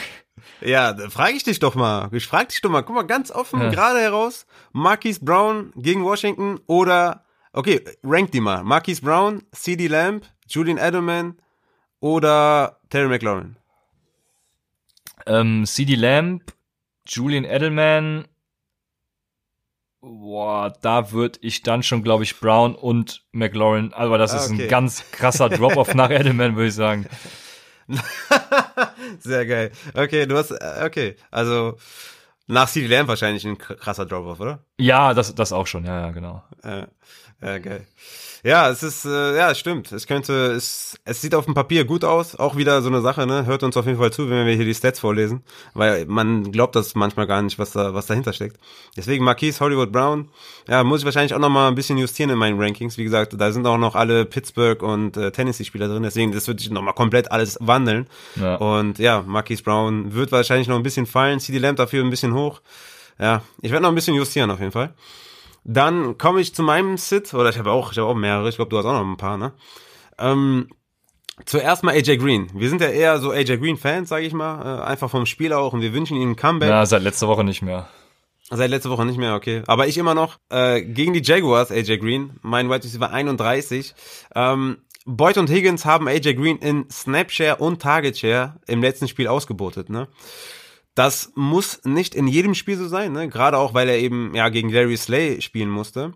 Ja, 0.62 0.94
da 0.94 1.10
frage 1.10 1.34
ich 1.34 1.44
dich 1.44 1.60
doch 1.60 1.76
mal. 1.76 2.10
Ich 2.14 2.26
frage 2.26 2.48
dich 2.48 2.62
doch 2.62 2.70
mal. 2.70 2.84
Guck 2.84 2.96
mal, 2.96 3.04
ganz 3.04 3.32
offen, 3.32 3.62
ja. 3.62 3.70
gerade 3.70 4.00
heraus. 4.00 4.46
Marquise 4.72 5.24
Brown 5.24 5.72
gegen 5.76 6.04
Washington 6.04 6.60
oder, 6.68 7.26
okay, 7.54 7.84
rank 8.04 8.32
die 8.32 8.42
mal. 8.42 8.64
Marquise 8.64 9.02
Brown, 9.02 9.44
CD 9.52 9.88
Lamb, 9.88 10.26
Julian 10.48 10.78
Edelman 10.78 11.38
oder 12.00 12.80
Terry 12.90 13.10
McLaurin? 13.10 13.58
Ähm, 15.26 15.66
CD 15.66 15.96
Lamb, 15.96 16.44
Julian 17.06 17.44
Edelman, 17.44 18.26
Boah, 20.08 20.74
da 20.82 21.12
würde 21.12 21.40
ich 21.42 21.64
dann 21.64 21.84
schon, 21.84 22.02
glaube 22.02 22.24
ich, 22.24 22.40
Brown 22.40 22.76
und 22.76 23.26
McLaurin, 23.32 23.94
aber 23.94 24.18
das 24.18 24.34
ist 24.34 24.52
okay. 24.52 24.64
ein 24.64 24.70
ganz 24.70 25.12
krasser 25.12 25.50
Drop-off 25.50 25.94
nach 25.96 26.10
Edelman, 26.12 26.56
würde 26.56 26.70
ich 26.70 26.76
sagen. 26.76 27.08
Sehr 29.20 29.46
geil. 29.46 29.72
Okay, 29.94 30.26
du 30.26 30.38
hast, 30.38 30.52
äh, 30.52 30.84
okay, 30.86 31.16
also 31.30 31.78
nach 32.48 32.70
CD 32.70 32.88
Lamb 32.88 33.10
wahrscheinlich 33.10 33.46
ein 33.46 33.58
krasser 33.58 34.06
Drop-off, 34.06 34.40
oder? 34.40 34.64
Ja, 34.78 35.14
das, 35.14 35.36
das 35.36 35.52
auch 35.52 35.68
schon, 35.68 35.86
ja, 35.86 36.00
ja, 36.00 36.12
genau. 36.12 36.44
Ja, 36.64 36.88
ja 37.42 37.58
geil. 37.60 37.86
Ja, 38.44 38.70
es 38.70 38.84
ist, 38.84 39.04
äh, 39.06 39.36
ja, 39.36 39.54
stimmt. 39.56 39.92
Es 39.92 40.08
könnte, 40.08 40.52
es, 40.52 40.98
es 41.06 41.22
sieht 41.22 41.36
auf 41.36 41.46
dem 41.46 41.54
Papier 41.54 41.86
gut 41.86 42.04
aus. 42.04 42.36
Auch 42.36 42.56
wieder 42.56 42.82
so 42.82 42.90
eine 42.90 43.02
Sache, 43.02 43.26
ne? 43.26 43.46
Hört 43.46 43.64
uns 43.64 43.76
auf 43.76 43.86
jeden 43.86 43.98
Fall 43.98 44.14
zu, 44.14 44.30
wenn 44.30 44.46
wir 44.46 44.54
hier 44.54 44.66
die 44.66 44.76
Stats 44.76 45.00
vorlesen. 45.00 45.44
Weil 45.74 46.06
man 46.06 46.52
glaubt 46.52 46.76
das 46.76 46.96
manchmal 46.96 47.28
gar 47.28 47.42
nicht, 47.42 47.58
was 47.60 47.72
da, 47.72 47.94
was 47.94 48.06
dahinter 48.06 48.34
steckt. 48.34 48.58
Deswegen 48.96 49.26
Marquise 49.26 49.60
Hollywood 49.60 49.92
Brown, 49.92 50.30
ja, 50.68 50.84
muss 50.84 51.00
ich 51.00 51.06
wahrscheinlich 51.06 51.34
auch 51.34 51.40
nochmal 51.40 51.68
ein 51.68 51.76
bisschen 51.76 51.98
justieren 51.98 52.30
in 52.30 52.38
meinen 52.38 52.58
Rankings. 52.58 52.98
Wie 52.98 53.04
gesagt, 53.04 53.34
da 53.38 53.52
sind 53.52 53.66
auch 53.66 53.78
noch 53.78 53.96
alle 53.96 54.26
Pittsburgh 54.26 54.82
und 54.84 55.18
äh, 55.18 55.32
Tennessee-Spieler 55.32 55.88
drin. 55.88 56.04
Deswegen, 56.04 56.32
das 56.32 56.48
wird 56.48 56.60
sich 56.60 56.70
nochmal 56.70 56.94
komplett 56.94 57.32
alles 57.32 57.58
wandeln. 57.60 58.08
Ja. 58.36 58.56
Und 58.56 59.00
ja, 59.00 59.24
Marquise 59.26 59.64
Brown 59.64 60.14
wird 60.14 60.32
wahrscheinlich 60.32 60.68
noch 60.68 60.78
ein 60.78 60.84
bisschen 60.84 61.06
fallen. 61.06 61.40
CD 61.40 61.58
Lamb 61.58 61.78
dafür 61.78 62.04
ein 62.04 62.10
bisschen 62.10 62.34
hoch. 62.34 62.62
Ja, 63.20 63.42
ich 63.62 63.72
werde 63.72 63.82
noch 63.84 63.90
ein 63.90 63.96
bisschen 63.96 64.16
justieren 64.16 64.52
auf 64.52 64.60
jeden 64.60 64.72
Fall. 64.72 64.94
Dann 65.68 66.18
komme 66.18 66.40
ich 66.40 66.56
zu 66.56 66.64
meinem 66.64 66.98
Sit, 66.98 67.34
oder 67.34 67.50
ich 67.50 67.60
habe 67.60 67.72
auch, 67.72 67.92
ich 67.92 67.98
habe 67.98 68.08
auch 68.08 68.16
mehrere, 68.16 68.48
ich 68.48 68.56
glaube, 68.56 68.70
du 68.70 68.78
hast 68.78 68.86
auch 68.86 68.94
noch 68.94 69.06
ein 69.06 69.18
paar, 69.18 69.38
ne? 69.38 69.52
Ähm, 70.18 70.70
zuerst 71.46 71.84
mal 71.84 71.94
AJ 71.94 72.18
Green. 72.18 72.50
Wir 72.54 72.70
sind 72.70 72.82
ja 72.82 72.88
eher 72.88 73.20
so 73.20 73.32
AJ 73.32 73.58
Green-Fans, 73.58 74.08
sage 74.08 74.26
ich 74.26 74.34
mal, 74.34 74.80
äh, 74.80 74.84
einfach 74.84 75.10
vom 75.10 75.26
Spiel 75.26 75.52
auch 75.52 75.74
und 75.74 75.82
wir 75.82 75.94
wünschen 75.94 76.16
ihm 76.16 76.32
ein 76.32 76.36
Comeback. 76.38 76.70
Ja, 76.70 76.86
seit 76.86 77.04
letzter 77.04 77.28
Woche 77.28 77.44
nicht 77.44 77.62
mehr. 77.62 77.90
Seit 78.50 78.70
letzter 78.70 78.90
Woche 78.90 79.06
nicht 79.06 79.18
mehr, 79.18 79.36
okay. 79.36 79.62
Aber 79.68 79.88
ich 79.88 79.98
immer 79.98 80.14
noch 80.14 80.38
äh, 80.50 80.82
gegen 80.82 81.12
die 81.12 81.22
Jaguars, 81.22 81.70
AJ 81.70 81.98
Green, 81.98 82.40
mein 82.42 82.70
White 82.70 82.86
Receiver 82.86 83.12
31. 83.12 83.94
Ähm, 84.36 84.78
Boyd 85.06 85.38
und 85.38 85.50
Higgins 85.50 85.84
haben 85.84 86.08
AJ 86.08 86.36
Green 86.36 86.58
in 86.60 86.90
Snapshare 86.90 87.58
und 87.58 87.82
Target 87.82 88.18
Share 88.18 88.56
im 88.68 88.82
letzten 88.82 89.10
Spiel 89.10 89.28
ausgebotet, 89.28 89.90
ne? 89.90 90.08
Das 90.98 91.32
muss 91.36 91.82
nicht 91.84 92.16
in 92.16 92.26
jedem 92.26 92.56
Spiel 92.56 92.76
so 92.76 92.88
sein, 92.88 93.12
ne? 93.12 93.30
gerade 93.30 93.60
auch, 93.60 93.76
weil 93.76 93.88
er 93.88 94.00
eben 94.00 94.34
ja 94.34 94.50
gegen 94.50 94.72
Larry 94.72 94.98
Slay 94.98 95.42
spielen 95.42 95.70
musste. 95.70 96.14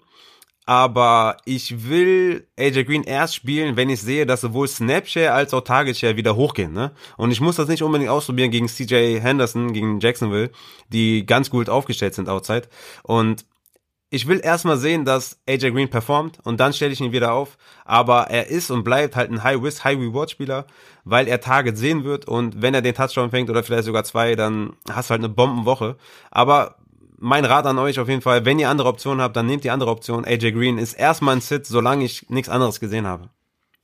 Aber 0.66 1.38
ich 1.46 1.88
will 1.88 2.48
AJ 2.58 2.86
Green 2.86 3.04
erst 3.04 3.36
spielen, 3.36 3.76
wenn 3.76 3.92
ich 3.92 4.02
sehe, 4.02 4.26
dass 4.26 4.42
sowohl 4.42 4.68
Snapshare 4.68 5.34
als 5.34 5.54
auch 5.54 5.62
Target 5.62 5.98
Share 5.98 6.18
wieder 6.18 6.36
hochgehen. 6.36 6.74
Ne? 6.74 6.94
Und 7.16 7.30
ich 7.30 7.42
muss 7.42 7.58
das 7.58 7.68
nicht 7.68 7.84
unbedingt 7.84 8.10
ausprobieren 8.10 8.50
gegen 8.50 8.68
CJ 8.68 9.20
Henderson, 9.20 9.72
gegen 9.72 10.00
Jacksonville, 10.00 10.50
die 10.90 11.28
ganz 11.28 11.52
gut 11.52 11.70
aufgestellt 11.70 12.16
sind 12.16 12.28
outside. 12.28 12.68
Und 13.04 13.46
ich 14.14 14.28
will 14.28 14.42
erstmal 14.44 14.78
sehen, 14.78 15.06
dass 15.06 15.40
AJ 15.48 15.72
Green 15.72 15.90
performt 15.90 16.38
und 16.44 16.60
dann 16.60 16.74
stelle 16.74 16.92
ich 16.92 17.00
ihn 17.00 17.14
wieder 17.14 17.32
auf. 17.32 17.58
Aber 17.86 18.24
er 18.30 18.48
ist 18.48 18.70
und 18.70 18.84
bleibt 18.84 19.16
halt 19.16 19.32
ein 19.32 19.42
High-Risk, 19.42 19.86
High-Reward-Spieler, 19.86 20.68
weil 21.06 21.30
er 21.30 21.40
Target 21.40 21.78
sehen 21.78 22.04
wird 22.04 22.26
und 22.28 22.62
wenn 22.62 22.74
er 22.74 22.82
den 22.82 22.94
Touchdown 22.94 23.32
fängt 23.32 23.50
oder 23.50 23.64
vielleicht 23.64 23.86
sogar 23.86 24.04
zwei, 24.04 24.36
dann 24.36 24.74
hast 24.92 25.10
du 25.10 25.12
halt 25.12 25.22
eine 25.22 25.30
Bombenwoche. 25.30 25.96
Aber 26.30 26.76
mein 27.18 27.46
Rat 27.46 27.66
an 27.66 27.80
euch 27.80 28.00
auf 28.02 28.10
jeden 28.10 28.22
Fall, 28.22 28.44
wenn 28.44 28.60
ihr 28.60 28.70
andere 28.70 28.90
Optionen 28.90 29.22
habt, 29.22 29.38
dann 29.38 29.46
nehmt 29.46 29.64
die 29.64 29.72
andere 29.72 29.90
Option. 29.90 30.26
AJ 30.26 30.52
Green 30.52 30.78
ist 30.78 30.94
erstmal 30.94 31.38
ein 31.38 31.42
Sit, 31.42 31.66
solange 31.66 32.04
ich 32.04 32.30
nichts 32.30 32.50
anderes 32.50 32.82
gesehen 32.82 33.08
habe. 33.08 33.30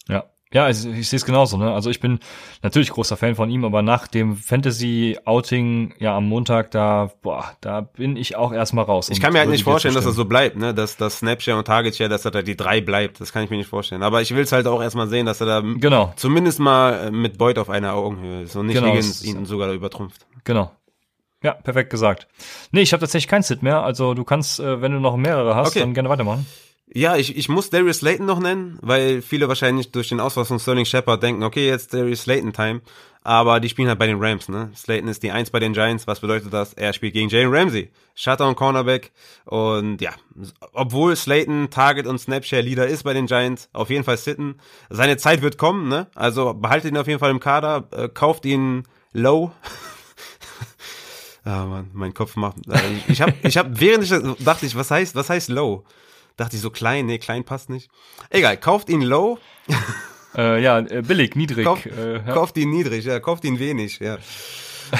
Ja, 0.09 0.25
ja, 0.53 0.69
ich, 0.69 0.85
ich 0.85 1.09
sehe 1.09 1.17
es 1.17 1.25
genauso. 1.25 1.57
Ne? 1.57 1.73
Also 1.73 1.89
ich 1.89 1.99
bin 1.99 2.19
natürlich 2.63 2.89
großer 2.89 3.17
Fan 3.17 3.35
von 3.35 3.49
ihm, 3.49 3.65
aber 3.65 3.81
nach 3.81 4.07
dem 4.07 4.37
Fantasy-Outing 4.37 5.95
ja 5.99 6.15
am 6.15 6.29
Montag, 6.29 6.71
da 6.71 7.11
boah, 7.21 7.51
da 7.59 7.81
bin 7.81 8.15
ich 8.15 8.37
auch 8.37 8.53
erstmal 8.53 8.85
raus. 8.85 9.09
Ich 9.09 9.19
kann 9.19 9.33
mir 9.33 9.39
halt 9.39 9.49
nicht 9.49 9.65
vorstellen, 9.65 9.95
dass 9.95 10.05
das 10.05 10.15
so 10.15 10.25
bleibt, 10.25 10.55
ne? 10.55 10.73
dass 10.73 10.95
das 10.95 11.19
Snapshare 11.19 11.57
und 11.57 11.65
Target 11.65 11.97
Share, 11.97 12.09
dass 12.09 12.23
er 12.23 12.31
da 12.31 12.41
die 12.41 12.55
drei 12.55 12.79
bleibt. 12.79 13.19
Das 13.19 13.33
kann 13.33 13.43
ich 13.43 13.49
mir 13.49 13.57
nicht 13.57 13.69
vorstellen. 13.69 14.03
Aber 14.03 14.21
ich 14.21 14.33
will 14.33 14.43
es 14.43 14.53
halt 14.53 14.67
auch 14.67 14.81
erstmal 14.81 15.07
sehen, 15.07 15.25
dass 15.25 15.41
er 15.41 15.47
da 15.47 15.59
genau. 15.61 16.13
zumindest 16.15 16.59
mal 16.59 17.11
mit 17.11 17.37
Beut 17.37 17.57
auf 17.57 17.69
einer 17.69 17.93
Augenhöhe 17.93 18.43
ist 18.43 18.55
und 18.55 18.67
nicht 18.67 18.75
genau, 18.75 18.87
Higgins 18.87 19.23
ihn 19.23 19.45
sogar 19.45 19.71
übertrumpft. 19.73 20.25
Genau. 20.45 20.71
Ja, 21.43 21.53
perfekt 21.53 21.89
gesagt. 21.89 22.27
Nee, 22.71 22.81
ich 22.81 22.93
habe 22.93 23.01
tatsächlich 23.01 23.27
kein 23.27 23.43
Sit 23.43 23.61
mehr. 23.61 23.83
Also 23.83 24.13
du 24.13 24.23
kannst, 24.23 24.59
äh, 24.59 24.81
wenn 24.81 24.91
du 24.91 24.99
noch 24.99 25.17
mehrere 25.17 25.55
hast, 25.55 25.69
okay. 25.69 25.79
dann 25.81 25.93
gerne 25.93 26.09
weitermachen. 26.09 26.45
Ja, 26.93 27.17
ich, 27.17 27.35
ich 27.35 27.49
muss 27.49 27.69
Darius 27.69 27.97
Slayton 27.97 28.25
noch 28.25 28.39
nennen, 28.39 28.79
weil 28.81 29.21
viele 29.21 29.47
wahrscheinlich 29.47 29.91
durch 29.91 30.07
den 30.09 30.19
Ausfall 30.19 30.45
von 30.45 30.59
Sterling 30.59 30.85
Shepard 30.85 31.21
denken, 31.21 31.43
okay, 31.43 31.67
jetzt 31.67 31.93
Darius 31.93 32.21
Slayton 32.21 32.53
Time. 32.53 32.81
Aber 33.27 33.59
die 33.59 33.67
spielen 33.67 33.89
halt 33.89 33.99
bei 33.99 34.07
den 34.07 34.23
Rams, 34.23 34.47
ne? 34.47 34.71
Slayton 34.73 35.09
ist 35.09 35.21
die 35.21 35.31
Eins 35.31 35.49
bei 35.49 35.59
den 35.59 35.73
Giants. 35.73 36.07
Was 36.07 36.21
bedeutet 36.21 36.53
das? 36.53 36.73
Er 36.73 36.93
spielt 36.93 37.11
gegen 37.11 37.27
Jalen 37.27 37.53
Ramsey. 37.53 37.91
Shutdown 38.15 38.55
Cornerback. 38.55 39.11
Und 39.43 39.99
ja, 39.99 40.11
obwohl 40.71 41.13
Slayton 41.13 41.69
Target 41.69 42.07
und 42.07 42.19
Snapshare 42.19 42.61
Leader 42.61 42.87
ist 42.87 43.03
bei 43.03 43.13
den 43.13 43.25
Giants, 43.25 43.67
auf 43.73 43.89
jeden 43.89 44.05
Fall 44.05 44.15
sitten. 44.15 44.55
Seine 44.89 45.17
Zeit 45.17 45.41
wird 45.41 45.57
kommen, 45.57 45.89
ne? 45.89 46.07
Also 46.15 46.53
behaltet 46.53 46.91
ihn 46.91 46.97
auf 46.97 47.07
jeden 47.07 47.19
Fall 47.19 47.31
im 47.31 47.41
Kader, 47.41 47.89
äh, 47.91 48.07
kauft 48.07 48.45
ihn 48.45 48.83
low. 49.11 49.51
Ah, 51.43 51.63
Mann, 51.63 51.89
mein 51.93 52.13
Kopf 52.13 52.35
macht. 52.35 52.57
Äh, 52.67 52.77
ich 53.07 53.21
habe, 53.21 53.33
ich 53.43 53.57
hab, 53.57 53.79
während 53.79 54.03
ich 54.03 54.09
dachte 54.43 54.65
ich, 54.65 54.75
was 54.75 54.91
heißt, 54.91 55.15
was 55.15 55.29
heißt 55.29 55.47
low? 55.47 55.85
Dachte 56.37 56.55
ich 56.55 56.61
so 56.61 56.69
klein, 56.69 57.07
nee, 57.07 57.17
klein 57.17 57.43
passt 57.43 57.69
nicht. 57.69 57.89
Egal, 58.29 58.57
kauft 58.57 58.89
ihn 58.89 59.01
low. 59.01 59.37
Äh, 60.35 60.61
ja, 60.61 60.77
äh, 60.77 61.01
billig, 61.01 61.35
niedrig. 61.35 61.65
Kauf, 61.65 61.83
äh, 61.85 62.17
ja. 62.17 62.19
Kauft 62.19 62.57
ihn 62.57 62.69
niedrig, 62.69 63.05
ja, 63.05 63.19
kauft 63.19 63.43
ihn 63.43 63.57
wenig, 63.57 63.99
ja. 63.99 64.19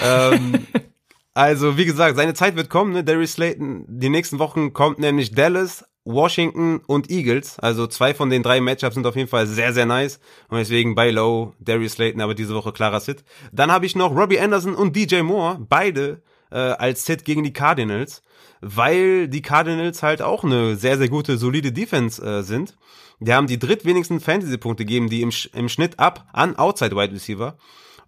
ähm, 0.04 0.66
also, 1.36 1.78
wie 1.78 1.86
gesagt, 1.86 2.16
seine 2.16 2.34
Zeit 2.34 2.56
wird 2.56 2.72
kommen, 2.72 2.94
ne? 2.94 3.04
Darius 3.04 3.34
Slayton, 3.34 3.86
die 3.88 4.10
nächsten 4.10 4.40
Wochen 4.40 4.74
kommt 4.74 4.98
nämlich 4.98 5.34
Dallas, 5.34 5.86
Washington 6.06 6.82
und 6.88 7.12
Eagles. 7.12 7.60
Also 7.60 7.86
zwei 7.86 8.14
von 8.14 8.30
den 8.30 8.42
drei 8.42 8.62
Matchups 8.62 8.96
sind 8.96 9.06
auf 9.06 9.16
jeden 9.16 9.28
Fall 9.28 9.46
sehr, 9.46 9.74
sehr 9.74 9.86
nice. 9.86 10.20
Und 10.48 10.58
deswegen 10.58 10.96
bei 10.96 11.12
Low, 11.12 11.54
Darius 11.60 11.94
Slayton, 11.94 12.22
aber 12.22 12.34
diese 12.34 12.56
Woche 12.56 12.72
klarer 12.72 13.02
Sit. 13.02 13.24
Dann 13.52 13.72
habe 13.72 13.86
ich 13.86 13.96
noch 13.96 14.16
Robbie 14.16 14.40
Anderson 14.40 14.74
und 14.74 14.96
DJ 14.96 15.22
Moore, 15.22 15.58
beide 15.60 16.22
äh, 16.50 16.58
als 16.58 17.06
Sit 17.06 17.26
gegen 17.26 17.44
die 17.44 17.54
Cardinals 17.54 18.22
weil 18.62 19.28
die 19.28 19.42
Cardinals 19.42 20.04
halt 20.04 20.22
auch 20.22 20.44
eine 20.44 20.76
sehr, 20.76 20.98
sehr 20.98 21.10
gute, 21.10 21.38
solide 21.38 21.72
Defense 21.72 22.22
äh, 22.22 22.44
sind. 22.44 22.78
Die 23.20 23.34
haben 23.34 23.48
die 23.48 23.60
drittwenigsten 23.60 24.20
Fantasy-Punkte 24.20 24.86
gegeben, 24.86 25.10
die 25.10 25.22
im, 25.22 25.32
im 25.54 25.70
Schnitt 25.70 26.00
ab 26.00 26.28
an 26.34 26.56
Outside 26.56 26.96
Wide 26.96 27.14
Receiver. 27.14 27.58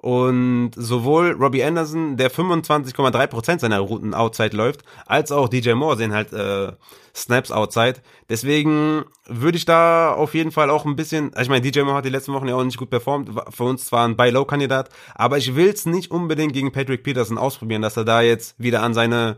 Und 0.01 0.71
sowohl 0.77 1.33
Robbie 1.33 1.61
Anderson, 1.61 2.15
der 2.15 2.31
25,3% 2.31 3.59
seiner 3.59 3.79
Routen 3.79 4.13
outside 4.13 4.55
läuft, 4.55 4.83
als 5.05 5.29
auch 5.29 5.49
DJ 5.49 5.73
Moore 5.73 5.97
sehen 5.97 6.13
halt 6.13 6.31
äh, 6.31 6.71
Snaps 7.13 7.51
outside. 7.51 7.95
Deswegen 8.29 9.03
würde 9.25 9.57
ich 9.57 9.65
da 9.65 10.13
auf 10.13 10.35
jeden 10.35 10.51
Fall 10.51 10.69
auch 10.69 10.85
ein 10.85 10.95
bisschen, 10.95 11.33
also 11.33 11.43
ich 11.43 11.49
meine, 11.49 11.69
DJ 11.69 11.81
Moore 11.81 11.97
hat 11.97 12.05
die 12.05 12.09
letzten 12.09 12.31
Wochen 12.31 12.47
ja 12.47 12.55
auch 12.55 12.63
nicht 12.63 12.77
gut 12.77 12.89
performt, 12.89 13.29
für 13.49 13.65
uns 13.65 13.87
zwar 13.87 14.07
ein 14.07 14.15
Buy-Low-Kandidat, 14.15 14.89
aber 15.15 15.37
ich 15.37 15.55
will 15.55 15.67
es 15.67 15.85
nicht 15.85 16.11
unbedingt 16.11 16.53
gegen 16.53 16.71
Patrick 16.71 17.03
Peterson 17.03 17.37
ausprobieren, 17.37 17.81
dass 17.81 17.97
er 17.97 18.05
da 18.05 18.21
jetzt 18.21 18.55
wieder 18.57 18.81
an 18.81 18.93
seine, 18.93 19.35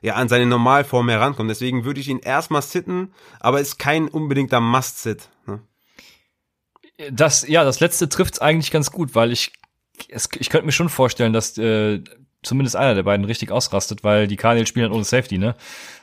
ja, 0.00 0.14
an 0.14 0.28
seine 0.28 0.46
Normalform 0.46 1.08
herankommt. 1.08 1.50
Deswegen 1.50 1.84
würde 1.84 1.98
ich 1.98 2.08
ihn 2.08 2.20
erstmal 2.20 2.62
sitten, 2.62 3.12
aber 3.40 3.60
ist 3.60 3.80
kein 3.80 4.06
unbedingter 4.06 4.60
Must-Sit. 4.60 5.28
Ne? 5.46 5.60
Das, 7.10 7.48
ja, 7.48 7.64
das 7.64 7.80
letzte 7.80 8.08
trifft's 8.08 8.38
eigentlich 8.38 8.70
ganz 8.70 8.92
gut, 8.92 9.16
weil 9.16 9.32
ich 9.32 9.50
es, 10.08 10.28
ich 10.38 10.50
könnte 10.50 10.66
mir 10.66 10.72
schon 10.72 10.88
vorstellen, 10.88 11.32
dass 11.32 11.56
äh, 11.58 12.00
zumindest 12.42 12.76
einer 12.76 12.94
der 12.94 13.02
beiden 13.02 13.24
richtig 13.24 13.50
ausrastet, 13.50 14.04
weil 14.04 14.26
die 14.26 14.36
Cardinals 14.36 14.68
spielen 14.68 14.84
halt 14.84 14.94
ohne 14.94 15.04
Safety, 15.04 15.38
ne? 15.38 15.54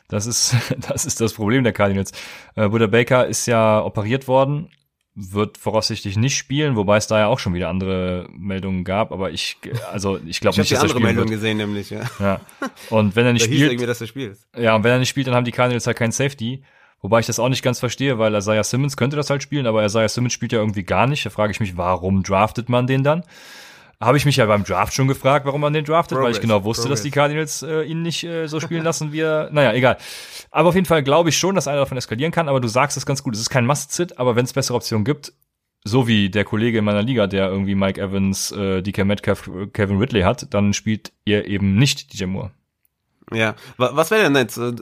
Das 0.07 0.25
ist, 0.25 0.55
das 0.89 1.05
ist 1.05 1.21
das 1.21 1.33
Problem 1.33 1.63
der 1.63 1.73
Cardinals. 1.73 2.11
Äh, 2.55 2.69
Buddha 2.69 2.87
Baker 2.87 3.27
ist 3.27 3.45
ja 3.45 3.81
operiert 3.83 4.27
worden, 4.27 4.69
wird 5.13 5.57
voraussichtlich 5.57 6.17
nicht 6.17 6.37
spielen, 6.37 6.75
wobei 6.75 6.97
es 6.97 7.07
da 7.07 7.19
ja 7.19 7.27
auch 7.27 7.39
schon 7.39 7.53
wieder 7.53 7.69
andere 7.69 8.27
Meldungen 8.31 8.83
gab, 8.83 9.11
aber 9.11 9.31
ich, 9.31 9.57
also 9.91 10.19
ich 10.25 10.39
glaube 10.39 10.59
nicht, 10.59 10.71
dass 10.71 10.83
er 10.83 10.89
spielen 10.89 11.03
Meldung 11.03 11.27
gesehen, 11.27 11.57
nämlich, 11.57 11.89
ja. 11.89 12.01
ja. 12.19 12.41
Und 12.89 13.15
wenn 13.15 13.25
er 13.25 13.33
nicht 13.33 13.43
spielt, 13.43 13.71
irgendwie, 13.71 13.87
dass 13.87 13.99
er 13.99 14.07
spielt. 14.07 14.37
ja, 14.57 14.75
und 14.75 14.83
wenn 14.83 14.91
er 14.91 14.99
nicht 14.99 15.09
spielt, 15.09 15.27
dann 15.27 15.35
haben 15.35 15.45
die 15.45 15.51
Cardinals 15.51 15.85
halt 15.87 15.97
kein 15.97 16.11
Safety. 16.11 16.63
Wobei 17.03 17.19
ich 17.19 17.25
das 17.25 17.39
auch 17.39 17.49
nicht 17.49 17.63
ganz 17.63 17.79
verstehe, 17.79 18.19
weil 18.19 18.35
Isaiah 18.35 18.63
Simmons 18.63 18.95
könnte 18.95 19.15
das 19.15 19.31
halt 19.31 19.41
spielen, 19.41 19.65
aber 19.65 19.83
Isaiah 19.83 20.07
Simmons 20.07 20.33
spielt 20.33 20.51
ja 20.51 20.59
irgendwie 20.59 20.83
gar 20.83 21.07
nicht. 21.07 21.25
Da 21.25 21.31
frage 21.31 21.51
ich 21.51 21.59
mich, 21.59 21.75
warum 21.75 22.21
draftet 22.21 22.69
man 22.69 22.85
den 22.85 23.03
dann? 23.03 23.23
Habe 24.01 24.17
ich 24.17 24.25
mich 24.25 24.35
ja 24.37 24.45
beim 24.45 24.63
Draft 24.63 24.93
schon 24.93 25.07
gefragt, 25.07 25.45
warum 25.45 25.61
man 25.61 25.73
den 25.73 25.85
draftet, 25.85 26.15
Progress, 26.15 26.25
weil 26.25 26.35
ich 26.35 26.41
genau 26.41 26.63
wusste, 26.63 26.83
Progress. 26.83 26.99
dass 26.99 27.03
die 27.03 27.11
Cardinals 27.11 27.61
äh, 27.61 27.83
ihn 27.83 28.01
nicht 28.01 28.23
äh, 28.23 28.47
so 28.47 28.59
spielen 28.59 28.83
lassen, 28.83 29.11
wie 29.11 29.19
er, 29.19 29.49
naja, 29.51 29.73
egal. 29.73 29.97
Aber 30.49 30.69
auf 30.69 30.75
jeden 30.75 30.87
Fall 30.87 31.03
glaube 31.03 31.29
ich 31.29 31.37
schon, 31.37 31.55
dass 31.55 31.67
einer 31.67 31.79
davon 31.79 31.97
eskalieren 31.97 32.31
kann, 32.31 32.49
aber 32.49 32.59
du 32.59 32.67
sagst 32.67 32.97
es 32.97 33.05
ganz 33.05 33.23
gut, 33.23 33.35
es 33.35 33.41
ist 33.41 33.49
kein 33.49 33.65
Must-Sit, 33.65 34.17
aber 34.17 34.35
wenn 34.35 34.45
es 34.45 34.53
bessere 34.53 34.75
Optionen 34.75 35.05
gibt, 35.05 35.33
so 35.83 36.07
wie 36.07 36.29
der 36.29 36.43
Kollege 36.43 36.79
in 36.79 36.85
meiner 36.85 37.01
Liga, 37.01 37.27
der 37.27 37.49
irgendwie 37.49 37.75
Mike 37.75 38.01
Evans, 38.01 38.51
äh, 38.51 38.81
DK 38.81 39.05
Metcalf, 39.05 39.49
Kevin 39.73 39.97
Ridley 39.97 40.21
hat, 40.21 40.53
dann 40.53 40.73
spielt 40.73 41.11
ihr 41.25 41.45
eben 41.45 41.75
nicht 41.75 42.13
DJ 42.13 42.25
Moore. 42.25 42.51
Ja, 43.33 43.55
was 43.77 44.11
wäre 44.11 44.23
denn 44.23 44.35
jetzt 44.35 44.57
äh, 44.57 44.73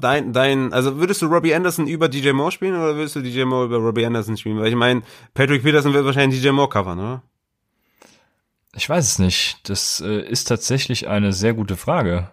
dein, 0.00 0.32
dein, 0.32 0.72
also 0.72 0.98
würdest 0.98 1.22
du 1.22 1.26
Robbie 1.26 1.54
Anderson 1.54 1.88
über 1.88 2.08
DJ 2.08 2.30
Moore 2.30 2.52
spielen 2.52 2.76
oder 2.76 2.94
würdest 2.94 3.16
du 3.16 3.20
DJ 3.20 3.44
Moore 3.44 3.64
über 3.64 3.78
Robbie 3.78 4.06
Anderson 4.06 4.36
spielen? 4.36 4.58
Weil 4.58 4.68
ich 4.68 4.76
meine, 4.76 5.02
Patrick 5.34 5.64
Peterson 5.64 5.92
wird 5.92 6.04
wahrscheinlich 6.04 6.40
DJ 6.40 6.50
Moore 6.50 6.68
covern, 6.68 6.98
oder? 7.00 7.22
Ich 8.76 8.88
weiß 8.88 9.06
es 9.06 9.18
nicht. 9.18 9.58
Das 9.68 10.00
äh, 10.00 10.20
ist 10.20 10.44
tatsächlich 10.44 11.08
eine 11.08 11.32
sehr 11.32 11.54
gute 11.54 11.76
Frage. 11.76 12.30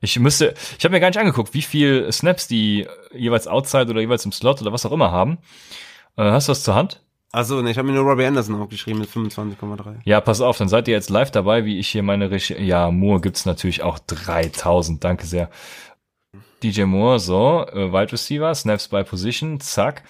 Ich 0.00 0.18
müsste, 0.18 0.54
ich 0.78 0.84
habe 0.84 0.92
mir 0.94 1.00
gar 1.00 1.08
nicht 1.08 1.18
angeguckt, 1.18 1.54
wie 1.54 1.62
viel 1.62 2.10
Snaps 2.12 2.48
die 2.48 2.86
jeweils 3.12 3.46
outside 3.46 3.90
oder 3.90 4.00
jeweils 4.00 4.24
im 4.24 4.32
Slot 4.32 4.60
oder 4.60 4.72
was 4.72 4.84
auch 4.84 4.92
immer 4.92 5.12
haben. 5.12 5.38
Äh, 6.16 6.24
hast 6.24 6.48
du 6.48 6.52
das 6.52 6.62
zur 6.64 6.74
Hand? 6.74 7.00
Also, 7.30 7.60
ne, 7.60 7.70
ich 7.70 7.78
habe 7.78 7.88
mir 7.88 7.94
nur 7.94 8.04
Robbie 8.04 8.24
Anderson 8.24 8.60
aufgeschrieben 8.60 9.00
mit 9.00 9.10
25,3. 9.10 9.96
Ja, 10.04 10.20
pass 10.20 10.40
auf, 10.40 10.56
dann 10.56 10.68
seid 10.68 10.88
ihr 10.88 10.94
jetzt 10.94 11.10
live 11.10 11.30
dabei, 11.30 11.64
wie 11.64 11.78
ich 11.78 11.88
hier 11.88 12.02
meine 12.02 12.30
Regie. 12.30 12.54
Ja, 12.62 12.90
Moore 12.90 13.20
gibt's 13.20 13.44
natürlich 13.44 13.82
auch 13.82 13.98
3000, 13.98 15.02
danke 15.02 15.26
sehr. 15.26 15.50
DJ 16.62 16.84
Moore, 16.84 17.18
so, 17.18 17.66
äh, 17.66 17.92
Wide 17.92 18.12
Receiver, 18.12 18.54
Snaps 18.54 18.88
by 18.88 19.02
Position, 19.04 19.58
zack. 19.60 20.04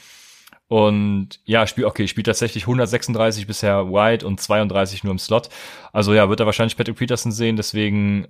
Und 0.66 1.40
ja, 1.44 1.66
spiel, 1.66 1.84
okay, 1.84 2.08
spielt 2.08 2.26
tatsächlich 2.26 2.64
136 2.64 3.46
bisher 3.46 3.86
wide 3.88 4.26
und 4.26 4.40
32 4.40 5.04
nur 5.04 5.12
im 5.12 5.18
Slot. 5.18 5.50
Also 5.92 6.14
ja, 6.14 6.28
wird 6.28 6.40
er 6.40 6.46
wahrscheinlich 6.46 6.76
Patrick 6.76 6.96
Peterson 6.96 7.32
sehen, 7.32 7.56
deswegen 7.56 8.28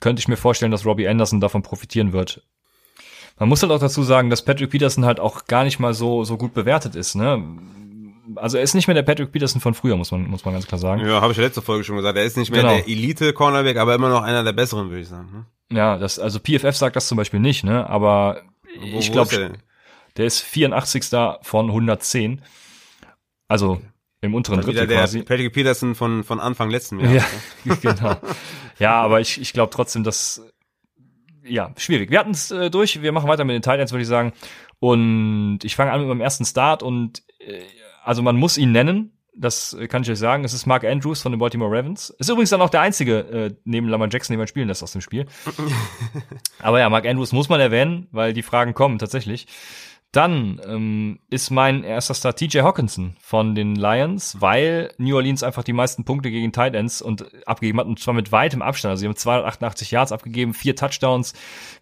könnte 0.00 0.20
ich 0.20 0.28
mir 0.28 0.36
vorstellen, 0.36 0.72
dass 0.72 0.84
Robbie 0.84 1.08
Anderson 1.08 1.40
davon 1.40 1.62
profitieren 1.62 2.12
wird. 2.12 2.42
Man 3.38 3.48
muss 3.48 3.62
halt 3.62 3.70
auch 3.70 3.78
dazu 3.78 4.02
sagen, 4.02 4.30
dass 4.30 4.44
Patrick 4.44 4.70
Peterson 4.70 5.04
halt 5.04 5.20
auch 5.20 5.44
gar 5.44 5.62
nicht 5.62 5.78
mal 5.78 5.94
so, 5.94 6.24
so 6.24 6.36
gut 6.36 6.52
bewertet 6.54 6.96
ist, 6.96 7.14
ne? 7.14 7.42
also 8.36 8.58
er 8.58 8.62
ist 8.62 8.74
nicht 8.74 8.86
mehr 8.86 8.94
der 8.94 9.02
Patrick 9.02 9.32
Peterson 9.32 9.60
von 9.60 9.74
früher, 9.74 9.96
muss 9.96 10.10
man, 10.10 10.26
muss 10.28 10.44
man 10.44 10.54
ganz 10.54 10.66
klar 10.66 10.78
sagen. 10.78 11.06
Ja, 11.06 11.20
habe 11.20 11.32
ich 11.32 11.38
ja 11.38 11.44
letzte 11.44 11.62
Folge 11.62 11.84
schon 11.84 11.96
gesagt. 11.96 12.16
Er 12.16 12.24
ist 12.24 12.36
nicht 12.36 12.50
mehr 12.50 12.62
genau. 12.62 12.74
der 12.74 12.88
Elite-Cornerback, 12.88 13.76
aber 13.76 13.94
immer 13.94 14.08
noch 14.08 14.22
einer 14.22 14.44
der 14.44 14.52
besseren, 14.52 14.90
würde 14.90 15.02
ich 15.02 15.08
sagen. 15.08 15.28
Ne? 15.32 15.76
Ja, 15.76 15.98
das, 15.98 16.18
also 16.18 16.38
PFF 16.38 16.76
sagt 16.76 16.96
das 16.96 17.08
zum 17.08 17.16
Beispiel 17.16 17.40
nicht, 17.40 17.64
ne? 17.64 17.88
Aber 17.88 18.42
wo, 18.80 18.98
ich 18.98 19.12
glaube, 19.12 19.52
der 20.18 20.26
ist 20.26 20.40
84. 20.40 21.04
von 21.42 21.66
110. 21.66 22.42
Also 23.48 23.80
im 24.20 24.34
unteren 24.34 24.60
Drittel 24.60 24.86
der 24.86 24.98
quasi. 24.98 25.22
Patrick 25.22 25.52
Peterson 25.52 25.94
von, 25.94 26.24
von 26.24 26.40
Anfang 26.40 26.70
letzten 26.70 27.00
Jahr. 27.00 27.12
Ja, 27.64 27.74
genau. 27.80 28.16
Ja, 28.78 29.00
aber 29.00 29.20
ich, 29.20 29.40
ich 29.40 29.52
glaube 29.52 29.70
trotzdem, 29.72 30.04
dass 30.04 30.42
ja, 31.44 31.72
schwierig. 31.76 32.10
Wir 32.10 32.18
hatten 32.18 32.32
es 32.32 32.50
äh, 32.50 32.68
durch, 32.68 33.00
wir 33.00 33.12
machen 33.12 33.28
weiter 33.28 33.44
mit 33.44 33.54
den 33.54 33.62
Titans, 33.62 33.92
würde 33.92 34.02
ich 34.02 34.08
sagen. 34.08 34.32
Und 34.80 35.60
ich 35.62 35.76
fange 35.76 35.92
an 35.92 36.00
mit 36.00 36.08
meinem 36.08 36.20
ersten 36.20 36.44
Start 36.44 36.82
und 36.82 37.22
äh, 37.38 37.62
also 38.04 38.22
man 38.22 38.36
muss 38.36 38.58
ihn 38.58 38.72
nennen, 38.72 39.12
das 39.34 39.76
kann 39.88 40.02
ich 40.02 40.10
euch 40.10 40.18
sagen. 40.18 40.44
Es 40.44 40.52
ist 40.52 40.66
Mark 40.66 40.84
Andrews 40.84 41.22
von 41.22 41.32
den 41.32 41.38
Baltimore 41.38 41.70
Ravens. 41.70 42.10
Ist 42.10 42.28
übrigens 42.28 42.50
dann 42.50 42.60
auch 42.60 42.70
der 42.70 42.80
einzige 42.80 43.18
äh, 43.18 43.54
neben 43.64 43.88
Lamar 43.88 44.08
Jackson, 44.10 44.34
den 44.34 44.38
man 44.38 44.48
spielen 44.48 44.68
lässt 44.68 44.82
aus 44.82 44.92
dem 44.92 45.00
Spiel. 45.00 45.26
Aber 46.58 46.80
ja, 46.80 46.90
Mark 46.90 47.06
Andrews 47.06 47.32
muss 47.32 47.48
man 47.48 47.60
erwähnen, 47.60 48.08
weil 48.10 48.32
die 48.32 48.42
Fragen 48.42 48.74
kommen 48.74 48.98
tatsächlich. 48.98 49.46
Dann 50.12 50.58
ähm, 50.66 51.18
ist 51.28 51.50
mein 51.50 51.84
erster 51.84 52.14
Star 52.14 52.34
TJ 52.34 52.60
Hawkinson 52.60 53.16
von 53.20 53.54
den 53.54 53.74
Lions, 53.74 54.40
weil 54.40 54.94
New 54.96 55.14
Orleans 55.14 55.42
einfach 55.42 55.62
die 55.62 55.74
meisten 55.74 56.06
Punkte 56.06 56.30
gegen 56.30 56.50
Tight 56.50 56.74
Ends 56.74 57.02
und 57.02 57.26
abgegeben 57.46 57.78
hat 57.78 57.86
und 57.86 58.00
zwar 58.00 58.14
mit 58.14 58.32
weitem 58.32 58.62
Abstand. 58.62 58.92
Also 58.92 59.00
sie 59.00 59.06
haben 59.06 59.16
288 59.16 59.90
Yards 59.90 60.12
abgegeben, 60.12 60.54
vier 60.54 60.74
Touchdowns. 60.74 61.34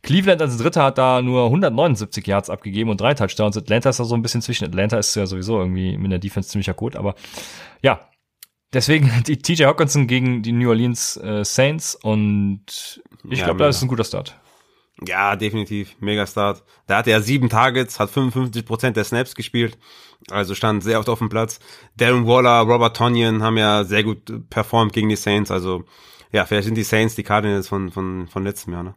Cleveland 0.02 0.42
als 0.42 0.56
Dritter 0.56 0.82
hat 0.82 0.98
da 0.98 1.22
nur 1.22 1.44
179 1.44 2.26
Yards 2.26 2.50
abgegeben 2.50 2.90
und 2.90 3.00
drei 3.00 3.14
Touchdowns. 3.14 3.56
Atlanta 3.56 3.90
ist 3.90 4.00
da 4.00 4.04
so 4.04 4.16
ein 4.16 4.22
bisschen 4.22 4.42
zwischen. 4.42 4.64
Atlanta 4.64 4.98
ist 4.98 5.14
ja 5.14 5.26
sowieso 5.26 5.60
irgendwie 5.60 5.96
mit 5.96 6.10
der 6.10 6.18
Defense 6.18 6.48
ziemlicher 6.48 6.74
Code, 6.74 6.98
aber 6.98 7.14
ja. 7.82 8.08
Deswegen 8.72 9.08
die 9.28 9.38
TJ 9.38 9.66
Hawkinson 9.66 10.08
gegen 10.08 10.42
die 10.42 10.50
New 10.50 10.68
Orleans 10.68 11.16
äh, 11.16 11.44
Saints 11.44 11.94
und 11.94 13.00
ich 13.30 13.38
ja, 13.38 13.44
glaube, 13.44 13.60
das 13.60 13.76
ist 13.76 13.82
ein 13.82 13.88
guter 13.88 14.02
Start. 14.02 14.34
Ja, 15.04 15.36
definitiv. 15.36 15.94
Mega 16.00 16.26
Start. 16.26 16.62
Da 16.86 16.98
hatte 16.98 17.10
er 17.10 17.20
sieben 17.20 17.50
Targets, 17.50 18.00
hat 18.00 18.10
55% 18.10 18.92
der 18.92 19.04
Snaps 19.04 19.34
gespielt. 19.34 19.76
Also 20.30 20.54
stand 20.54 20.82
sehr 20.82 20.98
oft 20.98 21.08
auf 21.08 21.18
dem 21.18 21.28
Platz. 21.28 21.60
Darren 21.96 22.26
Waller, 22.26 22.60
Robert 22.60 22.96
Tonyan 22.96 23.42
haben 23.42 23.58
ja 23.58 23.84
sehr 23.84 24.04
gut 24.04 24.48
performt 24.48 24.94
gegen 24.94 25.10
die 25.10 25.16
Saints. 25.16 25.50
Also, 25.50 25.84
ja, 26.32 26.46
vielleicht 26.46 26.64
sind 26.64 26.76
die 26.76 26.82
Saints 26.82 27.14
die 27.14 27.24
Cardinals 27.24 27.68
von, 27.68 27.90
von, 27.90 28.26
von 28.28 28.44
letztem 28.44 28.72
Jahr, 28.72 28.82
ne? 28.82 28.94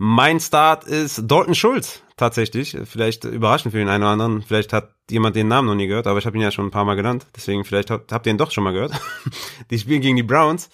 Mein 0.00 0.38
Start 0.38 0.84
ist 0.84 1.22
Dalton 1.26 1.56
Schulz, 1.56 2.04
tatsächlich. 2.16 2.76
Vielleicht 2.84 3.24
überraschend 3.24 3.72
für 3.72 3.78
den 3.78 3.88
einen 3.88 4.04
oder 4.04 4.12
anderen. 4.12 4.42
Vielleicht 4.42 4.72
hat 4.72 4.94
jemand 5.10 5.34
den 5.34 5.48
Namen 5.48 5.66
noch 5.66 5.74
nie 5.74 5.88
gehört, 5.88 6.06
aber 6.06 6.20
ich 6.20 6.26
habe 6.26 6.36
ihn 6.36 6.42
ja 6.42 6.52
schon 6.52 6.66
ein 6.66 6.70
paar 6.70 6.84
Mal 6.84 6.94
genannt. 6.94 7.26
Deswegen 7.34 7.64
vielleicht 7.64 7.90
habt, 7.90 8.12
habt 8.12 8.26
ihr 8.26 8.30
ihn 8.30 8.38
doch 8.38 8.52
schon 8.52 8.62
mal 8.62 8.72
gehört. 8.72 8.92
die 9.70 9.78
spielen 9.78 10.00
gegen 10.00 10.14
die 10.14 10.22
Browns. 10.22 10.70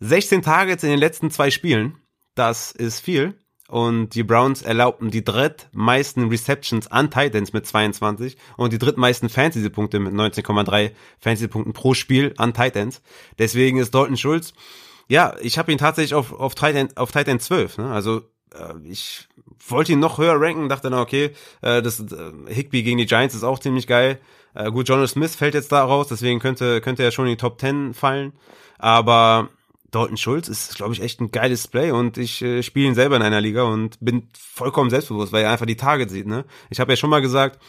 16 0.00 0.42
Targets 0.42 0.82
in 0.82 0.90
den 0.90 0.98
letzten 0.98 1.30
zwei 1.30 1.52
Spielen. 1.52 1.98
Das 2.34 2.72
ist 2.72 2.98
viel 2.98 3.38
und 3.68 4.10
die 4.10 4.22
Browns 4.22 4.62
erlaubten 4.62 5.10
die 5.10 5.24
drittmeisten 5.24 6.28
Receptions 6.28 6.90
an 6.90 7.10
Titans 7.10 7.52
mit 7.52 7.66
22 7.66 8.36
und 8.56 8.72
die 8.72 8.78
drittmeisten 8.78 9.28
Fantasy-Punkte 9.28 9.98
mit 9.98 10.12
19,3 10.12 10.92
Fantasy-Punkten 11.18 11.72
pro 11.72 11.94
Spiel 11.94 12.34
an 12.36 12.54
Titans. 12.54 13.02
Deswegen 13.38 13.78
ist 13.78 13.94
Dalton 13.94 14.16
Schulz, 14.16 14.52
ja, 15.08 15.34
ich 15.40 15.58
habe 15.58 15.70
ihn 15.72 15.78
tatsächlich 15.78 16.14
auf, 16.14 16.32
auf, 16.32 16.54
Titan, 16.54 16.88
auf 16.96 17.12
Titan 17.12 17.40
12. 17.40 17.78
Ne? 17.78 17.90
Also 17.90 18.22
äh, 18.52 18.74
ich 18.84 19.28
wollte 19.68 19.92
ihn 19.92 20.00
noch 20.00 20.18
höher 20.18 20.40
ranken, 20.40 20.68
dachte 20.68 20.90
dann, 20.90 21.00
okay, 21.00 21.30
äh, 21.62 21.82
das 21.82 22.00
äh, 22.00 22.32
Higby 22.48 22.82
gegen 22.82 22.98
die 22.98 23.06
Giants 23.06 23.34
ist 23.34 23.44
auch 23.44 23.58
ziemlich 23.58 23.86
geil. 23.86 24.18
Äh, 24.54 24.70
gut, 24.70 24.88
Jonas 24.88 25.12
Smith 25.12 25.36
fällt 25.36 25.54
jetzt 25.54 25.72
da 25.72 25.84
raus, 25.84 26.08
deswegen 26.08 26.40
könnte, 26.40 26.80
könnte 26.80 27.02
er 27.02 27.12
schon 27.12 27.26
in 27.26 27.32
die 27.32 27.36
Top 27.36 27.60
10 27.60 27.94
fallen. 27.94 28.32
Aber 28.78 29.48
Dalton 29.90 30.16
Schulz 30.16 30.48
ist, 30.48 30.76
glaube 30.76 30.92
ich, 30.92 31.02
echt 31.02 31.20
ein 31.20 31.30
geiles 31.30 31.68
Play 31.68 31.90
und 31.90 32.18
ich 32.18 32.42
äh, 32.42 32.62
spiele 32.62 32.88
ihn 32.88 32.94
selber 32.94 33.16
in 33.16 33.22
einer 33.22 33.40
Liga 33.40 33.62
und 33.62 33.98
bin 34.00 34.28
vollkommen 34.38 34.90
selbstbewusst, 34.90 35.32
weil 35.32 35.44
er 35.44 35.52
einfach 35.52 35.66
die 35.66 35.76
Target 35.76 36.10
sieht. 36.10 36.26
Ne? 36.26 36.44
Ich 36.70 36.80
habe 36.80 36.92
ja 36.92 36.96
schon 36.96 37.10
mal 37.10 37.20
gesagt, 37.20 37.60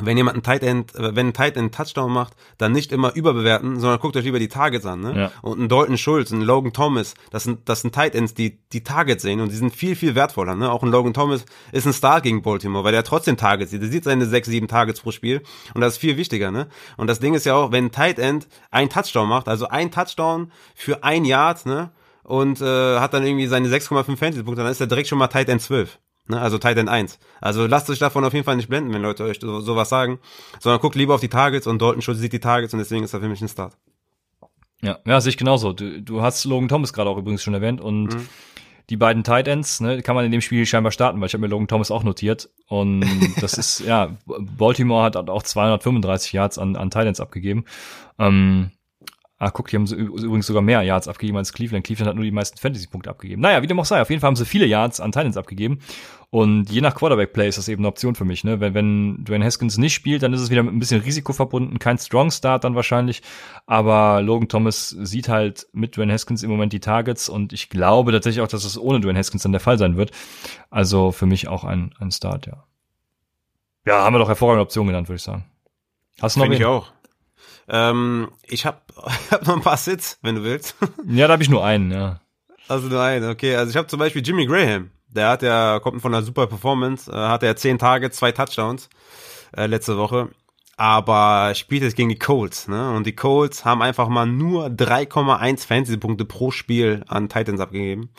wenn 0.00 0.16
jemand 0.16 0.36
ein 0.36 0.42
Tight 0.42 0.62
End, 0.62 0.94
äh, 0.94 1.14
wenn 1.14 1.28
ein 1.28 1.32
Tight 1.32 1.56
End 1.56 1.74
Touchdown 1.74 2.12
macht, 2.12 2.34
dann 2.58 2.72
nicht 2.72 2.90
immer 2.90 3.14
überbewerten, 3.14 3.78
sondern 3.78 4.00
guckt 4.00 4.16
euch 4.16 4.24
lieber 4.24 4.38
die 4.38 4.48
Targets 4.48 4.86
an, 4.86 5.00
ne? 5.00 5.16
Ja. 5.16 5.32
Und 5.42 5.60
ein 5.60 5.68
Dalton 5.68 5.98
Schulz, 5.98 6.32
ein 6.32 6.40
Logan 6.40 6.72
Thomas, 6.72 7.14
das 7.30 7.44
sind, 7.44 7.68
das 7.68 7.82
sind 7.82 7.94
Tight 7.94 8.14
Ends, 8.14 8.34
die 8.34 8.58
die 8.72 8.82
Targets 8.82 9.22
sehen 9.22 9.40
und 9.40 9.52
die 9.52 9.56
sind 9.56 9.74
viel, 9.74 9.94
viel 9.94 10.14
wertvoller, 10.14 10.56
ne? 10.56 10.70
Auch 10.70 10.82
ein 10.82 10.90
Logan 10.90 11.14
Thomas 11.14 11.44
ist 11.70 11.86
ein 11.86 11.92
Star 11.92 12.20
gegen 12.20 12.42
Baltimore, 12.42 12.84
weil 12.84 12.94
er 12.94 13.04
trotzdem 13.04 13.36
Targets 13.36 13.70
sieht. 13.70 13.82
Er 13.82 13.88
sieht 13.88 14.04
seine 14.04 14.26
sechs, 14.26 14.48
sieben 14.48 14.66
Targets 14.66 15.00
pro 15.00 15.12
Spiel 15.12 15.42
und 15.74 15.80
das 15.80 15.94
ist 15.94 15.98
viel 15.98 16.16
wichtiger, 16.16 16.50
ne? 16.50 16.68
Und 16.96 17.06
das 17.06 17.20
Ding 17.20 17.34
ist 17.34 17.46
ja 17.46 17.54
auch, 17.54 17.70
wenn 17.70 17.86
ein 17.86 17.92
Tight 17.92 18.18
End 18.18 18.48
ein 18.70 18.90
Touchdown 18.90 19.28
macht, 19.28 19.48
also 19.48 19.68
ein 19.68 19.92
Touchdown 19.92 20.50
für 20.74 21.04
ein 21.04 21.24
Yard, 21.24 21.66
ne? 21.66 21.92
Und 22.24 22.60
äh, 22.62 22.98
hat 22.98 23.12
dann 23.12 23.24
irgendwie 23.24 23.46
seine 23.46 23.68
6,5 23.68 24.16
Fantasy-Punkte, 24.16 24.62
dann 24.62 24.72
ist 24.72 24.80
er 24.80 24.86
direkt 24.86 25.08
schon 25.08 25.18
mal 25.18 25.28
Tight 25.28 25.48
End 25.48 25.60
12. 25.60 25.98
Ne, 26.26 26.40
also 26.40 26.56
Titan 26.56 26.88
1. 26.88 27.18
Also 27.42 27.66
lasst 27.66 27.90
euch 27.90 27.98
davon 27.98 28.24
auf 28.24 28.32
jeden 28.32 28.46
Fall 28.46 28.56
nicht 28.56 28.68
blenden, 28.68 28.94
wenn 28.94 29.02
Leute 29.02 29.24
euch 29.24 29.38
so, 29.40 29.60
sowas 29.60 29.90
sagen, 29.90 30.18
sondern 30.58 30.80
guckt 30.80 30.94
lieber 30.94 31.14
auf 31.14 31.20
die 31.20 31.28
Targets 31.28 31.66
und 31.66 31.82
Dalton 31.82 32.00
Schultz 32.00 32.20
sieht 32.20 32.32
die 32.32 32.40
Targets 32.40 32.72
und 32.72 32.78
deswegen 32.78 33.04
ist 33.04 33.12
er 33.12 33.20
für 33.20 33.28
mich 33.28 33.42
ein 33.42 33.48
Start. 33.48 33.76
Ja, 34.80 34.98
ja, 35.04 35.20
sehe 35.20 35.30
ich 35.30 35.36
genauso. 35.36 35.74
Du, 35.74 36.00
du 36.00 36.22
hast 36.22 36.44
Logan 36.46 36.68
Thomas 36.68 36.94
gerade 36.94 37.10
auch 37.10 37.18
übrigens 37.18 37.42
schon 37.42 37.52
erwähnt 37.52 37.80
und 37.80 38.14
mhm. 38.14 38.28
die 38.88 38.96
beiden 38.96 39.22
Tight 39.22 39.48
Ends, 39.48 39.80
ne, 39.80 40.00
kann 40.00 40.14
man 40.14 40.24
in 40.24 40.32
dem 40.32 40.40
Spiel 40.40 40.64
scheinbar 40.64 40.92
starten, 40.92 41.20
weil 41.20 41.26
ich 41.26 41.34
habe 41.34 41.42
mir 41.42 41.48
Logan 41.48 41.68
Thomas 41.68 41.90
auch 41.90 42.04
notiert 42.04 42.48
und 42.68 43.04
das 43.42 43.54
ist, 43.54 43.80
ja, 43.80 44.16
Baltimore 44.24 45.04
hat 45.04 45.16
auch 45.16 45.42
235 45.42 46.32
Yards 46.32 46.58
an, 46.58 46.76
an 46.76 46.90
Tight 46.90 47.06
Ends 47.06 47.20
abgegeben. 47.20 47.66
Ähm, 48.18 48.70
Ah, 49.44 49.50
guck, 49.50 49.68
die 49.68 49.76
haben 49.76 49.84
übrigens 49.84 50.46
sogar 50.46 50.62
mehr 50.62 50.80
Yards 50.80 51.06
abgegeben 51.06 51.36
als 51.36 51.52
Cleveland. 51.52 51.84
Cleveland 51.84 52.08
hat 52.08 52.16
nur 52.16 52.24
die 52.24 52.30
meisten 52.30 52.56
Fantasy-Punkte 52.56 53.10
abgegeben. 53.10 53.42
Naja, 53.42 53.60
wie 53.60 53.66
dem 53.66 53.78
auch 53.78 53.84
sei, 53.84 54.00
auf 54.00 54.08
jeden 54.08 54.22
Fall 54.22 54.28
haben 54.28 54.36
sie 54.36 54.46
viele 54.46 54.64
Yards 54.64 55.00
an 55.00 55.12
Titans 55.12 55.36
abgegeben. 55.36 55.80
Und 56.30 56.70
je 56.70 56.80
nach 56.80 56.94
Quarterback-Play 56.94 57.46
ist 57.48 57.58
das 57.58 57.68
eben 57.68 57.82
eine 57.82 57.88
Option 57.88 58.14
für 58.14 58.24
mich. 58.24 58.42
Ne? 58.42 58.60
Wenn, 58.60 58.72
wenn 58.72 59.22
Dwayne 59.22 59.44
Haskins 59.44 59.76
nicht 59.76 59.92
spielt, 59.92 60.22
dann 60.22 60.32
ist 60.32 60.40
es 60.40 60.48
wieder 60.48 60.62
mit 60.62 60.72
ein 60.72 60.78
bisschen 60.78 61.02
Risiko 61.02 61.34
verbunden. 61.34 61.78
Kein 61.78 61.98
Strong 61.98 62.30
Start 62.30 62.64
dann 62.64 62.74
wahrscheinlich. 62.74 63.20
Aber 63.66 64.22
Logan 64.22 64.48
Thomas 64.48 64.88
sieht 64.88 65.28
halt 65.28 65.66
mit 65.74 65.94
Dwayne 65.94 66.14
Haskins 66.14 66.42
im 66.42 66.48
Moment 66.48 66.72
die 66.72 66.80
Targets. 66.80 67.28
Und 67.28 67.52
ich 67.52 67.68
glaube 67.68 68.12
tatsächlich 68.12 68.40
auch, 68.40 68.48
dass 68.48 68.64
es 68.64 68.78
ohne 68.78 69.00
Dwayne 69.00 69.18
Haskins 69.18 69.42
dann 69.42 69.52
der 69.52 69.60
Fall 69.60 69.76
sein 69.76 69.98
wird. 69.98 70.10
Also 70.70 71.12
für 71.12 71.26
mich 71.26 71.48
auch 71.48 71.64
ein, 71.64 71.94
ein 71.98 72.10
Start, 72.10 72.46
ja. 72.46 72.64
Ja, 73.84 74.04
haben 74.04 74.14
wir 74.14 74.20
doch 74.20 74.28
hervorragende 74.28 74.62
Optionen 74.62 74.88
genannt, 74.88 75.08
würde 75.10 75.16
ich 75.16 75.22
sagen. 75.22 75.44
Hast 76.22 76.36
du 76.36 76.40
noch 76.40 76.46
Finde 76.46 76.56
ich 76.56 76.64
auch. 76.64 76.93
Ähm, 77.68 78.30
ich 78.46 78.66
habe 78.66 78.78
hab 79.30 79.46
noch 79.46 79.56
ein 79.56 79.62
paar 79.62 79.76
Sits, 79.76 80.18
wenn 80.22 80.36
du 80.36 80.44
willst. 80.44 80.76
Ja, 81.06 81.26
da 81.26 81.32
habe 81.34 81.42
ich 81.42 81.50
nur 81.50 81.64
einen, 81.64 81.90
ja. 81.90 82.20
Also 82.68 82.88
nur 82.88 83.02
einen, 83.02 83.30
okay. 83.30 83.56
Also 83.56 83.70
ich 83.70 83.76
habe 83.76 83.88
zum 83.88 83.98
Beispiel 83.98 84.22
Jimmy 84.26 84.46
Graham. 84.46 84.90
Der 85.08 85.28
hat 85.28 85.42
ja, 85.42 85.78
kommt 85.80 86.02
von 86.02 86.12
einer 86.14 86.24
super 86.24 86.46
Performance, 86.46 87.10
äh, 87.10 87.14
hat 87.14 87.42
er 87.42 87.56
zehn 87.56 87.78
Tage, 87.78 88.10
zwei 88.10 88.32
Touchdowns 88.32 88.88
äh, 89.56 89.66
letzte 89.66 89.96
Woche. 89.96 90.30
aber 90.76 91.54
spielt 91.54 91.82
jetzt 91.82 91.96
gegen 91.96 92.08
die 92.08 92.18
Colts, 92.18 92.66
ne? 92.68 92.90
Und 92.92 93.06
die 93.06 93.14
Colts 93.14 93.64
haben 93.64 93.82
einfach 93.82 94.08
mal 94.08 94.26
nur 94.26 94.66
3,1 94.66 95.66
Fantasy-Punkte 95.66 96.24
pro 96.24 96.50
Spiel 96.50 97.04
an 97.06 97.28
Titans 97.28 97.60
abgegeben. 97.60 98.10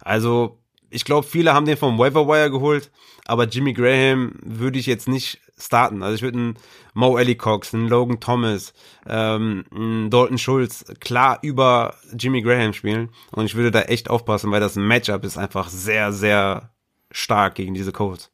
Also, 0.00 0.60
ich 0.90 1.04
glaube, 1.04 1.26
viele 1.26 1.54
haben 1.54 1.66
den 1.66 1.76
vom 1.76 1.98
Waiver 1.98 2.28
Wire 2.28 2.50
geholt, 2.50 2.92
aber 3.26 3.46
Jimmy 3.48 3.72
Graham 3.72 4.34
würde 4.42 4.78
ich 4.78 4.86
jetzt 4.86 5.08
nicht 5.08 5.40
starten. 5.58 6.02
Also 6.02 6.16
ich 6.16 6.22
würde 6.22 6.38
einen 6.38 6.54
Mo 6.94 7.18
Cox, 7.36 7.74
einen 7.74 7.88
Logan 7.88 8.20
Thomas, 8.20 8.72
ähm, 9.06 9.64
einen 9.74 10.10
Dalton 10.10 10.38
Schulz 10.38 10.84
klar 11.00 11.38
über 11.42 11.94
Jimmy 12.16 12.42
Graham 12.42 12.72
spielen. 12.72 13.10
Und 13.32 13.46
ich 13.46 13.54
würde 13.54 13.70
da 13.70 13.82
echt 13.82 14.10
aufpassen, 14.10 14.50
weil 14.50 14.60
das 14.60 14.76
Matchup 14.76 15.24
ist 15.24 15.38
einfach 15.38 15.68
sehr, 15.68 16.12
sehr 16.12 16.70
stark 17.10 17.54
gegen 17.54 17.74
diese 17.74 17.92
Colts. 17.92 18.30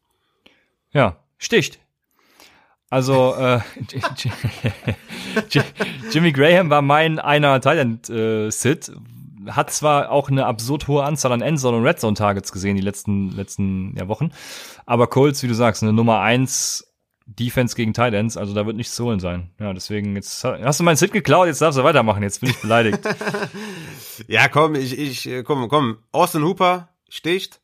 Ja, 0.93 1.17
sticht. 1.39 1.79
Also 2.89 3.35
äh, 3.37 3.61
Jimmy 6.11 6.33
Graham 6.33 6.71
war 6.71 6.83
mein 6.83 7.21
einer 7.21 7.61
Thailand 7.61 8.11
äh, 8.11 8.51
Sit, 8.51 8.91
hat 9.47 9.71
zwar 9.71 10.11
auch 10.11 10.29
eine 10.29 10.47
absurd 10.47 10.89
hohe 10.89 11.05
Anzahl 11.05 11.31
an 11.31 11.41
Endzone 11.41 11.77
und 11.77 11.87
Redzone 11.87 12.15
Targets 12.15 12.51
gesehen 12.51 12.75
die 12.75 12.83
letzten 12.83 13.31
letzten 13.31 13.97
ja, 13.97 14.09
Wochen, 14.09 14.33
aber 14.87 15.07
Colts, 15.07 15.43
wie 15.45 15.49
du 15.49 15.55
sagst, 15.55 15.85
eine 15.85 15.93
Nummer 15.93 16.19
eins 16.21 16.90
Defense 17.39 17.77
gegen 17.77 17.93
Titans, 17.93 18.37
also 18.37 18.55
da 18.55 18.67
wird 18.67 18.77
nichts 18.77 18.95
zu 18.95 19.05
holen 19.05 19.21
sein. 19.21 19.51
Ja, 19.61 19.73
deswegen 19.73 20.17
jetzt 20.17 20.45
hast 20.45 20.81
du 20.81 20.85
meinen 20.85 20.97
Sit 20.97 21.13
geklaut, 21.13 21.47
jetzt 21.47 21.63
darfst 21.63 21.79
du 21.79 21.85
weitermachen, 21.85 22.23
jetzt 22.23 22.41
bin 22.41 22.51
ich 22.51 22.61
beleidigt. 22.61 23.01
ja, 24.27 24.49
komm, 24.49 24.75
ich 24.75 24.99
ich 24.99 25.45
komm, 25.45 25.69
komm, 25.69 25.99
Austin 26.13 26.43
Hooper 26.43 26.89
sticht. 27.09 27.61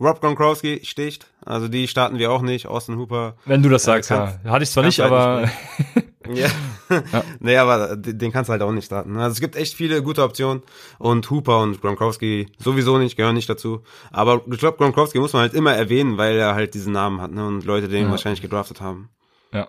Rob 0.00 0.20
Gronkowski 0.20 0.82
sticht, 0.84 1.26
also 1.44 1.66
die 1.66 1.88
starten 1.88 2.18
wir 2.18 2.30
auch 2.30 2.42
nicht. 2.42 2.66
Austin 2.66 2.96
Hooper. 2.98 3.36
Wenn 3.46 3.64
du 3.64 3.68
das 3.68 3.82
äh, 3.82 3.86
sagst, 3.86 4.10
ja. 4.10 4.38
Hatte 4.44 4.62
ich 4.62 4.70
zwar 4.70 4.84
nicht, 4.84 5.00
halt 5.00 5.10
aber. 5.10 5.40
Nicht 5.40 6.06
ja. 6.34 6.48
ja. 6.90 7.24
Nee, 7.40 7.56
aber 7.56 7.96
den 7.96 8.32
kannst 8.32 8.48
du 8.48 8.52
halt 8.52 8.62
auch 8.62 8.72
nicht 8.72 8.86
starten. 8.86 9.16
Also 9.16 9.32
es 9.32 9.40
gibt 9.40 9.56
echt 9.56 9.74
viele 9.74 10.02
gute 10.02 10.22
Optionen 10.22 10.62
und 10.98 11.30
Hooper 11.30 11.60
und 11.60 11.80
Gronkowski 11.80 12.48
sowieso 12.58 12.98
nicht, 12.98 13.16
gehören 13.16 13.34
nicht 13.34 13.48
dazu. 13.48 13.82
Aber 14.10 14.42
ich 14.50 14.58
glaube, 14.58 14.78
Gronkowski 14.78 15.18
muss 15.18 15.32
man 15.32 15.42
halt 15.42 15.54
immer 15.54 15.74
erwähnen, 15.74 16.18
weil 16.18 16.36
er 16.36 16.54
halt 16.54 16.74
diesen 16.74 16.92
Namen 16.92 17.20
hat 17.20 17.32
ne? 17.32 17.46
und 17.46 17.64
Leute 17.64 17.88
den 17.88 18.04
ja. 18.04 18.10
wahrscheinlich 18.10 18.42
gedraftet 18.42 18.80
haben. 18.80 19.08
Ja. 19.52 19.68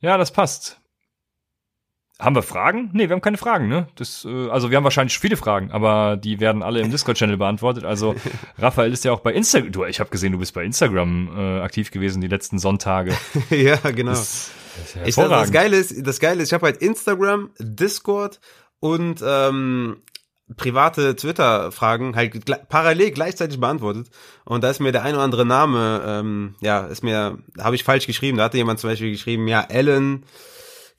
Ja, 0.00 0.16
das 0.16 0.32
passt. 0.32 0.79
Haben 2.20 2.36
wir 2.36 2.42
Fragen? 2.42 2.90
Nee, 2.92 3.08
wir 3.08 3.14
haben 3.14 3.22
keine 3.22 3.38
Fragen, 3.38 3.68
ne? 3.68 3.88
Das, 3.94 4.26
äh, 4.26 4.50
also 4.50 4.70
wir 4.70 4.76
haben 4.76 4.84
wahrscheinlich 4.84 5.18
viele 5.18 5.36
Fragen, 5.36 5.70
aber 5.72 6.18
die 6.18 6.38
werden 6.38 6.62
alle 6.62 6.80
im 6.80 6.90
Discord-Channel 6.92 7.38
beantwortet. 7.38 7.84
Also 7.84 8.14
Raphael 8.58 8.92
ist 8.92 9.04
ja 9.04 9.12
auch 9.12 9.20
bei 9.20 9.32
Instagram. 9.32 9.72
Du, 9.72 9.84
ich 9.84 10.00
habe 10.00 10.10
gesehen, 10.10 10.32
du 10.32 10.38
bist 10.38 10.52
bei 10.52 10.62
Instagram 10.62 11.30
äh, 11.34 11.60
aktiv 11.60 11.90
gewesen 11.90 12.20
die 12.20 12.28
letzten 12.28 12.58
Sonntage. 12.58 13.16
ja, 13.50 13.76
genau. 13.76 14.12
Das, 14.12 14.50
das, 14.76 14.96
ist 14.96 15.08
ich, 15.08 15.14
das, 15.14 15.28
das 15.28 15.52
Geile 15.52 15.76
ist, 15.76 16.06
das 16.06 16.20
Geile 16.20 16.42
ist, 16.42 16.50
ich 16.50 16.52
habe 16.52 16.66
halt 16.66 16.76
Instagram, 16.76 17.50
Discord 17.58 18.38
und 18.80 19.24
ähm, 19.26 20.02
private 20.56 21.16
Twitter-Fragen 21.16 22.16
halt 22.16 22.44
gl 22.44 22.56
parallel 22.68 23.12
gleichzeitig 23.12 23.60
beantwortet. 23.60 24.10
Und 24.44 24.62
da 24.62 24.70
ist 24.70 24.80
mir 24.80 24.92
der 24.92 25.04
ein 25.04 25.14
oder 25.14 25.24
andere 25.24 25.46
Name, 25.46 26.02
ähm, 26.04 26.54
ja, 26.60 26.86
ist 26.86 27.02
mir, 27.02 27.38
habe 27.58 27.76
ich 27.76 27.84
falsch 27.84 28.06
geschrieben. 28.06 28.38
Da 28.38 28.44
hatte 28.44 28.58
jemand 28.58 28.78
zum 28.80 28.90
Beispiel 28.90 29.12
geschrieben, 29.12 29.48
ja, 29.48 29.62
Ellen 29.62 30.24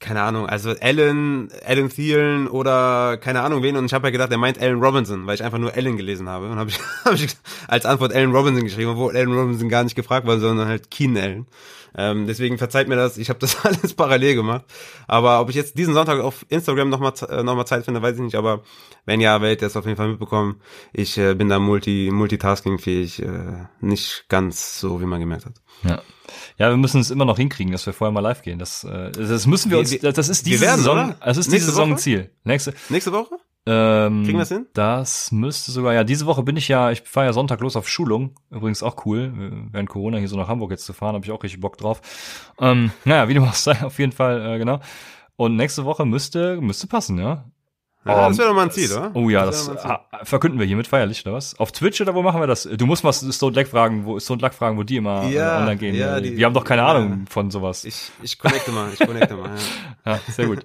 keine 0.02 0.24
Ahnung, 0.24 0.48
also 0.48 0.74
Alan, 0.82 1.50
Alan 1.64 1.90
Thielen 1.90 2.48
oder 2.48 3.18
keine 3.18 3.42
Ahnung 3.42 3.62
wen 3.62 3.78
und 3.78 3.86
ich 3.86 3.94
habe 3.94 4.08
ja 4.08 4.12
gedacht, 4.12 4.32
er 4.32 4.40
meint 4.40 4.60
Alan 4.60 4.82
Robinson, 4.82 5.28
weil 5.28 5.36
ich 5.36 5.44
einfach 5.44 5.60
nur 5.60 5.76
Alan 5.76 5.96
gelesen 5.96 6.28
habe 6.28 6.50
und 6.50 6.58
habe 6.58 6.72
ich, 6.72 6.80
hab 7.06 7.14
ich 7.14 7.28
als 7.68 7.86
Antwort 7.86 8.14
Alan 8.14 8.36
Robinson 8.36 8.64
geschrieben, 8.64 8.92
obwohl 8.92 9.16
Alan 9.16 9.32
Robinson 9.32 9.70
gar 9.70 9.84
nicht 9.84 9.96
gefragt 9.96 10.28
war, 10.28 10.40
sondern 10.40 10.68
halt 10.68 10.92
Keen 10.92 11.16
Allen. 11.18 11.46
Ähm, 11.96 12.26
deswegen 12.26 12.58
verzeiht 12.58 12.88
mir 12.88 12.96
das, 12.96 13.18
ich 13.18 13.30
habe 13.30 13.40
das 13.40 13.56
alles 13.66 13.94
parallel 13.94 14.36
gemacht. 14.36 14.66
Aber 15.08 15.40
ob 15.40 15.50
ich 15.50 15.56
jetzt 15.56 15.78
diesen 15.78 15.94
Sonntag 15.94 16.20
auf 16.20 16.46
Instagram 16.50 16.90
nochmal 16.90 17.14
äh, 17.30 17.44
noch 17.44 17.56
mal 17.56 17.66
Zeit 17.66 17.86
finde, 17.86 18.02
weiß 18.02 18.16
ich 18.16 18.22
nicht. 18.22 18.36
Aber 18.36 18.64
wenn 19.06 19.22
ja, 19.22 19.42
werdet 19.42 19.62
ihr 19.62 19.68
es 19.68 19.78
auf 19.78 19.86
jeden 19.86 19.98
Fall 19.98 20.10
mitbekommen. 20.10 20.62
Ich 20.94 21.18
äh, 21.18 21.34
bin 21.34 21.50
da 21.50 21.60
multi, 21.60 22.10
multitasking-fähig, 22.12 23.22
äh, 23.24 23.66
nicht 23.82 24.26
ganz 24.30 24.80
so, 24.80 25.02
wie 25.02 25.06
man 25.06 25.20
gemerkt 25.20 25.46
hat. 25.46 25.56
Ja. 25.84 26.02
Ja, 26.58 26.70
wir 26.70 26.78
müssen 26.78 27.02
es 27.02 27.12
immer 27.12 27.26
noch 27.26 27.38
hinkriegen, 27.38 27.72
dass 27.72 27.86
wir 27.86 27.94
vorher 27.94 28.12
mal 28.12 28.22
live 28.22 28.42
gehen. 28.42 28.60
Das, 28.60 28.84
äh, 28.84 29.12
das 29.12 29.48
müssen 29.48 29.72
wir 29.72 29.80
uns, 29.80 29.98
das 30.00 30.30
ist 30.30 30.46
diese 30.46 30.62
werden, 30.62 30.78
Saison, 30.78 30.98
oder? 30.98 31.16
das 31.24 31.38
ist 31.38 31.52
diese 31.52 31.66
Saison 31.66 31.98
Ziel. 31.98 32.32
Nächste, 32.44 32.74
nächste 32.90 33.12
Woche? 33.12 33.36
Ähm, 33.68 34.24
Kriegen 34.24 34.38
wir 34.38 34.42
das 34.42 34.50
hin? 34.50 34.68
Das 34.74 35.32
müsste 35.32 35.72
sogar, 35.72 35.94
ja, 35.94 36.04
diese 36.04 36.26
Woche 36.26 36.42
bin 36.42 36.58
ich 36.58 36.68
ja, 36.68 36.90
ich 36.92 37.02
fahre 37.02 37.28
ja 37.28 37.34
Sonntag 37.34 37.62
los 37.62 37.76
auf 37.76 37.88
Schulung. 37.88 38.36
Übrigens 38.50 38.82
auch 38.82 39.06
cool, 39.06 39.32
während 39.72 39.88
Corona 39.88 40.18
hier 40.18 40.28
so 40.28 40.38
nach 40.38 40.48
Hamburg 40.48 40.72
jetzt 40.72 40.86
zu 40.86 40.94
fahren, 40.94 41.14
habe 41.14 41.26
ich 41.26 41.32
auch 41.32 41.44
richtig 41.44 41.60
Bock 41.60 41.78
drauf. 41.78 42.02
Ähm, 42.60 42.92
naja, 43.06 43.28
wie 43.28 43.36
du 43.36 43.42
machst, 43.42 43.68
auf 43.84 44.00
jeden 44.00 44.12
Fall, 44.14 44.56
äh, 44.56 44.58
genau. 44.58 44.80
Und 45.36 45.56
nächste 45.56 45.86
Woche 45.86 46.06
müsste, 46.06 46.60
müsste 46.60 46.88
passen, 46.88 47.20
ja. 47.20 47.46
Ja, 48.04 48.30
das 48.30 48.38
wäre 48.40 48.48
doch 48.48 48.56
mal 48.56 48.64
ein 48.64 48.72
Ziel, 48.72 48.92
oder? 48.92 49.12
Oh 49.14 49.30
ja, 49.30 49.46
das, 49.46 49.68
das 49.68 50.28
verkünden 50.28 50.60
wir 50.60 50.66
hiermit 50.66 50.88
feierlich, 50.88 51.24
oder 51.24 51.36
was? 51.36 51.60
Auf 51.60 51.72
Twitch 51.72 52.02
oder 52.02 52.16
wo 52.16 52.24
machen 52.24 52.40
wir 52.40 52.48
das? 52.48 52.64
Du 52.64 52.88
musst 52.88 53.04
mal 53.04 53.14
Stone 53.14 53.56
Luck 53.56 53.68
fragen, 53.68 54.06
wo 54.06 54.20
Stone 54.20 54.42
Luck 54.42 54.56
fragen, 54.56 54.78
wo 54.78 54.84
die 54.84 54.96
immer 54.96 55.24
äh, 55.24 55.34
ja, 55.34 55.60
online 55.60 55.78
gehen. 55.78 55.96
Ja, 55.96 56.20
die, 56.20 56.36
wir 56.36 56.46
haben 56.48 56.54
doch 56.54 56.64
keine 56.64 56.82
ja. 56.82 56.88
Ahnung 56.88 57.26
von 57.30 57.52
sowas. 57.52 57.86
Ich, 57.86 58.12
ich 58.24 58.40
connecte 58.40 58.72
mal, 58.72 58.90
ich 58.92 59.00
connecte 59.06 59.36
mal. 59.36 59.52
Ja. 60.06 60.14
ja, 60.14 60.20
sehr 60.28 60.48
gut. 60.48 60.64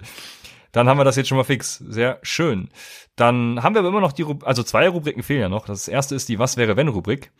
Dann 0.72 0.88
haben 0.88 0.98
wir 0.98 1.04
das 1.04 1.16
jetzt 1.16 1.28
schon 1.28 1.36
mal 1.36 1.44
fix. 1.44 1.76
Sehr 1.76 2.18
schön. 2.22 2.70
Dann 3.16 3.62
haben 3.62 3.74
wir 3.74 3.80
aber 3.80 3.88
immer 3.88 4.00
noch 4.00 4.12
die, 4.12 4.22
Rub 4.22 4.46
also 4.46 4.62
zwei 4.62 4.88
Rubriken 4.88 5.22
fehlen 5.22 5.40
ja 5.40 5.48
noch. 5.50 5.66
Das 5.66 5.88
erste 5.88 6.14
ist 6.14 6.30
die 6.30 6.38
Was 6.38 6.56
wäre 6.56 6.76
wenn 6.76 6.88
Rubrik. 6.88 7.32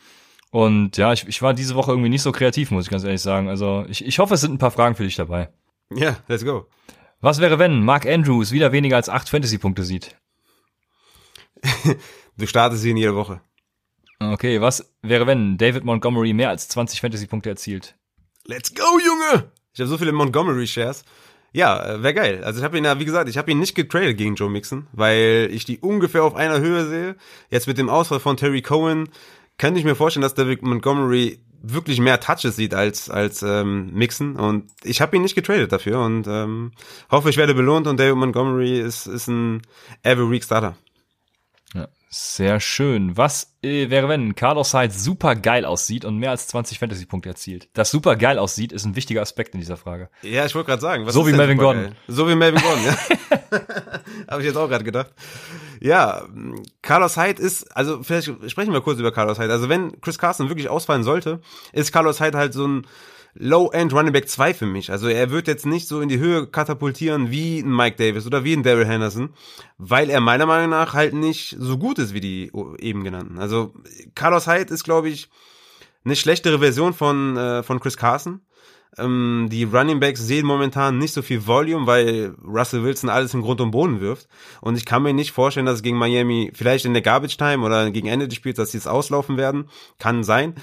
Und 0.51 0.97
ja, 0.97 1.13
ich, 1.13 1.27
ich 1.27 1.41
war 1.43 1.55
diese 1.55 1.75
Woche 1.75 1.91
irgendwie 1.91 2.09
nicht 2.09 2.23
so 2.23 2.33
kreativ, 2.33 2.71
muss 2.71 2.85
ich 2.85 2.91
ganz 2.91 3.05
ehrlich 3.05 3.23
sagen. 3.23 3.49
Also 3.49 3.85
ich, 3.89 4.05
ich 4.05 4.19
hoffe, 4.19 4.35
es 4.35 4.41
sind 4.43 4.53
ein 4.53 4.59
paar 4.59 4.71
Fragen 4.71 4.95
für 4.95 5.05
dich 5.05 5.17
dabei. 5.17 5.49
Ja, 5.91 6.17
let's 6.29 6.45
go. 6.45 6.67
Was 7.27 7.41
wäre, 7.41 7.59
wenn 7.59 7.83
Mark 7.83 8.07
Andrews 8.07 8.53
wieder 8.53 8.71
weniger 8.71 8.95
als 8.95 9.09
acht 9.09 9.29
Fantasy-Punkte 9.29 9.83
sieht? 9.83 10.15
du 12.37 12.47
startest 12.47 12.85
ihn 12.85 12.97
jede 12.97 13.17
Woche. 13.17 13.41
Okay, 14.21 14.61
was 14.61 14.95
wäre, 15.03 15.27
wenn 15.27 15.59
David 15.59 15.83
Montgomery 15.83 16.33
mehr 16.35 16.51
als 16.51 16.69
20 16.69 17.01
Fantasy-Punkte 17.01 17.49
erzielt? 17.49 17.97
Let's 18.45 18.73
go, 18.73 18.85
Junge! 19.05 19.51
Ich 19.75 19.81
habe 19.81 19.89
so 19.89 19.99
viele 19.99 20.13
Montgomery-Shares. 20.13 21.05
Ja, 21.53 21.95
äh, 21.95 22.03
wäre 22.05 22.15
geil. 22.15 22.45
Also 22.45 22.61
ich 22.61 22.65
habe 22.65 22.79
ihn 22.79 22.85
ja, 22.85 23.01
wie 23.01 23.05
gesagt, 23.05 23.29
ich 23.29 23.39
habe 23.39 23.51
ihn 23.51 23.59
nicht 23.59 23.75
getradet 23.75 24.17
gegen 24.17 24.37
Joe 24.37 24.49
Mixon, 24.49 24.87
weil 24.93 25.49
ich 25.51 25.65
die 25.65 25.81
ungefähr 25.81 26.23
auf 26.23 26.37
einer 26.37 26.61
Höhe 26.61 26.87
sehe. 26.87 27.17
Jetzt 27.51 27.67
mit 27.67 27.77
dem 27.77 27.89
Ausfall 27.89 28.21
von 28.21 28.37
Terry 28.37 28.63
Cohen 28.63 29.09
könnte 29.59 29.81
ich 29.81 29.85
mir 29.85 29.97
vorstellen, 29.97 30.23
dass 30.23 30.35
David 30.35 30.63
Montgomery 30.63 31.41
wirklich 31.63 32.01
mehr 32.01 32.21
Touches 32.21 32.57
sieht 32.57 32.75
als 32.75 33.11
als 33.11 33.43
ähm, 33.43 33.93
Mixon 33.93 34.37
und 34.37 34.71
ich 34.85 35.01
habe 35.01 35.17
ihn 35.17 35.23
nicht 35.23 35.35
getradet 35.35 35.73
dafür 35.73 36.01
und 36.01 36.27
ähm, 36.27 36.73
hoffe, 37.11 37.31
ich 37.31 37.37
werde 37.37 37.55
belohnt 37.55 37.87
und 37.87 37.99
David 37.99 38.17
Montgomery 38.17 38.81
ist 38.81 39.07
ist 39.07 39.29
ein 39.29 39.63
every 40.03 40.31
week 40.31 40.45
Starter. 40.45 40.77
Sehr 42.19 42.61
schön. 42.61 43.17
Was 43.19 43.57
äh, 43.63 43.91
wäre, 43.91 44.09
wenn 44.09 44.35
Carlos 44.35 44.73
Hyde 44.73 44.95
super 44.95 45.35
geil 45.35 45.67
aussieht 45.67 46.07
und 46.07 46.17
mehr 46.17 46.31
als 46.31 46.47
20 46.47 46.79
Fantasy-Punkte 46.79 47.29
erzielt? 47.29 47.69
Das 47.75 47.91
super 47.91 48.17
geil 48.17 48.39
aussieht, 48.39 48.73
ist 48.73 48.87
ein 48.87 48.97
wichtiger 48.97 49.21
Aspekt 49.21 49.53
in 49.53 49.61
dieser 49.61 49.77
Frage. 49.77 50.09
Ja, 50.23 50.47
ich 50.47 50.55
wollte 50.55 50.69
gerade 50.69 50.81
sagen. 50.81 51.11
so 51.11 51.27
wie 51.27 51.33
Melvin 51.33 51.59
Gordon. 51.59 51.95
So 52.09 52.27
wie 52.27 52.35
Melvin 52.35 52.63
Gordon, 52.63 52.85
ja. 52.87 52.97
Habe 54.31 54.41
ich 54.41 54.47
jetzt 54.47 54.57
auch 54.57 54.67
gerade 54.69 54.85
gedacht. 54.85 55.11
Ja, 55.81 56.27
Carlos 56.83 57.17
Hyde 57.17 57.43
ist, 57.43 57.77
also 57.77 58.03
vielleicht 58.03 58.31
sprechen 58.51 58.73
wir 58.73 58.81
kurz 58.81 58.99
über 58.99 59.13
Carlos 59.13 59.39
Hyde. 59.39 59.53
Also 59.53 59.69
wenn 59.69 60.01
Chris 60.01 60.19
Carson 60.19 60.49
wirklich 60.49 60.69
ausfallen 60.69 61.05
sollte, 61.05 61.41
ist 61.73 61.93
Carlos 61.93 62.21
Hyde 62.21 62.39
halt 62.39 62.53
so 62.53 62.67
ein 62.67 62.87
Low-End 63.39 63.93
Running 63.93 64.13
Back 64.13 64.29
2 64.29 64.55
für 64.55 64.67
mich. 64.67 64.91
Also 64.91 65.09
er 65.09 65.31
wird 65.31 65.47
jetzt 65.47 65.67
nicht 65.67 65.89
so 65.89 66.01
in 66.01 66.09
die 66.09 66.19
Höhe 66.19 66.47
katapultieren 66.47 67.31
wie 67.31 67.61
ein 67.61 67.75
Mike 67.75 67.97
Davis 67.97 68.27
oder 68.27 68.45
wie 68.45 68.55
ein 68.55 68.63
Daryl 68.63 68.87
Henderson, 68.87 69.31
weil 69.77 70.09
er 70.09 70.21
meiner 70.21 70.47
Meinung 70.47 70.71
nach 70.71 70.95
halt 70.95 71.13
nicht 71.13 71.55
so 71.59 71.77
gut 71.77 71.99
ist 71.99 72.15
wie 72.15 72.21
die 72.21 72.51
eben 72.79 73.05
genannten. 73.05 73.39
Also 73.39 73.75
Carlos 74.15 74.47
Hyde 74.47 74.73
ist, 74.73 74.85
glaube 74.85 75.11
ich, 75.11 75.29
eine 76.05 76.17
schlechtere 76.17 76.61
Version 76.61 76.95
von, 76.95 77.37
äh, 77.37 77.63
von 77.63 77.81
Chris 77.81 77.97
Carson. 77.97 78.41
Ähm, 78.99 79.49
die 79.51 79.65
Running 79.65 80.01
Backs 80.01 80.21
sehen 80.21 80.47
momentan 80.47 80.99
nicht 80.99 81.13
so 81.13 81.23
viel 81.23 81.47
Volume, 81.47 81.87
weil 81.87 82.35
Russell 82.47 82.83
Wilson 82.83 83.11
alles 83.11 83.35
im 83.35 83.43
Grund 83.43 83.61
und 83.61 83.71
Boden 83.71 84.01
wirft. 84.01 84.29
Und 84.61 84.77
ich 84.77 84.87
kann 84.87 85.03
mir 85.03 85.13
nicht 85.13 85.33
vorstellen, 85.33 85.67
dass 85.67 85.77
es 85.77 85.83
gegen 85.83 85.99
Miami 85.99 86.51
vielleicht 86.55 86.85
in 86.85 86.95
der 86.95 87.03
Garbage 87.03 87.37
Time 87.37 87.65
oder 87.65 87.91
gegen 87.91 88.09
Ende 88.09 88.29
des 88.29 88.37
Spiels, 88.37 88.57
dass 88.57 88.73
sie 88.73 88.79
es 88.79 88.87
auslaufen 88.87 89.37
werden. 89.37 89.69
Kann 89.99 90.25
sein. 90.25 90.55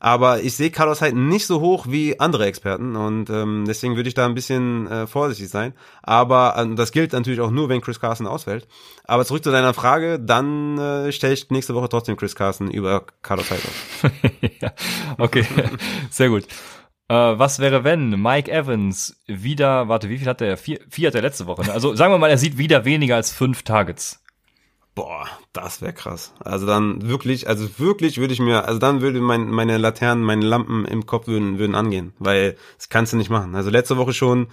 Aber 0.00 0.40
ich 0.40 0.54
sehe 0.54 0.70
Carlos 0.70 1.02
halt 1.02 1.14
nicht 1.14 1.46
so 1.46 1.60
hoch 1.60 1.86
wie 1.88 2.18
andere 2.18 2.46
Experten 2.46 2.96
und 2.96 3.28
ähm, 3.30 3.64
deswegen 3.66 3.96
würde 3.96 4.08
ich 4.08 4.14
da 4.14 4.26
ein 4.26 4.34
bisschen 4.34 4.86
äh, 4.86 5.06
vorsichtig 5.06 5.48
sein. 5.50 5.74
Aber 6.02 6.56
äh, 6.56 6.74
das 6.74 6.92
gilt 6.92 7.12
natürlich 7.12 7.40
auch 7.40 7.50
nur, 7.50 7.68
wenn 7.68 7.80
Chris 7.80 8.00
Carson 8.00 8.26
ausfällt. 8.26 8.66
Aber 9.04 9.24
zurück 9.24 9.44
zu 9.44 9.50
deiner 9.50 9.74
Frage, 9.74 10.18
dann 10.18 10.78
äh, 10.78 11.12
stelle 11.12 11.34
ich 11.34 11.50
nächste 11.50 11.74
Woche 11.74 11.88
trotzdem 11.88 12.16
Chris 12.16 12.34
Carson 12.34 12.70
über 12.70 13.04
Carlos 13.22 13.50
Hyde 13.50 13.62
auf. 13.62 14.10
ja, 14.60 14.72
okay, 15.18 15.44
sehr 16.10 16.28
gut. 16.28 16.46
Äh, 17.12 17.38
was 17.38 17.58
wäre, 17.58 17.84
wenn 17.84 18.22
Mike 18.22 18.50
Evans 18.50 19.22
wieder, 19.26 19.86
warte, 19.88 20.08
wie 20.08 20.16
viel 20.16 20.26
hat 20.26 20.40
er? 20.40 20.56
Vier, 20.56 20.80
vier 20.88 21.08
hat 21.08 21.14
er 21.14 21.20
letzte 21.20 21.46
Woche. 21.46 21.62
Ne? 21.62 21.70
Also 21.72 21.94
sagen 21.94 22.10
wir 22.10 22.16
mal, 22.16 22.30
er 22.30 22.38
sieht 22.38 22.56
wieder 22.56 22.86
weniger 22.86 23.16
als 23.16 23.30
fünf 23.30 23.64
Targets. 23.64 24.24
Boah, 24.94 25.26
das 25.52 25.82
wäre 25.82 25.92
krass. 25.92 26.32
Also 26.40 26.66
dann 26.66 27.06
wirklich, 27.06 27.48
also 27.48 27.78
wirklich 27.78 28.16
würde 28.16 28.32
ich 28.32 28.40
mir, 28.40 28.64
also 28.64 28.78
dann 28.78 29.02
würde 29.02 29.20
mein, 29.20 29.50
meine 29.50 29.76
Laternen, 29.76 30.24
meine 30.24 30.46
Lampen 30.46 30.86
im 30.86 31.04
Kopf 31.04 31.26
würden, 31.26 31.58
würden 31.58 31.74
angehen, 31.74 32.14
weil 32.18 32.56
das 32.78 32.88
kannst 32.88 33.12
du 33.12 33.18
nicht 33.18 33.28
machen. 33.30 33.54
Also 33.54 33.68
letzte 33.68 33.98
Woche 33.98 34.14
schon 34.14 34.48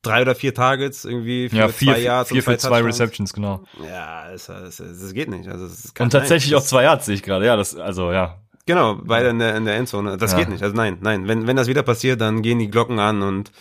drei 0.00 0.22
oder 0.22 0.34
vier 0.34 0.54
Targets 0.54 1.04
irgendwie 1.04 1.50
für 1.50 1.56
ja, 1.56 1.68
vier, 1.68 1.92
zwei 1.92 2.00
Yards 2.00 2.30
vier, 2.30 2.42
vier 2.42 2.52
für 2.54 2.58
zwei 2.58 2.80
Receptions, 2.80 3.34
genau. 3.34 3.64
Ja, 3.86 4.30
das, 4.30 4.46
das, 4.46 4.76
das 4.78 5.12
geht 5.12 5.28
nicht. 5.28 5.48
Also, 5.48 5.66
das 5.66 5.92
und 5.98 6.10
tatsächlich 6.10 6.52
sein. 6.52 6.58
auch 6.58 6.64
zwei 6.64 6.84
Yards 6.84 7.04
sehe 7.04 7.16
ich 7.16 7.22
gerade. 7.22 7.44
Ja, 7.44 7.56
das, 7.56 7.76
also 7.76 8.12
ja. 8.12 8.40
Genau, 8.66 8.96
beide 8.96 9.28
in 9.28 9.38
der, 9.38 9.56
in 9.56 9.64
der 9.64 9.76
Endzone. 9.76 10.16
Das 10.16 10.32
ja. 10.32 10.38
geht 10.38 10.48
nicht. 10.48 10.62
Also 10.62 10.74
nein, 10.74 10.98
nein. 11.00 11.28
Wenn, 11.28 11.46
wenn 11.46 11.56
das 11.56 11.68
wieder 11.68 11.84
passiert, 11.84 12.20
dann 12.20 12.42
gehen 12.42 12.58
die 12.58 12.68
Glocken 12.68 12.98
an 12.98 13.22
und 13.22 13.52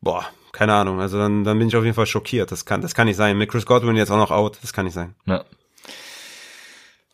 boah, 0.00 0.26
keine 0.52 0.74
Ahnung. 0.74 1.00
Also 1.00 1.16
dann, 1.16 1.44
dann 1.44 1.58
bin 1.58 1.68
ich 1.68 1.76
auf 1.76 1.84
jeden 1.84 1.94
Fall 1.94 2.06
schockiert. 2.06 2.50
Das 2.50 2.64
kann, 2.64 2.80
das 2.82 2.94
kann 2.94 3.06
nicht 3.06 3.16
sein. 3.16 3.38
Mit 3.38 3.50
Chris 3.50 3.66
Godwin 3.66 3.96
jetzt 3.96 4.10
auch 4.10 4.16
noch 4.16 4.32
out. 4.32 4.58
Das 4.60 4.72
kann 4.72 4.84
nicht 4.84 4.94
sein. 4.94 5.14
Ja. 5.26 5.44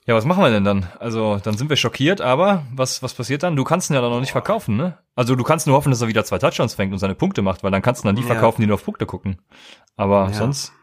Ja, 0.07 0.15
was 0.15 0.27
machen 0.27 0.43
wir 0.43 0.51
denn 0.51 0.65
dann? 0.65 0.87
Also, 1.01 1.41
dann 1.43 1.57
sind 1.57 1.71
wir 1.71 1.77
schockiert, 1.77 2.21
aber 2.21 2.67
was, 2.75 3.03
was 3.03 3.15
passiert 3.15 3.43
dann? 3.43 3.57
Du 3.57 3.65
kannst 3.65 3.91
ihn 3.91 3.95
ja 3.95 4.03
dann 4.03 4.11
noch 4.11 4.21
nicht 4.21 4.33
verkaufen, 4.33 4.77
ne? 4.77 4.99
Also, 5.15 5.35
du 5.35 5.43
kannst 5.45 5.67
nur 5.67 5.75
hoffen, 5.75 5.91
dass 5.91 6.03
er 6.03 6.09
wieder 6.09 6.27
zwei 6.27 6.39
Touchdowns 6.39 6.75
fängt 6.75 6.93
und 6.93 6.99
seine 6.99 7.15
Punkte 7.15 7.41
macht, 7.41 7.65
weil 7.65 7.71
dann 7.71 7.81
kannst 7.81 8.05
du 8.05 8.09
dann 8.09 8.15
die 8.15 8.21
ja. 8.21 8.29
verkaufen, 8.29 8.61
die 8.61 8.67
nur 8.67 8.75
auf 8.75 8.85
Punkte 8.85 9.07
gucken. 9.07 9.39
Aber 9.97 10.27
ja. 10.27 10.35
sonst? 10.35 10.75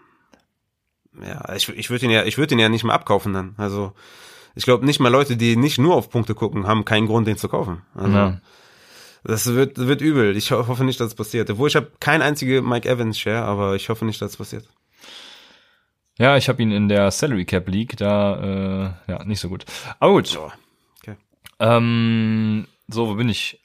Ja, 1.21 1.53
ich, 1.53 1.69
ich 1.69 1.91
würde 1.91 2.05
ihn 2.05 2.11
ja, 2.11 2.23
ich 2.23 2.39
würde 2.39 2.55
ihn 2.55 2.59
ja 2.59 2.67
nicht 2.67 2.83
mehr 2.83 2.95
abkaufen 2.95 3.31
dann. 3.31 3.53
Also, 3.57 3.93
ich 4.55 4.65
glaube 4.65 4.85
nicht 4.85 4.99
mal 4.99 5.09
Leute, 5.09 5.37
die 5.37 5.55
nicht 5.55 5.77
nur 5.77 5.95
auf 5.95 6.09
Punkte 6.09 6.35
gucken, 6.35 6.67
haben 6.67 6.85
keinen 6.85 7.07
Grund, 7.07 7.27
den 7.27 7.37
zu 7.37 7.49
kaufen. 7.49 7.81
Also, 7.93 8.17
ja. 8.17 8.41
Das 9.23 9.45
wird, 9.47 9.77
wird 9.77 10.01
übel. 10.01 10.35
Ich 10.35 10.51
hoffe 10.51 10.83
nicht, 10.83 10.99
dass 10.99 11.09
es 11.09 11.15
passiert. 11.15 11.49
Obwohl 11.49 11.67
ich 11.67 11.75
habe 11.75 11.91
kein 11.99 12.21
einzige 12.21 12.61
Mike 12.61 12.89
Evans 12.89 13.19
Share, 13.19 13.43
aber 13.43 13.75
ich 13.75 13.89
hoffe 13.89 14.03
nicht, 14.05 14.21
dass 14.21 14.31
es 14.31 14.37
passiert. 14.37 14.67
Ja, 16.17 16.37
ich 16.37 16.49
habe 16.49 16.61
ihn 16.61 16.71
in 16.71 16.87
der 16.87 17.11
Salary 17.11 17.45
Cap 17.45 17.67
League, 17.69 17.97
da 17.97 18.95
äh, 19.07 19.11
ja 19.11 19.23
nicht 19.23 19.39
so 19.39 19.49
gut. 19.49 19.65
Aber 19.99 20.13
gut. 20.13 20.37
Okay. 21.01 21.15
Ähm, 21.59 22.67
so, 22.87 23.07
wo 23.07 23.15
bin 23.15 23.29
ich? 23.29 23.63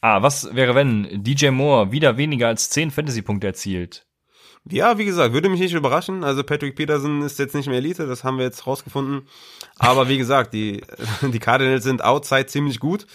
Ah, 0.00 0.22
was 0.22 0.54
wäre, 0.54 0.74
wenn 0.74 1.22
DJ 1.24 1.50
Moore 1.50 1.90
wieder 1.90 2.16
weniger 2.16 2.48
als 2.48 2.70
10 2.70 2.90
Fantasy-Punkte 2.90 3.48
erzielt? 3.48 4.06
Ja, 4.68 4.98
wie 4.98 5.04
gesagt, 5.04 5.32
würde 5.32 5.48
mich 5.48 5.60
nicht 5.60 5.74
überraschen. 5.74 6.24
Also 6.24 6.42
Patrick 6.42 6.74
Peterson 6.74 7.22
ist 7.22 7.38
jetzt 7.38 7.54
nicht 7.54 7.68
mehr 7.68 7.78
Elite, 7.78 8.06
das 8.06 8.24
haben 8.24 8.38
wir 8.38 8.44
jetzt 8.44 8.66
rausgefunden. 8.66 9.22
Aber 9.78 10.08
wie 10.08 10.18
gesagt, 10.18 10.54
die, 10.54 10.82
die 11.22 11.38
Cardinals 11.38 11.84
sind 11.84 12.02
outside 12.02 12.46
ziemlich 12.46 12.80
gut. 12.80 13.06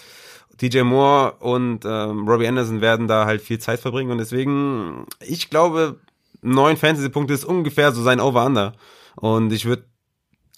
DJ 0.61 0.81
Moore 0.81 1.33
und 1.39 1.85
ähm, 1.85 2.27
Robbie 2.27 2.47
Anderson 2.47 2.81
werden 2.81 3.07
da 3.07 3.25
halt 3.25 3.41
viel 3.41 3.59
Zeit 3.59 3.79
verbringen 3.79 4.11
und 4.11 4.19
deswegen, 4.19 5.07
ich 5.19 5.49
glaube, 5.49 5.99
neun 6.41 6.77
Fantasy-Punkte 6.77 7.33
ist 7.33 7.45
ungefähr 7.45 7.91
so 7.91 8.03
sein 8.03 8.19
Over-Under. 8.19 8.73
Und 9.15 9.51
ich 9.51 9.65
würde, 9.65 9.85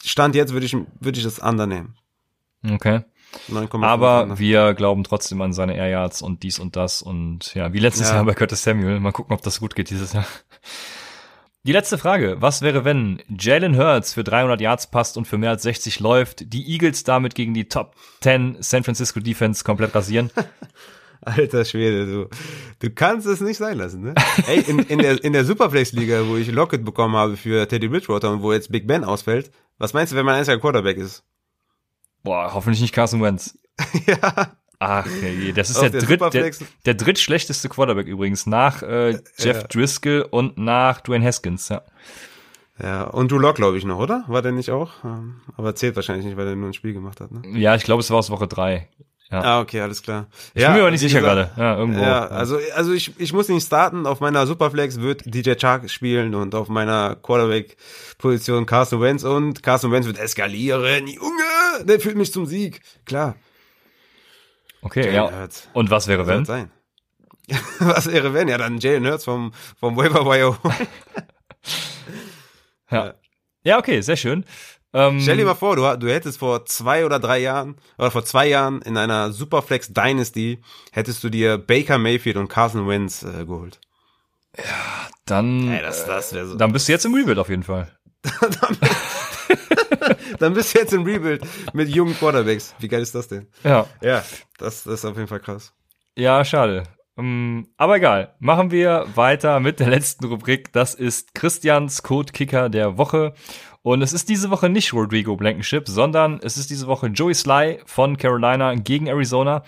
Stand 0.04 0.36
jetzt 0.36 0.54
würde 0.54 0.66
ich, 0.66 0.76
würde 1.00 1.18
ich 1.18 1.24
das 1.24 1.40
Under 1.40 1.68
nehmen. 1.68 1.96
Okay. 2.70 3.02
Aber 3.72 4.40
wir 4.40 4.74
glauben 4.74 5.04
trotzdem 5.04 5.42
an 5.42 5.54
seine 5.54 5.76
Air 5.76 5.90
Yards 5.90 6.22
und 6.22 6.44
dies 6.44 6.60
und 6.60 6.76
das 6.76 7.02
und 7.02 7.54
ja, 7.56 7.74
wie 7.74 7.80
letztes 7.80 8.10
ja. 8.10 8.16
Jahr 8.16 8.26
bei 8.26 8.34
Curtis 8.34 8.64
Samuel. 8.64 9.00
Mal 9.00 9.12
gucken, 9.12 9.34
ob 9.34 9.42
das 9.42 9.60
gut 9.60 9.76
geht 9.76 9.90
dieses 9.90 10.14
Jahr. 10.14 10.26
Die 11.66 11.72
letzte 11.72 11.98
Frage. 11.98 12.38
Was 12.40 12.62
wäre, 12.62 12.84
wenn 12.84 13.22
Jalen 13.30 13.78
Hurts 13.78 14.14
für 14.14 14.26
300 14.26 14.60
Yards 14.60 14.92
passt 14.92 15.16
und 15.16 15.26
für 15.26 15.38
mehr 15.38 15.52
als 15.52 15.64
60 15.64 16.02
läuft, 16.02 16.52
die 16.52 16.70
Eagles 16.70 17.06
damit 17.06 17.36
gegen 17.36 17.54
die 17.54 17.70
Top 17.70 17.96
10 18.22 18.58
San 18.60 18.84
Francisco 18.84 19.22
Defense 19.22 19.64
komplett 19.64 19.96
rasieren? 19.96 20.30
Alter 21.22 21.64
Schwede, 21.64 22.06
du, 22.06 22.30
du 22.80 22.90
kannst 22.90 23.26
es 23.28 23.40
nicht 23.40 23.56
sein 23.56 23.78
lassen, 23.78 24.02
ne? 24.02 24.14
Ey, 24.46 24.60
in, 24.60 24.80
in 24.80 25.00
der, 25.00 25.24
in 25.24 25.32
der 25.32 25.46
Superflex-Liga, 25.46 26.28
wo 26.28 26.36
ich 26.36 26.52
Lockett 26.52 26.84
bekommen 26.84 27.16
habe 27.16 27.38
für 27.38 27.66
Teddy 27.66 27.88
Bridgewater 27.88 28.30
und 28.32 28.42
wo 28.42 28.52
jetzt 28.52 28.70
Big 28.70 28.86
Ben 28.86 29.06
ausfällt, 29.06 29.50
was 29.78 29.94
meinst 29.94 30.12
du, 30.12 30.18
wenn 30.18 30.26
mein 30.26 30.36
einziger 30.36 30.60
Quarterback 30.60 30.98
ist? 30.98 31.24
Boah, 32.24 32.54
hoffentlich 32.54 32.82
nicht 32.82 32.94
Carson 32.94 33.22
Wentz. 33.22 33.58
ja. 34.08 34.52
Ach, 34.80 35.06
hey, 35.22 35.54
das 35.54 35.70
ist 35.70 35.82
der, 35.82 35.92
Dritt, 35.92 36.22
der, 36.34 36.52
der 36.86 36.94
drittschlechteste 36.94 37.70
Quarterback 37.70 38.08
übrigens, 38.08 38.46
nach 38.46 38.82
äh, 38.82 39.12
Jeff 39.38 39.62
ja. 39.62 39.64
Driscoll 39.64 40.28
und 40.30 40.58
nach 40.58 41.00
Dwayne 41.00 41.26
Haskins, 41.26 41.70
ja. 41.70 41.84
Ja, 42.82 43.04
und 43.04 43.32
Drew 43.32 43.38
Lock, 43.38 43.56
glaube 43.56 43.78
ich, 43.78 43.86
noch, 43.86 44.00
oder? 44.00 44.26
War 44.28 44.42
der 44.42 44.52
nicht 44.52 44.72
auch? 44.72 44.92
Ähm, 45.06 45.42
aber 45.56 45.76
zählt 45.76 45.96
wahrscheinlich 45.96 46.26
nicht, 46.26 46.38
weil 46.38 46.48
er 46.48 46.56
nur 46.56 46.70
ein 46.70 46.74
Spiel 46.74 46.94
gemacht 46.94 47.22
hat, 47.22 47.32
ne? 47.32 47.42
Ja, 47.58 47.76
ich 47.76 47.84
glaube, 47.84 48.02
es 48.02 48.10
war 48.10 48.18
aus 48.18 48.30
Woche 48.30 48.48
drei. 48.48 48.90
Ja. 49.34 49.42
Ah, 49.42 49.62
okay, 49.62 49.82
alles 49.82 50.04
klar. 50.04 50.28
Ich 50.54 50.62
ja, 50.62 50.68
bin 50.68 50.78
mir 50.78 50.82
aber 50.84 50.92
nicht 50.92 51.00
sicher 51.00 51.20
gerade. 51.20 51.50
Ja, 51.58 51.76
irgendwo. 51.78 52.02
Ja, 52.02 52.28
also, 52.28 52.60
also 52.76 52.94
ich, 52.94 53.20
ich 53.20 53.34
muss 53.34 53.50
nicht 53.50 53.66
starten. 53.66 54.06
Auf 54.06 54.20
meiner 54.20 54.46
Superflex 54.46 55.02
wird 55.02 55.24
DJ 55.26 55.54
Chark 55.56 55.90
spielen 55.90 56.36
und 56.36 56.54
auf 56.54 56.68
meiner 56.70 57.16
Quarterback-Position 57.16 58.68
Carson 58.68 59.02
Wentz 59.02 59.24
und 59.24 59.64
Carson 59.64 59.92
Wentz 59.92 60.06
wird 60.06 60.20
eskalieren. 60.20 61.08
Junge, 61.08 61.44
der 61.84 62.00
führt 62.00 62.16
mich 62.16 62.32
zum 62.32 62.46
Sieg. 62.46 62.82
Klar. 63.06 63.36
Okay, 64.82 65.12
Jalen 65.12 65.34
ja. 65.34 65.40
Hurts. 65.40 65.68
Und 65.74 65.90
was 65.90 66.08
wäre 66.08 66.28
wenn? 66.28 66.46
Sein. 66.46 66.72
was 67.80 68.12
wäre 68.12 68.34
wenn? 68.34 68.48
Ja, 68.48 68.58
dann 68.58 68.80
Jalen 68.80 69.06
Hurts 69.08 69.26
vom, 69.26 69.54
vom 69.80 69.96
Waiver 69.96 70.26
Wire. 70.26 70.58
ja. 72.92 73.14
Ja, 73.64 73.80
okay, 73.80 74.02
sehr 74.02 74.18
schön. 74.18 74.46
Ähm, 74.96 75.20
Stell 75.22 75.38
dir 75.38 75.46
mal 75.46 75.56
vor, 75.56 75.76
du, 75.76 75.98
du 75.98 76.14
hättest 76.14 76.38
vor 76.38 76.66
zwei 76.66 77.06
oder 77.06 77.20
drei 77.20 77.40
Jahren 77.40 77.78
oder 77.98 78.12
vor 78.12 78.26
zwei 78.26 78.48
Jahren 78.48 78.82
in 78.84 78.96
einer 78.96 79.32
Superflex 79.32 79.92
Dynasty 79.94 80.62
hättest 80.92 81.24
du 81.24 81.30
dir 81.30 81.58
Baker 81.58 81.98
Mayfield 81.98 82.38
und 82.38 82.48
Carson 82.48 82.88
Wentz 82.88 83.24
äh, 83.24 83.46
geholt. 83.46 83.80
Ja, 84.56 84.64
dann, 85.26 85.68
Ey, 85.68 85.82
das, 85.82 86.06
das 86.06 86.30
so 86.30 86.56
dann 86.56 86.74
bist 86.74 86.88
du 86.88 86.92
jetzt 86.92 87.06
im 87.06 87.16
Rebuild 87.16 87.40
auf 87.40 87.50
jeden 87.50 87.64
Fall. 87.64 87.92
dann 88.40 88.78
bist 90.40 90.74
du 90.74 90.80
jetzt 90.80 90.94
im 90.94 91.04
Rebuild 91.04 91.44
mit 91.74 91.90
jungen 91.90 92.16
Quarterbacks. 92.16 92.76
Wie 92.80 92.88
geil 92.88 93.02
ist 93.02 93.16
das 93.16 93.28
denn? 93.28 93.48
Ja. 93.64 93.88
Ja, 94.02 94.24
das, 94.58 94.84
das 94.84 94.94
ist 94.94 95.06
auf 95.06 95.16
jeden 95.16 95.28
Fall 95.28 95.40
krass. 95.40 95.74
Ja, 96.16 96.44
schade. 96.46 96.84
Um, 97.16 97.26
ähm, 97.26 97.68
aber 97.78 97.98
egal. 97.98 98.36
Machen 98.40 98.72
wir 98.72 99.06
weiter 99.16 99.60
mit 99.60 99.80
der 99.80 99.90
letzten 99.90 100.26
Rubrik. 100.26 100.74
Das 100.74 100.96
ist 100.96 101.34
Christians 101.36 102.04
Code 102.04 102.34
Kicker 102.34 102.70
der 102.70 102.98
Woche. 102.98 103.34
Und 103.82 104.02
es 104.02 104.14
ist 104.14 104.30
diese 104.30 104.50
Woche 104.50 104.70
nicht 104.70 104.94
Rodrigo 104.94 105.36
Blankenship, 105.36 105.90
sondern 105.90 106.40
es 106.42 106.58
ist 106.58 106.70
diese 106.70 106.88
Woche 106.88 107.08
Joey 107.08 107.34
Sly 107.34 107.80
von 107.86 108.18
Carolina 108.18 108.76
gegen 108.76 109.08
Arizona. 109.08 109.64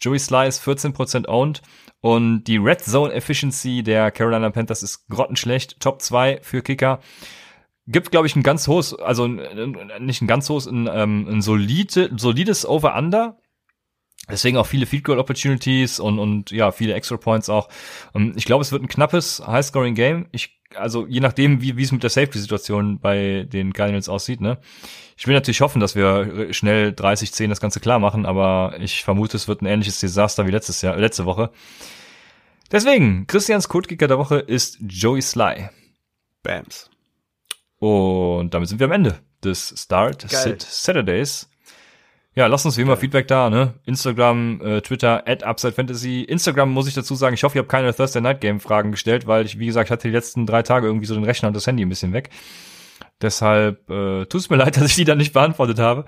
Joey 0.00 0.18
Sly 0.18 0.48
ist 0.48 0.62
14% 0.62 1.28
owned 1.28 1.60
und 2.00 2.44
die 2.44 2.56
Red 2.56 2.80
Zone 2.80 3.12
Efficiency 3.12 3.82
der 3.82 4.10
Carolina 4.10 4.48
Panthers 4.50 4.82
ist 4.82 5.06
grottenschlecht. 5.08 5.80
Top 5.80 6.00
2 6.00 6.40
für 6.42 6.62
Kicker. 6.62 7.00
Gibt, 7.90 8.10
glaube 8.10 8.26
ich, 8.26 8.36
ein 8.36 8.42
ganz 8.42 8.68
hohes, 8.68 8.94
also 8.94 9.26
nicht 9.26 10.22
ein 10.22 10.26
ganz 10.26 10.48
hohes, 10.50 10.66
ein, 10.66 10.88
ähm, 10.92 11.26
ein 11.28 11.42
solide, 11.42 12.10
solides 12.16 12.66
Over-Under. 12.66 13.38
Deswegen 14.30 14.58
auch 14.58 14.66
viele 14.66 14.84
Field 14.84 15.04
Goal 15.04 15.18
Opportunities 15.18 15.98
und, 15.98 16.18
und 16.18 16.50
ja, 16.50 16.70
viele 16.70 16.92
Extra 16.92 17.16
Points 17.16 17.48
auch. 17.48 17.68
Ähm, 18.14 18.34
ich 18.36 18.44
glaube, 18.44 18.62
es 18.62 18.72
wird 18.72 18.82
ein 18.82 18.88
knappes 18.88 19.42
High-Scoring 19.46 19.94
Game. 19.94 20.26
Ich 20.32 20.58
also 20.74 21.06
je 21.06 21.20
nachdem, 21.20 21.62
wie 21.62 21.76
wie 21.76 21.82
es 21.82 21.92
mit 21.92 22.02
der 22.02 22.10
Safety-Situation 22.10 23.00
bei 23.00 23.46
den 23.50 23.72
Cardinals 23.72 24.08
aussieht, 24.08 24.40
ne? 24.40 24.58
Ich 25.16 25.26
will 25.26 25.34
natürlich 25.34 25.60
hoffen, 25.60 25.80
dass 25.80 25.96
wir 25.96 26.52
schnell 26.52 26.90
30-10 26.90 27.48
das 27.48 27.60
Ganze 27.60 27.80
klar 27.80 27.98
machen, 27.98 28.24
aber 28.24 28.76
ich 28.78 29.02
vermute, 29.02 29.36
es 29.36 29.48
wird 29.48 29.62
ein 29.62 29.66
ähnliches 29.66 29.98
Desaster 29.98 30.46
wie 30.46 30.52
letztes 30.52 30.80
Jahr, 30.80 30.96
letzte 30.96 31.24
Woche. 31.24 31.50
Deswegen, 32.70 33.26
Christians 33.26 33.68
Codekicker 33.68 34.06
der 34.06 34.18
Woche 34.18 34.36
ist 34.38 34.78
Joey 34.80 35.22
Sly. 35.22 35.70
Bams. 36.44 36.90
Und 37.78 38.52
damit 38.54 38.68
sind 38.68 38.80
wir 38.80 38.86
am 38.86 38.92
Ende 38.92 39.18
des 39.44 39.74
Start 39.76 40.28
Sit 40.28 40.62
Saturdays. 40.62 41.48
Ja, 42.34 42.46
lasst 42.46 42.66
uns 42.66 42.76
wie 42.76 42.82
immer 42.82 42.96
Feedback 42.96 43.26
da, 43.26 43.50
ne? 43.50 43.74
Instagram, 43.84 44.60
äh, 44.62 44.80
Twitter, 44.80 45.24
at 45.26 45.42
Upside 45.42 45.72
Fantasy. 45.72 46.22
Instagram 46.22 46.70
muss 46.70 46.86
ich 46.86 46.94
dazu 46.94 47.16
sagen, 47.16 47.34
ich 47.34 47.42
hoffe, 47.42 47.58
ihr 47.58 47.62
habt 47.62 47.70
keine 47.70 47.92
Thursday 47.92 48.20
Night 48.20 48.40
Game 48.40 48.60
Fragen 48.60 48.92
gestellt, 48.92 49.26
weil 49.26 49.44
ich, 49.44 49.58
wie 49.58 49.66
gesagt, 49.66 49.90
hatte 49.90 50.06
die 50.06 50.14
letzten 50.14 50.46
drei 50.46 50.62
Tage 50.62 50.86
irgendwie 50.86 51.06
so 51.06 51.14
den 51.14 51.24
Rechner 51.24 51.48
und 51.48 51.54
das 51.54 51.66
Handy 51.66 51.84
ein 51.84 51.88
bisschen 51.88 52.12
weg. 52.12 52.30
Deshalb 53.20 53.90
äh, 53.90 54.24
tut 54.26 54.40
es 54.40 54.50
mir 54.50 54.56
leid, 54.58 54.76
dass 54.76 54.84
ich 54.84 54.94
die 54.94 55.04
dann 55.04 55.18
nicht 55.18 55.32
beantwortet 55.32 55.80
habe. 55.80 56.04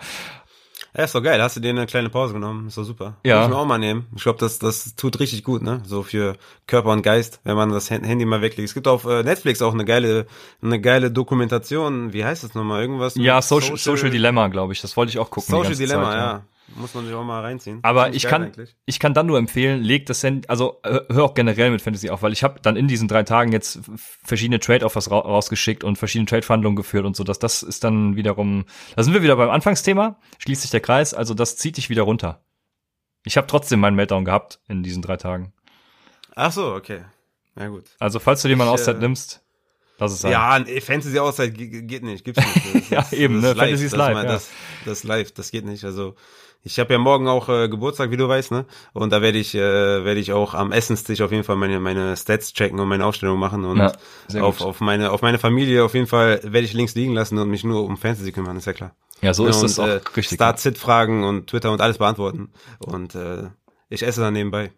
Ja, 0.97 1.05
ist 1.05 1.14
doch 1.14 1.22
geil. 1.22 1.41
Hast 1.41 1.57
du 1.57 1.61
dir 1.61 1.70
eine 1.70 1.86
kleine 1.86 2.11
Pause 2.11 2.32
genommen? 2.34 2.66
Ist 2.66 2.76
doch 2.76 2.84
super. 2.84 3.16
Ja. 3.24 3.36
Muss 3.36 3.47
ich 3.47 3.51
mir 3.55 3.59
auch 3.59 3.66
mal 3.66 3.78
nehmen. 3.78 4.07
Ich 4.16 4.22
glaube, 4.22 4.38
das, 4.41 4.59
das 4.59 4.97
tut 4.97 5.20
richtig 5.20 5.45
gut, 5.45 5.62
ne? 5.62 5.82
So 5.84 6.03
für 6.03 6.36
Körper 6.66 6.91
und 6.91 7.03
Geist, 7.03 7.41
wenn 7.45 7.57
man 7.57 7.70
das 7.70 7.91
Handy 7.91 8.24
mal 8.24 8.41
weglegt. 8.43 8.68
Es 8.68 8.74
gibt 8.74 8.88
auf 8.88 9.05
äh, 9.05 9.22
Netflix 9.22 9.62
auch 9.62 9.72
eine 9.72 9.84
geile, 9.84 10.26
eine 10.62 10.80
geile 10.80 11.11
Dokumentation. 11.11 12.12
Wie 12.12 12.24
heißt 12.24 12.43
das 12.43 12.55
nochmal? 12.55 12.82
Irgendwas? 12.82 13.14
Ja, 13.14 13.41
Social, 13.41 13.76
Social 13.76 14.11
Dilemma, 14.11 14.49
glaube 14.49 14.72
ich. 14.72 14.80
Das 14.80 14.97
wollte 14.97 15.11
ich 15.11 15.18
auch 15.18 15.30
gucken. 15.30 15.51
Social 15.51 15.76
Dilemma, 15.76 16.11
Zeit, 16.11 16.14
ja. 16.14 16.32
ja. 16.32 16.43
Muss 16.76 16.94
man 16.94 17.04
sich 17.04 17.14
auch 17.14 17.24
mal 17.24 17.40
reinziehen. 17.40 17.80
Aber 17.82 18.14
ich 18.14 18.24
kann, 18.24 18.44
eigentlich. 18.44 18.76
ich 18.86 19.00
kann 19.00 19.12
dann 19.12 19.26
nur 19.26 19.38
empfehlen, 19.38 19.82
leg 19.82 20.06
das 20.06 20.22
Handy, 20.22 20.46
also 20.48 20.80
hör 20.84 21.24
auch 21.24 21.34
generell 21.34 21.70
mit 21.70 21.82
Fantasy 21.82 22.10
auf, 22.10 22.22
weil 22.22 22.32
ich 22.32 22.44
habe 22.44 22.60
dann 22.60 22.76
in 22.76 22.86
diesen 22.86 23.08
drei 23.08 23.22
Tagen 23.22 23.52
jetzt 23.52 23.80
verschiedene 24.24 24.60
Trade-Offers 24.60 25.10
rausgeschickt 25.10 25.82
und 25.82 25.96
verschiedene 25.96 26.26
Trade-Verhandlungen 26.26 26.76
geführt 26.76 27.04
und 27.04 27.16
so, 27.16 27.24
dass 27.24 27.38
das 27.38 27.62
ist 27.62 27.82
dann 27.84 28.16
wiederum, 28.16 28.64
da 28.95 29.03
sind 29.03 29.14
wir 29.14 29.22
wieder 29.22 29.36
beim 29.36 29.50
Anfangsthema, 29.50 30.18
schließt 30.38 30.62
sich 30.62 30.70
der 30.70 30.80
Kreis, 30.80 31.12
also 31.12 31.34
das 31.34 31.57
zieht 31.57 31.76
dich 31.76 31.90
wieder 31.90 32.03
runter. 32.03 32.45
Ich 33.24 33.36
habe 33.36 33.46
trotzdem 33.46 33.80
meinen 33.80 33.96
Meltdown 33.96 34.24
gehabt 34.24 34.61
in 34.68 34.82
diesen 34.82 35.03
drei 35.03 35.16
Tagen. 35.16 35.53
Ach 36.36 36.53
so, 36.53 36.74
okay. 36.74 37.04
Ja 37.57 37.68
gut. 37.68 37.84
Also 37.99 38.20
falls 38.20 38.42
du 38.42 38.49
dir 38.49 38.57
mal 38.57 38.64
eine 38.64 38.72
Auszeit 38.72 38.96
äh, 38.96 39.00
nimmst, 39.00 39.42
Lass 40.00 40.12
es 40.12 40.20
sein. 40.22 40.32
Ja, 40.32 40.64
Fantasy 40.80 41.18
Auszeit 41.18 41.54
geht 41.54 42.03
nicht, 42.03 42.24
gibt's 42.24 42.42
nicht. 42.72 42.90
ja, 42.90 43.07
eben, 43.12 43.40
ne? 43.40 43.54
Fantasy 43.54 43.84
ist 43.84 43.95
live. 43.95 44.14
Das, 44.14 44.24
ja. 44.24 44.32
das, 44.32 44.50
das 44.86 45.04
live, 45.04 45.32
das 45.32 45.50
geht 45.50 45.66
nicht. 45.66 45.84
Also 45.84 46.14
ich 46.62 46.78
habe 46.78 46.92
ja 46.92 46.99
morgen 46.99 47.26
auch 47.28 47.49
äh, 47.49 47.68
Geburtstag, 47.68 48.11
wie 48.11 48.16
du 48.16 48.28
weißt, 48.28 48.50
ne? 48.50 48.66
Und 48.92 49.12
da 49.12 49.22
werde 49.22 49.38
ich, 49.38 49.54
äh, 49.54 49.58
werde 50.04 50.20
ich 50.20 50.32
auch 50.32 50.54
am 50.54 50.72
Essenstisch 50.72 51.20
auf 51.22 51.32
jeden 51.32 51.45
Fall 51.45 51.57
meine 51.57 51.80
meine 51.80 52.16
Stats 52.16 52.53
checken 52.53 52.78
und 52.78 52.88
meine 52.88 53.04
Aufstellung 53.04 53.38
machen 53.38 53.64
und 53.64 53.78
ja, 53.78 53.92
auf, 54.42 54.61
auf 54.61 54.80
meine 54.80 55.11
auf 55.11 55.22
meine 55.22 55.38
Familie 55.38 55.84
auf 55.84 55.95
jeden 55.95 56.07
Fall 56.07 56.41
werde 56.42 56.66
ich 56.66 56.72
links 56.72 56.95
liegen 56.95 57.14
lassen 57.14 57.38
und 57.38 57.49
mich 57.49 57.64
nur 57.64 57.84
um 57.84 57.96
Fantasy 57.96 58.32
kümmern, 58.32 58.57
ist 58.57 58.66
ja 58.66 58.72
klar. 58.72 58.95
Ja, 59.22 59.34
so 59.34 59.46
ist 59.46 59.57
und, 59.57 59.62
das 59.64 59.78
auch 59.78 59.87
äh, 59.87 60.00
richtig. 60.16 60.37
Start-Sit-Fragen 60.37 61.24
und 61.24 61.49
Twitter 61.49 61.70
und 61.72 61.80
alles 61.80 61.99
beantworten. 61.99 62.53
Und 62.78 63.14
äh, 63.14 63.49
ich 63.88 64.03
esse 64.03 64.20
dann 64.20 64.32
nebenbei. 64.32 64.72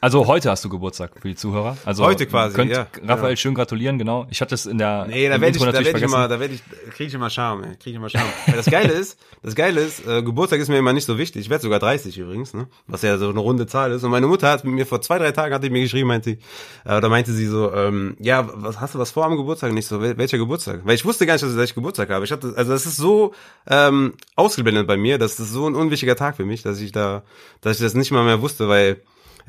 Also 0.00 0.28
heute 0.28 0.48
hast 0.48 0.64
du 0.64 0.68
Geburtstag 0.68 1.10
für 1.20 1.26
die 1.26 1.34
Zuhörer. 1.34 1.76
Also 1.84 2.04
heute 2.04 2.24
quasi. 2.26 2.54
Könnt 2.54 2.70
ja, 2.70 2.86
Raphael 3.04 3.30
ja. 3.30 3.36
schön 3.36 3.54
gratulieren, 3.54 3.98
genau. 3.98 4.28
Ich 4.30 4.40
hatte 4.40 4.54
es 4.54 4.64
in 4.64 4.78
der 4.78 5.06
Nee, 5.08 5.28
da 5.28 5.40
werde 5.40 5.56
ich, 5.56 5.64
da 5.64 5.72
werd 5.72 5.96
ich 5.96 6.02
immer, 6.02 6.28
da 6.28 6.38
werde 6.38 6.54
ich, 6.54 6.62
kriege 6.92 7.08
ich 7.08 7.14
immer 7.14 7.30
Charme, 7.30 7.64
ey. 7.64 7.70
kriege 7.76 7.90
ich 7.90 7.96
immer 7.96 8.08
Charme. 8.08 8.28
Weil 8.46 8.54
das 8.54 8.66
Geile 8.66 8.92
ist, 8.92 9.18
das 9.42 9.56
Geile 9.56 9.80
ist, 9.80 10.06
äh, 10.06 10.22
Geburtstag 10.22 10.60
ist 10.60 10.68
mir 10.68 10.78
immer 10.78 10.92
nicht 10.92 11.04
so 11.04 11.18
wichtig. 11.18 11.42
Ich 11.42 11.50
werde 11.50 11.62
sogar 11.62 11.80
30 11.80 12.16
übrigens, 12.16 12.54
ne? 12.54 12.68
Was 12.86 13.02
ja 13.02 13.18
so 13.18 13.28
eine 13.28 13.40
runde 13.40 13.66
Zahl 13.66 13.90
ist. 13.90 14.04
Und 14.04 14.12
meine 14.12 14.28
Mutter 14.28 14.48
hat 14.48 14.64
mir 14.64 14.86
vor 14.86 15.00
zwei, 15.00 15.18
drei 15.18 15.32
Tagen 15.32 15.52
hat 15.52 15.64
die 15.64 15.70
mir 15.70 15.82
geschrieben, 15.82 16.06
meinte 16.06 16.30
sie, 16.30 16.38
äh, 16.84 16.96
oder 16.96 17.08
meinte 17.08 17.32
sie 17.32 17.46
so, 17.46 17.74
ähm, 17.74 18.16
ja, 18.20 18.48
was 18.54 18.78
hast 18.78 18.94
du 18.94 19.00
was 19.00 19.10
vor 19.10 19.24
am 19.24 19.36
Geburtstag? 19.36 19.72
Nicht 19.72 19.88
so, 19.88 20.00
wel 20.00 20.16
welcher 20.16 20.38
Geburtstag? 20.38 20.82
Weil 20.84 20.94
ich 20.94 21.04
wusste 21.04 21.26
gar 21.26 21.34
nicht, 21.34 21.42
dass 21.42 21.56
ich 21.56 21.74
Geburtstag 21.74 22.08
habe. 22.10 22.24
Ich 22.24 22.30
hatte, 22.30 22.54
also 22.56 22.70
das 22.70 22.86
ist 22.86 22.98
so 22.98 23.34
ähm, 23.66 24.14
ausgeblendet 24.36 24.86
bei 24.86 24.96
mir, 24.96 25.18
das 25.18 25.40
ist 25.40 25.50
so 25.50 25.68
ein 25.68 25.74
unwichtiger 25.74 26.14
Tag 26.14 26.36
für 26.36 26.44
mich, 26.44 26.62
dass 26.62 26.80
ich 26.80 26.92
da, 26.92 27.24
dass 27.62 27.78
ich 27.78 27.82
das 27.82 27.94
nicht 27.94 28.12
mal 28.12 28.24
mehr 28.24 28.40
wusste, 28.40 28.68
weil 28.68 28.98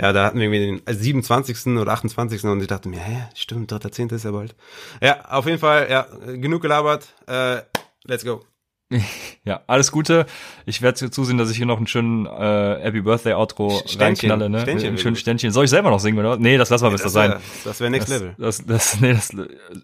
ja, 0.02 0.14
da 0.14 0.26
hatten 0.26 0.40
wir 0.40 0.52
irgendwie 0.52 0.82
den 0.82 0.96
27. 1.00 1.78
oder 1.78 1.92
28. 1.92 2.44
und 2.46 2.62
ich 2.62 2.68
dachte 2.68 2.90
mir, 2.90 3.00
hä, 3.00 3.24
stimmt, 3.36 3.72
3.10. 3.72 4.14
ist 4.14 4.26
ja 4.26 4.32
bald. 4.32 4.56
Ja, 5.02 5.26
auf 5.26 5.46
jeden 5.46 5.60
Fall, 5.60 5.88
ja, 5.90 6.08
genug 6.36 6.62
gelabert. 6.62 7.08
Äh, 7.28 7.62
let's 8.06 8.24
go. 8.24 8.44
Ja, 9.46 9.62
alles 9.66 9.92
Gute. 9.92 10.28
Ich 10.66 10.82
werde 10.84 11.10
zusehen, 11.10 11.40
dass 11.40 11.50
ich 11.50 11.58
hier 11.58 11.66
noch 11.66 11.78
einen 11.78 11.88
schönen 11.88 12.28
äh, 12.28 12.80
Happy 12.82 13.02
Birthday 13.02 13.34
Outro 13.34 13.82
reinknalle, 13.98 14.50
ne? 14.50 14.62
Ständchen, 14.62 14.90
Ein 14.92 14.98
schönes 14.98 15.20
Ständchen. 15.20 15.52
Soll 15.52 15.64
ich 15.64 15.70
selber 15.72 15.90
noch 15.90 16.00
singen, 16.00 16.20
oder? 16.20 16.38
Nee, 16.38 16.58
das 16.58 16.70
lassen 16.70 16.84
wir 16.84 16.90
nee, 16.90 16.98
besser 16.98 17.10
sein. 17.10 17.32
Wär, 17.32 17.42
das 17.64 17.80
wäre 17.80 17.90
Next 17.90 18.10
das, 18.10 18.20
Level. 18.20 18.36
Das, 18.38 18.66
das, 18.66 19.00
nee, 19.00 19.14
das, 19.14 19.32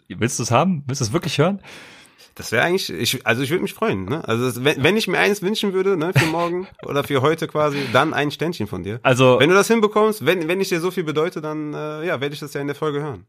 willst 0.07 0.37
du 0.37 0.43
es 0.43 0.51
haben? 0.51 0.83
Willst 0.85 1.01
du 1.01 1.05
es 1.05 1.13
wirklich 1.13 1.37
hören? 1.39 1.61
Das 2.35 2.51
wäre 2.51 2.63
eigentlich, 2.63 2.89
ich, 2.89 3.25
also 3.25 3.41
ich 3.41 3.49
würde 3.49 3.63
mich 3.63 3.73
freuen, 3.73 4.05
ne? 4.05 4.27
Also 4.27 4.45
das, 4.45 4.63
wenn, 4.63 4.83
wenn 4.83 4.97
ich 4.97 5.07
mir 5.07 5.17
eins 5.17 5.41
wünschen 5.41 5.71
würde, 5.71 5.95
ne, 5.95 6.11
für 6.13 6.25
morgen 6.25 6.67
oder 6.85 7.05
für 7.05 7.21
heute 7.21 7.47
quasi, 7.47 7.79
dann 7.93 8.13
ein 8.13 8.29
Ständchen 8.29 8.67
von 8.67 8.83
dir. 8.83 8.99
Also 9.03 9.39
wenn 9.39 9.49
du 9.49 9.55
das 9.55 9.69
hinbekommst, 9.69 10.25
wenn 10.25 10.49
wenn 10.49 10.59
ich 10.59 10.67
dir 10.67 10.81
so 10.81 10.91
viel 10.91 11.05
bedeute, 11.05 11.39
dann 11.39 11.73
äh, 11.73 12.05
ja, 12.05 12.19
werde 12.19 12.33
ich 12.33 12.41
das 12.41 12.53
ja 12.53 12.59
in 12.59 12.67
der 12.67 12.75
Folge 12.75 13.01
hören. 13.01 13.25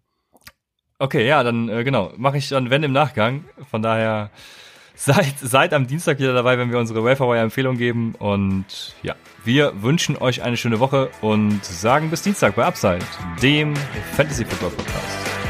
Okay, 0.98 1.26
ja, 1.26 1.44
dann 1.44 1.68
äh, 1.68 1.84
genau, 1.84 2.12
mache 2.16 2.38
ich 2.38 2.48
dann 2.48 2.68
wenn 2.70 2.82
im 2.82 2.92
Nachgang. 2.92 3.44
Von 3.70 3.80
daher 3.80 4.30
seid 4.96 5.38
seid 5.38 5.72
am 5.72 5.86
Dienstag 5.86 6.18
wieder 6.18 6.34
dabei, 6.34 6.58
wenn 6.58 6.72
wir 6.72 6.78
unsere 6.80 7.04
Waferwire 7.04 7.42
Empfehlung 7.42 7.76
geben 7.76 8.16
und 8.18 8.96
ja, 9.04 9.14
wir 9.44 9.82
wünschen 9.82 10.16
euch 10.16 10.42
eine 10.42 10.56
schöne 10.56 10.80
Woche 10.80 11.10
und 11.20 11.64
sagen 11.64 12.10
bis 12.10 12.22
Dienstag 12.22 12.56
bei 12.56 12.64
Upside, 12.64 13.04
dem 13.40 13.76
Fantasy 14.16 14.44
Football 14.44 14.70
Podcast. 14.70 15.45